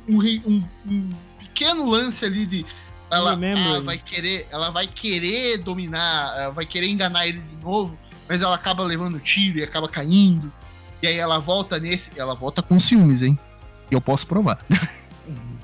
um, 0.08 0.20
um, 0.20 0.64
um 0.86 1.10
pequeno 1.38 1.88
lance 1.88 2.24
ali 2.24 2.46
de 2.46 2.66
ela 3.10 3.32
ah, 3.32 3.80
vai 3.80 3.98
querer, 3.98 4.46
ela 4.52 4.70
vai 4.70 4.86
querer 4.86 5.58
dominar, 5.58 6.50
vai 6.50 6.64
querer 6.64 6.86
enganar 6.86 7.26
ele 7.26 7.40
de 7.40 7.56
novo, 7.56 7.98
mas 8.28 8.40
ela 8.40 8.54
acaba 8.54 8.84
levando 8.84 9.18
tiro 9.18 9.58
e 9.58 9.64
acaba 9.64 9.88
caindo. 9.88 10.52
E 11.02 11.08
aí 11.08 11.16
ela 11.16 11.38
volta 11.38 11.80
nesse, 11.80 12.12
ela 12.16 12.34
volta 12.34 12.62
com 12.62 12.78
ciúmes, 12.78 13.22
hein? 13.22 13.36
E 13.90 13.94
eu 13.94 14.00
posso 14.00 14.26
provar. 14.26 14.64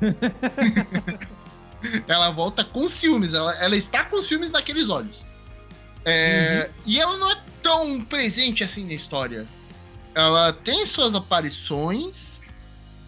ela 2.09 2.31
volta 2.31 2.65
com 2.65 2.89
ciúmes, 2.89 3.35
ela, 3.35 3.55
ela 3.57 3.77
está 3.77 4.05
com 4.05 4.21
ciúmes 4.21 4.51
naqueles 4.51 4.89
olhos. 4.89 5.25
É, 6.05 6.69
uhum. 6.69 6.75
E 6.87 7.01
ela 7.01 7.17
não 7.17 7.31
é 7.31 7.37
tão 7.63 8.01
presente 8.01 8.63
assim 8.63 8.87
na 8.87 8.95
história. 8.95 9.47
Ela 10.17 10.51
tem 10.51 10.87
suas 10.87 11.15
aparições 11.15 12.41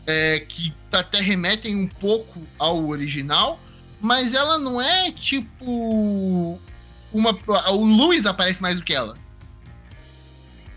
é, 0.06 0.40
que 0.40 0.74
até 0.92 1.22
remetem 1.22 1.74
um 1.74 1.88
pouco 1.88 2.46
ao 2.58 2.86
original, 2.86 3.58
mas 3.98 4.34
ela 4.34 4.58
não 4.58 4.78
é 4.78 5.10
tipo 5.10 6.60
uma. 7.10 7.30
O 7.70 7.86
Luiz 7.86 8.26
aparece 8.26 8.60
mais 8.60 8.76
do 8.76 8.84
que 8.84 8.92
ela. 8.92 9.16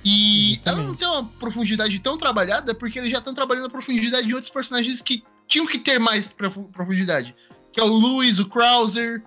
E 0.06 0.54
Exatamente. 0.54 0.70
ela 0.70 0.88
não 0.88 0.96
tem 0.96 1.08
uma 1.10 1.26
profundidade 1.38 2.00
tão 2.00 2.18
trabalhada 2.18 2.74
porque 2.74 3.00
eles 3.00 3.12
já 3.12 3.18
estão 3.18 3.34
trabalhando 3.34 3.66
a 3.66 3.70
profundidade 3.70 4.26
de 4.26 4.34
outros 4.34 4.54
personagens 4.54 5.02
que 5.02 5.26
tinham 5.50 5.68
que 5.68 5.78
ter 5.78 6.00
mais 6.00 6.34
profundidade. 6.72 7.36
Que 7.74 7.82
é 7.82 7.84
o 7.84 7.88
Luiz, 7.88 8.40
o 8.40 8.46
Krauser, 8.46 9.22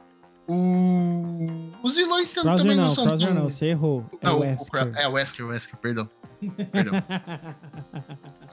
o... 0.46 1.70
Os 1.82 1.94
vilões 1.94 2.32
Krauser 2.32 2.56
também 2.56 2.76
não, 2.76 2.84
não 2.84 2.90
são 2.90 3.16
tão... 3.16 3.34
não, 3.34 3.44
você 3.44 3.66
errou. 3.66 4.04
É 4.20 4.26
não, 4.26 4.38
o 4.38 4.40
Wesker. 4.40 4.86
O, 4.86 4.96
é, 4.96 5.08
o 5.08 5.12
Wesker, 5.12 5.46
o 5.46 5.48
Wesker, 5.48 5.76
perdão. 5.78 6.08
perdão. 6.70 7.02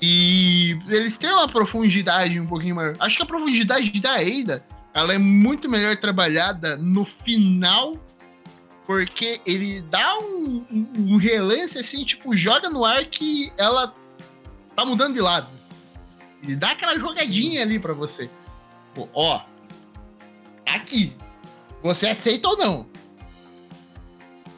e 0.02 0.80
eles 0.88 1.18
têm 1.18 1.32
uma 1.32 1.48
profundidade 1.48 2.40
um 2.40 2.48
pouquinho 2.48 2.76
maior. 2.76 2.96
Acho 3.00 3.18
que 3.18 3.24
a 3.24 3.26
profundidade 3.26 4.00
da 4.00 4.16
Ada, 4.16 4.64
ela 4.94 5.14
é 5.14 5.18
muito 5.18 5.70
melhor 5.70 5.96
trabalhada 5.98 6.78
no 6.78 7.04
final 7.06 7.98
porque 8.86 9.40
ele 9.46 9.82
dá 9.90 10.20
um, 10.20 10.66
um, 10.70 10.88
um, 10.98 11.18
relance 11.18 11.78
assim, 11.78 12.04
tipo, 12.04 12.36
joga 12.36 12.70
no 12.70 12.84
ar 12.84 13.06
que 13.06 13.52
ela 13.58 13.94
tá 14.76 14.84
mudando 14.84 15.14
de 15.14 15.22
lado. 15.22 15.48
E 16.44 16.56
dá 16.56 16.72
aquela 16.72 17.00
jogadinha 17.00 17.62
ali 17.62 17.80
para 17.80 17.94
você. 17.94 18.30
Pô, 18.94 19.08
ó, 19.14 19.40
tá 20.66 20.74
aqui. 20.74 21.16
Você 21.84 22.08
aceita 22.08 22.48
ou 22.48 22.58
não? 22.58 22.86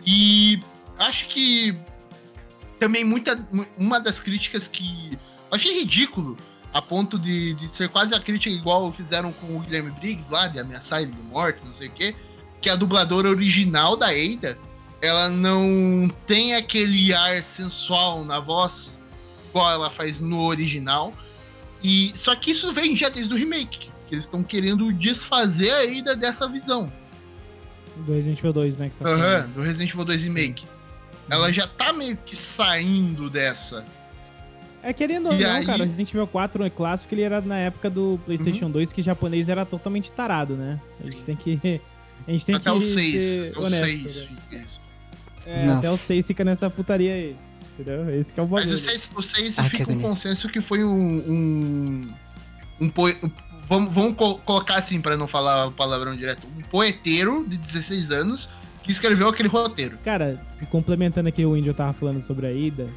E 0.06 0.60
acho 0.98 1.28
que 1.30 1.76
também 2.80 3.04
muita 3.04 3.48
uma 3.78 4.00
das 4.00 4.20
críticas 4.20 4.68
que 4.68 5.18
achei 5.50 5.80
ridículo 5.80 6.38
a 6.74 6.82
ponto 6.82 7.18
de, 7.18 7.54
de 7.54 7.70
ser 7.70 7.88
quase 7.88 8.14
a 8.14 8.20
crítica 8.20 8.54
igual 8.54 8.92
fizeram 8.92 9.32
com 9.32 9.56
o 9.56 9.60
Guilherme 9.60 9.92
Briggs 9.92 10.32
lá 10.32 10.48
de 10.48 10.60
ameaçar 10.60 11.02
ele 11.02 11.12
de 11.12 11.22
morte, 11.22 11.60
não 11.64 11.74
sei 11.74 11.88
o 11.88 11.92
quê 11.92 12.16
que 12.64 12.70
a 12.70 12.78
dubladora 12.78 13.30
original 13.30 13.98
da 13.98 14.08
Ada, 14.08 14.58
ela 15.02 15.30
não 15.30 16.10
tem 16.26 16.56
aquele 16.56 17.14
ar 17.14 17.44
sensual 17.44 18.24
na 18.24 18.40
voz, 18.40 18.98
igual 19.50 19.70
ela 19.70 19.92
faz 19.92 20.22
no 20.22 20.40
original. 20.40 21.14
E 21.84 22.14
só 22.16 22.34
que 22.34 22.52
isso 22.52 22.72
vem 22.72 22.96
já 22.96 23.10
desde 23.10 23.34
o 23.34 23.38
remake, 23.38 23.92
que 24.08 24.16
eles 24.16 24.24
estão 24.24 24.42
querendo 24.42 24.94
desfazer 24.94 25.72
a 25.72 26.00
Ada 26.00 26.16
dessa 26.16 26.48
visão. 26.48 26.90
Do 27.98 28.14
Resident 28.14 28.40
Evil 28.40 28.54
2, 28.54 28.78
né? 28.78 28.92
Tá 29.00 29.10
uhum, 29.10 29.52
do 29.52 29.62
Resident 29.62 29.92
Evil 29.92 30.06
2 30.06 30.24
Remake. 30.24 30.66
Ela 31.30 31.52
já 31.52 31.68
tá 31.68 31.94
meio 31.94 32.18
que 32.18 32.36
saindo 32.36 33.30
dessa. 33.30 33.86
É 34.82 34.92
querendo 34.92 35.28
ou 35.28 35.34
não, 35.34 35.56
aí... 35.56 35.66
cara, 35.66 35.86
Resident 35.86 36.10
Evil 36.10 36.28
4 36.28 36.64
é 36.64 36.70
clássico, 36.70 37.14
ele 37.14 37.22
era 37.22 37.40
na 37.40 37.58
época 37.58 37.90
do 37.90 38.20
PlayStation 38.26 38.66
uhum. 38.66 38.72
2, 38.72 38.92
que 38.92 39.02
japonês 39.02 39.48
era 39.48 39.66
totalmente 39.66 40.12
tarado, 40.12 40.56
né? 40.56 40.80
A 41.02 41.10
gente 41.10 41.24
tem 41.24 41.36
que 41.36 41.82
a 42.28 42.32
gente 42.32 42.46
tem 42.46 42.56
até 42.56 42.72
que. 42.72 42.78
O 42.78 42.82
6, 42.82 43.38
até 43.52 43.60
o 43.60 43.70
6 43.70 44.28
É, 45.46 45.68
até 45.70 45.92
o 45.92 45.98
6 45.98 46.28
fica 46.28 46.44
nessa 46.44 46.70
putaria 46.70 47.14
aí. 47.14 47.36
Entendeu? 47.74 48.20
Esse 48.20 48.32
que 48.32 48.40
é 48.40 48.44
o 48.44 48.46
bagulho. 48.46 48.72
Mas 48.72 48.82
o 48.82 48.84
6, 48.84 49.12
o 49.16 49.22
6 49.22 49.60
ah, 49.60 49.64
fica 49.64 49.92
um 49.92 50.00
consenso 50.00 50.48
que 50.48 50.62
foi 50.62 50.84
um. 50.84 50.92
um, 50.92 52.08
um, 52.80 52.92
vamos, 53.68 53.94
vamos 53.94 54.16
colocar 54.16 54.76
assim, 54.76 55.02
para 55.02 55.18
não 55.18 55.28
falar 55.28 55.72
palavrão 55.72 56.16
direto. 56.16 56.48
Um 56.58 56.62
poeteiro 56.62 57.46
de 57.48 57.58
16 57.58 58.12
anos 58.12 58.50
que 58.84 58.92
escreveu 58.92 59.28
aquele 59.30 59.50
roteiro. 59.50 59.98
Cara, 60.04 60.42
complementando 60.70 61.30
aqui 61.30 61.46
o 61.46 61.56
Índio 61.56 61.74
tava 61.74 61.94
falando 61.94 62.26
sobre 62.26 62.48
a 62.48 62.52
Ida, 62.52 62.88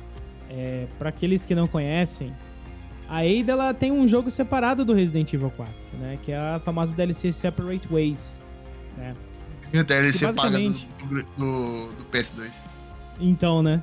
é, 0.50 0.86
para 0.98 1.10
aqueles 1.10 1.44
que 1.44 1.54
não 1.54 1.66
conhecem, 1.66 2.32
a 3.08 3.18
Ada 3.18 3.52
ela 3.52 3.74
tem 3.74 3.92
um 3.92 4.06
jogo 4.06 4.30
separado 4.30 4.84
do 4.84 4.92
Resident 4.92 5.32
Evil 5.32 5.50
4, 5.50 5.72
né? 6.00 6.18
Que 6.24 6.32
é 6.32 6.38
a 6.38 6.60
famosa 6.64 6.92
DLC 6.92 7.32
Separate 7.32 7.86
Ways. 7.88 8.20
Né? 8.96 9.14
O 9.72 9.84
DLC 9.84 10.26
basicamente... 10.26 10.88
paga 10.98 11.08
do, 11.08 11.22
do, 11.22 11.92
do, 11.92 12.04
PS2. 12.12 12.52
Então, 13.20 13.62
né? 13.62 13.82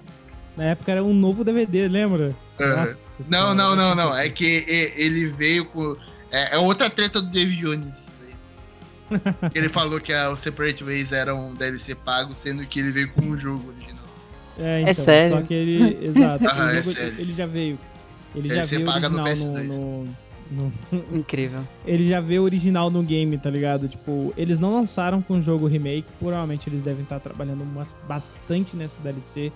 Na 0.58 0.66
época 0.66 0.92
era 0.92 1.04
um 1.04 1.14
novo 1.14 1.44
DVD, 1.44 1.88
lembra? 1.88 2.36
Nossa, 2.60 2.98
não, 3.28 3.56
não, 3.56 3.76
não, 3.76 3.96
não. 3.96 4.16
É 4.16 4.30
que 4.30 4.66
ele 4.68 5.28
veio 5.28 5.66
com. 5.66 5.96
É, 6.34 6.56
é 6.56 6.58
outra 6.58 6.90
treta 6.90 7.22
do 7.22 7.28
David 7.30 7.62
Jones. 7.62 8.12
ele 9.54 9.70
falou 9.70 10.02
que 10.02 10.12
a, 10.12 10.32
o 10.32 10.36
Separate 10.36 10.84
Ways 10.84 11.12
era 11.12 11.36
um 11.36 11.54
DLC 11.54 11.94
pago, 11.94 12.34
sendo 12.34 12.66
que 12.66 12.80
ele 12.80 12.92
veio 12.92 13.12
com 13.12 13.30
o 13.30 13.38
jogo 13.38 13.70
original. 13.70 14.04
É, 14.58 14.64
é 14.64 14.80
então, 14.80 14.90
é 14.90 14.94
sério? 14.94 15.38
Só 15.38 15.44
que 15.44 15.54
ele. 15.54 16.06
Exato. 16.08 16.44
ah, 16.52 16.74
é 16.74 16.82
sério. 16.82 17.20
Ele 17.20 17.34
já 17.36 17.46
veio. 17.46 17.78
Ele, 18.36 18.48
ele 18.50 18.56
já 18.56 18.64
veio 18.64 18.86
paga 18.86 19.10
no 19.10 19.20
PS2. 19.20 19.68
No, 19.68 20.06
no, 20.50 20.74
no... 20.92 21.18
Incrível. 21.18 21.62
Ele 21.86 22.10
já 22.10 22.20
vê 22.20 22.40
o 22.40 22.44
original 22.44 22.90
no 22.90 23.04
game, 23.04 23.38
tá 23.38 23.52
ligado? 23.52 23.88
Tipo, 23.88 24.34
eles 24.36 24.60
não 24.60 24.74
lançaram 24.74 25.22
com 25.22 25.36
o 25.36 25.42
jogo 25.42 25.68
remake, 25.68 26.08
provavelmente 26.20 26.68
eles 26.68 26.82
devem 26.82 27.04
estar 27.04 27.20
trabalhando 27.20 27.64
bastante 28.08 28.76
nessa 28.76 28.96
DLC. 29.04 29.52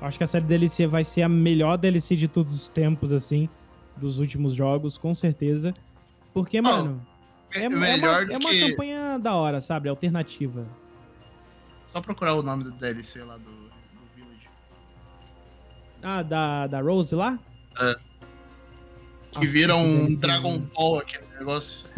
Acho 0.00 0.18
que 0.18 0.24
essa 0.24 0.40
DLC 0.40 0.86
vai 0.86 1.02
ser 1.02 1.22
a 1.22 1.28
melhor 1.28 1.76
DLC 1.76 2.14
de 2.14 2.28
todos 2.28 2.54
os 2.54 2.68
tempos, 2.68 3.12
assim, 3.12 3.48
dos 3.96 4.20
últimos 4.20 4.54
jogos, 4.54 4.96
com 4.96 5.14
certeza. 5.14 5.74
Porque, 6.32 6.60
oh, 6.60 6.62
mano, 6.62 7.06
é, 7.54 7.64
é, 7.64 7.68
melhor 7.68 8.30
é, 8.30 8.36
uma, 8.36 8.50
é 8.50 8.54
uma 8.54 8.70
campanha 8.70 9.18
da 9.18 9.34
hora, 9.34 9.60
sabe? 9.60 9.88
Alternativa. 9.88 10.66
Só 11.92 12.00
procurar 12.00 12.34
o 12.34 12.42
nome 12.42 12.64
do 12.64 12.70
DLC 12.72 13.22
lá 13.22 13.36
do, 13.36 13.44
do 13.44 13.70
Village. 14.16 14.48
Ah, 16.02 16.22
da, 16.22 16.66
da 16.66 16.80
Rose 16.80 17.14
lá? 17.14 17.38
É. 17.78 17.94
Que 19.38 19.46
vira 19.46 19.76
um 19.76 20.14
Dragon 20.16 20.58
Ball 20.58 20.98
aquele 20.98 21.26
negócio. 21.38 21.86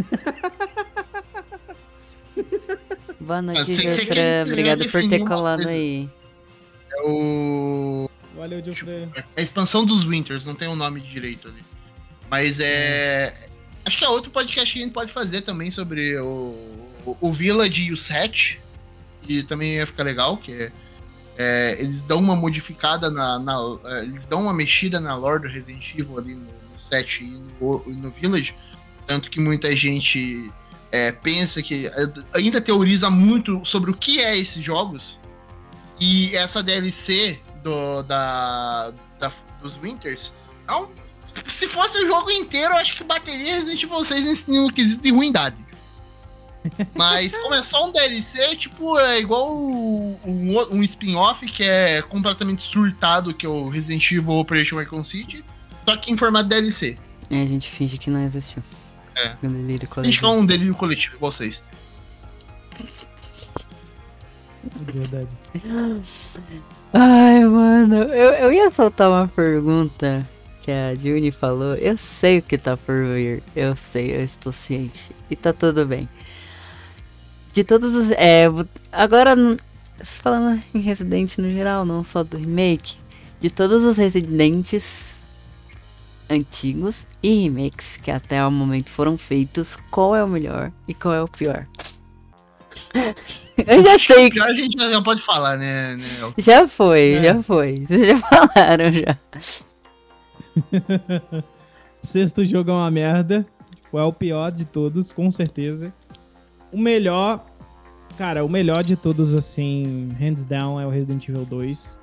Boa 3.20 3.40
noite, 3.40 3.60
ah, 3.60 4.44
Obrigado 4.46 4.90
por 4.90 5.08
ter 5.08 5.24
colado 5.24 5.66
aí. 5.68 6.10
É 6.92 7.02
o. 7.02 8.10
Valeu, 8.36 8.62
Geoffrey. 8.62 9.08
É 9.14 9.24
a 9.36 9.42
expansão 9.42 9.84
dos 9.84 10.04
Winters, 10.04 10.44
não 10.44 10.54
tem 10.54 10.68
o 10.68 10.72
um 10.72 10.76
nome 10.76 11.00
direito 11.00 11.48
ali. 11.48 11.62
Mas 12.28 12.60
é. 12.60 13.48
Acho 13.84 13.98
que 13.98 14.04
é 14.04 14.08
outro 14.08 14.30
podcast 14.30 14.72
que 14.72 14.78
a 14.78 14.82
gente 14.82 14.94
pode 14.94 15.12
fazer 15.12 15.42
também 15.42 15.70
sobre 15.70 16.18
o, 16.18 16.54
o, 17.04 17.16
o 17.20 17.32
Village 17.32 17.84
e 17.84 17.92
o 17.92 17.96
Set. 17.96 18.60
E 19.28 19.42
também 19.42 19.74
ia 19.74 19.86
ficar 19.86 20.02
legal, 20.02 20.36
que 20.36 20.52
é, 20.52 20.72
é, 21.36 21.76
eles 21.78 22.04
dão 22.04 22.18
uma 22.18 22.36
modificada 22.36 23.10
na, 23.10 23.38
na, 23.38 23.58
é, 23.84 24.02
Eles 24.02 24.26
dão 24.26 24.42
uma 24.42 24.54
mexida 24.54 25.00
na 25.00 25.14
lore 25.14 25.42
do 25.42 25.48
Resident 25.48 25.94
Evil 25.94 26.18
ali 26.18 26.34
no, 26.34 26.46
7 26.78 27.24
e 27.24 27.26
no, 27.60 27.84
no 27.86 28.10
Village. 28.10 28.54
Tanto 29.06 29.30
que 29.30 29.40
muita 29.40 29.74
gente 29.74 30.50
é, 30.90 31.12
pensa 31.12 31.62
que. 31.62 31.86
É, 31.86 31.92
ainda 32.32 32.60
teoriza 32.60 33.10
muito 33.10 33.60
sobre 33.64 33.90
o 33.90 33.94
que 33.94 34.20
é 34.20 34.36
esses 34.36 34.62
jogos. 34.62 35.18
E 36.00 36.34
essa 36.36 36.62
DLC 36.62 37.38
do, 37.62 38.02
da, 38.02 38.92
da, 39.18 39.32
dos 39.60 39.76
Winters. 39.76 40.32
Não, 40.66 40.90
se 41.46 41.66
fosse 41.66 41.98
o 41.98 42.06
jogo 42.06 42.30
inteiro, 42.30 42.72
eu 42.72 42.78
acho 42.78 42.96
que 42.96 43.04
bateria 43.04 43.54
Resident 43.54 43.82
Evil 43.82 44.04
6 44.04 44.46
no 44.46 44.72
quesito 44.72 45.02
de 45.02 45.10
ruindade. 45.10 45.64
Mas 46.94 47.36
como 47.36 47.54
é 47.54 47.62
só 47.62 47.86
um 47.86 47.92
DLC, 47.92 48.56
tipo, 48.56 48.98
é 48.98 49.20
igual 49.20 49.54
um, 49.54 50.16
um 50.70 50.82
spin-off 50.82 51.46
que 51.46 51.62
é 51.62 52.00
completamente 52.02 52.62
surtado, 52.62 53.34
que 53.34 53.44
é 53.44 53.48
o 53.48 53.68
Resident 53.68 54.10
Evil 54.10 54.38
Operation 54.38 54.78
Recon 54.78 55.04
City 55.04 55.44
só 55.84 55.96
que 55.96 56.10
em 56.10 56.16
formato 56.16 56.48
DLC. 56.48 56.96
É, 57.30 57.42
a 57.42 57.46
gente 57.46 57.70
finge 57.70 57.98
que 57.98 58.10
não 58.10 58.24
existiu. 58.24 58.62
É. 59.16 59.34
Um 59.42 59.50
delírio 59.52 59.88
coletivo. 59.88 60.00
A 60.00 60.10
gente 60.10 60.24
é 60.24 60.28
um 60.28 60.46
delírio 60.46 60.74
coletivo, 60.74 61.16
igual 61.16 61.30
vocês. 61.30 61.62
Verdade. 64.92 65.28
Ai, 66.92 67.44
mano, 67.44 67.96
eu, 67.96 68.30
eu 68.32 68.52
ia 68.52 68.70
soltar 68.70 69.10
uma 69.10 69.28
pergunta 69.28 70.26
que 70.64 70.72
a 70.72 70.94
Juni 70.94 71.30
falou. 71.30 71.74
Eu 71.74 71.96
sei 71.98 72.38
o 72.38 72.42
que 72.42 72.56
tá 72.56 72.74
por 72.74 72.94
vir. 73.12 73.42
Eu 73.54 73.76
sei, 73.76 74.16
eu 74.16 74.20
estou 74.20 74.50
ciente. 74.50 75.10
E 75.30 75.36
tá 75.36 75.52
tudo 75.52 75.84
bem. 75.84 76.08
De 77.52 77.62
todos 77.62 77.94
os. 77.94 78.10
É, 78.12 78.46
agora, 78.90 79.36
falando 80.02 80.62
em 80.74 80.80
Resident 80.80 81.36
no 81.36 81.52
geral, 81.52 81.84
não 81.84 82.02
só 82.02 82.24
do 82.24 82.38
remake. 82.38 82.96
De 83.40 83.50
todos 83.50 83.82
os 83.82 83.98
Residentes 83.98 85.14
antigos 86.30 87.06
e 87.22 87.42
remakes 87.42 87.98
que 87.98 88.10
até 88.10 88.44
o 88.44 88.50
momento 88.50 88.88
foram 88.88 89.18
feitos, 89.18 89.76
qual 89.90 90.16
é 90.16 90.24
o 90.24 90.28
melhor 90.28 90.72
e 90.88 90.94
qual 90.94 91.12
é 91.12 91.22
o 91.22 91.28
pior? 91.28 91.66
Eu 93.58 93.82
já 93.82 93.98
sei. 93.98 94.30
que 94.30 94.40
a 94.40 94.54
gente 94.54 94.78
já 94.78 95.02
pode 95.02 95.20
falar, 95.20 95.58
né? 95.58 95.94
né? 95.94 96.32
Já 96.38 96.66
foi, 96.66 97.12
é. 97.12 97.22
já 97.22 97.42
foi. 97.42 97.84
Vocês 97.86 98.06
já 98.06 98.18
falaram 98.18 98.92
já. 98.92 99.18
Sexto 102.02 102.44
jogo 102.44 102.70
é 102.70 102.74
uma 102.74 102.90
merda. 102.90 103.46
Tipo, 103.80 103.98
é 103.98 104.04
o 104.04 104.12
pior 104.12 104.50
de 104.50 104.64
todos, 104.64 105.12
com 105.12 105.30
certeza. 105.30 105.92
O 106.72 106.78
melhor. 106.78 107.44
Cara, 108.18 108.44
o 108.44 108.48
melhor 108.48 108.82
de 108.82 108.96
todos, 108.96 109.34
assim, 109.34 110.08
hands 110.18 110.44
down, 110.44 110.80
é 110.80 110.86
o 110.86 110.90
Resident 110.90 111.28
Evil 111.28 111.44
2. 111.44 111.98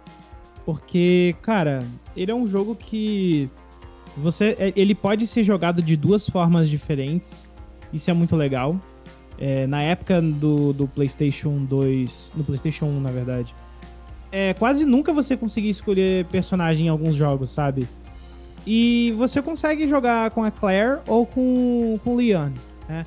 Porque, 0.66 1.36
cara, 1.42 1.80
ele 2.16 2.32
é 2.32 2.36
um 2.36 2.48
jogo 2.48 2.76
que. 2.76 3.50
Você, 4.18 4.56
é, 4.60 4.74
ele 4.76 4.94
pode 4.94 5.26
ser 5.26 5.44
jogado 5.44 5.82
de 5.82 5.96
duas 5.96 6.28
formas 6.28 6.70
diferentes. 6.70 7.50
Isso 7.94 8.10
é 8.10 8.14
muito 8.14 8.36
legal. 8.36 8.80
É, 9.38 9.66
na 9.66 9.82
época 9.82 10.22
do, 10.22 10.74
do 10.74 10.88
PlayStation 10.88 11.64
2. 11.66 12.34
No 12.36 12.44
PlayStation 12.44 12.86
1, 12.86 13.02
na 13.02 13.12
verdade. 13.12 13.54
É, 14.32 14.54
quase 14.54 14.86
nunca 14.86 15.12
você 15.12 15.36
conseguia 15.36 15.72
escolher 15.72 16.26
personagem 16.26 16.86
em 16.86 16.90
alguns 16.90 17.16
jogos, 17.16 17.50
sabe? 17.50 17.88
E 18.66 19.14
você 19.18 19.42
consegue 19.42 19.88
jogar 19.88 20.32
com 20.32 20.44
a 20.44 20.52
Claire 20.52 21.00
ou 21.08 21.26
com, 21.26 22.00
com 22.04 22.14
o 22.14 22.16
Leon, 22.18 22.52
né? 22.88 23.04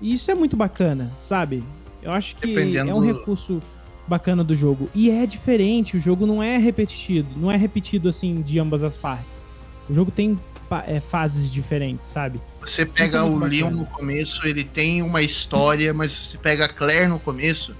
E 0.00 0.14
isso 0.14 0.30
é 0.30 0.34
muito 0.34 0.56
bacana, 0.56 1.10
sabe? 1.18 1.62
Eu 2.02 2.12
acho 2.12 2.34
que 2.36 2.48
Dependendo 2.48 2.90
é 2.90 2.94
um 2.94 3.00
recurso 3.00 3.62
bacana 4.06 4.42
do 4.42 4.54
jogo. 4.54 4.88
E 4.94 5.10
é 5.10 5.26
diferente, 5.26 5.96
o 5.96 6.00
jogo 6.00 6.26
não 6.26 6.42
é 6.42 6.56
repetido, 6.56 7.28
não 7.36 7.50
é 7.50 7.56
repetido 7.56 8.08
assim 8.08 8.42
de 8.42 8.58
ambas 8.58 8.82
as 8.82 8.96
partes. 8.96 9.44
O 9.88 9.94
jogo 9.94 10.10
tem 10.10 10.38
é, 10.86 11.00
fases 11.00 11.50
diferentes, 11.50 12.06
sabe? 12.12 12.40
Você 12.60 12.84
pega 12.84 13.18
é 13.18 13.22
o 13.22 13.30
muito 13.30 13.44
Leon 13.46 13.64
bacana. 13.66 13.82
no 13.82 13.86
começo, 13.86 14.46
ele 14.46 14.64
tem 14.64 15.02
uma 15.02 15.22
história, 15.22 15.92
mas 15.94 16.12
você 16.12 16.38
pega 16.38 16.64
a 16.64 16.68
Claire 16.68 17.08
no 17.08 17.18
começo, 17.18 17.74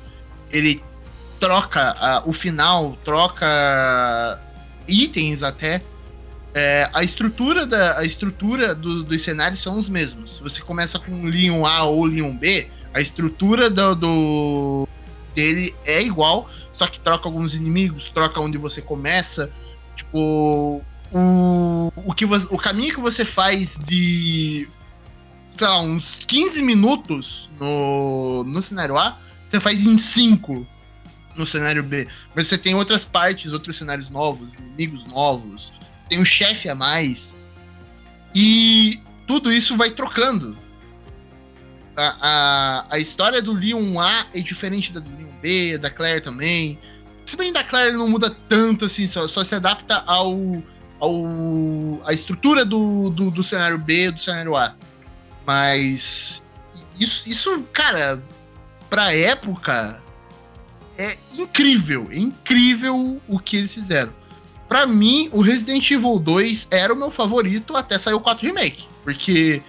ele 0.52 0.82
troca 1.38 2.22
o 2.26 2.32
final, 2.32 2.96
troca 3.04 4.40
itens 4.86 5.42
até. 5.42 5.82
É, 6.52 6.90
a 6.92 7.04
estrutura, 7.04 7.66
da, 7.66 7.98
a 7.98 8.04
estrutura 8.04 8.74
do- 8.74 9.04
dos 9.04 9.22
cenários 9.22 9.60
são 9.60 9.78
os 9.78 9.88
mesmos. 9.88 10.36
Se 10.36 10.42
você 10.42 10.60
começa 10.62 10.98
com 10.98 11.24
Leon 11.26 11.64
A 11.64 11.84
ou 11.84 12.04
Leon 12.04 12.36
B, 12.36 12.68
a 12.92 13.00
estrutura 13.00 13.70
do, 13.70 13.94
do- 13.94 14.88
dele 15.34 15.74
é 15.84 16.02
igual, 16.02 16.50
só 16.72 16.86
que 16.88 16.98
troca 16.98 17.28
alguns 17.28 17.54
inimigos, 17.54 18.10
troca 18.10 18.40
onde 18.40 18.58
você 18.58 18.82
começa. 18.82 19.50
Tipo, 19.94 20.82
o, 21.12 21.92
o, 22.04 22.14
que 22.14 22.26
você- 22.26 22.48
o 22.52 22.58
caminho 22.58 22.94
que 22.94 23.00
você 23.00 23.24
faz 23.24 23.78
de 23.86 24.68
sei 25.56 25.66
lá, 25.68 25.80
uns 25.80 26.20
15 26.26 26.62
minutos 26.62 27.48
no, 27.60 28.42
no 28.44 28.62
cenário 28.62 28.96
A, 28.96 29.18
você 29.44 29.60
faz 29.60 29.84
em 29.84 29.96
5 29.96 30.66
no 31.36 31.44
cenário 31.44 31.82
B. 31.82 32.08
Mas 32.34 32.46
você 32.48 32.56
tem 32.56 32.74
outras 32.74 33.04
partes, 33.04 33.52
outros 33.52 33.76
cenários 33.76 34.08
novos, 34.08 34.54
inimigos 34.54 35.04
novos, 35.04 35.70
tem 36.10 36.18
um 36.18 36.24
chefe 36.24 36.68
a 36.68 36.74
mais. 36.74 37.34
E 38.34 39.00
tudo 39.26 39.50
isso 39.50 39.76
vai 39.76 39.90
trocando. 39.90 40.58
A, 41.96 42.16
a, 42.20 42.86
a 42.90 42.98
história 42.98 43.40
do 43.40 43.52
Leon 43.52 43.98
A 43.98 44.26
é 44.34 44.40
diferente 44.40 44.92
da 44.92 45.00
do 45.00 45.10
Leon 45.16 45.30
B, 45.40 45.78
da 45.78 45.88
Claire 45.88 46.20
também. 46.20 46.78
Se 47.24 47.36
bem 47.36 47.52
da 47.52 47.62
Claire 47.62 47.96
não 47.96 48.08
muda 48.08 48.28
tanto 48.48 48.84
assim, 48.84 49.06
só, 49.06 49.28
só 49.28 49.44
se 49.44 49.54
adapta 49.54 50.02
ao, 50.04 50.34
ao 50.98 52.02
a 52.04 52.12
estrutura 52.12 52.64
do, 52.64 53.10
do, 53.10 53.30
do 53.30 53.42
cenário 53.42 53.78
B 53.78 54.10
do 54.10 54.20
cenário 54.20 54.56
A. 54.56 54.74
Mas 55.46 56.42
isso, 56.98 57.28
isso, 57.28 57.62
cara, 57.72 58.22
pra 58.88 59.14
época 59.14 60.00
é 60.98 61.16
incrível, 61.32 62.08
é 62.10 62.18
incrível 62.18 63.20
o 63.28 63.38
que 63.38 63.56
eles 63.56 63.72
fizeram. 63.72 64.19
Pra 64.70 64.86
mim, 64.86 65.28
o 65.32 65.42
Resident 65.42 65.90
Evil 65.90 66.18
2 66.18 66.68
era 66.70 66.94
o 66.94 66.96
meu 66.96 67.10
favorito 67.10 67.76
até 67.76 67.98
sair 67.98 68.14
o 68.14 68.20
4 68.20 68.46
Remake, 68.46 68.84
porque 69.04 69.60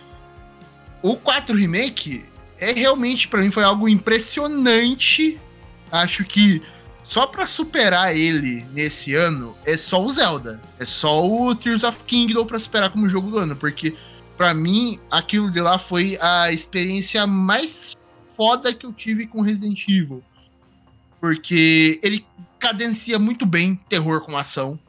o 1.01 1.17
4 1.17 1.57
Remake 1.57 2.23
é 2.57 2.71
realmente 2.71 3.27
pra 3.27 3.41
mim 3.41 3.51
foi 3.51 3.63
algo 3.63 3.89
impressionante. 3.89 5.37
Acho 5.91 6.23
que 6.23 6.61
só 7.03 7.27
pra 7.27 7.45
superar 7.45 8.15
ele 8.15 8.65
nesse 8.71 9.13
ano 9.13 9.57
é 9.65 9.75
só 9.75 10.01
o 10.01 10.09
Zelda, 10.09 10.61
é 10.79 10.85
só 10.85 11.27
o 11.27 11.53
Tears 11.53 11.83
of 11.83 11.97
Kingdom 12.05 12.45
pra 12.45 12.59
superar 12.59 12.91
como 12.91 13.09
jogo 13.09 13.29
do 13.29 13.39
ano, 13.39 13.57
porque 13.57 13.97
Pra 14.41 14.55
mim, 14.55 14.99
aquilo 15.11 15.51
de 15.51 15.61
lá 15.61 15.77
foi 15.77 16.17
a 16.19 16.51
experiência 16.51 17.27
mais 17.27 17.95
foda 18.35 18.73
que 18.73 18.87
eu 18.87 18.91
tive 18.91 19.27
com 19.27 19.43
Resident 19.43 19.87
Evil. 19.87 20.23
Porque 21.19 21.99
ele 22.01 22.25
cadencia 22.57 23.19
muito 23.19 23.45
bem 23.45 23.79
terror 23.87 24.21
com 24.21 24.35
ação. 24.35 24.79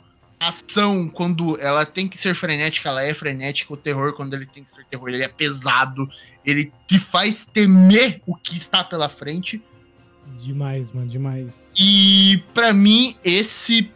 A 0.42 0.48
ação, 0.48 1.08
quando 1.08 1.56
ela 1.60 1.86
tem 1.86 2.08
que 2.08 2.18
ser 2.18 2.34
frenética, 2.34 2.88
ela 2.88 3.04
é 3.04 3.14
frenética. 3.14 3.72
O 3.72 3.76
terror, 3.76 4.12
quando 4.12 4.34
ele 4.34 4.44
tem 4.44 4.64
que 4.64 4.72
ser 4.72 4.84
terror, 4.86 5.08
ele 5.08 5.22
é 5.22 5.28
pesado. 5.28 6.08
Ele 6.44 6.72
te 6.84 6.98
faz 6.98 7.46
temer 7.52 8.20
o 8.26 8.34
que 8.34 8.56
está 8.56 8.82
pela 8.82 9.08
frente. 9.08 9.62
Demais, 10.40 10.90
mano, 10.90 11.06
demais. 11.06 11.52
E 11.78 12.42
pra 12.52 12.72
mim, 12.72 13.16
esse 13.22 13.88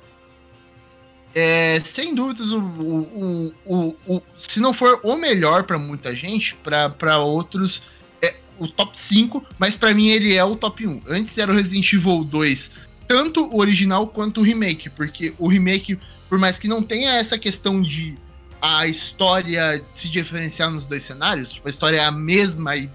é, 1.35 1.81
sem 1.81 2.15
dúvidas, 2.15 2.53
o, 2.53 2.61
o, 2.61 3.53
o, 3.67 3.97
o, 4.07 4.23
se 4.37 4.61
não 4.61 4.73
for 4.73 5.01
o 5.03 5.17
melhor 5.17 5.65
pra 5.65 5.81
muita 5.81 6.15
gente, 6.15 6.57
pra 6.97 7.19
outros 7.19 7.83
é 8.23 8.37
o 8.57 8.69
top 8.69 8.97
5, 8.97 9.45
mas 9.59 9.75
pra 9.75 9.93
mim 9.93 10.11
ele 10.11 10.37
é 10.37 10.45
o 10.45 10.55
top 10.55 10.87
1. 10.87 11.03
Antes 11.09 11.37
era 11.39 11.51
o 11.51 11.57
Resident 11.57 11.93
Evil 11.93 12.23
2, 12.23 12.71
tanto 13.09 13.45
o 13.47 13.59
original 13.59 14.07
quanto 14.07 14.41
o 14.41 14.45
remake, 14.45 14.89
porque 14.89 15.35
o 15.39 15.49
remake, 15.49 15.99
por 16.29 16.39
mais 16.39 16.59
que 16.59 16.69
não 16.69 16.83
tenha 16.83 17.13
essa 17.15 17.39
questão 17.39 17.81
de 17.81 18.17
a 18.61 18.87
história 18.87 19.85
se 19.93 20.09
diferenciar 20.09 20.71
nos 20.71 20.87
dois 20.87 21.03
cenários, 21.03 21.53
tipo, 21.53 21.69
a 21.69 21.71
história 21.71 21.99
é 21.99 22.05
a 22.05 22.11
mesma 22.11 22.77
e 22.77 22.91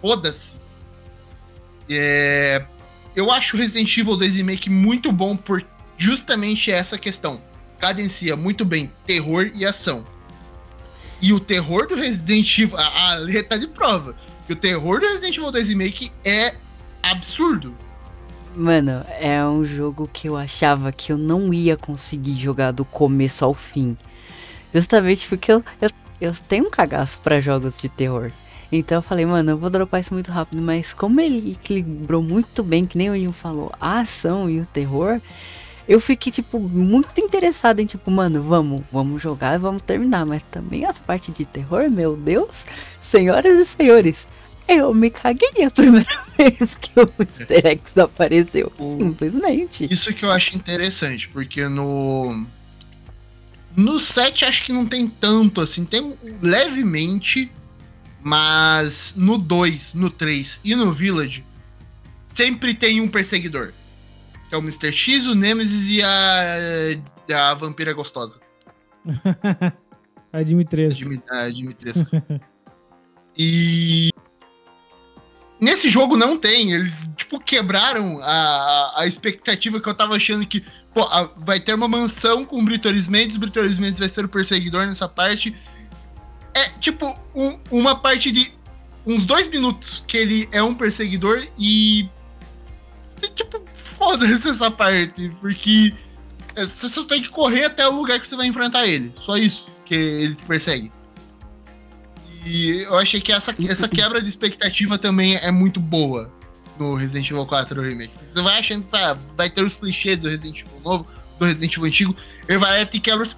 foda-se. 0.00 0.56
É, 1.88 2.64
eu 3.16 3.30
acho 3.30 3.56
o 3.56 3.60
Resident 3.60 3.96
Evil 3.96 4.16
2 4.16 4.36
Remake 4.36 4.70
muito 4.70 5.10
bom 5.10 5.36
por 5.36 5.64
justamente 5.96 6.70
essa 6.70 6.98
questão. 6.98 7.40
Cadencia 7.78 8.36
muito 8.36 8.64
bem 8.64 8.90
terror 9.06 9.50
e 9.54 9.64
ação. 9.64 10.04
E 11.20 11.32
o 11.32 11.40
terror 11.40 11.86
do 11.86 11.94
Resident 11.94 12.58
Evil. 12.58 12.76
A, 12.78 13.12
a 13.12 13.14
Lê 13.16 13.42
tá 13.42 13.56
de 13.56 13.66
prova. 13.66 14.14
Que 14.46 14.52
o 14.52 14.56
terror 14.56 15.00
do 15.00 15.06
Resident 15.06 15.36
Evil 15.36 15.50
2 15.50 15.68
Remake 15.70 16.12
é 16.24 16.54
absurdo. 17.02 17.74
Mano, 18.56 19.04
é 19.18 19.44
um 19.44 19.64
jogo 19.64 20.08
que 20.12 20.28
eu 20.28 20.36
achava 20.36 20.92
que 20.92 21.10
eu 21.10 21.18
não 21.18 21.52
ia 21.52 21.76
conseguir 21.76 22.34
jogar 22.34 22.70
do 22.70 22.84
começo 22.84 23.44
ao 23.44 23.52
fim. 23.52 23.96
Justamente 24.72 25.28
porque 25.28 25.50
eu, 25.50 25.64
eu, 25.80 25.90
eu 26.20 26.34
tenho 26.46 26.66
um 26.66 26.70
cagaço 26.70 27.18
pra 27.18 27.40
jogos 27.40 27.76
de 27.78 27.88
terror. 27.88 28.30
Então 28.70 28.98
eu 28.98 29.02
falei, 29.02 29.26
mano, 29.26 29.50
eu 29.50 29.58
vou 29.58 29.70
dropar 29.70 30.00
isso 30.00 30.14
muito 30.14 30.30
rápido, 30.30 30.62
mas 30.62 30.92
como 30.92 31.20
ele 31.20 31.50
equilibrou 31.50 32.22
muito 32.22 32.62
bem, 32.62 32.86
que 32.86 32.96
nem 32.96 33.10
o 33.10 33.16
Jim 33.16 33.32
falou, 33.32 33.72
a 33.80 34.00
ação 34.00 34.48
e 34.48 34.60
o 34.60 34.66
terror, 34.66 35.20
eu 35.88 36.00
fiquei, 36.00 36.32
tipo, 36.32 36.58
muito 36.60 37.20
interessado 37.20 37.80
em, 37.80 37.86
tipo, 37.86 38.10
mano, 38.10 38.40
vamos, 38.40 38.82
vamos 38.90 39.20
jogar 39.20 39.56
e 39.56 39.58
vamos 39.58 39.82
terminar. 39.82 40.24
Mas 40.24 40.42
também 40.44 40.84
as 40.84 40.98
partes 40.98 41.34
de 41.34 41.44
terror, 41.44 41.90
meu 41.90 42.16
Deus, 42.16 42.64
senhoras 43.00 43.58
e 43.58 43.66
senhores, 43.66 44.28
eu 44.68 44.92
me 44.94 45.10
caguei 45.10 45.64
a 45.64 45.70
primeira 45.70 46.06
vez 46.38 46.74
que 46.74 46.90
o 46.98 47.06
Easter 47.20 47.66
Eggs 47.66 47.98
apareceu. 48.00 48.72
O- 48.78 48.96
Simplesmente. 48.98 49.86
Isso 49.92 50.12
que 50.12 50.24
eu 50.24 50.30
acho 50.32 50.56
interessante, 50.56 51.28
porque 51.28 51.66
no. 51.68 52.46
No 53.76 53.98
7 53.98 54.44
acho 54.44 54.64
que 54.64 54.72
não 54.72 54.86
tem 54.86 55.08
tanto 55.08 55.60
assim, 55.60 55.84
tem 55.84 56.14
levemente, 56.40 57.50
mas 58.22 59.14
no 59.16 59.36
2, 59.36 59.94
no 59.94 60.10
3 60.10 60.60
e 60.64 60.76
no 60.76 60.92
Village 60.92 61.44
sempre 62.32 62.72
tem 62.74 63.00
um 63.00 63.08
perseguidor. 63.08 63.72
Que 64.48 64.54
é 64.54 64.58
o 64.58 64.60
Mr. 64.60 64.92
X, 64.92 65.26
o 65.26 65.34
Nemesis 65.34 65.88
e 65.88 66.02
a, 66.02 67.50
a 67.50 67.54
vampira 67.54 67.92
gostosa. 67.92 68.40
a 70.32 70.42
Dimitrescu. 70.42 71.02
Dimi- 71.02 71.22
a 71.28 71.48
Dimitrescu. 71.50 72.08
e 73.36 74.10
nesse 75.64 75.88
jogo 75.90 76.16
não 76.16 76.36
tem. 76.36 76.72
Eles, 76.72 77.02
tipo, 77.16 77.40
quebraram 77.40 78.20
a, 78.22 79.00
a 79.02 79.06
expectativa 79.06 79.80
que 79.80 79.88
eu 79.88 79.94
tava 79.94 80.14
achando 80.16 80.46
que 80.46 80.62
pô, 80.92 81.02
a- 81.02 81.30
vai 81.38 81.58
ter 81.58 81.74
uma 81.74 81.88
mansão 81.88 82.44
com 82.44 82.60
o 82.60 82.64
Brito 82.64 82.88
Mendes, 83.08 83.36
o 83.36 83.40
Mendes 83.78 83.98
vai 83.98 84.08
ser 84.08 84.24
o 84.24 84.28
perseguidor 84.28 84.86
nessa 84.86 85.08
parte. 85.08 85.54
É 86.52 86.68
tipo 86.78 87.18
um- 87.34 87.58
uma 87.70 87.96
parte 87.96 88.30
de 88.30 88.52
uns 89.06 89.26
dois 89.26 89.48
minutos 89.48 90.04
que 90.06 90.16
ele 90.16 90.48
é 90.52 90.62
um 90.62 90.74
perseguidor 90.74 91.46
e. 91.58 92.08
e, 93.22 93.28
tipo, 93.34 93.62
foda-se 93.98 94.48
essa 94.48 94.70
parte, 94.70 95.30
porque 95.40 95.92
é, 96.54 96.64
você 96.64 96.88
só 96.88 97.04
tem 97.04 97.20
que 97.22 97.28
correr 97.28 97.64
até 97.64 97.86
o 97.88 97.92
lugar 97.96 98.20
que 98.20 98.28
você 98.28 98.36
vai 98.36 98.46
enfrentar 98.46 98.86
ele. 98.86 99.12
Só 99.16 99.36
isso 99.36 99.68
que 99.84 99.94
ele 99.94 100.34
te 100.34 100.42
persegue. 100.44 100.92
E 102.44 102.82
eu 102.82 102.96
achei 102.98 103.20
que 103.20 103.32
essa, 103.32 103.54
essa 103.68 103.88
quebra 103.88 104.20
de 104.20 104.28
expectativa 104.28 104.98
também 104.98 105.36
é 105.36 105.50
muito 105.50 105.80
boa 105.80 106.30
no 106.78 106.94
Resident 106.94 107.30
Evil 107.30 107.46
4 107.46 107.80
Remake. 107.82 108.12
Você 108.28 108.42
vai 108.42 108.58
achando 108.58 108.84
que 108.84 108.96
ah, 108.96 109.16
vai 109.36 109.48
ter 109.48 109.62
os 109.62 109.76
clichês 109.76 110.18
do 110.18 110.28
Resident 110.28 110.60
Evil 110.60 110.80
novo, 110.84 111.06
do 111.38 111.44
Resident 111.46 111.72
Evil 111.74 111.86
antigo, 111.86 112.16
vai 112.58 112.82
e 112.82 112.86
te 112.86 113.00
quebra. 113.00 113.22
os- 113.22 113.36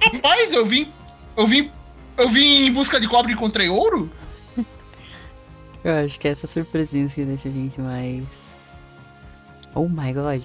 Rapaz, 0.00 0.52
eu 0.52 0.64
vim. 0.66 0.90
Eu 1.36 1.46
vim. 1.46 1.70
Eu 2.16 2.28
vim 2.28 2.66
em 2.66 2.72
busca 2.72 3.00
de 3.00 3.08
cobre 3.08 3.32
e 3.32 3.34
encontrei 3.34 3.68
ouro? 3.68 4.10
Eu 5.82 6.04
acho 6.04 6.20
que 6.20 6.28
é 6.28 6.32
essa 6.32 6.46
surpresinha 6.46 7.08
que 7.08 7.24
deixa 7.24 7.48
a 7.48 7.52
gente 7.52 7.80
mais. 7.80 8.24
Oh 9.74 9.88
my 9.88 10.12
god. 10.12 10.42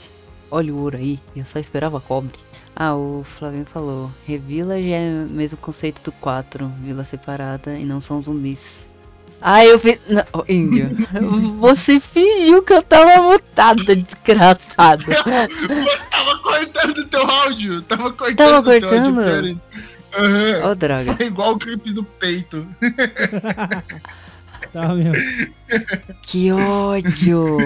Olha 0.49 0.73
o 0.73 0.79
ouro 0.81 0.97
aí. 0.97 1.19
Eu 1.35 1.45
só 1.45 1.59
esperava 1.59 1.99
cobre. 1.99 2.37
Ah, 2.75 2.93
o 2.95 3.23
Flavinho 3.23 3.65
falou. 3.65 4.11
Revillage 4.27 4.91
é 4.91 5.25
o 5.29 5.31
mesmo 5.31 5.57
conceito 5.57 6.01
do 6.03 6.11
4. 6.11 6.67
Vila 6.81 7.03
separada 7.03 7.77
e 7.77 7.85
não 7.85 8.01
são 8.01 8.21
zumbis. 8.21 8.89
Ah, 9.41 9.63
eu 9.65 9.77
fiz. 9.79 9.99
Não, 10.09 10.23
oh, 10.33 10.43
índio. 10.49 10.89
Você 11.59 11.99
fingiu 11.99 12.63
que 12.63 12.73
eu 12.73 12.81
tava 12.81 13.21
mutada, 13.21 13.95
desgraçado. 13.95 15.03
Você 15.05 15.97
tava 16.09 16.37
cortando 16.39 17.07
teu 17.07 17.21
áudio. 17.29 17.81
Tava 17.83 18.11
cortando 18.11 18.35
Tava 18.37 18.63
teu 18.63 18.89
cortando? 18.89 19.19
áudio. 19.21 19.61
Aham. 20.17 20.61
Ó, 20.63 20.75
droga. 20.75 21.15
Foi 21.15 21.25
igual 21.27 21.53
o 21.53 21.59
clipe 21.59 21.93
do 21.93 22.03
peito. 22.03 22.67
Tá 24.73 24.93
mesmo. 24.93 25.13
Que 26.23 26.51
ódio. 26.51 27.57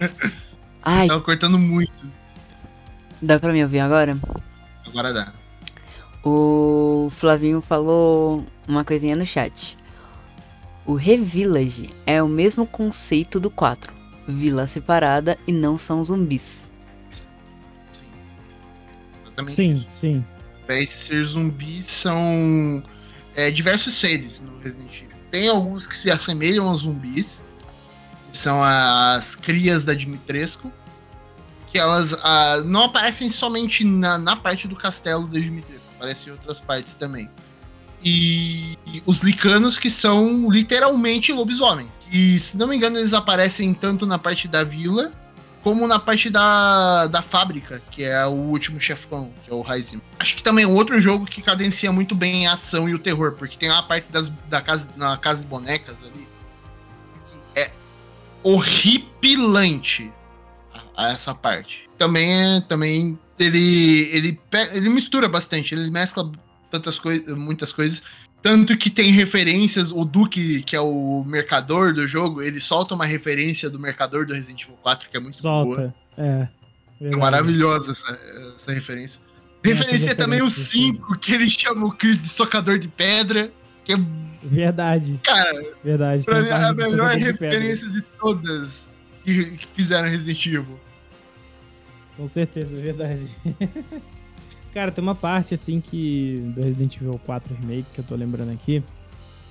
Ai, 0.82 1.06
Tava 1.06 1.20
cortando 1.20 1.58
muito. 1.58 2.06
dá 3.22 3.38
pra 3.38 3.52
me 3.52 3.62
ouvir 3.62 3.80
agora? 3.80 4.16
Agora 4.90 5.12
dá. 5.12 5.32
O 6.22 7.08
Flavinho 7.10 7.60
falou 7.60 8.44
uma 8.68 8.84
coisinha 8.84 9.16
no 9.16 9.24
chat. 9.24 9.76
O 10.84 10.94
Revillage 10.94 11.90
é 12.06 12.22
o 12.22 12.28
mesmo 12.28 12.66
conceito 12.66 13.38
do 13.40 13.50
4. 13.50 13.92
Vila 14.26 14.66
separada 14.66 15.38
e 15.46 15.52
não 15.52 15.78
são 15.78 16.04
zumbis. 16.04 16.70
Sim. 17.92 18.04
Exatamente. 19.24 19.54
Sim, 19.54 19.86
sim. 20.00 20.24
Pra 20.66 20.80
esse 20.80 20.98
ser 20.98 21.24
zumbis 21.24 21.86
são 21.86 22.82
é, 23.34 23.50
diversos 23.50 23.94
seres 23.94 24.40
no 24.40 24.58
Resident 24.58 24.94
Evil. 25.02 25.16
Tem 25.30 25.48
alguns 25.48 25.86
que 25.86 25.96
se 25.96 26.10
assemelham 26.10 26.68
aos 26.68 26.80
zumbis, 26.80 27.42
que 28.30 28.36
são 28.36 28.62
as 28.62 29.34
crias 29.34 29.84
da 29.84 29.94
Dimitrescu, 29.94 30.72
que 31.70 31.78
elas 31.78 32.16
ah, 32.22 32.62
não 32.64 32.84
aparecem 32.84 33.30
somente 33.30 33.84
na, 33.84 34.18
na 34.18 34.36
parte 34.36 34.66
do 34.66 34.74
castelo 34.74 35.26
da 35.26 35.38
Dimitrescu, 35.38 35.86
aparecem 35.96 36.28
em 36.28 36.32
outras 36.32 36.58
partes 36.58 36.94
também. 36.94 37.30
E, 38.02 38.78
e 38.86 39.02
os 39.04 39.20
licanos 39.20 39.78
que 39.78 39.90
são 39.90 40.50
literalmente 40.50 41.32
lobisomens. 41.32 42.00
E 42.10 42.40
se 42.40 42.56
não 42.56 42.66
me 42.66 42.76
engano, 42.76 42.98
eles 42.98 43.12
aparecem 43.12 43.74
tanto 43.74 44.06
na 44.06 44.18
parte 44.18 44.48
da 44.48 44.64
vila 44.64 45.12
como 45.62 45.86
na 45.86 45.98
parte 45.98 46.30
da, 46.30 47.06
da 47.06 47.20
fábrica, 47.20 47.82
que 47.90 48.02
é 48.02 48.24
o 48.24 48.30
último 48.30 48.80
chefão, 48.80 49.30
que 49.44 49.50
é 49.50 49.54
o 49.54 49.60
Raizim. 49.60 50.00
Acho 50.18 50.34
que 50.34 50.42
também 50.42 50.64
é 50.64 50.68
outro 50.68 51.00
jogo 51.02 51.26
que 51.26 51.42
cadencia 51.42 51.92
muito 51.92 52.14
bem 52.14 52.46
a 52.46 52.54
ação 52.54 52.88
e 52.88 52.94
o 52.94 52.98
terror, 52.98 53.32
porque 53.32 53.58
tem 53.58 53.68
uma 53.68 53.82
parte 53.82 54.10
das, 54.10 54.28
da 54.48 54.62
casa, 54.62 54.88
na 54.96 55.16
casa 55.18 55.42
de 55.42 55.46
bonecas 55.46 55.96
ali 56.02 56.26
que 57.30 57.60
é 57.60 57.70
horripilante 58.42 60.10
a, 60.96 61.12
essa 61.12 61.34
parte. 61.34 61.88
Também 61.96 62.32
é, 62.32 62.60
também 62.62 63.18
ele 63.38 64.08
ele 64.12 64.40
ele 64.72 64.88
mistura 64.88 65.28
bastante, 65.28 65.74
ele 65.74 65.90
mescla 65.90 66.30
tantas 66.70 66.98
coisas, 66.98 67.36
muitas 67.36 67.72
coisas. 67.72 68.02
Tanto 68.42 68.76
que 68.76 68.88
tem 68.88 69.10
referências, 69.10 69.92
o 69.92 70.02
Duke, 70.02 70.62
que 70.62 70.74
é 70.74 70.80
o 70.80 71.22
mercador 71.26 71.92
do 71.92 72.06
jogo, 72.06 72.40
ele 72.42 72.58
solta 72.58 72.94
uma 72.94 73.04
referência 73.04 73.68
do 73.68 73.78
mercador 73.78 74.24
do 74.24 74.32
Resident 74.32 74.62
Evil 74.62 74.78
4, 74.82 75.10
que 75.10 75.16
é 75.16 75.20
muito 75.20 75.42
boa. 75.42 75.76
Solta. 75.76 75.94
É. 76.16 76.48
É 77.00 77.04
verdade. 77.04 77.20
maravilhosa 77.20 77.92
essa, 77.92 78.18
essa 78.54 78.72
referência. 78.72 79.20
Referencia 79.62 80.12
essas 80.12 80.16
também 80.16 80.40
o 80.40 80.44
referências, 80.44 80.68
5, 80.68 81.18
que 81.18 81.32
ele 81.32 81.50
chama 81.50 81.86
o 81.86 81.92
Chris 81.92 82.22
de 82.22 82.28
socador 82.28 82.78
de 82.78 82.88
pedra. 82.88 83.50
Que 83.84 83.92
é, 83.92 83.96
Verdade, 84.42 85.20
cara, 85.22 85.74
verdade. 85.84 86.24
pra 86.24 86.40
mim 86.40 86.48
é 86.48 86.52
a 86.52 86.72
melhor 86.72 86.90
Socador 86.90 87.18
de 87.18 87.24
referência 87.24 87.88
de 87.90 88.00
todas 88.00 88.89
que, 89.24 89.56
que 89.56 89.66
fizeram 89.74 90.08
Resident 90.08 90.46
Evil. 90.46 90.78
Com 92.16 92.26
certeza, 92.26 92.74
é 92.74 92.80
verdade. 92.80 93.26
Cara, 94.72 94.92
tem 94.92 95.02
uma 95.02 95.14
parte 95.14 95.54
assim 95.54 95.80
que. 95.80 96.52
Do 96.54 96.62
Resident 96.62 96.96
Evil 96.96 97.20
4 97.24 97.54
Remake 97.54 97.86
que 97.92 98.00
eu 98.00 98.04
tô 98.04 98.14
lembrando 98.14 98.52
aqui. 98.52 98.82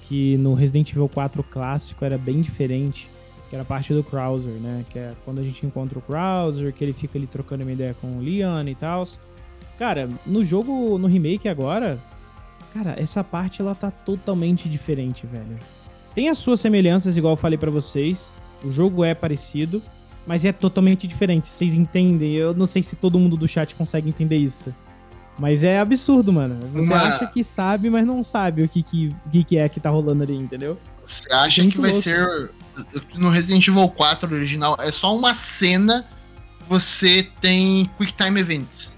Que 0.07 0.38
no 0.38 0.53
Resident 0.53 0.91
Evil 0.91 1.09
4 1.09 1.43
clássico 1.43 2.05
era 2.05 2.17
bem 2.17 2.41
diferente. 2.41 3.09
Que 3.49 3.55
era 3.55 3.63
a 3.63 3.65
parte 3.65 3.93
do 3.93 4.03
Krauser, 4.03 4.53
né? 4.53 4.86
Que 4.89 4.99
é 4.99 5.13
quando 5.26 5.39
a 5.39 5.43
gente 5.43 5.65
encontra 5.65 5.97
o 5.97 6.01
Krauser, 6.01 6.72
que 6.74 6.84
ele 6.84 6.93
fica 6.93 7.17
ali 7.17 7.28
trocando 7.28 7.63
uma 7.63 7.72
ideia 7.72 7.93
com 7.95 8.17
o 8.17 8.22
Leon 8.22 8.67
e 8.67 8.76
tal. 8.76 9.07
Cara, 9.78 10.09
no 10.26 10.43
jogo, 10.43 10.97
no 10.97 11.07
remake 11.07 11.47
agora, 11.47 11.97
cara, 12.74 12.95
essa 12.97 13.24
parte 13.24 13.61
ela 13.61 13.74
tá 13.74 13.89
totalmente 13.89 14.70
diferente, 14.70 15.26
velho. 15.26 15.57
Tem 16.13 16.30
as 16.30 16.38
suas 16.38 16.59
semelhanças, 16.59 17.15
igual 17.15 17.34
eu 17.34 17.38
falei 17.38 17.57
pra 17.57 17.72
vocês. 17.72 18.28
O 18.64 18.72
jogo 18.72 19.03
é 19.03 19.14
parecido, 19.14 19.82
mas 20.28 20.43
é 20.45 20.51
totalmente 20.51 21.07
diferente. 21.07 21.47
Vocês 21.49 21.74
entendem? 21.74 22.34
Eu 22.34 22.53
não 22.53 22.68
sei 22.68 22.84
se 22.84 22.95
todo 22.95 23.18
mundo 23.20 23.36
do 23.38 23.47
chat 23.47 23.74
consegue 23.76 24.10
entender 24.10 24.38
isso. 24.38 24.74
Mas 25.38 25.64
é 25.64 25.80
absurdo, 25.80 26.34
mano. 26.34 26.55
Você 26.74 26.80
Uma- 26.82 26.97
acha 27.01 27.28
que 27.28 27.43
sabe, 27.43 27.89
mas 27.89 28.05
não 28.05 28.24
sabe 28.24 28.62
o 28.64 28.68
que, 28.68 28.84
que, 28.84 29.16
o 29.26 29.30
que, 29.45 29.57
é 29.57 29.70
que 29.70 29.80
tá 29.80 29.89
rolando 29.89 30.24
ali, 30.24 30.36
entendeu? 30.36 30.78
Você 31.05 31.32
acha 31.32 31.62
Muito 31.62 31.76
que 31.76 31.82
vai 31.82 31.91
louco. 31.91 32.03
ser. 32.03 32.51
No 33.16 33.30
Resident 33.30 33.68
Evil 33.68 33.88
4 33.89 34.36
original, 34.36 34.76
é 34.80 34.91
só 34.91 35.16
uma 35.16 35.34
cena. 35.34 36.05
Você 36.68 37.28
tem 37.41 37.89
Quick 37.97 38.14
Time 38.14 38.39
Events. 38.41 38.95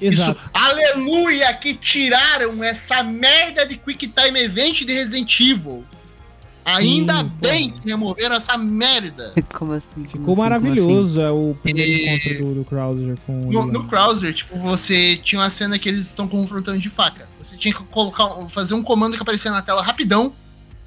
Exato. 0.00 0.38
Isso, 0.38 0.50
aleluia, 0.52 1.52
que 1.54 1.74
tiraram 1.74 2.62
essa 2.62 3.02
merda 3.02 3.66
de 3.66 3.76
Quick 3.76 4.08
Time 4.08 4.38
Event 4.40 4.84
de 4.84 4.92
Resident 4.92 5.40
Evil. 5.40 5.84
Ainda 6.64 7.14
Sim, 7.20 7.32
bem 7.40 7.68
porra. 7.70 7.80
que 7.82 7.88
removeram 7.88 8.36
essa 8.36 8.56
merda. 8.56 9.32
Como 9.54 9.72
assim? 9.72 9.90
Como 9.94 10.06
Ficou 10.08 10.32
assim? 10.32 10.40
maravilhoso 10.42 11.20
é 11.20 11.30
o 11.30 11.56
primeiro 11.60 11.90
E- 11.90 12.08
encontro 12.08 12.44
do, 12.46 12.54
do 12.56 12.64
Krauser 12.64 13.16
com 13.26 13.48
o 13.48 13.52
No, 13.52 13.66
no 13.66 13.84
Krauser, 13.88 14.32
tipo, 14.32 14.56
você 14.58 15.16
tinha 15.16 15.40
uma 15.40 15.50
cena 15.50 15.78
que 15.78 15.88
eles 15.88 16.06
estão 16.06 16.28
confrontando 16.28 16.78
de 16.78 16.88
faca. 16.88 17.28
Você 17.38 17.56
tinha 17.56 17.74
que 17.74 17.82
colocar, 17.84 18.28
fazer 18.48 18.74
um 18.74 18.82
comando 18.82 19.16
que 19.16 19.22
aparecia 19.22 19.50
na 19.50 19.60
tela 19.62 19.82
rapidão 19.82 20.32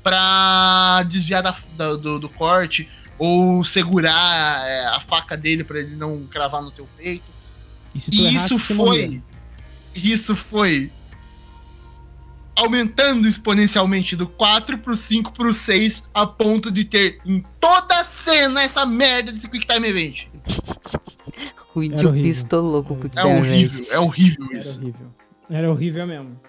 pra 0.01 1.03
desviar 1.07 1.41
da- 1.43 1.55
da- 1.75 1.95
do, 1.95 2.19
do 2.19 2.29
corte 2.29 2.87
ou 3.17 3.63
segurar 3.63 4.65
é, 4.67 4.87
a 4.87 4.99
faca 4.99 5.35
dele 5.35 5.63
pra 5.63 5.79
ele 5.79 5.95
não 5.95 6.23
cravar 6.29 6.61
no 6.61 6.71
teu 6.71 6.87
peito. 6.97 7.23
E 8.11 8.21
E 8.21 8.35
isso 8.35 8.57
foi. 8.59 9.21
Isso 9.95 10.35
foi. 10.35 10.91
Aumentando 12.57 13.27
exponencialmente 13.27 14.15
do 14.15 14.27
4 14.27 14.77
pro 14.77 14.95
5 14.95 15.31
pro 15.33 15.53
6, 15.53 16.03
a 16.13 16.25
ponto 16.25 16.71
de 16.71 16.85
ter 16.85 17.19
em 17.25 17.43
toda 17.59 17.99
a 17.99 18.03
cena 18.05 18.63
essa 18.63 18.85
merda 18.85 19.31
desse 19.31 19.49
Quick 19.49 19.67
Time 19.67 19.87
Event. 19.89 20.27
O 21.73 21.81
Era 21.83 21.85
índio 21.93 22.13
pistoloco 22.13 22.95
com 22.95 23.03
o 23.03 23.07
É 23.07 23.09
Time 23.09 23.39
horrível, 23.39 23.79
Event. 23.79 23.91
é 23.91 23.99
horrível 23.99 24.47
Era 24.49 24.59
isso. 24.59 24.79
horrível. 24.79 25.07
Era 25.49 25.71
horrível 25.71 26.07
mesmo. 26.07 26.39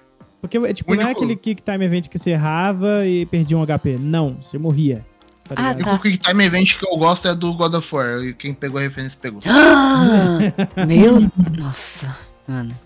Porque, 0.41 0.75
tipo, 0.75 0.93
O 0.93 0.95
não 0.95 1.09
é 1.09 1.11
aquele 1.11 1.35
Kick 1.35 1.61
Time 1.63 1.85
Event 1.85 2.09
que 2.09 2.19
você 2.19 2.31
errava 2.31 3.05
e 3.05 3.27
perdia 3.27 3.59
um 3.59 3.63
HP. 3.67 3.97
Não, 3.99 4.37
você 4.41 4.57
morria. 4.59 5.05
Tá 5.49 5.55
Ah, 5.59 5.71
O 5.73 5.75
tá. 5.79 5.91
único 5.91 6.03
Quick 6.03 6.19
Time 6.19 6.45
Event 6.45 6.79
que 6.79 6.87
eu 6.87 6.97
gosto 6.97 7.27
é 7.27 7.35
do 7.35 7.53
God 7.55 7.75
of 7.75 7.93
War. 7.95 8.23
E 8.23 8.33
quem 8.33 8.55
pegou 8.55 8.79
a 8.79 8.83
referência 8.83 9.19
pegou. 9.21 9.41
Ah, 9.45 10.39
meu. 10.87 11.19
Nossa, 11.59 12.17
mano. 12.47 12.79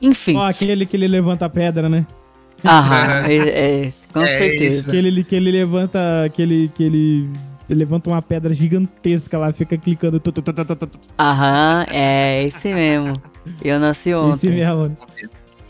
Enfim. 0.00 0.36
Ó, 0.36 0.44
aquele 0.44 0.86
que 0.86 0.96
ele 0.96 1.08
levanta 1.08 1.46
a 1.46 1.48
pedra, 1.48 1.88
né? 1.88 2.06
Aham, 2.64 3.26
é, 3.26 3.36
é 3.36 3.86
esse, 3.86 4.06
com 4.08 4.20
É 4.20 4.38
certeza. 4.38 4.90
Que 4.90 4.96
ele, 4.96 5.24
que 5.24 5.34
ele 5.34 5.50
levanta. 5.50 5.98
Que 6.32 6.42
ele, 6.42 6.70
que 6.74 6.82
ele, 6.82 7.30
levanta 7.68 8.10
uma 8.10 8.20
pedra 8.20 8.52
gigantesca 8.52 9.38
lá, 9.38 9.52
fica 9.52 9.76
clicando. 9.78 10.20
tu, 10.20 10.32
tu, 10.32 10.42
tu, 10.42 10.52
tu, 10.52 10.64
tu, 10.64 10.76
tu, 10.76 10.86
tu. 10.86 11.00
Aham, 11.18 11.86
é 11.88 12.44
esse 12.44 12.72
mesmo. 12.72 13.14
Eu 13.62 13.78
nasci 13.78 14.10
Esse 14.10 14.14
ontem. 14.14 14.50
mesmo. 14.50 14.96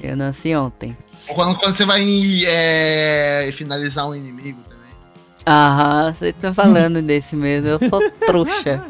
Eu 0.01 0.17
nasci 0.17 0.55
ontem. 0.55 0.97
Quando, 1.29 1.59
quando 1.59 1.75
você 1.75 1.85
vai 1.85 2.03
é, 2.47 3.51
finalizar 3.53 4.09
um 4.09 4.15
inimigo 4.15 4.59
também. 4.69 4.95
Aham, 5.47 6.15
você 6.15 6.33
tá 6.33 6.53
falando 6.53 7.03
desse 7.03 7.37
mesmo. 7.37 7.69
Eu 7.69 7.79
sou 7.89 8.11
trouxa. 8.27 8.83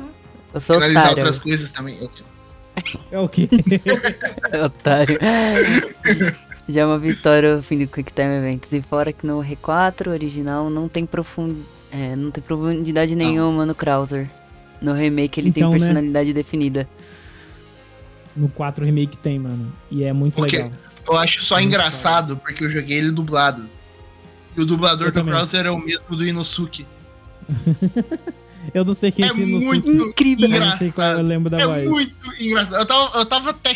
Eu 0.54 0.60
sou 0.60 0.76
finalizar 0.76 1.04
otário. 1.04 1.18
outras 1.18 1.38
coisas 1.38 1.70
também. 1.70 1.98
Ok. 2.02 2.24
É 3.10 3.18
o 3.18 3.28
quê? 3.28 3.48
Otário. 4.64 5.18
Já 6.70 6.82
é 6.82 6.86
uma 6.86 6.98
vitória 6.98 7.56
o 7.56 7.62
fim 7.62 7.78
do 7.78 7.88
Quick 7.88 8.12
Time 8.12 8.34
Events. 8.36 8.72
E 8.72 8.80
fora 8.82 9.12
que 9.12 9.26
no 9.26 9.40
R4 9.42 10.08
original 10.08 10.70
não 10.70 10.88
tem, 10.88 11.04
profund... 11.06 11.56
é, 11.90 12.14
não 12.14 12.30
tem 12.30 12.42
profundidade 12.42 13.14
nenhuma 13.16 13.66
no 13.66 13.74
Krauser. 13.74 14.28
No 14.80 14.92
remake 14.92 15.40
ele 15.40 15.48
Então, 15.50 15.70
né? 15.70 15.70
tem 15.70 15.80
personalidade 15.80 16.32
definida. 16.32 16.88
No 18.36 18.48
4 18.48 18.84
Remake 18.84 19.16
tem, 19.16 19.38
mano. 19.38 19.72
E 19.90 20.04
é 20.04 20.12
muito 20.12 20.34
Porque- 20.34 20.56
legal. 20.56 20.70
Eu 21.08 21.16
acho 21.16 21.42
só 21.42 21.56
Muito 21.56 21.66
engraçado 21.68 22.36
porque 22.36 22.62
eu 22.64 22.70
joguei 22.70 22.98
ele 22.98 23.10
dublado. 23.10 23.68
E 24.56 24.60
o 24.60 24.66
dublador 24.66 25.08
Eu 25.08 25.12
do 25.12 25.14
também. 25.14 25.32
Krauser 25.34 25.66
é 25.66 25.70
o 25.70 25.78
mesmo 25.78 26.14
do 26.16 26.24
Inosuke. 26.24 26.86
Eu 28.74 28.84
não 28.84 28.94
sei 28.94 29.10
quem 29.10 29.24
É 29.24 29.28
Inosuke, 29.28 29.64
muito 29.64 29.90
Incrível. 29.90 30.48
eu 30.50 30.52
sei 30.52 30.60
eu 30.60 30.88
engraçado. 30.88 31.22
lembro 31.22 31.50
da 31.50 31.60
É 31.60 31.66
voz. 31.66 31.88
muito 31.88 32.14
engraçado. 32.40 32.80
Eu 32.80 32.86
tava, 32.86 33.18
eu 33.18 33.26
tava 33.26 33.50
até 33.50 33.72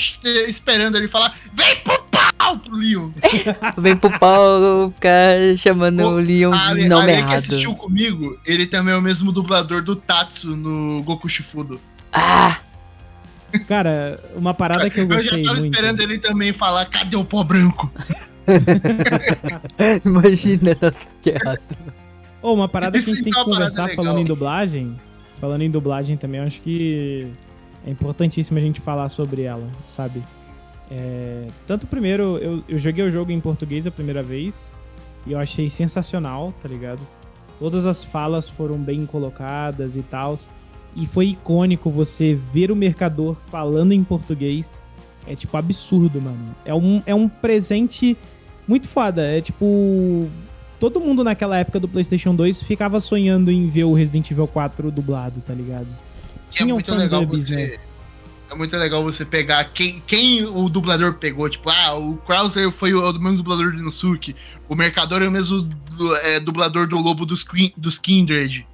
esperando 0.48 0.96
ele 0.96 1.08
falar: 1.08 1.34
Vem 1.54 1.76
pro 1.76 2.02
pau! 2.10 2.58
pro 2.62 2.76
Leon. 2.76 3.10
Vem 3.78 3.96
pro 3.96 4.18
pau 4.18 4.90
ficar 4.90 5.56
chamando 5.56 6.00
o, 6.00 6.14
o 6.16 6.20
Leon 6.20 6.52
de 6.74 6.86
nome 6.88 7.12
errado. 7.12 7.28
que 7.30 7.34
assistiu 7.36 7.74
comigo, 7.74 8.38
ele 8.44 8.66
também 8.66 8.92
é 8.92 8.96
o 8.96 9.00
mesmo 9.02 9.32
dublador 9.32 9.82
do 9.82 9.96
Tatsu 9.96 10.54
no 10.54 11.02
Goku 11.02 11.28
Shifudo. 11.28 11.80
Ah! 12.12 12.58
Cara, 13.66 14.20
uma 14.36 14.52
parada 14.52 14.90
que 14.90 15.00
eu 15.00 15.06
gostei 15.06 15.26
Eu 15.26 15.36
já 15.38 15.42
tava 15.42 15.60
muito. 15.60 15.72
esperando 15.74 16.00
ele 16.02 16.18
também 16.18 16.52
falar, 16.52 16.84
cadê 16.86 17.16
o 17.16 17.24
pó 17.24 17.42
branco? 17.42 17.90
Imagina, 20.04 20.76
que 21.22 21.30
errado. 21.30 21.60
Ô, 22.44 22.52
uma 22.52 22.68
parada 22.68 22.98
que 22.98 22.98
a 22.98 23.00
gente 23.00 23.14
Isso 23.14 23.24
tem 23.24 23.32
que 23.32 23.38
é 23.38 23.42
parada 23.42 23.56
conversar 23.56 23.88
legal. 23.88 24.04
falando 24.04 24.20
em 24.20 24.24
dublagem. 24.24 25.00
Falando 25.40 25.62
em 25.62 25.70
dublagem 25.70 26.16
também, 26.18 26.40
eu 26.40 26.46
acho 26.46 26.60
que 26.60 27.26
é 27.86 27.90
importantíssimo 27.90 28.58
a 28.58 28.60
gente 28.60 28.82
falar 28.82 29.08
sobre 29.08 29.42
ela, 29.44 29.66
sabe? 29.96 30.22
É, 30.90 31.46
tanto 31.66 31.86
primeiro, 31.86 32.36
eu, 32.36 32.62
eu 32.68 32.78
joguei 32.78 33.02
o 33.02 33.10
jogo 33.10 33.32
em 33.32 33.40
português 33.40 33.86
a 33.86 33.90
primeira 33.90 34.22
vez 34.22 34.54
e 35.26 35.32
eu 35.32 35.38
achei 35.38 35.70
sensacional, 35.70 36.52
tá 36.62 36.68
ligado? 36.68 37.00
Todas 37.58 37.86
as 37.86 38.04
falas 38.04 38.46
foram 38.46 38.76
bem 38.76 39.06
colocadas 39.06 39.96
e 39.96 40.02
tal. 40.02 40.38
E 40.94 41.06
foi 41.06 41.28
icônico 41.28 41.88
você 41.88 42.38
ver 42.52 42.70
o 42.70 42.76
mercador 42.76 43.36
falando 43.46 43.92
em 43.92 44.04
português. 44.04 44.68
É 45.26 45.34
tipo 45.34 45.56
absurdo, 45.56 46.20
mano. 46.20 46.54
É 46.62 46.74
um, 46.74 47.02
é 47.06 47.14
um 47.14 47.26
presente 47.26 48.18
muito 48.68 48.86
foda. 48.86 49.22
É 49.22 49.40
tipo. 49.40 50.28
Todo 50.78 51.00
mundo 51.00 51.22
naquela 51.24 51.56
época 51.56 51.80
do 51.80 51.88
PlayStation 51.88 52.34
2 52.34 52.62
ficava 52.62 53.00
sonhando 53.00 53.50
em 53.50 53.68
ver 53.68 53.84
o 53.84 53.94
Resident 53.94 54.30
Evil 54.30 54.46
4 54.46 54.90
dublado, 54.90 55.40
tá 55.40 55.54
ligado? 55.54 55.86
Que 56.50 56.56
é 56.56 56.62
Tinha 56.62 56.74
um 56.74 56.76
muito 56.76 56.94
legal 56.94 57.20
fanbubs, 57.22 57.46
você. 57.48 57.56
né? 57.56 57.78
É 58.50 58.54
muito 58.54 58.76
legal 58.76 59.02
você 59.02 59.24
pegar 59.24 59.64
quem, 59.64 60.02
quem 60.06 60.44
o 60.44 60.68
dublador 60.68 61.14
pegou. 61.14 61.48
Tipo, 61.48 61.70
ah, 61.70 61.94
o 61.94 62.16
Krauser 62.18 62.70
foi 62.70 62.92
o, 62.92 63.00
o 63.10 63.12
mesmo 63.20 63.38
dublador 63.38 63.72
do 63.72 63.78
Inosuke. 63.80 64.36
O 64.68 64.74
Mercador 64.74 65.22
é 65.22 65.28
o 65.28 65.30
mesmo 65.30 65.68
é, 66.22 66.38
dublador 66.38 66.86
do 66.86 66.98
Lobo 66.98 67.24
dos, 67.24 67.44
dos 67.76 67.98
Kindred. 67.98 68.66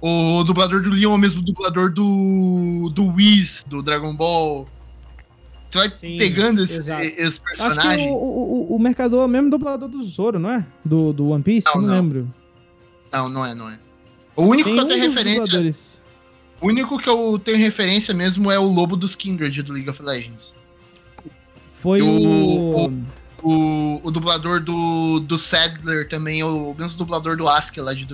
O 0.00 0.44
dublador 0.44 0.80
do 0.82 0.90
Leon 0.90 1.12
é 1.12 1.14
o 1.14 1.18
mesmo 1.18 1.42
dublador 1.42 1.92
do. 1.92 2.90
do 2.94 3.06
Whis, 3.06 3.64
do 3.68 3.82
Dragon 3.82 4.14
Ball. 4.14 4.68
Você 5.68 5.78
vai 5.78 5.90
Sim, 5.90 6.16
pegando 6.16 6.62
esse- 6.62 6.82
que 6.82 7.40
personagens. 7.42 8.10
o, 8.10 8.14
o, 8.14 8.76
o- 8.76 8.78
mercador 8.78 9.22
é 9.22 9.24
o 9.24 9.28
mesmo 9.28 9.50
dublador 9.50 9.88
do 9.88 10.02
Zoro, 10.04 10.38
não 10.38 10.50
é? 10.50 10.66
Do, 10.84 11.12
do 11.12 11.28
One 11.30 11.42
Piece? 11.42 11.66
Não, 11.66 11.80
não, 11.80 11.88
não. 11.88 11.94
lembro. 11.94 12.34
Não, 13.12 13.28
não 13.28 13.44
é, 13.46 13.54
não 13.54 13.68
é. 13.70 13.78
O 14.36 14.44
único 14.44 14.68
Tem 14.68 14.76
que 14.76 14.82
eu 14.82 14.86
tenho 14.86 15.00
referência. 15.02 15.74
O 16.60 16.66
único 16.68 16.98
que 16.98 17.08
eu 17.08 17.38
tenho 17.38 17.58
referência 17.58 18.14
mesmo 18.14 18.50
é 18.50 18.58
o 18.58 18.64
Lobo 18.64 18.96
dos 18.96 19.14
Kindred 19.14 19.62
do 19.62 19.72
League 19.72 19.90
of 19.90 20.02
Legends. 20.02 20.54
Foi 21.70 22.00
O- 22.02 22.86
o. 22.86 22.92
O, 23.42 24.00
o 24.02 24.10
dublador 24.10 24.60
do, 24.60 25.20
do 25.20 25.36
Sadler 25.38 26.08
também 26.08 26.42
o 26.42 26.74
mesmo 26.76 26.96
dublador 26.96 27.36
do 27.36 27.46
Ask 27.46 27.76
lá 27.76 27.92
de 27.92 28.08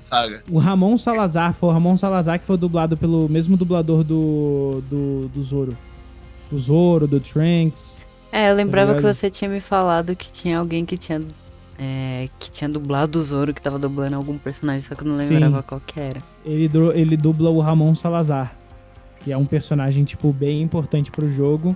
Saga. 0.00 0.44
O 0.48 0.58
Ramon 0.58 0.98
Salazar, 0.98 1.54
foi 1.54 1.70
o 1.70 1.72
Ramon 1.72 1.96
Salazar 1.96 2.38
que 2.38 2.46
foi 2.46 2.58
dublado 2.58 2.96
pelo 2.96 3.28
mesmo 3.30 3.56
dublador 3.56 4.04
do, 4.04 4.82
do, 4.90 5.28
do 5.28 5.42
Zoro. 5.42 5.76
Do 6.52 6.58
Zoro, 6.58 7.06
do 7.06 7.18
Trunks. 7.18 7.96
É, 8.30 8.50
eu 8.50 8.54
lembrava 8.54 8.92
que 8.92 8.98
ligado? 9.00 9.14
você 9.14 9.30
tinha 9.30 9.48
me 9.50 9.60
falado 9.60 10.14
que 10.14 10.30
tinha 10.30 10.58
alguém 10.58 10.84
que 10.84 10.96
tinha. 10.98 11.20
é, 11.78 12.28
que 12.38 12.50
tinha 12.50 12.68
dublado 12.68 13.18
o 13.18 13.22
Zoro, 13.22 13.52
que 13.54 13.60
tava 13.62 13.78
dublando 13.78 14.16
algum 14.16 14.36
personagem, 14.38 14.80
só 14.82 14.94
que 14.94 15.02
eu 15.02 15.08
não 15.08 15.16
Sim. 15.18 15.28
lembrava 15.30 15.62
qual 15.62 15.80
que 15.80 15.98
era. 15.98 16.22
Ele, 16.44 16.70
ele 16.94 17.16
dubla 17.16 17.48
o 17.50 17.60
Ramon 17.60 17.94
Salazar, 17.94 18.54
que 19.20 19.32
é 19.32 19.36
um 19.36 19.44
personagem, 19.46 20.04
tipo, 20.04 20.32
bem 20.32 20.60
importante 20.62 21.10
pro 21.10 21.32
jogo. 21.34 21.74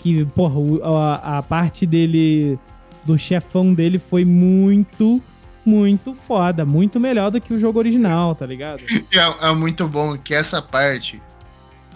Que, 0.00 0.24
porra, 0.26 0.58
o- 0.58 0.82
a, 0.96 1.38
a 1.38 1.42
parte 1.42 1.84
dele, 1.86 2.58
do 3.04 3.16
chefão 3.18 3.72
dele 3.74 3.98
foi 3.98 4.24
muito, 4.24 5.22
muito 5.64 6.14
foda. 6.26 6.64
Muito 6.64 6.98
melhor 7.00 7.30
do 7.30 7.40
que 7.40 7.52
o 7.54 7.58
jogo 7.58 7.78
original, 7.78 8.34
tá 8.34 8.44
ligado? 8.46 8.82
É, 9.12 9.48
é 9.48 9.52
muito 9.54 9.86
bom 9.88 10.16
que 10.18 10.34
essa 10.34 10.60
parte. 10.62 11.20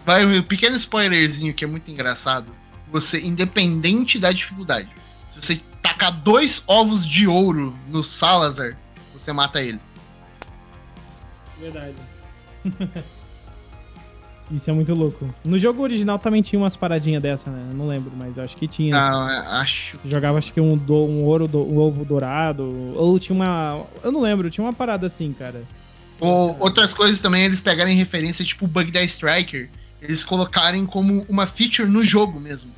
Vai 0.05 0.25
um 0.25 0.43
pequeno 0.43 0.77
spoilerzinho 0.77 1.53
que 1.55 1.65
é 1.65 1.67
muito 1.69 1.91
engraçado. 1.91 2.53
Você, 2.91 3.21
independente 3.21 4.19
da 4.19 4.33
dificuldade, 4.33 4.89
se 5.31 5.41
você 5.43 5.61
tacar 5.83 6.11
dois 6.13 6.63
ovos 6.67 7.07
de 7.07 7.27
ouro 7.27 7.77
no 7.89 8.03
Salazar, 8.03 8.77
você 9.13 9.33
mata 9.33 9.61
ele. 9.63 9.81
Verdade. 11.61 11.95
Isso 14.51 14.71
é 14.71 14.73
muito 14.73 14.95
louco. 14.95 15.29
No 15.45 15.59
jogo 15.59 15.83
original 15.83 16.19
também 16.19 16.41
tinha 16.41 16.59
umas 16.59 16.75
paradinhas 16.75 17.23
dessa, 17.23 17.51
né? 17.51 17.67
Eu 17.71 17.77
não 17.77 17.87
lembro, 17.87 18.11
mas 18.17 18.39
eu 18.39 18.45
acho 18.45 18.57
que 18.57 18.67
tinha. 18.67 18.91
Não, 18.99 19.29
é, 19.31 19.47
acho. 19.61 19.99
Jogava 20.07 20.39
acho 20.39 20.51
que 20.55 20.61
um, 20.61 20.75
do- 20.75 21.05
um 21.05 21.23
ouro, 21.25 21.47
do- 21.47 21.63
um 21.71 21.77
ovo 21.77 22.03
dourado. 22.03 22.63
Ou 22.97 23.19
tinha 23.21 23.37
uma. 23.37 23.85
Eu 24.03 24.11
não 24.11 24.23
lembro, 24.23 24.49
tinha 24.49 24.65
uma 24.65 24.73
parada 24.73 25.07
assim, 25.07 25.35
cara. 25.35 25.63
Ou, 26.19 26.57
outras 26.61 26.95
coisas 26.95 27.21
também, 27.21 27.45
eles 27.45 27.61
pegarem 27.61 27.95
referência, 27.95 28.43
tipo 28.43 28.65
o 28.65 28.69
Bug 28.69 28.91
da 28.91 29.03
Striker, 29.03 29.69
eles 30.01 30.25
colocarem 30.25 30.87
como 30.87 31.25
uma 31.29 31.47
feature 31.47 31.89
no 31.89 32.05
jogo 32.05 32.41
mesmo. 32.41 32.73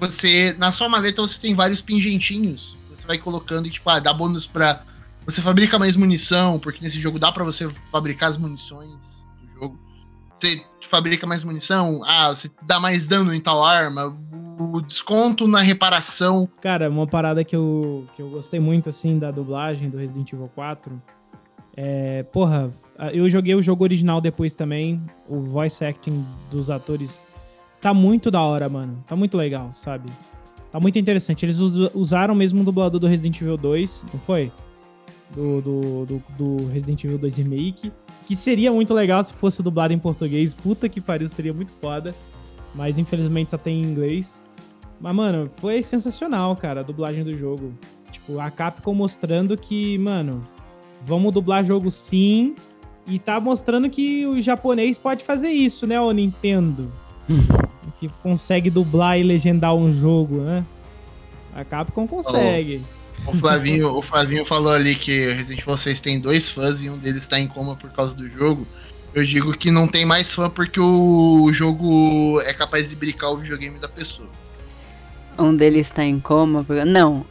Você, 0.00 0.54
na 0.58 0.72
sua 0.72 0.88
maleta, 0.88 1.22
você 1.22 1.40
tem 1.40 1.54
vários 1.54 1.80
pingentinhos. 1.80 2.76
Você 2.90 3.06
vai 3.06 3.18
colocando 3.18 3.66
e, 3.66 3.70
tipo, 3.70 3.88
ah, 3.88 3.98
dá 3.98 4.12
bônus 4.12 4.46
pra. 4.46 4.82
Você 5.24 5.40
fabrica 5.40 5.78
mais 5.78 5.94
munição, 5.94 6.58
porque 6.58 6.82
nesse 6.82 6.98
jogo 6.98 7.18
dá 7.18 7.30
pra 7.30 7.44
você 7.44 7.68
fabricar 7.92 8.30
as 8.30 8.36
munições 8.36 9.24
do 9.40 9.52
jogo. 9.52 9.78
Você 10.34 10.64
fabrica 10.88 11.26
mais 11.26 11.44
munição, 11.44 12.02
ah, 12.04 12.30
você 12.30 12.50
dá 12.62 12.80
mais 12.80 13.06
dano 13.06 13.32
em 13.32 13.40
tal 13.40 13.64
arma, 13.64 14.12
o 14.58 14.80
desconto 14.80 15.46
na 15.46 15.60
reparação. 15.60 16.48
Cara, 16.60 16.90
uma 16.90 17.06
parada 17.06 17.44
que 17.44 17.54
eu, 17.54 18.06
que 18.14 18.20
eu 18.20 18.28
gostei 18.28 18.60
muito, 18.60 18.88
assim, 18.88 19.18
da 19.18 19.30
dublagem 19.30 19.88
do 19.88 19.96
Resident 19.96 20.32
Evil 20.32 20.50
4. 20.54 21.00
É. 21.76 22.24
Porra, 22.24 22.72
eu 23.12 23.28
joguei 23.28 23.54
o 23.54 23.62
jogo 23.62 23.84
original 23.84 24.20
depois 24.20 24.54
também. 24.54 25.00
O 25.28 25.40
voice 25.40 25.84
acting 25.84 26.24
dos 26.50 26.70
atores 26.70 27.22
tá 27.80 27.92
muito 27.92 28.30
da 28.30 28.40
hora, 28.42 28.68
mano. 28.68 29.02
Tá 29.06 29.16
muito 29.16 29.36
legal, 29.36 29.72
sabe? 29.72 30.08
Tá 30.70 30.78
muito 30.80 30.98
interessante. 30.98 31.44
Eles 31.44 31.58
us- 31.58 31.90
usaram 31.94 32.34
mesmo 32.34 32.60
o 32.62 32.64
dublador 32.64 33.00
do 33.00 33.06
Resident 33.06 33.40
Evil 33.40 33.56
2, 33.56 34.04
não 34.12 34.20
foi? 34.20 34.50
Do, 35.34 35.60
do, 35.62 36.06
do, 36.06 36.22
do 36.38 36.66
Resident 36.68 37.04
Evil 37.04 37.18
2 37.18 37.34
Remake. 37.36 37.92
Que 38.26 38.36
seria 38.36 38.70
muito 38.72 38.94
legal 38.94 39.24
se 39.24 39.32
fosse 39.32 39.62
dublado 39.62 39.92
em 39.92 39.98
português. 39.98 40.54
Puta 40.54 40.88
que 40.88 41.00
pariu, 41.00 41.28
seria 41.28 41.52
muito 41.52 41.72
foda. 41.80 42.14
Mas 42.74 42.98
infelizmente 42.98 43.50
só 43.50 43.58
tem 43.58 43.82
em 43.82 43.84
inglês. 43.84 44.32
Mas, 45.00 45.14
mano, 45.14 45.50
foi 45.56 45.82
sensacional, 45.82 46.54
cara, 46.56 46.80
a 46.80 46.84
dublagem 46.84 47.24
do 47.24 47.36
jogo. 47.36 47.72
Tipo, 48.10 48.38
a 48.38 48.50
Capcom 48.50 48.94
mostrando 48.94 49.56
que, 49.56 49.98
mano, 49.98 50.46
vamos 51.04 51.32
dublar 51.34 51.64
jogo 51.64 51.90
sim. 51.90 52.54
E 53.06 53.18
tá 53.18 53.40
mostrando 53.40 53.90
que 53.90 54.26
o 54.26 54.40
japonês 54.40 54.96
pode 54.96 55.24
fazer 55.24 55.48
isso, 55.50 55.86
né, 55.86 56.00
o 56.00 56.10
Nintendo? 56.12 56.90
que 57.98 58.08
consegue 58.22 58.70
dublar 58.70 59.18
e 59.18 59.22
legendar 59.22 59.74
um 59.74 59.92
jogo, 59.92 60.40
né? 60.40 60.64
A 61.54 61.64
Capcom 61.64 62.06
consegue. 62.06 62.82
O 63.26 63.36
Flavinho, 63.36 63.94
o 63.94 64.02
Flavinho 64.02 64.44
falou 64.44 64.72
ali 64.72 64.94
que 64.94 65.30
Resident 65.32 65.60
Evil 65.60 65.76
6 65.76 66.00
tem 66.00 66.18
dois 66.18 66.50
fãs 66.50 66.82
e 66.82 66.90
um 66.90 66.98
deles 66.98 67.26
tá 67.26 67.38
em 67.38 67.46
coma 67.46 67.76
por 67.76 67.90
causa 67.90 68.14
do 68.14 68.28
jogo. 68.28 68.66
Eu 69.14 69.24
digo 69.24 69.52
que 69.56 69.70
não 69.70 69.86
tem 69.86 70.04
mais 70.04 70.32
fã 70.32 70.48
porque 70.48 70.80
o 70.80 71.50
jogo 71.52 72.40
é 72.40 72.52
capaz 72.52 72.88
de 72.88 72.96
brincar 72.96 73.30
o 73.30 73.36
videogame 73.36 73.78
da 73.78 73.88
pessoa. 73.88 74.28
Um 75.38 75.54
deles 75.54 75.90
tá 75.90 76.04
em 76.04 76.18
coma. 76.18 76.64
Porque... 76.64 76.84
Não. 76.84 77.24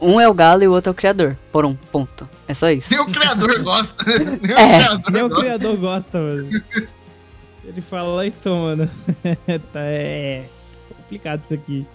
Um 0.00 0.20
é 0.20 0.28
o 0.28 0.34
galo 0.34 0.62
e 0.62 0.68
o 0.68 0.72
outro 0.72 0.90
é 0.90 0.92
o 0.92 0.94
criador. 0.94 1.36
Por 1.50 1.64
um 1.64 1.74
ponto. 1.74 2.28
É 2.48 2.54
só 2.54 2.70
isso. 2.70 2.90
Nem 2.92 3.00
o 3.00 3.06
criador 3.06 3.62
gosta. 3.62 4.04
Nem 4.06 4.54
o 4.54 4.58
É, 4.58 4.78
criador 4.78 5.12
Nem 5.12 5.22
o 5.22 5.28
gosta. 5.28 5.42
criador 5.44 5.76
gosta, 5.78 6.18
mano. 6.18 6.62
Ele 7.64 7.80
fala 7.80 8.08
lá 8.16 8.26
e 8.26 8.30
toma, 8.30 8.76
né? 8.76 8.88
tá, 9.72 9.80
é 9.80 10.44
complicado 10.96 11.42
isso 11.44 11.54
aqui. 11.54 11.86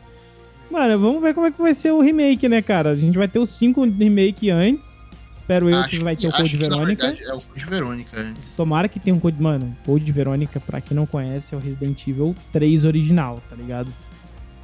Mano, 0.70 1.00
vamos 1.00 1.22
ver 1.22 1.34
como 1.34 1.48
é 1.48 1.52
que 1.52 1.62
vai 1.62 1.74
ser 1.74 1.92
o 1.92 2.02
remake, 2.02 2.48
né, 2.50 2.62
cara? 2.62 2.90
A 2.92 2.96
gente 2.96 3.18
vai 3.18 3.28
ter 3.28 3.40
os 3.40 3.50
5 3.52 3.84
remake 3.86 4.50
antes. 4.50 4.90
Espero 5.34 5.70
eu 5.70 5.84
que 5.86 6.00
vai 6.02 6.16
ter 6.16 6.28
o 6.28 6.30
acho 6.30 6.38
Code 6.38 6.58
que, 6.58 6.64
Verônica. 6.64 7.08
verdade, 7.08 7.30
é 7.30 7.34
o 7.34 7.42
Code 7.42 7.66
Verônica 7.66 8.20
antes. 8.20 8.50
Tomara 8.56 8.88
que 8.88 9.00
tenha 9.00 9.16
um 9.16 9.20
Code. 9.20 9.42
Mano, 9.42 9.76
Code 9.86 10.10
Verônica, 10.12 10.60
pra 10.60 10.80
quem 10.82 10.96
não 10.96 11.06
conhece, 11.06 11.48
é 11.54 11.58
o 11.58 11.60
Resident 11.60 12.08
Evil 12.08 12.36
3 12.54 12.86
original, 12.86 13.42
tá 13.50 13.56
ligado? 13.56 13.90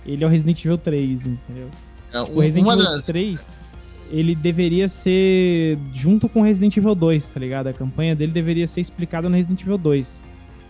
Ele 0.05 0.23
é 0.23 0.27
o 0.27 0.29
Resident 0.29 0.59
Evil 0.63 0.77
3, 0.77 1.25
entendeu? 1.25 1.69
É, 2.13 2.21
O 2.21 2.39
Resident 2.39 2.67
Evil 2.67 2.77
das, 2.77 3.05
3, 3.05 3.39
ele 4.09 4.35
deveria 4.35 4.87
ser 4.87 5.77
junto 5.93 6.29
com 6.29 6.41
Resident 6.41 6.75
Evil 6.77 6.95
2, 6.95 7.25
tá 7.29 7.39
ligado? 7.39 7.67
A 7.67 7.73
campanha 7.73 8.15
dele 8.15 8.31
deveria 8.31 8.67
ser 8.67 8.81
explicada 8.81 9.27
no 9.29 9.35
Resident 9.35 9.61
Evil 9.61 9.77
2. 9.77 10.07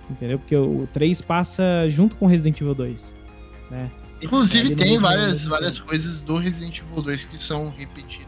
Entendeu? 0.09 0.39
Porque 0.39 0.55
o 0.55 0.87
3 0.93 1.21
passa 1.21 1.89
junto 1.89 2.15
com 2.15 2.27
Resident 2.27 2.59
Evil 2.61 2.73
2, 2.73 3.13
né? 3.69 3.91
Inclusive 4.21 4.75
tem 4.75 4.97
várias, 4.97 5.45
várias 5.45 5.79
coisas 5.79 6.21
do 6.21 6.37
Resident 6.37 6.79
Evil 6.79 7.01
2 7.01 7.25
que 7.25 7.37
são 7.37 7.69
repetidas. 7.69 8.27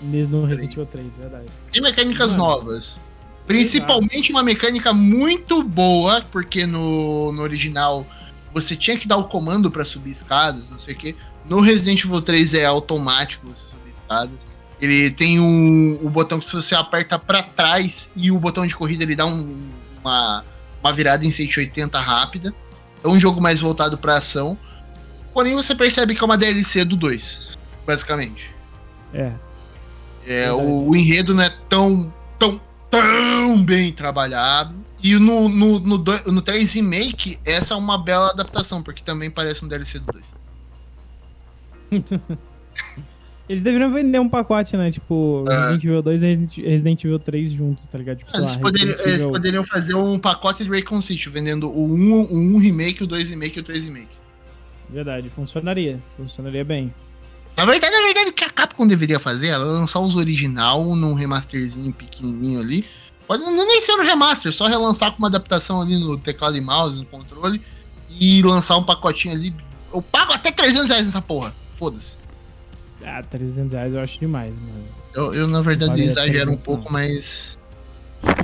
Mesmo 0.00 0.42
no 0.42 0.46
Resident 0.46 0.72
Evil 0.72 0.86
3, 0.86 1.06
verdade. 1.18 1.46
Tem 1.72 1.82
mecânicas 1.82 2.32
Mano. 2.32 2.44
novas. 2.44 3.00
Principalmente 3.46 4.30
uma 4.32 4.42
mecânica 4.42 4.92
muito 4.92 5.62
boa, 5.62 6.20
porque 6.32 6.66
no, 6.66 7.32
no 7.32 7.42
original 7.42 8.06
você 8.52 8.74
tinha 8.74 8.98
que 8.98 9.06
dar 9.06 9.16
o 9.16 9.24
comando 9.24 9.70
para 9.70 9.84
subir 9.84 10.10
escadas, 10.10 10.70
não 10.70 10.78
sei 10.78 10.94
o 10.94 10.96
que. 10.96 11.16
No 11.48 11.60
Resident 11.60 12.04
Evil 12.04 12.20
3 12.20 12.54
é 12.54 12.64
automático 12.64 13.46
você 13.46 13.66
subir 13.66 13.90
escadas. 13.92 14.46
Ele 14.80 15.10
tem 15.10 15.40
um, 15.40 15.98
o 16.02 16.10
botão 16.10 16.38
que 16.38 16.46
se 16.46 16.54
você 16.54 16.74
aperta 16.74 17.18
para 17.18 17.42
trás 17.42 18.10
e 18.14 18.30
o 18.30 18.38
botão 18.38 18.66
de 18.66 18.74
corrida 18.74 19.04
ele 19.04 19.16
dá 19.16 19.24
um, 19.24 19.56
uma, 20.00 20.44
uma 20.82 20.92
virada 20.92 21.24
em 21.24 21.30
180 21.30 21.98
rápida. 21.98 22.54
É 23.02 23.08
um 23.08 23.18
jogo 23.18 23.40
mais 23.40 23.60
voltado 23.60 23.96
para 23.96 24.16
ação. 24.16 24.58
Porém, 25.32 25.54
você 25.54 25.74
percebe 25.74 26.14
que 26.14 26.22
é 26.22 26.24
uma 26.24 26.36
DLC 26.36 26.84
do 26.84 26.96
2, 26.96 27.50
basicamente. 27.86 28.50
É. 29.12 29.32
É, 30.26 30.52
o, 30.52 30.88
o, 30.88 30.96
enredo 30.96 31.32
não 31.32 31.42
é 31.42 31.54
tão, 31.68 32.12
tão, 32.38 32.60
tão 32.90 33.62
bem 33.62 33.92
trabalhado. 33.92 34.74
E 35.02 35.14
no, 35.16 35.48
no, 35.48 35.78
no, 35.78 35.98
no 35.98 36.42
3 36.42 36.72
Remake, 36.72 37.38
essa 37.44 37.74
é 37.74 37.76
uma 37.76 37.96
bela 37.96 38.30
adaptação, 38.30 38.82
porque 38.82 39.02
também 39.04 39.30
parece 39.30 39.64
um 39.64 39.68
DLC 39.68 40.00
do 40.00 40.12
2. 40.12 40.34
Eles 43.48 43.62
deveriam 43.62 43.92
vender 43.92 44.18
um 44.18 44.28
pacote, 44.28 44.76
né? 44.76 44.90
Tipo, 44.90 45.44
é. 45.48 45.54
Resident 45.54 45.84
Evil 45.84 46.02
2 46.02 46.22
e 46.22 46.62
Resident 46.62 47.04
Evil 47.04 47.18
3 47.20 47.52
juntos, 47.52 47.86
tá 47.86 47.96
ligado? 47.96 48.18
Tipo, 48.18 48.36
eles, 48.36 48.54
lá, 48.54 48.60
poderiam, 48.60 48.98
eles, 48.98 49.22
poderiam, 49.22 49.64
fazer 49.64 49.94
um 49.94 50.18
pacote 50.18 50.64
de 50.64 50.70
Raycon 50.70 51.00
City, 51.00 51.28
vendendo 51.28 51.70
o 51.70 51.94
1, 51.94 52.22
o 52.22 52.36
1 52.36 52.58
Remake, 52.58 53.04
o 53.04 53.06
2 53.06 53.30
Remake 53.30 53.58
e 53.58 53.60
o 53.60 53.64
3 53.64 53.84
Remake. 53.86 54.08
Verdade, 54.90 55.30
funcionaria. 55.30 56.02
Funcionaria 56.16 56.64
bem. 56.64 56.92
Na 57.56 57.64
verdade, 57.64 57.94
na 57.94 58.02
verdade, 58.02 58.30
o 58.30 58.32
que 58.32 58.44
a 58.44 58.50
Capcom 58.50 58.86
deveria 58.86 59.18
fazer 59.18 59.48
é 59.48 59.56
lançar 59.56 60.00
os 60.00 60.16
original 60.16 60.96
num 60.96 61.14
remasterzinho 61.14 61.92
pequenininho 61.92 62.60
ali. 62.60 62.84
Pode 63.28 63.44
nem 63.44 63.80
ser 63.80 63.92
um 63.92 64.02
remaster, 64.02 64.52
só 64.52 64.66
relançar 64.66 65.12
com 65.12 65.18
uma 65.18 65.28
adaptação 65.28 65.80
ali 65.80 65.98
no 65.98 66.18
teclado 66.18 66.56
e 66.56 66.60
mouse, 66.60 66.98
no 66.98 67.06
controle. 67.06 67.60
E 68.10 68.42
lançar 68.42 68.76
um 68.76 68.82
pacotinho 68.82 69.34
ali. 69.34 69.54
Eu 69.92 70.02
pago 70.02 70.32
até 70.32 70.50
300 70.50 70.88
reais 70.88 71.06
nessa 71.06 71.22
porra. 71.22 71.54
Foda-se. 71.76 72.16
Ah, 73.04 73.22
300 73.22 73.72
reais 73.72 73.94
eu 73.94 74.00
acho 74.00 74.18
demais, 74.18 74.56
mano. 74.58 74.84
Eu, 75.14 75.34
eu 75.34 75.48
na 75.48 75.60
verdade, 75.60 76.02
exagero 76.02 76.52
um 76.52 76.56
pouco, 76.56 76.90
mas. 76.90 77.58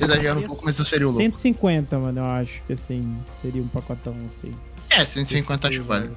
Exagero 0.01 0.41
um 0.41 0.47
pouco, 0.47 0.65
mas 0.65 0.79
eu 0.79 0.85
seria 0.85 1.09
o 1.09 1.11
louco. 1.11 1.23
150, 1.23 1.99
mano, 1.99 2.21
eu 2.21 2.25
acho 2.25 2.63
que 2.67 2.75
assim, 2.75 3.17
seria 3.41 3.63
um 3.63 3.69
pacotão 3.69 4.15
assim. 4.27 4.55
É, 4.91 5.05
150 5.05 5.69
acho 5.69 5.83
válido. 5.83 6.17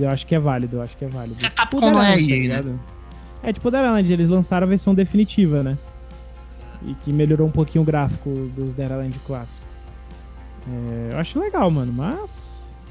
Eu 0.00 0.10
acho 0.10 0.26
que 0.26 0.34
é 0.34 0.38
válido, 0.38 0.76
eu 0.76 0.82
acho 0.82 0.96
que 0.96 1.04
é 1.04 1.08
válido. 1.08 1.44
A 1.44 1.50
Capcom 1.50 1.78
tipo, 1.78 1.90
não 1.90 2.02
é 2.02 2.14
aí, 2.14 2.48
tá 2.48 2.62
né? 2.62 2.78
É 3.42 3.52
tipo 3.52 3.68
o 3.68 3.72
Land, 3.72 4.12
eles 4.12 4.28
lançaram 4.28 4.64
a 4.64 4.68
versão 4.68 4.94
definitiva, 4.94 5.62
né? 5.62 5.76
E 6.82 6.94
que 6.94 7.12
melhorou 7.12 7.48
um 7.48 7.50
pouquinho 7.50 7.82
o 7.82 7.84
gráfico 7.84 8.30
dos 8.54 8.76
Land 8.76 9.18
clássico. 9.26 9.66
É, 10.68 11.14
eu 11.14 11.18
acho 11.18 11.38
legal, 11.40 11.68
mano, 11.70 11.92
mas. 11.92 12.45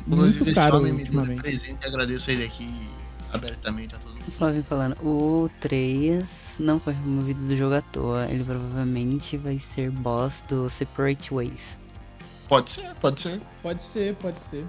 Muito 0.07 0.53
caro 0.53 0.77
ultimamente. 0.77 1.41
presente, 1.41 1.85
agradeço 1.85 2.29
ele 2.29 2.45
aqui 2.45 2.89
abertamente 3.31 3.95
a 3.95 3.99
todo 3.99 4.13
mundo. 4.13 4.31
Flávio 4.31 4.63
falando, 4.63 4.95
o 5.03 5.49
3 5.59 6.57
não 6.59 6.79
foi 6.79 6.93
removido 6.93 7.45
do 7.45 7.55
jogo 7.55 7.75
à 7.75 7.81
toa. 7.81 8.25
Ele 8.29 8.43
provavelmente 8.43 9.37
vai 9.37 9.59
ser 9.59 9.91
boss 9.91 10.43
do 10.47 10.69
Separate 10.69 11.33
Ways. 11.33 11.79
Pode 12.47 12.71
ser, 12.71 12.93
pode 12.95 13.19
ser. 13.19 13.41
Pode 13.61 13.83
ser, 13.83 14.15
pode 14.15 14.39
ser. 14.49 14.65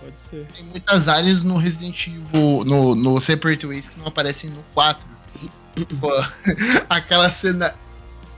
Pode 0.00 0.20
ser. 0.28 0.46
Tem 0.54 0.64
muitas 0.64 1.08
áreas 1.08 1.42
no 1.42 1.56
Resident 1.56 2.08
Evil, 2.08 2.64
no, 2.64 2.94
no 2.94 3.20
Separate 3.20 3.66
Ways 3.66 3.88
que 3.88 3.98
não 3.98 4.06
aparecem 4.06 4.50
no 4.50 4.62
4. 4.74 5.06
Pô, 6.00 6.10
aquela 6.90 7.30
cena 7.32 7.74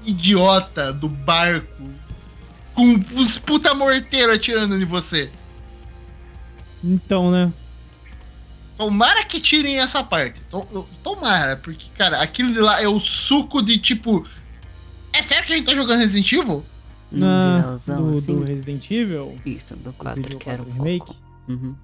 idiota 0.04 0.92
do 0.92 1.08
barco 1.08 1.82
com 2.74 2.94
os 3.14 3.38
puta 3.38 3.74
morteiro 3.74 4.32
atirando 4.32 4.76
em 4.76 4.84
você. 4.84 5.30
Então, 6.82 7.30
né? 7.30 7.52
Tomara 8.76 9.24
que 9.24 9.40
tirem 9.40 9.78
essa 9.78 10.04
parte. 10.04 10.40
Tomara, 11.02 11.56
porque, 11.56 11.86
cara, 11.96 12.20
aquilo 12.20 12.52
de 12.52 12.58
lá 12.58 12.82
é 12.82 12.86
o 12.86 13.00
suco 13.00 13.62
de 13.62 13.78
tipo. 13.78 14.26
É 15.12 15.22
sério 15.22 15.46
que 15.46 15.54
a 15.54 15.56
gente 15.56 15.66
tá 15.66 15.74
jogando 15.74 16.00
Resident 16.00 16.30
Evil? 16.32 16.64
Na, 17.10 17.60
do, 17.60 18.16
assim? 18.16 18.34
do 18.34 18.44
Resident 18.44 18.90
Evil? 18.90 19.34
Isso, 19.46 19.74
do 19.76 19.92
4, 19.94 20.20
do 20.20 20.36
que 20.36 20.50
era 20.50 20.60
o 20.60 20.64
remake. 20.66 21.16
Uhum. 21.48 21.74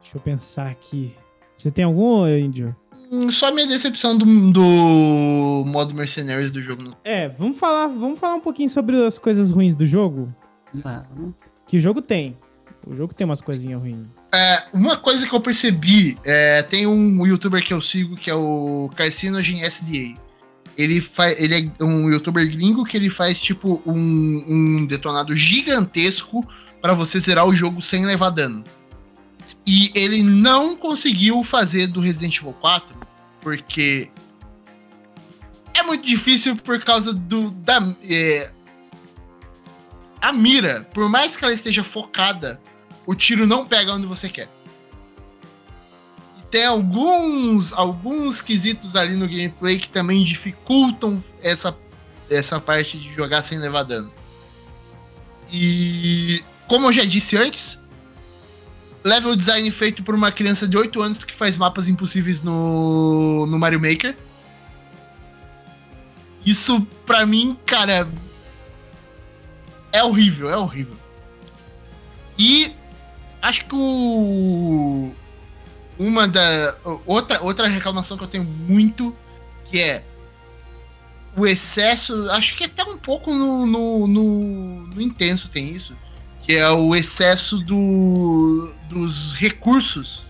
Deixa 0.00 0.16
eu 0.16 0.20
pensar 0.20 0.70
aqui. 0.70 1.14
Você 1.56 1.70
tem 1.70 1.84
algum, 1.84 2.26
Índio? 2.26 2.74
Hum, 3.12 3.30
só 3.30 3.52
minha 3.52 3.66
decepção 3.66 4.16
do, 4.18 4.24
do 4.50 5.64
modo 5.66 5.94
Mercenaries 5.94 6.50
do 6.50 6.60
jogo. 6.60 6.90
É, 7.04 7.28
vamos 7.28 7.58
falar, 7.58 7.86
vamos 7.86 8.18
falar 8.18 8.34
um 8.34 8.40
pouquinho 8.40 8.68
sobre 8.68 9.06
as 9.06 9.18
coisas 9.18 9.50
ruins 9.50 9.76
do 9.76 9.86
jogo. 9.86 10.34
Vamos. 10.72 11.34
Que 11.66 11.76
o 11.76 11.80
jogo 11.80 12.02
tem. 12.02 12.36
O 12.86 12.94
jogo 12.94 13.14
tem 13.14 13.24
umas 13.24 13.40
coisinhas 13.40 13.80
ruins. 13.80 14.06
É, 14.32 14.64
uma 14.72 14.96
coisa 14.96 15.26
que 15.26 15.34
eu 15.34 15.40
percebi, 15.40 16.18
é, 16.22 16.62
tem 16.62 16.86
um 16.86 17.26
youtuber 17.26 17.64
que 17.64 17.72
eu 17.72 17.80
sigo 17.80 18.14
que 18.14 18.30
é 18.30 18.34
o 18.34 18.90
Carcinogen 18.94 19.62
SDA. 19.64 20.20
Ele, 20.76 21.00
faz, 21.00 21.40
ele 21.40 21.72
é 21.78 21.84
um 21.84 22.10
youtuber 22.10 22.46
gringo 22.50 22.84
que 22.84 22.96
ele 22.96 23.08
faz 23.08 23.40
tipo 23.40 23.80
um, 23.86 24.44
um 24.46 24.86
detonado 24.86 25.34
gigantesco 25.34 26.46
para 26.82 26.92
você 26.92 27.18
zerar 27.20 27.46
o 27.46 27.54
jogo 27.54 27.80
sem 27.80 28.04
levar 28.04 28.30
dano. 28.30 28.62
E 29.66 29.90
ele 29.94 30.22
não 30.22 30.76
conseguiu 30.76 31.42
fazer 31.42 31.86
do 31.86 32.00
Resident 32.00 32.38
Evil 32.38 32.52
4 32.54 32.96
porque 33.40 34.10
é 35.74 35.82
muito 35.82 36.04
difícil 36.04 36.56
por 36.56 36.82
causa 36.82 37.12
do 37.12 37.50
da 37.50 37.94
é, 38.02 38.50
a 40.20 40.32
mira, 40.32 40.88
por 40.92 41.08
mais 41.08 41.36
que 41.36 41.44
ela 41.44 41.52
esteja 41.52 41.84
focada 41.84 42.58
o 43.06 43.14
tiro 43.14 43.46
não 43.46 43.66
pega 43.66 43.92
onde 43.92 44.06
você 44.06 44.28
quer. 44.28 44.48
E 46.38 46.46
tem 46.50 46.64
alguns, 46.64 47.72
alguns 47.72 48.40
quesitos 48.40 48.96
ali 48.96 49.14
no 49.16 49.28
gameplay 49.28 49.78
que 49.78 49.88
também 49.88 50.22
dificultam 50.22 51.22
essa, 51.42 51.76
essa 52.30 52.60
parte 52.60 52.98
de 52.98 53.12
jogar 53.12 53.42
sem 53.42 53.58
levar 53.58 53.82
dano. 53.82 54.12
E 55.52 56.42
como 56.66 56.88
eu 56.88 56.92
já 56.92 57.04
disse 57.04 57.36
antes, 57.36 57.80
level 59.04 59.36
design 59.36 59.70
feito 59.70 60.02
por 60.02 60.14
uma 60.14 60.32
criança 60.32 60.66
de 60.66 60.76
8 60.76 61.02
anos 61.02 61.24
que 61.24 61.34
faz 61.34 61.56
mapas 61.56 61.88
impossíveis 61.88 62.42
no, 62.42 63.46
no 63.46 63.58
Mario 63.58 63.78
Maker. 63.78 64.16
Isso, 66.44 66.80
pra 67.06 67.24
mim, 67.24 67.56
cara, 67.64 68.08
é 69.92 70.02
horrível, 70.02 70.50
é 70.50 70.56
horrível. 70.56 70.96
E 72.38 72.74
acho 73.44 73.66
que 73.66 73.74
o. 73.74 75.12
Uma 75.98 76.26
da. 76.26 76.76
Outra, 77.06 77.42
outra 77.42 77.68
reclamação 77.68 78.16
que 78.16 78.24
eu 78.24 78.28
tenho 78.28 78.44
muito, 78.44 79.14
que 79.70 79.80
é 79.80 80.04
o 81.36 81.46
excesso. 81.46 82.30
Acho 82.30 82.56
que 82.56 82.64
até 82.64 82.82
um 82.82 82.96
pouco 82.96 83.32
no, 83.32 83.66
no, 83.66 84.06
no, 84.06 84.86
no 84.88 85.00
intenso 85.00 85.48
tem 85.48 85.70
isso. 85.70 85.96
Que 86.42 86.54
é 86.54 86.68
o 86.70 86.94
excesso 86.94 87.58
do, 87.58 88.70
dos 88.88 89.32
recursos 89.34 90.26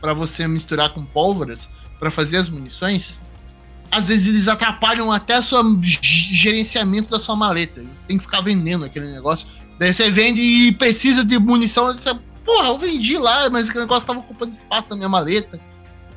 para 0.00 0.12
você 0.12 0.48
misturar 0.48 0.90
com 0.90 1.04
pólvoras 1.04 1.68
para 2.00 2.10
fazer 2.10 2.38
as 2.38 2.48
munições. 2.48 3.20
Às 3.90 4.08
vezes 4.08 4.26
eles 4.26 4.48
atrapalham 4.48 5.12
até 5.12 5.38
o 5.38 5.80
gerenciamento 5.82 7.10
da 7.10 7.20
sua 7.20 7.36
maleta. 7.36 7.84
Você 7.92 8.04
tem 8.06 8.16
que 8.16 8.24
ficar 8.24 8.40
vendendo 8.40 8.84
aquele 8.84 9.12
negócio. 9.12 9.46
Daí 9.78 9.92
você 9.92 10.10
vende 10.10 10.40
e 10.40 10.72
precisa 10.72 11.24
de 11.24 11.38
munição. 11.38 11.86
Você 11.86 12.12
Porra, 12.44 12.68
eu 12.68 12.78
vendi 12.78 13.16
lá, 13.18 13.48
mas 13.48 13.68
aquele 13.68 13.84
negócio 13.84 14.06
tava 14.06 14.20
ocupando 14.20 14.52
espaço 14.52 14.90
na 14.90 14.96
minha 14.96 15.08
maleta. 15.08 15.60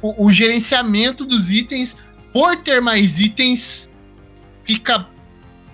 O, 0.02 0.26
o 0.26 0.34
gerenciamento 0.34 1.26
dos 1.26 1.50
itens, 1.50 1.98
por 2.34 2.58
ter 2.58 2.82
mais 2.82 3.20
itens, 3.20 3.90
fica 4.64 5.08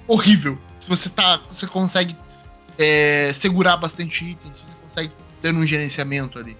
horrível. 0.08 0.58
Se 0.80 0.89
você 0.89 1.10
tá. 1.10 1.41
Você 1.52 1.66
consegue 1.68 2.16
é, 2.78 3.32
segurar 3.34 3.78
bastante 3.78 4.26
itens, 4.26 4.60
você 4.60 4.76
consegue 4.84 5.14
ter 5.41 5.54
um 5.54 5.66
gerenciamento 5.66 6.38
ali. 6.38 6.58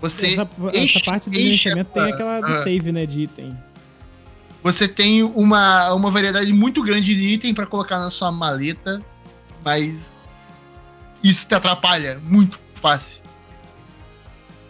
Você 0.00 0.34
essa, 0.34 0.48
enche, 0.74 0.98
essa 0.98 1.04
parte 1.04 1.28
do 1.28 1.34
gerenciamento 1.34 1.90
tem 1.92 2.02
aquela 2.02 2.40
do 2.40 2.60
uh, 2.60 2.64
save, 2.64 2.92
né, 2.92 3.06
de 3.06 3.22
item. 3.22 3.58
Você 4.62 4.86
tem 4.86 5.22
uma, 5.22 5.92
uma 5.94 6.10
variedade 6.10 6.52
muito 6.52 6.82
grande 6.82 7.14
de 7.14 7.34
item 7.34 7.54
para 7.54 7.66
colocar 7.66 7.98
na 7.98 8.10
sua 8.10 8.30
maleta, 8.30 9.02
mas 9.64 10.16
isso 11.22 11.46
te 11.46 11.54
atrapalha 11.54 12.20
muito 12.24 12.58
fácil. 12.78 13.22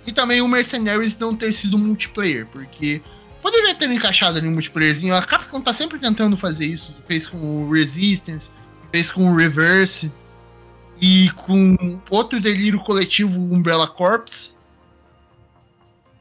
E 0.06 0.12
também 0.12 0.40
o 0.40 0.48
Mercenaries 0.48 1.16
não 1.18 1.36
ter 1.36 1.52
sido 1.52 1.76
multiplayer, 1.78 2.46
porque 2.46 3.02
poderia 3.42 3.74
ter 3.74 3.90
encaixado 3.90 4.38
ali 4.38 4.48
um 4.48 4.52
multiplayerzinho. 4.52 5.14
A 5.14 5.22
Capcom 5.22 5.60
tá 5.60 5.74
sempre 5.74 5.98
tentando 5.98 6.36
fazer 6.36 6.66
isso. 6.66 6.98
Fez 7.06 7.26
com 7.26 7.36
o 7.36 7.70
Resistance, 7.70 8.50
fez 8.90 9.10
com 9.10 9.30
o 9.30 9.36
Reverse 9.36 10.10
e 11.00 11.30
com 11.36 12.00
outro 12.10 12.40
delírio 12.40 12.80
coletivo, 12.80 13.38
Umbrella 13.38 13.86
Corps. 13.86 14.56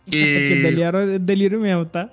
E... 0.05 0.61
Dali 0.63 0.81
era 0.81 1.17
delírio 1.19 1.61
mesmo, 1.61 1.85
tá? 1.85 2.09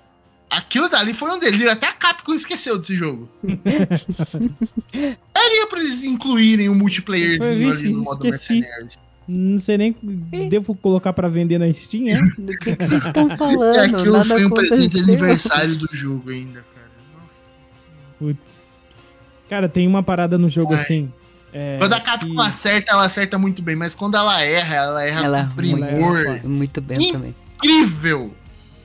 Aquilo 0.51 0.89
dali 0.89 1.13
foi 1.13 1.31
um 1.31 1.39
delírio, 1.39 1.71
até 1.71 1.89
a 1.89 1.93
Capcom 1.93 2.33
esqueceu 2.35 2.79
desse 2.79 2.95
jogo. 2.95 3.29
Daria 5.35 5.67
pra 5.69 5.81
eles 5.81 6.05
incluírem 6.05 6.69
um 6.69 6.75
multiplayerzinho 6.77 7.73
ali 7.73 7.89
no 7.89 8.03
modo 8.03 8.25
Mercenaries. 8.25 8.99
Não 9.27 9.59
sei 9.59 9.79
nem. 9.79 9.97
Devo 10.51 10.75
colocar 10.77 11.13
pra 11.13 11.29
vender 11.29 11.59
na 11.59 11.73
Steam, 11.73 12.09
é? 12.09 12.21
Do 12.39 12.57
que, 12.59 12.77
que 12.77 12.85
vocês 12.85 13.05
estão 13.07 13.29
É, 13.33 13.37
falando? 13.37 13.97
aquilo 13.97 14.13
Nada 14.19 14.25
foi 14.25 14.45
um 14.45 14.51
presente 14.51 14.89
de 14.97 15.01
aniversário 15.03 15.77
do 15.77 15.89
jogo 15.93 16.31
ainda, 16.31 16.63
cara. 16.75 16.91
Nossa. 17.15 17.57
Putz. 18.19 18.39
Cara, 19.49 19.69
tem 19.69 19.87
uma 19.87 20.03
parada 20.03 20.37
no 20.37 20.49
jogo 20.49 20.75
Ai. 20.75 20.81
assim. 20.83 21.13
é, 21.53 21.79
Quando 21.79 21.93
a 21.95 22.01
Capcom 22.01 22.35
que- 22.35 22.41
acerta, 22.43 22.93
ela 22.93 23.05
acerta 23.05 23.39
muito 23.39 23.63
bem, 23.63 23.77
mas 23.77 23.95
quando 23.95 24.17
ela 24.17 24.43
erra, 24.43 24.75
ela 24.77 25.05
erra 25.05 25.25
Ela 25.25 25.37
com 25.55 25.63
erra 25.63 25.77
muito. 25.77 25.87
primor. 25.87 26.41
Muito 26.45 26.81
bem 26.81 27.01
Ih. 27.09 27.13
também. 27.13 27.35
Incrível! 27.57 28.35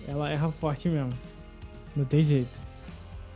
Ela 0.08 0.30
erra 0.30 0.52
forte 0.52 0.88
mesmo. 0.88 1.10
Não 1.96 2.06
tem 2.06 2.22
jeito. 2.22 2.48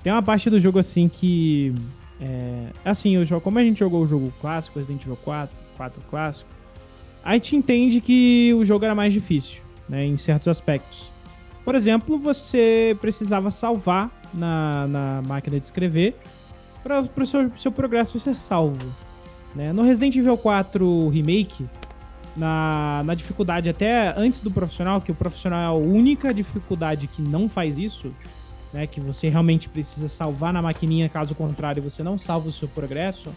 Tem 0.04 0.12
uma 0.12 0.24
parte 0.24 0.50
do 0.50 0.60
jogo 0.60 0.80
assim 0.80 1.10
que. 1.10 1.74
É, 2.22 2.68
assim, 2.86 3.18
o 3.18 3.26
jogo, 3.26 3.42
como 3.42 3.60
a 3.60 3.64
gente 3.64 3.80
jogou 3.80 4.04
o 4.04 4.08
jogo 4.08 4.34
clássico, 4.40 4.80
Resident 4.80 5.02
Evil 5.02 5.18
4, 5.18 5.54
4 5.76 6.02
clássico, 6.10 6.48
a 7.24 7.34
gente 7.34 7.56
entende 7.56 8.02
que 8.02 8.54
o 8.54 8.66
jogo 8.66 8.84
era 8.84 8.94
mais 8.94 9.14
difícil, 9.14 9.62
né, 9.88 10.06
em 10.06 10.18
certos 10.18 10.48
aspectos. 10.48 11.10
Por 11.64 11.76
exemplo, 11.76 12.20
você 12.20 12.98
precisava 13.00 13.50
salvar 13.50 14.12
na, 14.34 14.88
na 14.88 15.22
máquina 15.26 15.60
de 15.60 15.66
escrever 15.66 16.16
para 16.84 17.02
o 17.02 17.26
seu, 17.26 17.50
seu 17.58 17.72
progresso 17.72 18.20
ser 18.20 18.36
salvo. 18.36 18.86
né. 19.56 19.72
No 19.72 19.84
Resident 19.84 20.16
Evil 20.18 20.38
4 20.38 21.08
Remake, 21.08 21.66
na, 22.36 23.04
na 23.06 23.16
dificuldade 23.16 23.70
até 23.70 24.14
antes 24.18 24.42
do 24.42 24.52
profissional, 24.52 25.00
que 25.00 25.12
o 25.12 25.16
profissional 25.16 25.62
é 25.62 25.66
a 25.66 25.72
única 25.72 26.34
dificuldade 26.34 27.08
que 27.08 27.22
não 27.22 27.48
faz 27.48 27.78
isso, 27.78 28.14
né, 28.74 28.86
que 28.86 29.00
você 29.00 29.30
realmente 29.30 29.70
precisa 29.70 30.10
salvar 30.10 30.52
na 30.52 30.62
maquininha, 30.62 31.08
caso 31.08 31.34
contrário 31.34 31.82
você 31.82 32.04
não 32.04 32.18
salva 32.18 32.50
o 32.50 32.52
seu 32.52 32.68
progresso, 32.68 33.30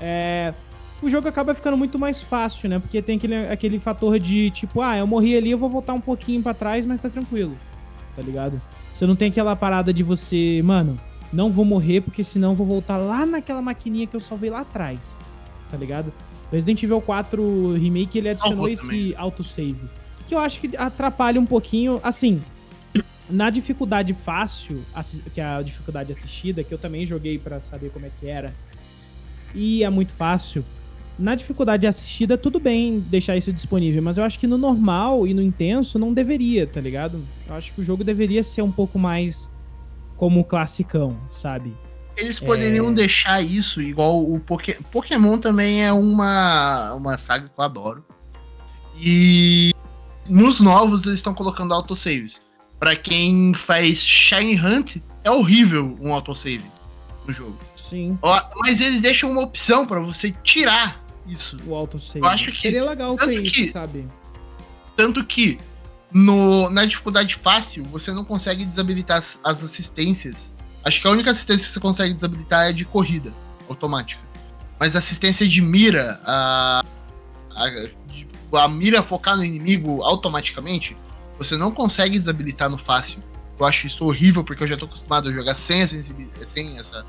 é, 0.00 0.54
o 1.02 1.08
jogo 1.08 1.28
acaba 1.28 1.54
ficando 1.54 1.76
muito 1.76 1.98
mais 1.98 2.22
fácil, 2.22 2.68
né, 2.68 2.78
porque 2.78 3.00
tem 3.00 3.16
aquele, 3.16 3.36
aquele 3.48 3.78
fator 3.78 4.18
de 4.18 4.50
tipo, 4.50 4.82
ah, 4.82 4.96
eu 4.96 5.06
morri 5.06 5.36
ali, 5.36 5.50
eu 5.50 5.58
vou 5.58 5.68
voltar 5.70 5.94
um 5.94 6.00
pouquinho 6.00 6.42
pra 6.42 6.54
trás, 6.54 6.84
mas 6.84 7.00
tá 7.00 7.08
tranquilo, 7.08 7.56
tá 8.14 8.22
ligado? 8.22 8.60
Você 8.94 9.06
não 9.06 9.16
tem 9.16 9.28
aquela 9.28 9.56
parada 9.56 9.92
de 9.92 10.02
você, 10.02 10.60
mano, 10.62 10.98
não 11.32 11.50
vou 11.50 11.64
morrer 11.64 12.00
porque 12.00 12.22
senão 12.22 12.50
eu 12.50 12.56
vou 12.56 12.66
voltar 12.66 12.96
lá 12.98 13.24
naquela 13.24 13.62
maquininha 13.62 14.06
que 14.06 14.16
eu 14.16 14.20
salvei 14.20 14.50
lá 14.50 14.60
atrás, 14.60 15.00
tá 15.70 15.76
ligado? 15.76 16.12
Resident 16.52 16.82
Evil 16.82 17.00
4 17.00 17.74
Remake 17.74 18.18
ele 18.18 18.30
adicionou 18.30 18.68
esse 18.68 18.82
também. 18.82 19.14
autosave. 19.16 19.76
Que 20.26 20.34
eu 20.34 20.38
acho 20.40 20.60
que 20.60 20.76
atrapalha 20.76 21.40
um 21.40 21.46
pouquinho. 21.46 22.00
Assim, 22.02 22.42
na 23.28 23.50
dificuldade 23.50 24.12
fácil, 24.12 24.82
que 25.32 25.40
é 25.40 25.44
a 25.44 25.62
dificuldade 25.62 26.12
assistida, 26.12 26.64
que 26.64 26.74
eu 26.74 26.78
também 26.78 27.06
joguei 27.06 27.38
pra 27.38 27.60
saber 27.60 27.90
como 27.90 28.06
é 28.06 28.10
que 28.10 28.26
era, 28.26 28.52
e 29.54 29.84
é 29.84 29.90
muito 29.90 30.12
fácil. 30.12 30.64
Na 31.20 31.34
dificuldade 31.34 31.86
assistida, 31.86 32.38
tudo 32.38 32.58
bem 32.58 32.98
deixar 32.98 33.36
isso 33.36 33.52
disponível, 33.52 34.02
mas 34.02 34.16
eu 34.16 34.24
acho 34.24 34.38
que 34.38 34.46
no 34.46 34.56
normal 34.56 35.26
e 35.26 35.34
no 35.34 35.42
intenso 35.42 35.98
não 35.98 36.14
deveria, 36.14 36.66
tá 36.66 36.80
ligado? 36.80 37.22
Eu 37.46 37.54
acho 37.54 37.72
que 37.74 37.80
o 37.80 37.84
jogo 37.84 38.02
deveria 38.02 38.42
ser 38.42 38.62
um 38.62 38.72
pouco 38.72 38.98
mais 38.98 39.50
como 40.16 40.40
o 40.40 40.44
classicão, 40.44 41.14
sabe? 41.28 41.76
Eles 42.16 42.40
poderiam 42.40 42.88
É. 42.90 42.92
deixar 42.92 43.42
isso 43.42 43.80
igual 43.82 44.22
o 44.22 44.40
Poké- 44.40 44.78
Pokémon 44.90 45.36
também 45.38 45.84
é 45.84 45.92
uma, 45.92 46.94
uma 46.94 47.18
saga 47.18 47.48
que 47.48 47.54
eu 47.58 47.64
adoro. 47.64 48.04
E 48.98 49.72
nos 50.28 50.58
novos 50.60 51.04
eles 51.06 51.18
estão 51.18 51.34
colocando 51.34 51.72
autosaves. 51.74 52.40
Pra 52.78 52.96
quem 52.96 53.52
faz 53.54 54.02
Shiny 54.02 54.58
Hunt, 54.58 54.96
é 55.22 55.30
horrível 55.30 55.96
um 56.00 56.12
autosave 56.14 56.64
no 57.26 57.32
jogo. 57.32 57.58
Sim, 57.76 58.18
Mas 58.60 58.80
eles 58.80 59.00
deixam 59.00 59.30
uma 59.30 59.42
opção 59.42 59.84
pra 59.84 60.00
você 60.00 60.32
tirar 60.42 61.04
isso. 61.32 61.58
o 61.66 61.74
autosave. 61.74 62.18
Eu 62.20 62.26
acho 62.26 62.52
que- 62.52 62.60
Seria 62.62 62.84
legal 62.84 63.16
tanto 63.16 63.30
ter 63.30 63.42
que- 63.42 63.60
isso, 63.64 63.72
sabe? 63.72 64.06
Tanto 64.96 65.24
que 65.24 65.58
no, 66.12 66.68
na 66.70 66.84
dificuldade 66.84 67.36
fácil, 67.36 67.84
você 67.84 68.12
não 68.12 68.24
consegue 68.24 68.64
desabilitar 68.64 69.18
as, 69.18 69.38
as 69.44 69.62
assistências. 69.62 70.52
Acho 70.84 71.00
que 71.00 71.06
a 71.06 71.10
única 71.10 71.30
assistência 71.30 71.66
que 71.66 71.72
você 71.72 71.80
consegue 71.80 72.14
desabilitar 72.14 72.66
é 72.68 72.72
de 72.72 72.84
corrida 72.84 73.32
automática. 73.68 74.20
Mas 74.78 74.96
assistência 74.96 75.46
de 75.46 75.60
mira, 75.60 76.20
a, 76.24 76.82
a, 77.54 78.60
a 78.64 78.68
mira 78.68 79.02
focar 79.02 79.36
no 79.36 79.44
inimigo 79.44 80.02
automaticamente, 80.02 80.96
você 81.38 81.56
não 81.56 81.70
consegue 81.70 82.18
desabilitar 82.18 82.68
no 82.70 82.78
fácil. 82.78 83.22
Eu 83.58 83.66
acho 83.66 83.86
isso 83.86 84.04
horrível 84.06 84.42
porque 84.42 84.62
eu 84.62 84.66
já 84.66 84.76
tô 84.76 84.86
acostumado 84.86 85.28
a 85.28 85.32
jogar 85.32 85.54
sem, 85.54 85.86
sem 85.86 86.78
essa, 86.78 87.04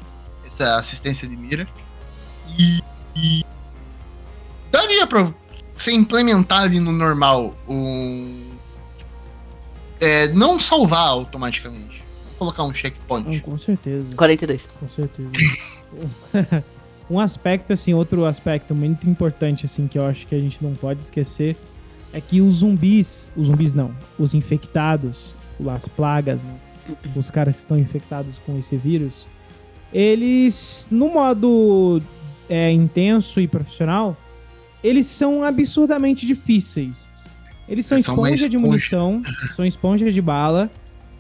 essa 0.45 0.75
assistência 0.75 1.27
de 1.27 1.35
mira. 1.37 1.65
E, 2.59 2.81
e 3.15 3.45
daria 4.71 5.05
pra 5.05 5.33
você 5.75 5.91
implementar 5.91 6.63
ali 6.63 6.79
no 6.79 6.91
normal 6.91 7.53
um. 7.67 8.41
É, 9.99 10.27
não 10.29 10.59
salvar 10.59 11.09
automaticamente. 11.09 12.01
Colocar 12.39 12.63
um 12.63 12.73
checkpoint. 12.73 13.39
com 13.41 13.57
certeza. 13.57 14.07
42. 14.15 14.67
Com 14.79 14.89
certeza. 14.89 15.29
um 17.09 17.19
aspecto, 17.19 17.73
assim, 17.73 17.93
outro 17.93 18.25
aspecto 18.25 18.73
muito 18.73 19.07
importante, 19.07 19.67
assim, 19.67 19.87
que 19.87 19.99
eu 19.99 20.05
acho 20.05 20.25
que 20.25 20.33
a 20.33 20.39
gente 20.39 20.57
não 20.59 20.73
pode 20.73 21.01
esquecer 21.01 21.55
é 22.13 22.19
que 22.19 22.41
os 22.41 22.55
zumbis, 22.55 23.27
os 23.35 23.47
zumbis 23.47 23.73
não, 23.73 23.95
os 24.17 24.33
infectados, 24.33 25.33
as 25.69 25.87
plagas, 25.89 26.41
né, 26.41 26.55
os 27.15 27.29
caras 27.29 27.55
que 27.55 27.61
estão 27.61 27.77
infectados 27.77 28.37
com 28.45 28.57
esse 28.57 28.75
vírus, 28.75 29.25
eles, 29.93 30.85
no 30.89 31.09
modo 31.09 32.01
é, 32.49 32.71
intenso 32.71 33.39
e 33.39 33.47
profissional, 33.47 34.17
eles 34.83 35.07
são 35.07 35.43
absurdamente 35.43 36.25
difíceis. 36.25 37.09
Eles 37.67 37.85
são 37.85 38.01
são 38.01 38.15
uma 38.15 38.29
esponja 38.29 38.49
de 38.49 38.55
esponja. 38.57 38.71
munição, 38.71 39.21
são 39.55 39.65
esponja 39.65 40.11
de 40.11 40.21
bala, 40.21 40.69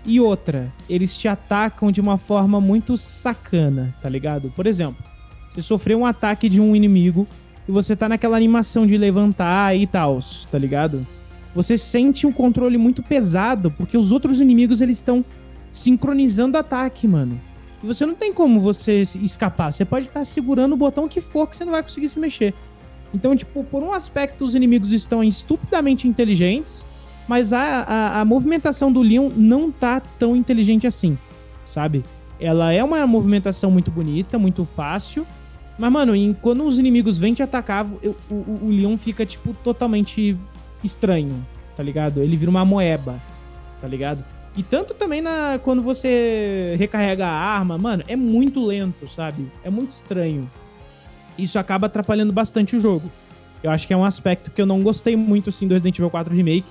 e 0.05 0.19
outra, 0.19 0.71
eles 0.89 1.15
te 1.15 1.27
atacam 1.27 1.91
de 1.91 2.01
uma 2.01 2.17
forma 2.17 2.59
muito 2.59 2.97
sacana, 2.97 3.93
tá 4.01 4.09
ligado? 4.09 4.51
Por 4.55 4.65
exemplo, 4.65 5.03
você 5.49 5.61
sofreu 5.61 5.99
um 5.99 6.05
ataque 6.05 6.49
de 6.49 6.59
um 6.59 6.75
inimigo 6.75 7.27
e 7.67 7.71
você 7.71 7.95
tá 7.95 8.09
naquela 8.09 8.35
animação 8.35 8.87
de 8.87 8.97
levantar 8.97 9.75
e 9.77 9.85
tal, 9.85 10.19
tá 10.49 10.57
ligado? 10.57 11.05
Você 11.53 11.77
sente 11.77 12.25
um 12.25 12.31
controle 12.31 12.77
muito 12.77 13.03
pesado 13.03 13.69
porque 13.69 13.97
os 13.97 14.11
outros 14.11 14.39
inimigos 14.39 14.81
eles 14.81 14.97
estão 14.97 15.23
sincronizando 15.71 16.57
o 16.57 16.59
ataque, 16.59 17.07
mano. 17.07 17.39
E 17.83 17.85
você 17.85 18.05
não 18.05 18.15
tem 18.15 18.33
como 18.33 18.59
você 18.59 19.03
escapar. 19.21 19.73
Você 19.73 19.83
pode 19.83 20.05
estar 20.05 20.25
segurando 20.25 20.73
o 20.73 20.77
botão 20.77 21.07
que 21.07 21.19
for 21.19 21.47
que 21.47 21.57
você 21.57 21.65
não 21.65 21.71
vai 21.71 21.83
conseguir 21.83 22.09
se 22.09 22.19
mexer. 22.19 22.53
Então, 23.13 23.35
tipo, 23.35 23.63
por 23.63 23.83
um 23.83 23.93
aspecto, 23.93 24.45
os 24.45 24.55
inimigos 24.55 24.91
estão 24.91 25.23
estupidamente 25.23 26.07
inteligentes, 26.07 26.83
mas 27.27 27.51
a, 27.53 27.59
a, 27.81 28.21
a 28.21 28.25
movimentação 28.25 28.91
do 28.91 29.01
Leon 29.01 29.29
não 29.35 29.71
tá 29.71 29.99
tão 29.99 30.35
inteligente 30.35 30.87
assim, 30.87 31.17
sabe? 31.65 32.03
Ela 32.39 32.71
é 32.73 32.83
uma 32.83 33.05
movimentação 33.05 33.69
muito 33.69 33.91
bonita, 33.91 34.39
muito 34.39 34.65
fácil, 34.65 35.25
mas, 35.77 35.91
mano, 35.91 36.15
em- 36.15 36.33
quando 36.33 36.65
os 36.65 36.79
inimigos 36.79 37.17
vêm 37.17 37.33
te 37.33 37.43
atacar, 37.43 37.85
eu- 38.01 38.15
o, 38.29 38.33
o, 38.33 38.67
Leon 38.69 38.97
fica, 38.97 39.25
tipo, 39.25 39.53
totalmente 39.63 40.35
estranho, 40.83 41.45
tá 41.77 41.83
ligado? 41.83 42.21
Ele 42.21 42.35
vira 42.37 42.49
uma 42.49 42.65
moeba, 42.65 43.15
tá 43.79 43.87
ligado? 43.87 44.23
E 44.57 44.63
tanto 44.63 44.93
também 44.93 45.21
na 45.21 45.59
quando 45.63 45.81
você 45.81 46.75
recarrega 46.77 47.25
a 47.25 47.31
arma, 47.31 47.77
mano, 47.77 48.03
é 48.07 48.15
muito 48.15 48.65
lento, 48.65 49.07
sabe? 49.09 49.47
É 49.63 49.69
muito 49.69 49.91
estranho. 49.91 50.49
Isso 51.43 51.57
acaba 51.59 51.87
atrapalhando 51.87 52.31
bastante 52.33 52.75
o 52.75 52.79
jogo. 52.79 53.11
Eu 53.63 53.71
acho 53.71 53.85
que 53.87 53.93
é 53.93 53.97
um 53.97 54.03
aspecto 54.05 54.49
que 54.51 54.61
eu 54.61 54.65
não 54.65 54.81
gostei 54.81 55.15
muito 55.15 55.49
assim 55.49 55.67
do 55.67 55.73
Resident 55.73 55.97
Evil 55.97 56.09
4 56.09 56.33
Remake. 56.33 56.65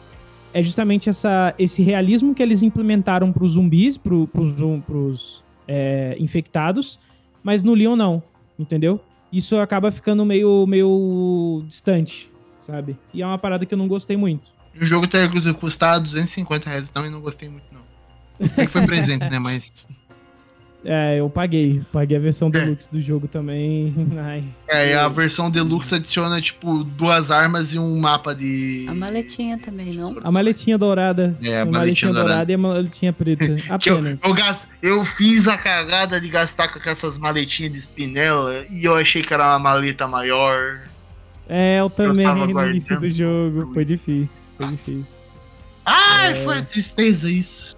É 0.53 0.63
justamente 0.63 1.09
essa, 1.09 1.55
esse 1.59 1.83
realismo 1.83 2.35
que 2.35 2.43
eles 2.43 2.63
implementaram 2.63 3.33
pros 3.33 3.53
zumbis, 3.53 3.97
pro, 3.97 4.27
pros, 4.27 4.53
zum- 4.57 4.81
pros 4.81 5.43
é, 5.69 6.17
infectados, 6.19 6.99
mas 7.43 7.63
no 7.63 7.73
Leon 7.75 7.95
não, 7.95 8.21
entendeu? 8.59 9.01
Isso 9.33 9.57
acaba 9.59 9.93
ficando 9.93 10.25
meio, 10.25 10.67
meio 10.67 11.63
distante, 11.69 12.29
sabe? 12.59 12.97
E 13.15 13.23
é 13.23 13.27
uma 13.27 13.39
parada 13.39 13.65
que 13.65 13.73
eu 13.73 13.79
não 13.79 13.87
gostei 13.87 14.17
muito. 14.17 14.51
O 14.81 14.85
jogo 14.85 15.07
teria 15.07 15.29
custado 15.55 16.03
250 16.05 16.69
reais 16.69 16.89
então 16.91 17.07
e 17.07 17.11
não 17.11 17.21
gostei 17.21 17.49
muito, 17.49 17.67
não. 17.73 18.49
Sei 18.49 18.67
que 18.67 18.73
foi 18.73 18.85
presente, 18.87 19.29
né? 19.31 19.39
Mas. 19.39 19.73
É, 20.83 21.21
eu 21.21 21.29
paguei. 21.29 21.83
Paguei 21.93 22.17
a 22.17 22.21
versão 22.21 22.49
É. 22.49 22.53
deluxe 22.53 22.87
do 22.91 23.01
jogo 23.03 23.29
também. 23.29 23.95
Ai. 24.19 24.45
É, 24.67 24.93
e 24.93 24.95
a 24.95 25.07
versão 25.09 25.51
deluxe 25.51 25.95
adiciona, 25.95 26.41
tipo, 26.41 26.83
duas 26.85 27.31
armas 27.31 27.75
e 27.75 27.79
um 27.79 27.99
mapa 28.01 28.35
de. 28.35 28.87
A 28.89 28.95
maletinha 28.95 29.59
também, 29.59 29.93
não? 29.93 30.17
A 30.25 30.31
maletinha 30.33 30.79
dourada. 30.79 31.37
É, 31.43 31.59
a 31.59 31.63
a 31.63 31.67
maletinha 31.67 32.13
dourada 32.13 32.51
e 32.51 32.55
a 32.55 32.59
maletinha 32.59 33.13
preta. 33.13 33.45
Que 33.79 33.91
eu, 33.91 33.97
Apenas. 33.97 34.21
eu, 34.25 34.33
gas- 34.33 34.69
eu 34.83 35.05
fiz 35.05 35.47
a 35.49 35.59
cagada 35.59 36.19
de 36.21 36.29
gastar 36.31 36.69
com 36.69 36.81
essas 36.89 37.19
maletinhas 37.19 37.73
de 37.73 37.79
espinela 37.79 38.65
e 38.71 38.85
eu 38.85 38.95
achei 38.95 39.23
que 39.23 39.35
era 39.35 39.45
uma 39.53 39.59
maleta 39.59 40.09
maior. 40.09 40.81
É, 41.47 41.81
eu 41.81 41.91
também 41.91 42.25
tava 42.25 42.47
no 42.47 42.69
início 42.71 42.99
do 42.99 43.09
jogo. 43.09 43.75
Foi 43.75 43.85
difícil. 43.85 44.31
Foi 44.57 44.67
Nossa. 44.67 44.95
difícil. 44.95 45.07
Ai, 45.85 46.33
É. 46.33 46.35
foi 46.45 46.63
tristeza 46.63 47.31
isso. 47.31 47.77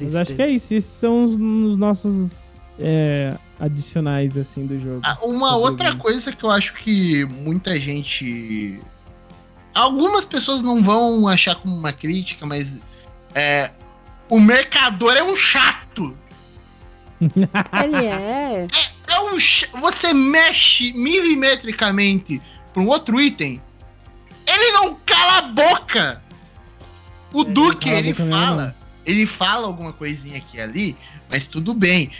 Mas 0.00 0.14
acho 0.14 0.34
que 0.34 0.42
é 0.42 0.50
isso. 0.50 0.74
Esses 0.74 0.92
são 0.92 1.24
os, 1.24 1.32
os 1.34 1.78
nossos. 1.78 2.30
é, 2.78 3.36
adicionais 3.58 4.36
assim 4.36 4.66
do 4.66 4.80
jogo. 4.80 5.00
Ah, 5.04 5.18
uma 5.22 5.56
outra 5.56 5.94
coisa 5.96 6.32
que 6.32 6.44
eu 6.44 6.50
acho 6.50 6.74
que 6.74 7.24
muita 7.26 7.78
gente. 7.80 8.80
Algumas 9.74 10.24
pessoas 10.24 10.60
não 10.60 10.82
vão 10.82 11.26
achar 11.28 11.54
como 11.54 11.74
uma 11.74 11.92
crítica, 11.92 12.44
mas 12.44 12.80
é. 13.34 13.70
O 14.28 14.40
mercador 14.40 15.16
é 15.16 15.22
um 15.22 15.36
chato. 15.36 16.16
Ele 17.20 18.06
é. 18.06 18.66
É, 18.66 19.14
é 19.14 19.20
um. 19.20 19.38
Você 19.80 20.12
mexe 20.12 20.92
milimetricamente 20.92 22.40
para 22.72 22.82
um 22.82 22.88
outro 22.88 23.20
item, 23.20 23.60
ele 24.46 24.72
não 24.72 24.96
cala 25.06 25.38
a 25.38 25.42
boca. 25.42 26.22
O 27.32 27.42
ele 27.42 27.52
Duque, 27.52 27.88
ele 27.88 28.14
fala. 28.14 28.74
Ele 29.04 29.26
fala 29.26 29.66
alguma 29.66 29.92
coisinha 29.92 30.38
aqui 30.38 30.60
ali, 30.60 30.96
mas 31.28 31.46
tudo 31.46 31.74
bem. 31.74 32.10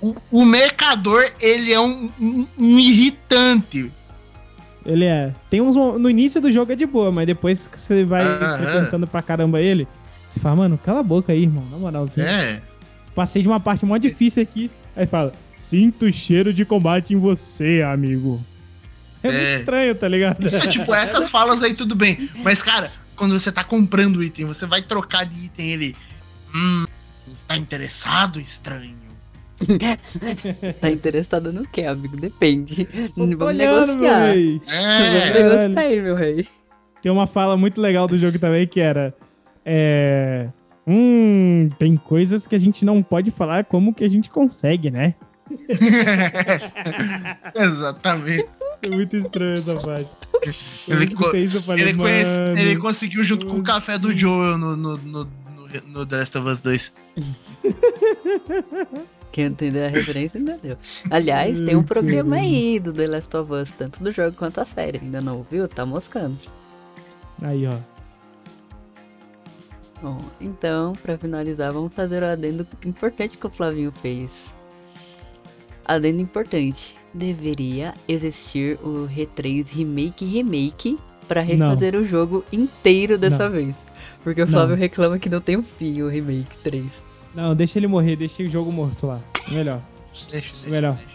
O, 0.00 0.16
o 0.30 0.44
mercador, 0.44 1.30
ele 1.40 1.72
é 1.72 1.80
um, 1.80 2.10
um, 2.20 2.46
um, 2.56 2.78
irritante. 2.78 3.90
Ele 4.84 5.04
é. 5.04 5.32
Tem 5.50 5.60
uns. 5.60 5.76
No 5.76 6.08
início 6.08 6.40
do 6.40 6.50
jogo 6.50 6.72
é 6.72 6.76
de 6.76 6.86
boa, 6.86 7.12
mas 7.12 7.26
depois 7.26 7.66
que 7.70 7.78
você 7.78 8.04
vai 8.04 8.24
frequentando 8.58 9.06
pra 9.06 9.20
caramba 9.20 9.60
ele, 9.60 9.86
você 10.28 10.40
fala, 10.40 10.56
mano, 10.56 10.78
cala 10.78 11.00
a 11.00 11.02
boca 11.02 11.32
aí, 11.32 11.42
irmão. 11.42 11.64
Na 11.70 11.76
moral. 11.76 12.06
Você... 12.06 12.22
É. 12.22 12.62
Passei 13.14 13.42
de 13.42 13.48
uma 13.48 13.60
parte 13.60 13.84
mó 13.84 13.96
difícil 13.98 14.42
aqui. 14.42 14.70
Aí 14.96 15.06
fala, 15.06 15.32
sinto 15.56 16.06
o 16.06 16.12
cheiro 16.12 16.54
de 16.54 16.64
combate 16.64 17.12
em 17.12 17.16
você, 17.16 17.82
amigo. 17.82 18.40
É, 19.22 19.28
é, 19.28 19.32
muito 19.32 19.60
estranho, 19.60 19.94
tá 19.94 20.08
ligado? 20.08 20.46
É, 20.46 20.66
tipo, 20.66 20.94
essas 20.94 21.28
falas 21.30 21.62
aí 21.62 21.74
tudo 21.74 21.94
bem. 21.94 22.28
Mas, 22.36 22.62
cara, 22.62 22.90
quando 23.16 23.38
você 23.38 23.52
tá 23.52 23.62
comprando 23.62 24.16
o 24.16 24.22
item, 24.22 24.46
você 24.46 24.66
vai 24.66 24.82
trocar 24.82 25.24
de 25.24 25.44
item 25.44 25.70
ele. 25.70 25.96
Hum, 26.54 26.86
está 27.32 27.56
interessado, 27.56 28.40
estranho? 28.40 29.10
tá 30.80 30.90
interessado 30.90 31.52
no 31.52 31.66
que, 31.66 31.82
amigo? 31.82 32.16
Depende. 32.16 32.88
Vamos 33.16 33.40
olhando, 33.40 33.96
negociar. 33.96 34.28
É. 34.28 34.34
Vamos 34.34 35.34
negociar 35.34 35.80
aí, 35.80 36.00
meu 36.00 36.14
rei. 36.14 36.48
Tem 37.02 37.12
uma 37.12 37.26
fala 37.26 37.56
muito 37.56 37.80
legal 37.80 38.06
do 38.06 38.18
jogo 38.18 38.38
também 38.38 38.66
que 38.66 38.80
era. 38.80 39.14
É. 39.64 40.48
Hum, 40.86 41.70
tem 41.78 41.96
coisas 41.96 42.46
que 42.46 42.54
a 42.54 42.58
gente 42.58 42.84
não 42.84 43.02
pode 43.02 43.30
falar 43.30 43.64
como 43.64 43.94
que 43.94 44.04
a 44.04 44.08
gente 44.08 44.28
consegue, 44.30 44.90
né? 44.90 45.14
Exatamente. 47.54 48.46
É 48.82 48.88
muito 48.88 49.16
estranho 49.16 49.54
essa 49.54 49.76
parte. 49.76 50.10
Ele, 50.90 51.14
co 51.14 51.36
isso, 51.36 51.62
falei, 51.62 51.84
ele, 51.84 51.94
conhece, 51.94 52.42
ele, 52.56 52.76
conseguiu 52.76 53.22
junto 53.22 53.46
com 53.46 53.58
o 53.58 53.62
café 53.62 53.98
do 53.98 54.16
Joel 54.16 54.56
no, 54.56 54.74
no, 54.74 54.96
no, 54.96 55.28
no 55.86 56.06
The 56.06 56.18
Last 56.18 56.38
of 56.38 56.48
Us 56.48 56.60
2. 56.60 56.92
Quem 59.32 59.44
entender 59.44 59.84
a 59.84 59.88
referência 59.88 60.38
entendeu. 60.38 60.76
Aliás, 61.08 61.60
tem 61.60 61.76
um 61.76 61.84
programa 61.84 62.36
aí 62.36 62.80
do 62.80 62.92
The 62.92 63.06
Last 63.06 63.36
of 63.36 63.52
Us, 63.52 63.70
tanto 63.70 64.02
do 64.02 64.10
jogo 64.10 64.36
quanto 64.36 64.60
a 64.60 64.64
série. 64.64 64.98
Ainda 64.98 65.20
não 65.20 65.38
ouviu? 65.38 65.68
Tá 65.68 65.86
moscando. 65.86 66.38
Aí, 67.42 67.66
ó. 67.66 67.76
Bom, 70.02 70.20
então, 70.40 70.94
para 70.94 71.16
finalizar, 71.16 71.72
vamos 71.72 71.92
fazer 71.92 72.22
o 72.22 72.26
adendo 72.26 72.66
importante 72.84 73.36
que 73.36 73.46
o 73.46 73.50
Flavinho 73.50 73.92
fez. 73.92 74.54
Adendo 75.84 76.22
importante. 76.22 76.96
Deveria 77.12 77.94
existir 78.08 78.78
o 78.82 79.08
R3 79.08 79.68
Remake 79.68 80.24
Remake 80.24 80.98
para 81.28 81.40
refazer 81.40 81.92
não. 81.92 82.00
o 82.00 82.04
jogo 82.04 82.44
inteiro 82.52 83.18
dessa 83.18 83.44
não. 83.44 83.50
vez. 83.50 83.76
Porque 84.22 84.42
o 84.42 84.46
Flávio 84.46 84.76
não. 84.76 84.80
reclama 84.80 85.18
que 85.18 85.28
não 85.28 85.40
tem 85.40 85.56
um 85.56 85.62
fim 85.62 86.02
o 86.02 86.08
Remake 86.08 86.58
3. 86.58 86.84
Não, 87.34 87.54
deixa 87.54 87.78
ele 87.78 87.86
morrer, 87.86 88.16
deixa 88.16 88.42
o 88.42 88.48
jogo 88.48 88.70
morto 88.70 89.06
lá. 89.06 89.20
Melhor. 89.50 89.80
Deixa, 90.12 90.30
deixa, 90.30 90.68
Melhor. 90.68 90.94
Deixa. 90.94 91.10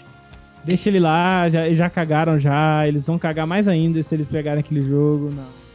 deixa 0.64 0.90
ele 0.90 0.99
lá, 0.99 1.49
já, 1.49 1.72
já 1.72 1.90
cagaram 1.90 2.40
já. 2.40 2.88
Eles 2.88 3.06
vão 3.06 3.19
cagar 3.19 3.45
mais 3.45 3.68
ainda 3.68 4.02
se 4.02 4.15
eles 4.15 4.27
pegarem 4.27 4.61
aquele 4.61 4.82
jogo. 4.82 5.32
Não. 5.34 5.65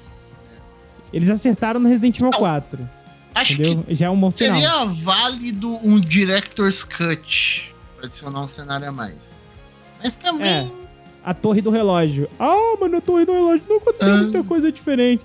Eles 1.13 1.29
acertaram 1.29 1.79
no 1.81 1.89
Resident 1.89 2.19
Evil 2.19 2.31
4. 2.31 2.89
Acho 3.35 3.55
entendeu? 3.55 3.85
que 3.85 3.95
já 3.95 4.07
é 4.07 4.11
um 4.11 4.19
bom 4.19 4.31
seria 4.31 4.55
final. 4.55 4.89
válido 4.89 5.79
um 5.87 6.01
Director's 6.01 6.83
Cut 6.83 7.75
pra 7.97 8.07
adicionar 8.07 8.43
um 8.43 8.49
cenário 8.49 8.89
a 8.89 8.93
mais. 8.93 9.35
Mas 10.03 10.15
também. 10.17 10.49
É, 10.49 10.71
a 11.25 11.35
torre 11.35 11.61
do 11.61 11.71
relógio. 11.71 12.29
Ah, 12.39 12.77
mano, 12.81 12.97
a 12.97 13.01
torre 13.01 13.25
do 13.25 13.33
relógio 13.33 13.65
não 13.69 13.77
aconteceu 13.77 14.13
ah. 14.13 14.17
muita 14.17 14.43
coisa 14.43 14.73
diferente. 14.73 15.25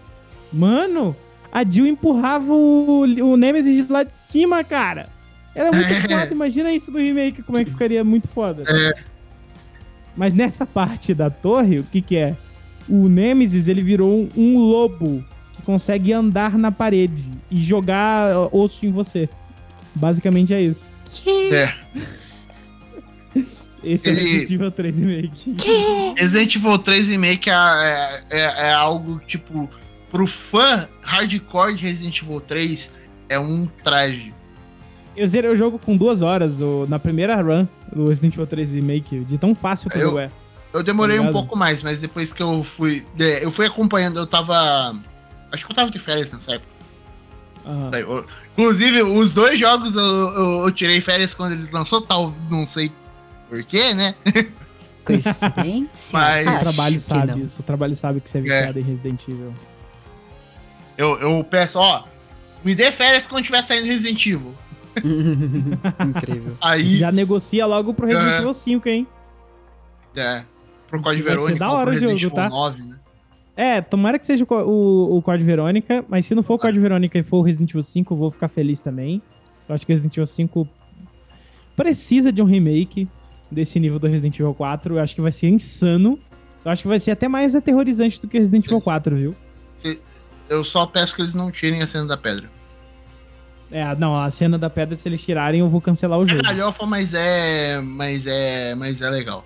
Mano, 0.51 1.15
a 1.51 1.63
Jill 1.63 1.85
empurrava 1.87 2.53
o, 2.53 3.01
o 3.01 3.37
Nemesis 3.37 3.87
lá 3.89 4.03
de 4.03 4.13
cima, 4.13 4.63
cara. 4.63 5.09
Era 5.53 5.71
muito 5.71 5.89
é. 5.89 6.01
foda. 6.07 6.33
Imagina 6.33 6.71
isso 6.71 6.91
no 6.91 6.99
remake, 6.99 7.41
como 7.43 7.57
é 7.57 7.63
que 7.63 7.71
ficaria 7.71 8.03
muito 8.03 8.27
foda. 8.27 8.63
É. 8.67 8.93
Mas 10.15 10.33
nessa 10.33 10.65
parte 10.65 11.13
da 11.13 11.29
torre, 11.29 11.79
o 11.79 11.83
que 11.83 12.01
que 12.01 12.17
é? 12.17 12.35
O 12.87 13.07
Nemesis, 13.07 13.67
ele 13.67 13.81
virou 13.81 14.13
um, 14.13 14.29
um 14.35 14.59
lobo 14.59 15.23
que 15.53 15.61
consegue 15.63 16.13
andar 16.13 16.57
na 16.57 16.71
parede 16.71 17.31
e 17.49 17.57
jogar 17.63 18.53
osso 18.53 18.85
em 18.85 18.91
você. 18.91 19.27
Basicamente 19.95 20.53
é 20.53 20.61
isso. 20.61 20.83
É. 21.51 21.73
Esse 23.85 24.09
ele... 24.09 24.19
é 24.19 24.23
Resident 24.23 24.51
Evil 24.51 24.71
3 24.71 24.97
Remake. 24.97 25.53
Resident 26.17 26.55
Evil 26.55 26.79
3 26.79 27.09
Remake 27.09 27.49
é, 27.49 27.53
é, 27.53 28.23
é, 28.31 28.39
é, 28.39 28.73
algo 28.73 29.21
tipo. 29.25 29.69
Pro 30.15 30.25
fã 30.25 30.87
hardcore 31.01 31.75
de 31.75 31.81
Resident 31.81 32.21
Evil 32.21 32.39
3, 32.39 32.89
é 33.27 33.37
um 33.37 33.67
traje. 33.83 34.33
Eu 35.13 35.27
zerei 35.27 35.51
o 35.51 35.57
jogo 35.57 35.77
com 35.77 35.97
duas 35.97 36.21
horas, 36.21 36.61
o, 36.61 36.85
na 36.87 36.97
primeira 36.97 37.35
run 37.35 37.67
do 37.93 38.07
Resident 38.07 38.35
Evil 38.35 38.47
3 38.47 38.71
Remake, 38.71 39.19
de 39.25 39.37
tão 39.37 39.53
fácil 39.53 39.89
que 39.89 39.99
jogo 39.99 40.19
é. 40.19 40.31
Eu 40.71 40.81
demorei 40.81 41.17
tá 41.17 41.23
um 41.23 41.33
pouco 41.33 41.57
mais, 41.57 41.83
mas 41.83 41.99
depois 41.99 42.31
que 42.31 42.41
eu 42.41 42.63
fui. 42.63 43.05
Eu 43.41 43.51
fui 43.51 43.65
acompanhando, 43.65 44.17
eu 44.17 44.25
tava. 44.25 44.95
Acho 45.51 45.65
que 45.65 45.71
eu 45.73 45.75
tava 45.75 45.91
de 45.91 45.99
férias 45.99 46.31
nessa 46.31 46.53
época. 46.53 46.71
Uhum. 47.65 48.23
Inclusive, 48.53 49.03
os 49.03 49.33
dois 49.33 49.59
jogos 49.59 49.97
eu, 49.97 50.01
eu, 50.01 50.61
eu, 50.61 50.71
tirei 50.71 51.01
férias 51.01 51.33
quando 51.33 51.51
eles 51.51 51.73
lançou, 51.73 51.99
tal, 51.99 52.33
não 52.49 52.65
sei 52.65 52.89
por 53.49 53.61
quê, 53.65 53.93
né? 53.93 54.15
Coincidência? 55.03 55.89
Mas... 56.13 56.47
O 56.47 56.59
trabalho 56.61 57.01
sabe 57.01 57.41
isso, 57.41 57.55
o 57.59 57.63
trabalho 57.63 57.95
sabe 57.95 58.21
que 58.21 58.29
você 58.29 58.37
é, 58.37 58.39
é. 58.39 58.43
viciado 58.43 58.79
é. 58.79 58.81
em 58.81 58.85
Resident 58.85 59.21
Evil. 59.27 59.53
Eu, 60.97 61.19
eu 61.19 61.43
peço, 61.43 61.79
ó, 61.79 62.03
me 62.63 62.73
dê 62.73 62.91
férias 62.91 63.27
quando 63.27 63.43
tiver 63.43 63.61
saindo 63.61 63.85
Resident 63.85 64.25
Evil. 64.25 64.53
Incrível. 66.07 66.57
Aí, 66.61 66.97
Já 66.97 67.11
negocia 67.11 67.65
logo 67.65 67.93
pro 67.93 68.07
Resident 68.07 68.33
é. 68.33 68.37
Evil 68.37 68.53
5, 68.53 68.89
hein? 68.89 69.07
É. 70.15 70.43
Pro 70.89 71.01
Código 71.01 71.27
Verônica, 71.27 71.59
da 71.59 71.71
hora 71.71 71.83
pro 71.83 71.91
Resident 71.91 72.19
jogo, 72.19 72.35
Evil 72.35 72.43
tá? 72.43 72.49
9, 72.49 72.83
né? 72.83 72.99
É, 73.57 73.81
tomara 73.81 74.19
que 74.19 74.25
seja 74.25 74.45
o, 74.47 74.53
o, 74.53 75.17
o 75.17 75.21
Código 75.21 75.45
Verônica, 75.45 76.03
mas 76.09 76.25
se 76.25 76.35
não 76.35 76.43
for 76.43 76.55
o 76.55 76.59
Código 76.59 76.81
Verônica 76.81 77.17
e 77.17 77.23
for 77.23 77.37
o 77.37 77.41
Resident 77.41 77.69
Evil 77.69 77.83
5, 77.83 78.13
eu 78.13 78.17
vou 78.17 78.31
ficar 78.31 78.49
feliz 78.49 78.81
também. 78.81 79.21
Eu 79.67 79.75
acho 79.75 79.85
que 79.85 79.91
o 79.91 79.95
Resident 79.95 80.13
Evil 80.13 80.27
5 80.27 80.67
precisa 81.75 82.31
de 82.31 82.41
um 82.41 82.45
remake 82.45 83.07
desse 83.49 83.79
nível 83.79 83.99
do 83.99 84.07
Resident 84.07 84.35
Evil 84.39 84.53
4. 84.53 84.95
Eu 84.95 85.01
acho 85.01 85.15
que 85.15 85.21
vai 85.21 85.31
ser 85.31 85.47
insano. 85.47 86.19
Eu 86.63 86.71
acho 86.71 86.81
que 86.81 86.87
vai 86.87 86.99
ser 86.99 87.11
até 87.11 87.27
mais 87.27 87.55
aterrorizante 87.55 88.19
do 88.19 88.27
que 88.27 88.37
Resident 88.37 88.65
Evil 88.65 88.81
4, 88.81 89.15
viu? 89.15 89.35
Eu 90.49 90.63
só 90.63 90.85
peço 90.85 91.15
que 91.15 91.21
eles 91.21 91.33
não 91.33 91.51
tirem 91.51 91.81
a 91.81 91.87
cena 91.87 92.05
da 92.05 92.17
pedra. 92.17 92.49
É, 93.71 93.95
não, 93.95 94.19
a 94.19 94.29
cena 94.29 94.57
da 94.57 94.69
pedra, 94.69 94.95
se 94.95 95.07
eles 95.07 95.21
tirarem, 95.21 95.59
eu 95.59 95.69
vou 95.69 95.81
cancelar 95.81 96.19
o 96.19 96.25
jogo. 96.25 96.41
É 96.41 96.43
galhofa, 96.43 96.85
mas 96.85 97.13
é. 97.13 97.81
Mas 97.81 98.27
é. 98.27 98.75
Mas 98.75 99.01
é 99.01 99.09
legal. 99.09 99.45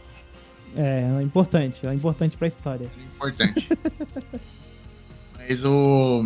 É, 0.76 1.08
é 1.20 1.22
importante. 1.22 1.86
É 1.86 1.94
importante 1.94 2.38
pra 2.38 2.48
história. 2.48 2.92
É 2.98 3.02
importante. 3.02 3.70
mas 5.38 5.64
o. 5.64 6.24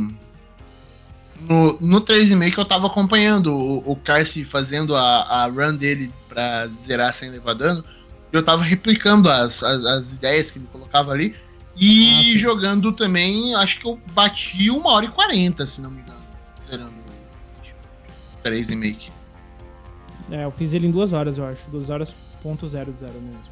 No, 1.41 1.77
no 1.79 2.01
3,5 2.01 2.57
eu 2.57 2.65
tava 2.65 2.87
acompanhando 2.87 3.53
o, 3.53 3.91
o 3.91 3.95
Carce 3.97 4.45
fazendo 4.45 4.95
a, 4.95 5.23
a 5.23 5.45
run 5.47 5.75
dele 5.75 6.11
pra 6.29 6.67
zerar 6.67 7.13
sem 7.13 7.29
levar 7.29 7.53
dano. 7.53 7.83
E 8.31 8.35
eu 8.35 8.43
tava 8.43 8.63
replicando 8.63 9.29
as, 9.29 9.61
as, 9.61 9.85
as 9.85 10.13
ideias 10.13 10.49
que 10.49 10.57
ele 10.57 10.67
colocava 10.71 11.11
ali. 11.11 11.35
E 11.75 12.35
ah, 12.35 12.39
jogando 12.39 12.91
também, 12.91 13.55
acho 13.55 13.79
que 13.79 13.87
eu 13.87 13.99
bati 14.13 14.69
uma 14.69 14.91
hora 14.91 15.05
e 15.05 15.09
quarenta, 15.09 15.65
se 15.65 15.81
não 15.81 15.89
me 15.89 16.01
engano. 16.01 16.21
Zerando 16.69 16.93
3,5. 18.43 19.11
É, 20.31 20.43
eu 20.43 20.51
fiz 20.51 20.73
ele 20.73 20.87
em 20.87 20.91
duas 20.91 21.13
horas, 21.13 21.37
eu 21.37 21.45
acho. 21.45 21.61
Duas 21.69 21.89
horas 21.89 22.13
ponto 22.41 22.67
zero 22.67 22.91
zero 22.93 23.13
mesmo. 23.13 23.51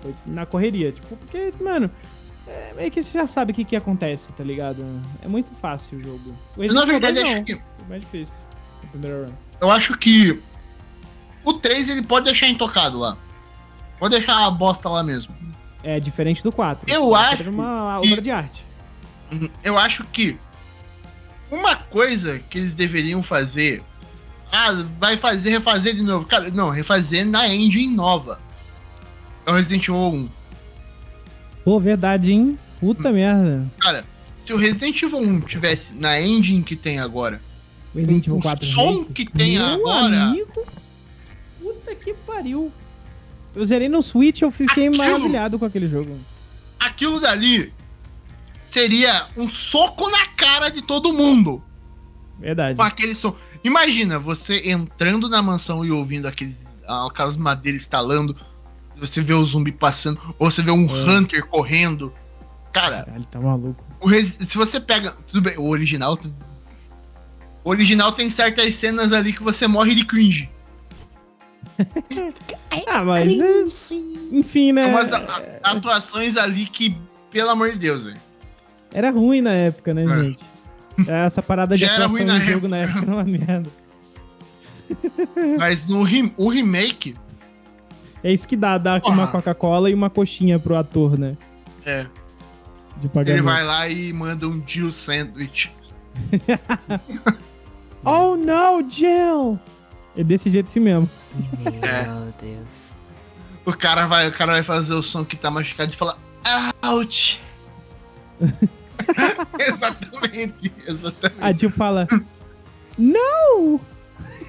Foi 0.00 0.14
na 0.26 0.46
correria, 0.46 0.92
tipo, 0.92 1.16
porque, 1.16 1.52
mano, 1.60 1.90
é 2.46 2.72
meio 2.74 2.90
que 2.90 3.02
você 3.02 3.18
já 3.18 3.26
sabe 3.26 3.52
o 3.52 3.54
que, 3.54 3.64
que 3.64 3.76
acontece, 3.76 4.24
tá 4.36 4.44
ligado? 4.44 4.84
É 5.22 5.28
muito 5.28 5.50
fácil 5.60 5.98
o 5.98 6.02
jogo. 6.02 6.34
O 6.56 6.72
na 6.72 6.84
verdade, 6.84 7.18
acho 7.20 7.44
que. 7.44 7.52
É 7.52 7.88
mais 7.88 8.00
difícil. 8.00 8.34
Eu 9.60 9.70
acho 9.70 9.96
que. 9.98 10.40
O 11.44 11.54
3 11.54 11.88
ele 11.90 12.02
pode 12.02 12.26
deixar 12.26 12.48
intocado 12.48 12.98
lá. 12.98 13.16
Pode 13.98 14.16
deixar 14.16 14.46
a 14.46 14.50
bosta 14.50 14.88
lá 14.88 15.02
mesmo. 15.02 15.34
É 15.82 16.00
diferente 16.00 16.42
do 16.42 16.50
4. 16.50 16.92
Eu 16.92 17.14
acho. 17.14 17.50
uma 17.50 17.98
obra 18.00 18.20
de 18.20 18.30
arte. 18.30 18.64
Uhum. 19.30 19.48
Eu 19.62 19.78
acho 19.78 20.04
que. 20.04 20.36
Uma 21.50 21.76
coisa 21.76 22.38
que 22.50 22.58
eles 22.58 22.74
deveriam 22.74 23.22
fazer. 23.22 23.82
Ah, 24.52 24.72
vai 24.98 25.16
fazer, 25.16 25.50
refazer 25.50 25.94
de 25.94 26.02
novo. 26.02 26.26
Cara, 26.26 26.50
não, 26.50 26.70
refazer 26.70 27.26
na 27.26 27.48
engine 27.48 27.94
nova 27.94 28.40
é 29.46 29.50
o 29.50 29.54
Resident 29.54 29.84
Evil 29.88 30.00
1. 30.00 30.28
Pô, 31.64 31.78
verdade, 31.78 32.32
hein? 32.32 32.58
Puta 32.80 33.10
merda. 33.12 33.66
Cara, 33.78 34.04
se 34.38 34.52
o 34.52 34.56
Resident 34.56 35.02
Evil 35.02 35.18
1 35.20 35.40
tivesse 35.42 35.94
na 35.94 36.20
engine 36.20 36.62
que 36.62 36.74
tem 36.76 36.98
agora, 36.98 37.40
O 37.94 37.98
Resident 37.98 38.26
Evil 38.26 38.38
o 38.38 38.42
4 38.42 38.66
som 38.66 38.86
Remake. 38.86 39.12
que 39.12 39.24
tem 39.26 39.52
Meu 39.58 39.66
agora- 39.66 40.22
Amigo, 40.24 40.66
puta 41.60 41.94
que 41.94 42.14
pariu. 42.14 42.72
Eu 43.58 43.66
zerei 43.66 43.88
no 43.88 44.02
Switch 44.02 44.42
eu 44.42 44.50
fiquei 44.50 44.86
Aquilo- 44.88 44.96
maravilhado 45.04 45.58
com 45.58 45.64
aquele 45.64 45.88
jogo. 45.88 46.16
aquilo 46.78 47.18
dali 47.18 47.72
seria 48.66 49.26
um 49.36 49.48
soco 49.48 50.08
na 50.10 50.26
cara 50.28 50.68
de 50.70 50.82
todo 50.82 51.12
mundo. 51.12 51.62
Verdade. 52.38 52.76
Com 52.76 52.82
aquele 52.82 53.14
som. 53.16 53.34
Imagina 53.64 54.18
você 54.18 54.70
entrando 54.70 55.28
na 55.28 55.42
mansão 55.42 55.84
e 55.84 55.90
ouvindo 55.90 56.26
aqueles, 56.26 56.76
aquelas 56.86 57.36
madeiras 57.36 57.80
estalando. 57.82 58.36
Você 58.96 59.20
vê 59.22 59.32
o 59.34 59.44
zumbi 59.44 59.72
passando, 59.72 60.20
ou 60.38 60.50
você 60.50 60.62
vê 60.62 60.70
um 60.70 60.84
É. 60.86 61.10
Hunter 61.10 61.46
correndo. 61.46 62.12
Cara, 62.72 63.04
Caralho, 63.04 63.24
tá 63.24 63.40
maluco. 63.40 63.84
se 64.20 64.56
você 64.56 64.78
pega. 64.78 65.12
Tudo 65.26 65.40
bem, 65.42 65.56
o 65.58 65.66
original. 65.68 66.16
O 67.64 67.70
original 67.70 68.12
tem 68.12 68.30
certas 68.30 68.74
cenas 68.76 69.12
ali 69.12 69.32
que 69.32 69.42
você 69.42 69.66
morre 69.66 69.94
de 69.96 70.04
cringe. 70.04 70.48
Ah, 72.86 73.04
mas. 73.04 73.28
é, 73.40 73.94
enfim, 74.32 74.72
né? 74.72 74.86
Umas 74.86 75.10
atuações 75.62 76.36
ali 76.36 76.66
que, 76.66 76.96
pelo 77.30 77.50
amor 77.50 77.70
de 77.72 77.78
Deus, 77.78 78.04
velho. 78.04 78.16
Era 78.92 79.10
ruim 79.10 79.40
na 79.40 79.52
época, 79.52 79.92
né, 79.94 80.04
É. 80.04 80.22
gente? 80.24 80.42
Essa 81.06 81.40
parada 81.42 81.76
de 81.76 81.82
Já 81.82 81.92
era 81.92 82.04
atuação 82.06 82.12
ruim 82.16 82.24
no 82.24 82.32
na 82.32 82.40
jogo 82.40 82.50
época. 82.50 82.68
na 82.68 82.76
época 82.78 82.98
era 83.02 83.10
uma 83.14 83.24
merda. 83.24 83.70
Mas 85.58 85.86
no 85.86 86.02
rem- 86.02 86.32
o 86.36 86.48
remake. 86.48 87.14
É 88.24 88.32
isso 88.32 88.48
que 88.48 88.56
dá, 88.56 88.78
dá 88.78 88.98
Porra. 88.98 89.14
uma 89.14 89.26
Coca-Cola 89.28 89.90
e 89.90 89.94
uma 89.94 90.10
coxinha 90.10 90.58
pro 90.58 90.74
ator, 90.76 91.16
né? 91.18 91.36
É, 91.86 92.06
De 92.96 93.08
pagamento. 93.08 93.30
ele 93.30 93.42
vai 93.42 93.62
lá 93.64 93.88
e 93.88 94.12
manda 94.12 94.48
um 94.48 94.60
Jill 94.66 94.90
Sandwich. 94.90 95.70
Oh 98.04 98.36
no, 98.36 98.88
Jill! 98.88 99.58
É 100.18 100.24
desse 100.24 100.50
jeito 100.50 100.68
assim 100.68 100.80
mesmo. 100.80 101.08
É. 101.64 102.08
Meu 102.08 102.34
Deus. 102.40 102.88
O 103.64 103.72
cara 103.72 104.08
vai, 104.08 104.26
o 104.26 104.32
cara 104.32 104.52
vai 104.52 104.64
fazer 104.64 104.94
o 104.94 105.02
som 105.02 105.24
que 105.24 105.36
tá 105.36 105.48
machucado 105.48 105.92
e 105.92 105.96
fala 105.96 106.18
Ouch! 106.82 107.40
exatamente, 109.60 110.72
exatamente. 110.86 111.40
A 111.40 111.52
Jill 111.52 111.70
fala: 111.70 112.08
No! 112.98 113.80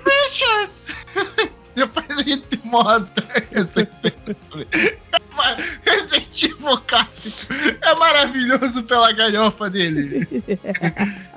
Richard! 0.05 0.71
Depois 1.75 2.09
a 2.17 2.23
gente 2.23 2.59
mostra 2.63 3.27
essa 3.51 3.87
cena. 4.01 4.35
Resident 5.85 6.43
Evil 6.43 6.77
clássico 6.87 7.53
é 7.81 7.95
maravilhoso 7.95 8.83
pela 8.83 9.11
galhofa 9.11 9.69
dele. 9.69 10.27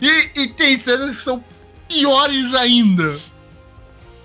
E, 0.00 0.42
e 0.42 0.46
tem 0.46 0.78
cenas 0.78 1.16
que 1.16 1.22
são 1.22 1.42
piores 1.88 2.54
ainda. 2.54 3.16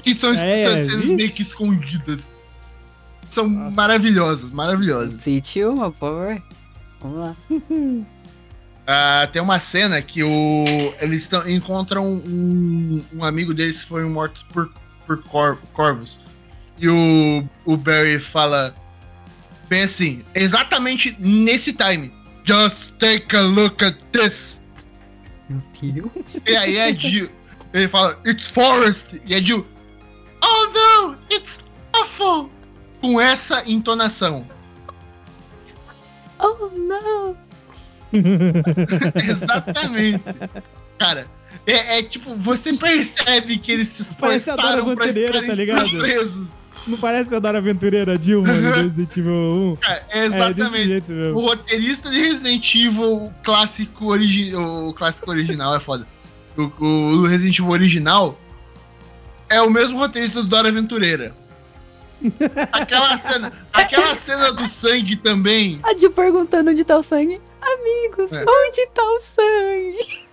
Que 0.03 0.13
são, 0.13 0.33
É, 0.33 0.63
são 0.63 0.85
cenas 0.91 1.09
meio 1.11 1.31
que 1.31 1.41
escondidas. 1.41 2.29
São 3.29 3.47
Nossa. 3.47 3.71
maravilhosas, 3.71 4.51
maravilhosas. 4.51 5.25
Uma, 5.25 5.89
por 5.91 5.99
favor. 5.99 6.41
Vamos 7.01 7.17
lá. 7.19 7.35
Ah, 8.85 9.29
tem 9.31 9.41
uma 9.41 9.61
cena 9.61 10.01
que 10.01 10.21
o, 10.23 10.65
eles 10.99 11.25
tão, 11.25 11.47
encontram 11.49 12.05
um, 12.05 13.01
um 13.13 13.23
amigo 13.23 13.53
deles 13.53 13.81
que 13.81 13.87
foi 13.87 14.03
morto 14.03 14.45
por, 14.51 14.69
por 15.07 15.23
cor- 15.23 15.57
corvos. 15.71 16.19
E 16.77 16.89
o, 16.89 17.47
o 17.65 17.77
Barry 17.77 18.19
fala 18.19 18.75
bem 19.69 19.83
assim, 19.83 20.21
exatamente 20.35 21.15
nesse 21.17 21.71
time. 21.71 22.11
Just 22.43 22.95
take 22.99 23.33
a 23.33 23.41
look 23.41 23.81
at 23.85 23.95
this. 24.11 24.61
Meu 25.47 25.61
Deus. 25.81 26.43
E 26.45 26.53
aí 26.53 26.77
a 26.77 26.93
Jill, 26.93 27.29
ele 27.73 27.87
fala, 27.87 28.19
it's 28.25 28.47
forest. 28.47 29.21
E 29.25 29.33
a 29.35 29.39
Jill, 29.41 29.65
oh 30.43 31.07
no, 31.07 31.15
it's 31.31 31.59
awful. 31.93 32.49
Com 33.01 33.19
essa 33.19 33.63
entonação. 33.69 34.45
Oh, 36.39 36.69
não. 36.75 37.35
Exatamente. 39.15 40.23
Cara, 40.97 41.27
é, 41.65 41.99
é 41.99 42.03
tipo, 42.03 42.35
você 42.35 42.73
percebe 42.77 43.57
que 43.57 43.71
eles 43.71 43.87
se 43.87 44.01
esforçaram 44.03 44.95
pra 44.95 45.07
estarem 45.07 45.47
tá 45.47 45.53
ligado? 45.53 45.89
presos. 45.89 46.61
Não 46.85 46.97
parece 46.97 47.33
a 47.33 47.39
Dora 47.39 47.59
Aventureira 47.59 48.17
Dilma 48.17 48.51
Uhum. 48.51 48.71
Resident 48.71 49.17
Evil 49.17 49.33
1? 49.71 49.75
Cara, 49.77 50.05
é 50.09 50.19
É, 50.19 50.25
exatamente. 50.25 50.85
jeito 50.87 51.13
o 51.13 51.39
roteirista 51.39 52.09
de 52.09 52.19
Resident 52.19 52.75
Evil, 52.75 53.13
o 53.25 53.33
clássico, 53.41 54.05
origi 54.07 54.53
o 54.53 54.93
clássico 54.93 55.31
original 55.31 55.75
é 55.75 55.79
foda. 55.79 56.05
O, 56.57 56.83
o 56.85 57.25
Resident 57.27 57.57
Evil 57.59 57.71
original 57.71 58.37
é 59.49 59.61
o 59.61 59.69
mesmo 59.69 59.97
roteirista 59.97 60.41
do 60.41 60.47
Dora 60.49 60.69
Aventureira. 60.69 61.35
Aquela 62.71 63.17
cena, 63.17 63.51
aquela 63.73 64.15
cena 64.15 64.53
do 64.53 64.65
sangue 64.67 65.15
também. 65.17 65.79
A 65.83 65.95
Jill 65.95 66.11
perguntando 66.11 66.71
onde 66.71 66.83
tá 66.85 66.97
o 66.97 67.03
sangue. 67.03 67.41
Amigos, 67.61 68.31
É. 68.31 68.45
onde 68.47 68.87
tá 68.93 69.03
o 69.03 69.19
sangue? 69.19 70.23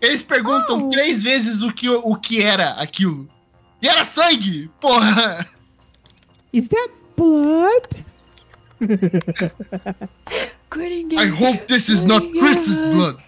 Eles 0.00 0.22
perguntam 0.22 0.78
Não. 0.78 0.88
três 0.88 1.22
vezes 1.22 1.62
o 1.62 1.72
que, 1.72 1.88
o 1.88 2.14
que 2.16 2.42
era 2.42 2.70
aquilo. 2.72 3.28
E 3.82 3.88
era 3.88 4.04
sangue! 4.04 4.70
Porra! 4.80 5.46
Is 6.52 6.68
that 6.68 6.90
blood? 7.16 8.04
Couldn't 10.70 11.12
I 11.18 11.26
hope 11.28 11.66
this 11.66 11.88
is 11.88 12.02
not 12.02 12.30
Chris's 12.38 12.82
blood. 12.82 13.18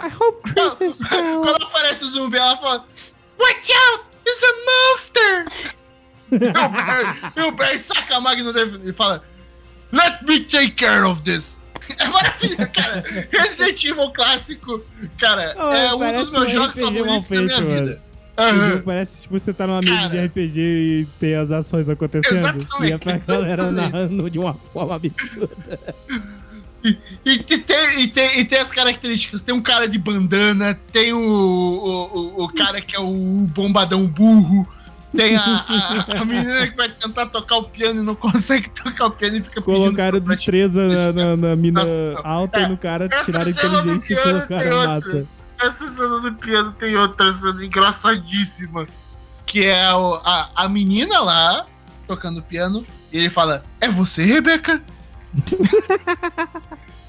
I 0.00 0.08
hope 0.08 0.42
Chris 0.42 0.80
is 0.80 1.00
well. 1.10 1.42
Quando 1.42 1.64
aparece 1.64 2.04
o 2.04 2.08
zumbi, 2.08 2.38
ela 2.38 2.56
fala: 2.56 2.86
Watch 3.38 3.70
out! 3.72 4.10
It's 4.26 4.42
a 4.42 4.54
monster! 4.66 5.76
e 7.36 7.40
o 7.40 7.52
Barry, 7.52 7.78
saca 7.78 8.16
a 8.16 8.34
dele 8.34 8.80
e 8.84 8.92
fala: 8.92 9.22
Let 9.92 10.22
me 10.22 10.40
take 10.40 10.72
care 10.72 11.04
of 11.04 11.22
this! 11.22 11.60
É 11.98 12.08
maravilhoso, 12.08 12.70
cara. 12.72 13.04
Resident 13.30 13.84
Evil 13.84 14.10
clássico, 14.12 14.84
cara, 15.18 15.54
Oh, 15.56 15.72
é 15.72 15.94
um 15.94 16.12
dos 16.12 16.30
meus 16.32 16.48
um 16.48 16.50
jogos 16.50 16.80
favoritos 16.80 17.28
da 17.28 17.40
minha 17.42 17.56
feito, 17.56 17.84
vida. 17.84 18.02
O 18.36 18.42
Aham. 18.42 18.70
jogo 18.70 18.82
parece 18.84 19.16
tipo 19.20 19.38
você 19.38 19.52
tá 19.52 19.66
numa 19.66 19.80
mesa 19.80 20.08
de 20.08 20.18
RPG 20.26 20.60
e 20.60 21.08
tem 21.20 21.36
as 21.36 21.50
ações 21.50 21.88
acontecendo. 21.88 22.36
Exatamente, 22.36 22.90
e 22.90 22.92
é 22.92 22.98
pra 22.98 23.18
galera 23.18 23.70
narrando 23.70 24.28
de 24.28 24.38
uma 24.38 24.54
forma 24.72 24.96
absurda. 24.96 25.78
E, 27.24 27.32
e- 27.32 27.38
tem, 27.58 28.00
e, 28.02 28.08
tem, 28.08 28.40
e 28.40 28.44
tem 28.44 28.58
as 28.58 28.70
características. 28.70 29.42
Tem 29.42 29.54
um 29.54 29.62
cara 29.62 29.88
de 29.88 29.98
bandana, 29.98 30.78
tem 30.92 31.12
o, 31.12 31.18
o, 31.20 32.44
o, 32.44 32.48
cara 32.48 32.80
que 32.80 32.94
é 32.94 33.00
o 33.00 33.12
bombadão 33.52 34.06
burro, 34.06 34.66
tem 35.16 35.34
a, 35.36 35.40
a, 35.42 36.20
a 36.20 36.24
menina 36.24 36.66
que 36.68 36.76
vai 36.76 36.88
tentar 36.88 37.26
tocar 37.26 37.56
o 37.56 37.64
piano 37.64 38.00
e 38.00 38.04
não 38.04 38.14
consegue 38.14 38.68
tocar 38.70 39.06
o 39.06 39.10
piano 39.10 39.36
e 39.36 39.42
fica 39.42 39.62
Colocaram 39.62 40.20
destreza 40.20 40.82
na, 40.86 41.12
na- 41.12 41.36
na 41.36 41.56
mina 41.56 41.80
Nossa, 41.80 42.20
alta 42.28 42.60
é, 42.60 42.62
e 42.64 42.68
no 42.68 42.76
cara 42.76 43.08
tiraram 43.24 43.50
inteligência 43.50 44.14
e 44.14 44.16
colocaram 44.16 44.76
outra. 44.76 44.88
massa. 44.88 45.26
Essa 45.62 45.90
cena 45.90 46.20
do 46.20 46.32
piano 46.34 46.72
tem 46.72 46.96
outra 46.96 47.32
cena 47.32 47.64
engraçadíssima. 47.64 48.86
Que 49.46 49.64
é 49.64 49.92
o- 49.94 50.20
a, 50.24 50.50
a 50.54 50.68
menina 50.68 51.18
lá 51.20 51.66
tocando 52.06 52.42
piano. 52.42 52.84
E 53.12 53.18
ele 53.18 53.30
fala: 53.30 53.64
É 53.80 53.88
você, 53.88 54.22
Rebeca? 54.24 54.82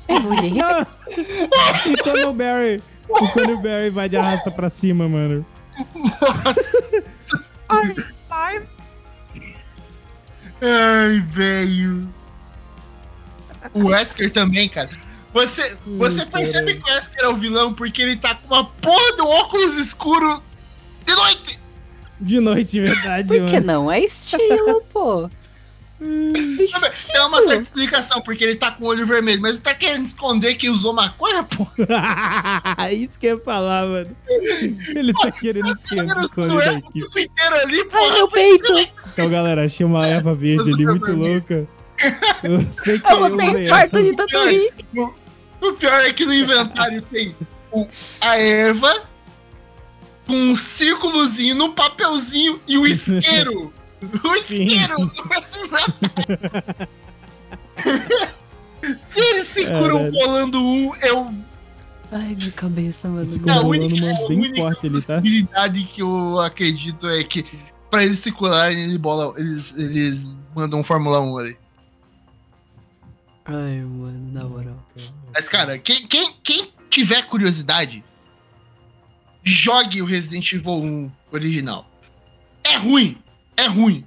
É, 0.08 0.20
mulher. 0.20 0.88
E 1.86 1.98
quando 2.02 2.30
o 2.30 2.34
Barry. 2.34 2.82
E 3.10 3.28
quando 3.34 3.54
o 3.54 3.58
Barry 3.58 3.90
vai 3.90 4.08
de 4.08 4.16
arrasta 4.18 4.50
pra 4.52 4.70
cima, 4.70 5.08
mano. 5.10 5.46
Nossa. 5.94 7.04
Ai, 10.62 11.20
velho. 11.28 12.08
O 13.74 13.88
Wesker 13.88 14.32
também, 14.32 14.70
cara. 14.70 14.90
Você, 15.34 15.78
você 15.86 16.24
Hum, 16.24 16.28
percebe 16.32 16.76
que 16.76 16.90
o 16.90 16.94
Wesker 16.94 17.24
é 17.24 17.28
o 17.28 17.36
vilão 17.36 17.74
porque 17.74 18.02
ele 18.02 18.16
tá 18.16 18.34
com 18.36 18.48
uma 18.54 18.66
porra 18.66 19.16
de 19.16 19.22
um 19.22 19.28
óculos 19.28 19.78
escuro 19.78 20.42
de 21.06 21.14
noite. 21.14 21.60
De 22.20 22.40
noite, 22.40 22.80
verdade, 22.80 23.28
Por 23.28 23.46
que 23.46 23.54
mano. 23.60 23.66
não? 23.68 23.92
É 23.92 24.00
estilo, 24.00 24.82
pô. 24.92 25.30
Tem 26.00 27.22
uma 27.22 27.42
certa 27.42 27.62
explicação 27.64 28.22
porque 28.22 28.44
ele 28.44 28.56
tá 28.56 28.70
com 28.72 28.86
o 28.86 28.88
olho 28.88 29.06
vermelho, 29.06 29.42
mas 29.42 29.54
ele 29.54 29.62
tá 29.62 29.74
querendo 29.74 30.06
esconder 30.06 30.56
que 30.56 30.70
usou 30.70 30.94
maconha, 30.94 31.44
pô. 31.44 31.66
Isso 32.94 33.18
que 33.18 33.28
eu 33.28 33.38
ia 33.38 33.44
falar, 33.44 33.86
mano. 33.86 34.16
Ele 34.30 35.14
tá 35.14 35.32
querendo 35.32 35.72
esquecer 35.72 36.10
Era 36.10 36.22
o 36.22 36.26
o 36.26 36.62
tempo 36.62 37.20
inteiro 37.20 37.56
ali, 37.56 37.84
pô. 37.86 37.98
Ai, 37.98 38.12
meu 38.12 38.28
peito. 38.28 38.90
Então, 39.14 39.30
galera, 39.30 39.66
achei 39.66 39.86
uma 39.86 40.06
erva 40.06 40.34
verde 40.34 40.72
ali 40.72 40.86
muito 40.86 41.12
louca. 41.12 41.68
Eu 42.44 42.68
sei 42.84 43.00
que 43.00 43.12
Eu 43.12 43.38
ter 43.38 43.44
usei 43.48 43.66
infarto 43.66 44.04
de 44.04 44.16
tanto 44.16 44.46
rir. 44.46 44.74
O 45.60 45.74
pior 45.74 46.00
é 46.02 46.14
que 46.14 46.26
no 46.26 46.34
inventário 46.34 47.02
tem 47.02 47.36
o- 47.72 47.88
a 48.22 48.38
erva 48.38 49.02
com 50.28 50.36
um 50.36 50.56
círculozinho 50.56 51.56
no 51.56 51.74
papelzinho 51.74 52.62
e 52.68 52.78
o 52.78 52.86
isqueiro. 52.86 53.74
O 54.24 54.36
isqueiro! 54.36 55.12
Se 58.98 59.20
eles 59.20 59.48
se 59.48 59.66
curam 59.66 59.98
Caralho. 59.98 60.14
colando 60.14 60.64
um, 60.64 60.96
eu. 60.98 61.34
Ai, 62.12 62.36
minha 62.36 62.52
cabeça, 62.52 63.10
mano. 63.10 63.24
Esse 63.24 63.38
É 63.38 63.52
a 63.52 63.56
Rolando 63.56 63.86
única, 63.86 64.06
uma 64.06 64.14
a 64.14 64.28
bem 64.28 64.38
única 64.38 64.56
forte 64.62 64.88
ali, 64.88 65.02
tá? 65.02 65.16
possibilidade 65.16 65.84
que 65.86 66.02
eu 66.02 66.40
acredito 66.40 67.08
é 67.08 67.24
que 67.24 67.46
pra 67.90 68.04
eles 68.04 68.20
se 68.20 68.32
curarem, 68.32 68.84
eles, 68.84 68.98
bola, 68.98 69.34
eles, 69.38 69.76
eles 69.78 70.38
mandam 70.56 70.80
um 70.80 70.84
Fórmula 70.84 71.20
1 71.20 71.38
ali. 71.38 71.58
Ai, 73.46 73.82
mano, 73.82 74.32
na 74.32 74.44
moral. 74.46 74.88
Mas, 75.34 75.50
cara, 75.50 75.78
quem, 75.80 76.06
quem, 76.08 76.34
quem 76.44 76.72
tiver 76.90 77.24
curiosidade, 77.24 78.04
jogue 79.44 80.02
o 80.02 80.06
Resident 80.06 80.52
Evil 80.54 80.84
1 80.84 81.12
original. 81.32 81.90
É 82.64 82.78
ruim, 82.78 83.18
é 83.58 83.66
ruim. 83.68 84.06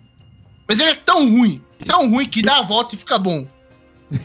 Mas 0.67 0.79
ele 0.81 0.91
é 0.91 0.95
tão 0.95 1.29
ruim, 1.29 1.61
tão 1.85 2.09
ruim 2.09 2.27
que 2.29 2.41
dá 2.41 2.59
a 2.59 2.63
volta 2.63 2.95
e 2.95 2.99
fica 2.99 3.19
bom. 3.19 3.47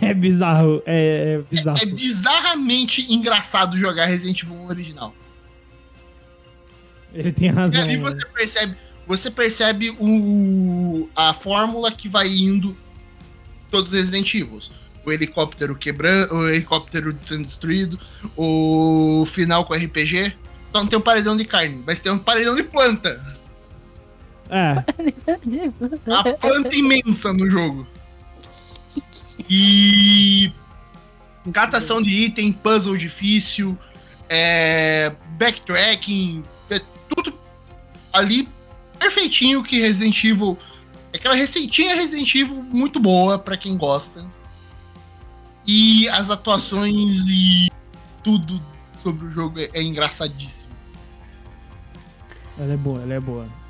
É 0.02 0.14
bizarro, 0.14 0.82
é, 0.86 1.40
é 1.40 1.56
bizarro. 1.56 1.78
É 1.82 1.86
bizarramente 1.86 3.06
engraçado 3.14 3.78
jogar 3.78 4.06
Resident 4.06 4.42
Evil 4.44 4.56
1 4.56 4.68
original. 4.68 5.14
Ele 7.14 7.32
tem 7.32 7.50
E 7.50 7.52
razão. 7.52 7.82
ali 7.82 7.98
mano. 7.98 8.16
você 8.16 8.26
percebe, 8.28 8.76
você 9.08 9.32
percebe 9.32 9.96
o, 10.00 11.08
a 11.16 11.34
fórmula 11.34 11.92
que 11.92 12.10
vai 12.10 12.28
indo 12.28 12.76
todos 13.72 13.92
os 13.92 13.98
Resident 13.98 14.34
Evil. 14.34 14.60
O 15.06 15.12
helicóptero 15.12 15.76
quebrando, 15.76 16.34
o 16.34 16.50
helicóptero 16.50 17.16
sendo 17.22 17.44
destruído, 17.46 18.00
o 18.36 19.26
final 19.32 19.66
com 19.66 19.76
RPG. 19.76 20.34
Só 20.68 20.80
não 20.80 20.88
tem 20.88 20.98
um 20.98 21.02
paredão 21.02 21.38
de 21.38 21.46
carne, 21.46 21.84
mas 21.86 22.00
tem 22.00 22.12
um 22.12 22.18
paredão 22.18 22.56
de 22.56 22.64
planta. 22.64 23.24
É, 24.50 24.84
Uma 26.06 26.24
planta 26.36 26.76
imensa 26.76 27.34
no 27.34 27.50
jogo. 27.50 27.88
E 29.50 30.52
catação 31.52 32.02
de 32.02 32.10
item, 32.10 32.52
puzzle 32.52 32.98
difícil, 32.98 33.78
é, 34.30 35.14
backtracking, 35.38 36.44
é 36.70 36.80
tudo 37.10 37.38
ali 38.14 38.48
perfeitinho 39.00 39.64
que 39.64 39.80
Resident 39.80 40.24
Evil. 40.24 40.58
Aquela 41.14 41.36
receitinha 41.36 41.96
Resident 41.96 42.34
Evil 42.36 42.62
muito 42.64 43.00
boa 43.00 43.38
pra 43.38 43.58
quem 43.58 43.78
gosta. 43.78 44.26
E 45.68 46.08
as 46.10 46.30
atuações 46.30 47.28
e 47.28 47.72
tudo 48.24 48.62
sobre 49.02 49.26
o 49.26 49.32
jogo 49.32 49.60
é, 49.60 49.70
é 49.74 49.82
engraçadíssimo. 49.82 50.74
ela 52.58 52.74
é 52.74 52.78
boa, 52.78 53.02
ela 53.02 53.14
é 53.14 53.20
boa. 53.20 53.65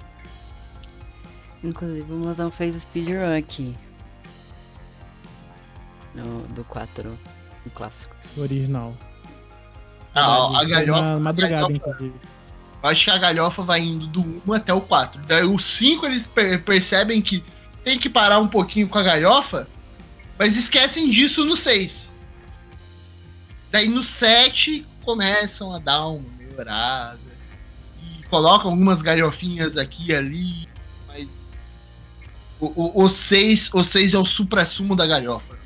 Inclusive, 1.65 2.13
o 2.13 2.17
Mozão 2.17 2.51
fez 2.51 2.75
speedrun 2.75 3.35
aqui. 3.37 3.75
No, 6.13 6.41
do 6.47 6.63
4, 6.63 7.17
o 7.65 7.69
clássico. 7.71 8.15
O 8.37 8.41
original. 8.41 8.95
Ah, 10.13 10.47
a 10.47 10.53
Foi 10.59 10.67
galhofa. 10.69 11.01
Na 11.01 11.19
madrugada, 11.19 11.55
a 11.55 11.61
galhofa- 11.67 11.73
inclusive. 11.75 12.13
Eu 12.83 12.89
acho 12.89 13.03
que 13.03 13.09
a 13.11 13.17
galhofa 13.17 13.63
vai 13.63 13.79
indo 13.81 14.07
do 14.07 14.41
1 14.47 14.53
até 14.53 14.73
o 14.73 14.79
4. 14.79 15.21
Daí 15.23 15.43
o 15.43 15.57
5 15.59 16.05
eles 16.05 16.25
per- 16.27 16.61
percebem 16.63 17.21
que 17.21 17.43
tem 17.83 17.97
que 17.99 18.09
parar 18.09 18.39
um 18.39 18.47
pouquinho 18.47 18.87
com 18.87 18.97
a 18.97 19.03
galhofa, 19.03 19.67
mas 20.37 20.55
esquecem 20.55 21.09
disso 21.09 21.43
no 21.43 21.57
6. 21.57 22.11
Daí 23.71 23.89
no 23.89 24.03
7 24.03 24.85
começam 25.03 25.73
a 25.73 25.79
dar 25.79 26.07
uma 26.07 26.29
melhorada. 26.37 27.19
E 28.03 28.23
colocam 28.27 28.71
algumas 28.71 29.01
galhofinhas 29.01 29.75
aqui 29.77 30.11
e 30.11 30.15
ali, 30.15 30.69
mas 31.07 31.44
o, 32.59 33.01
o, 33.01 33.03
o 33.03 33.09
6 33.09 33.69
o 33.73 33.83
6 33.83 34.13
é 34.13 34.17
o 34.17 34.25
supra-sumo 34.25 34.95
da 34.95 35.05
galhofa. 35.05 35.64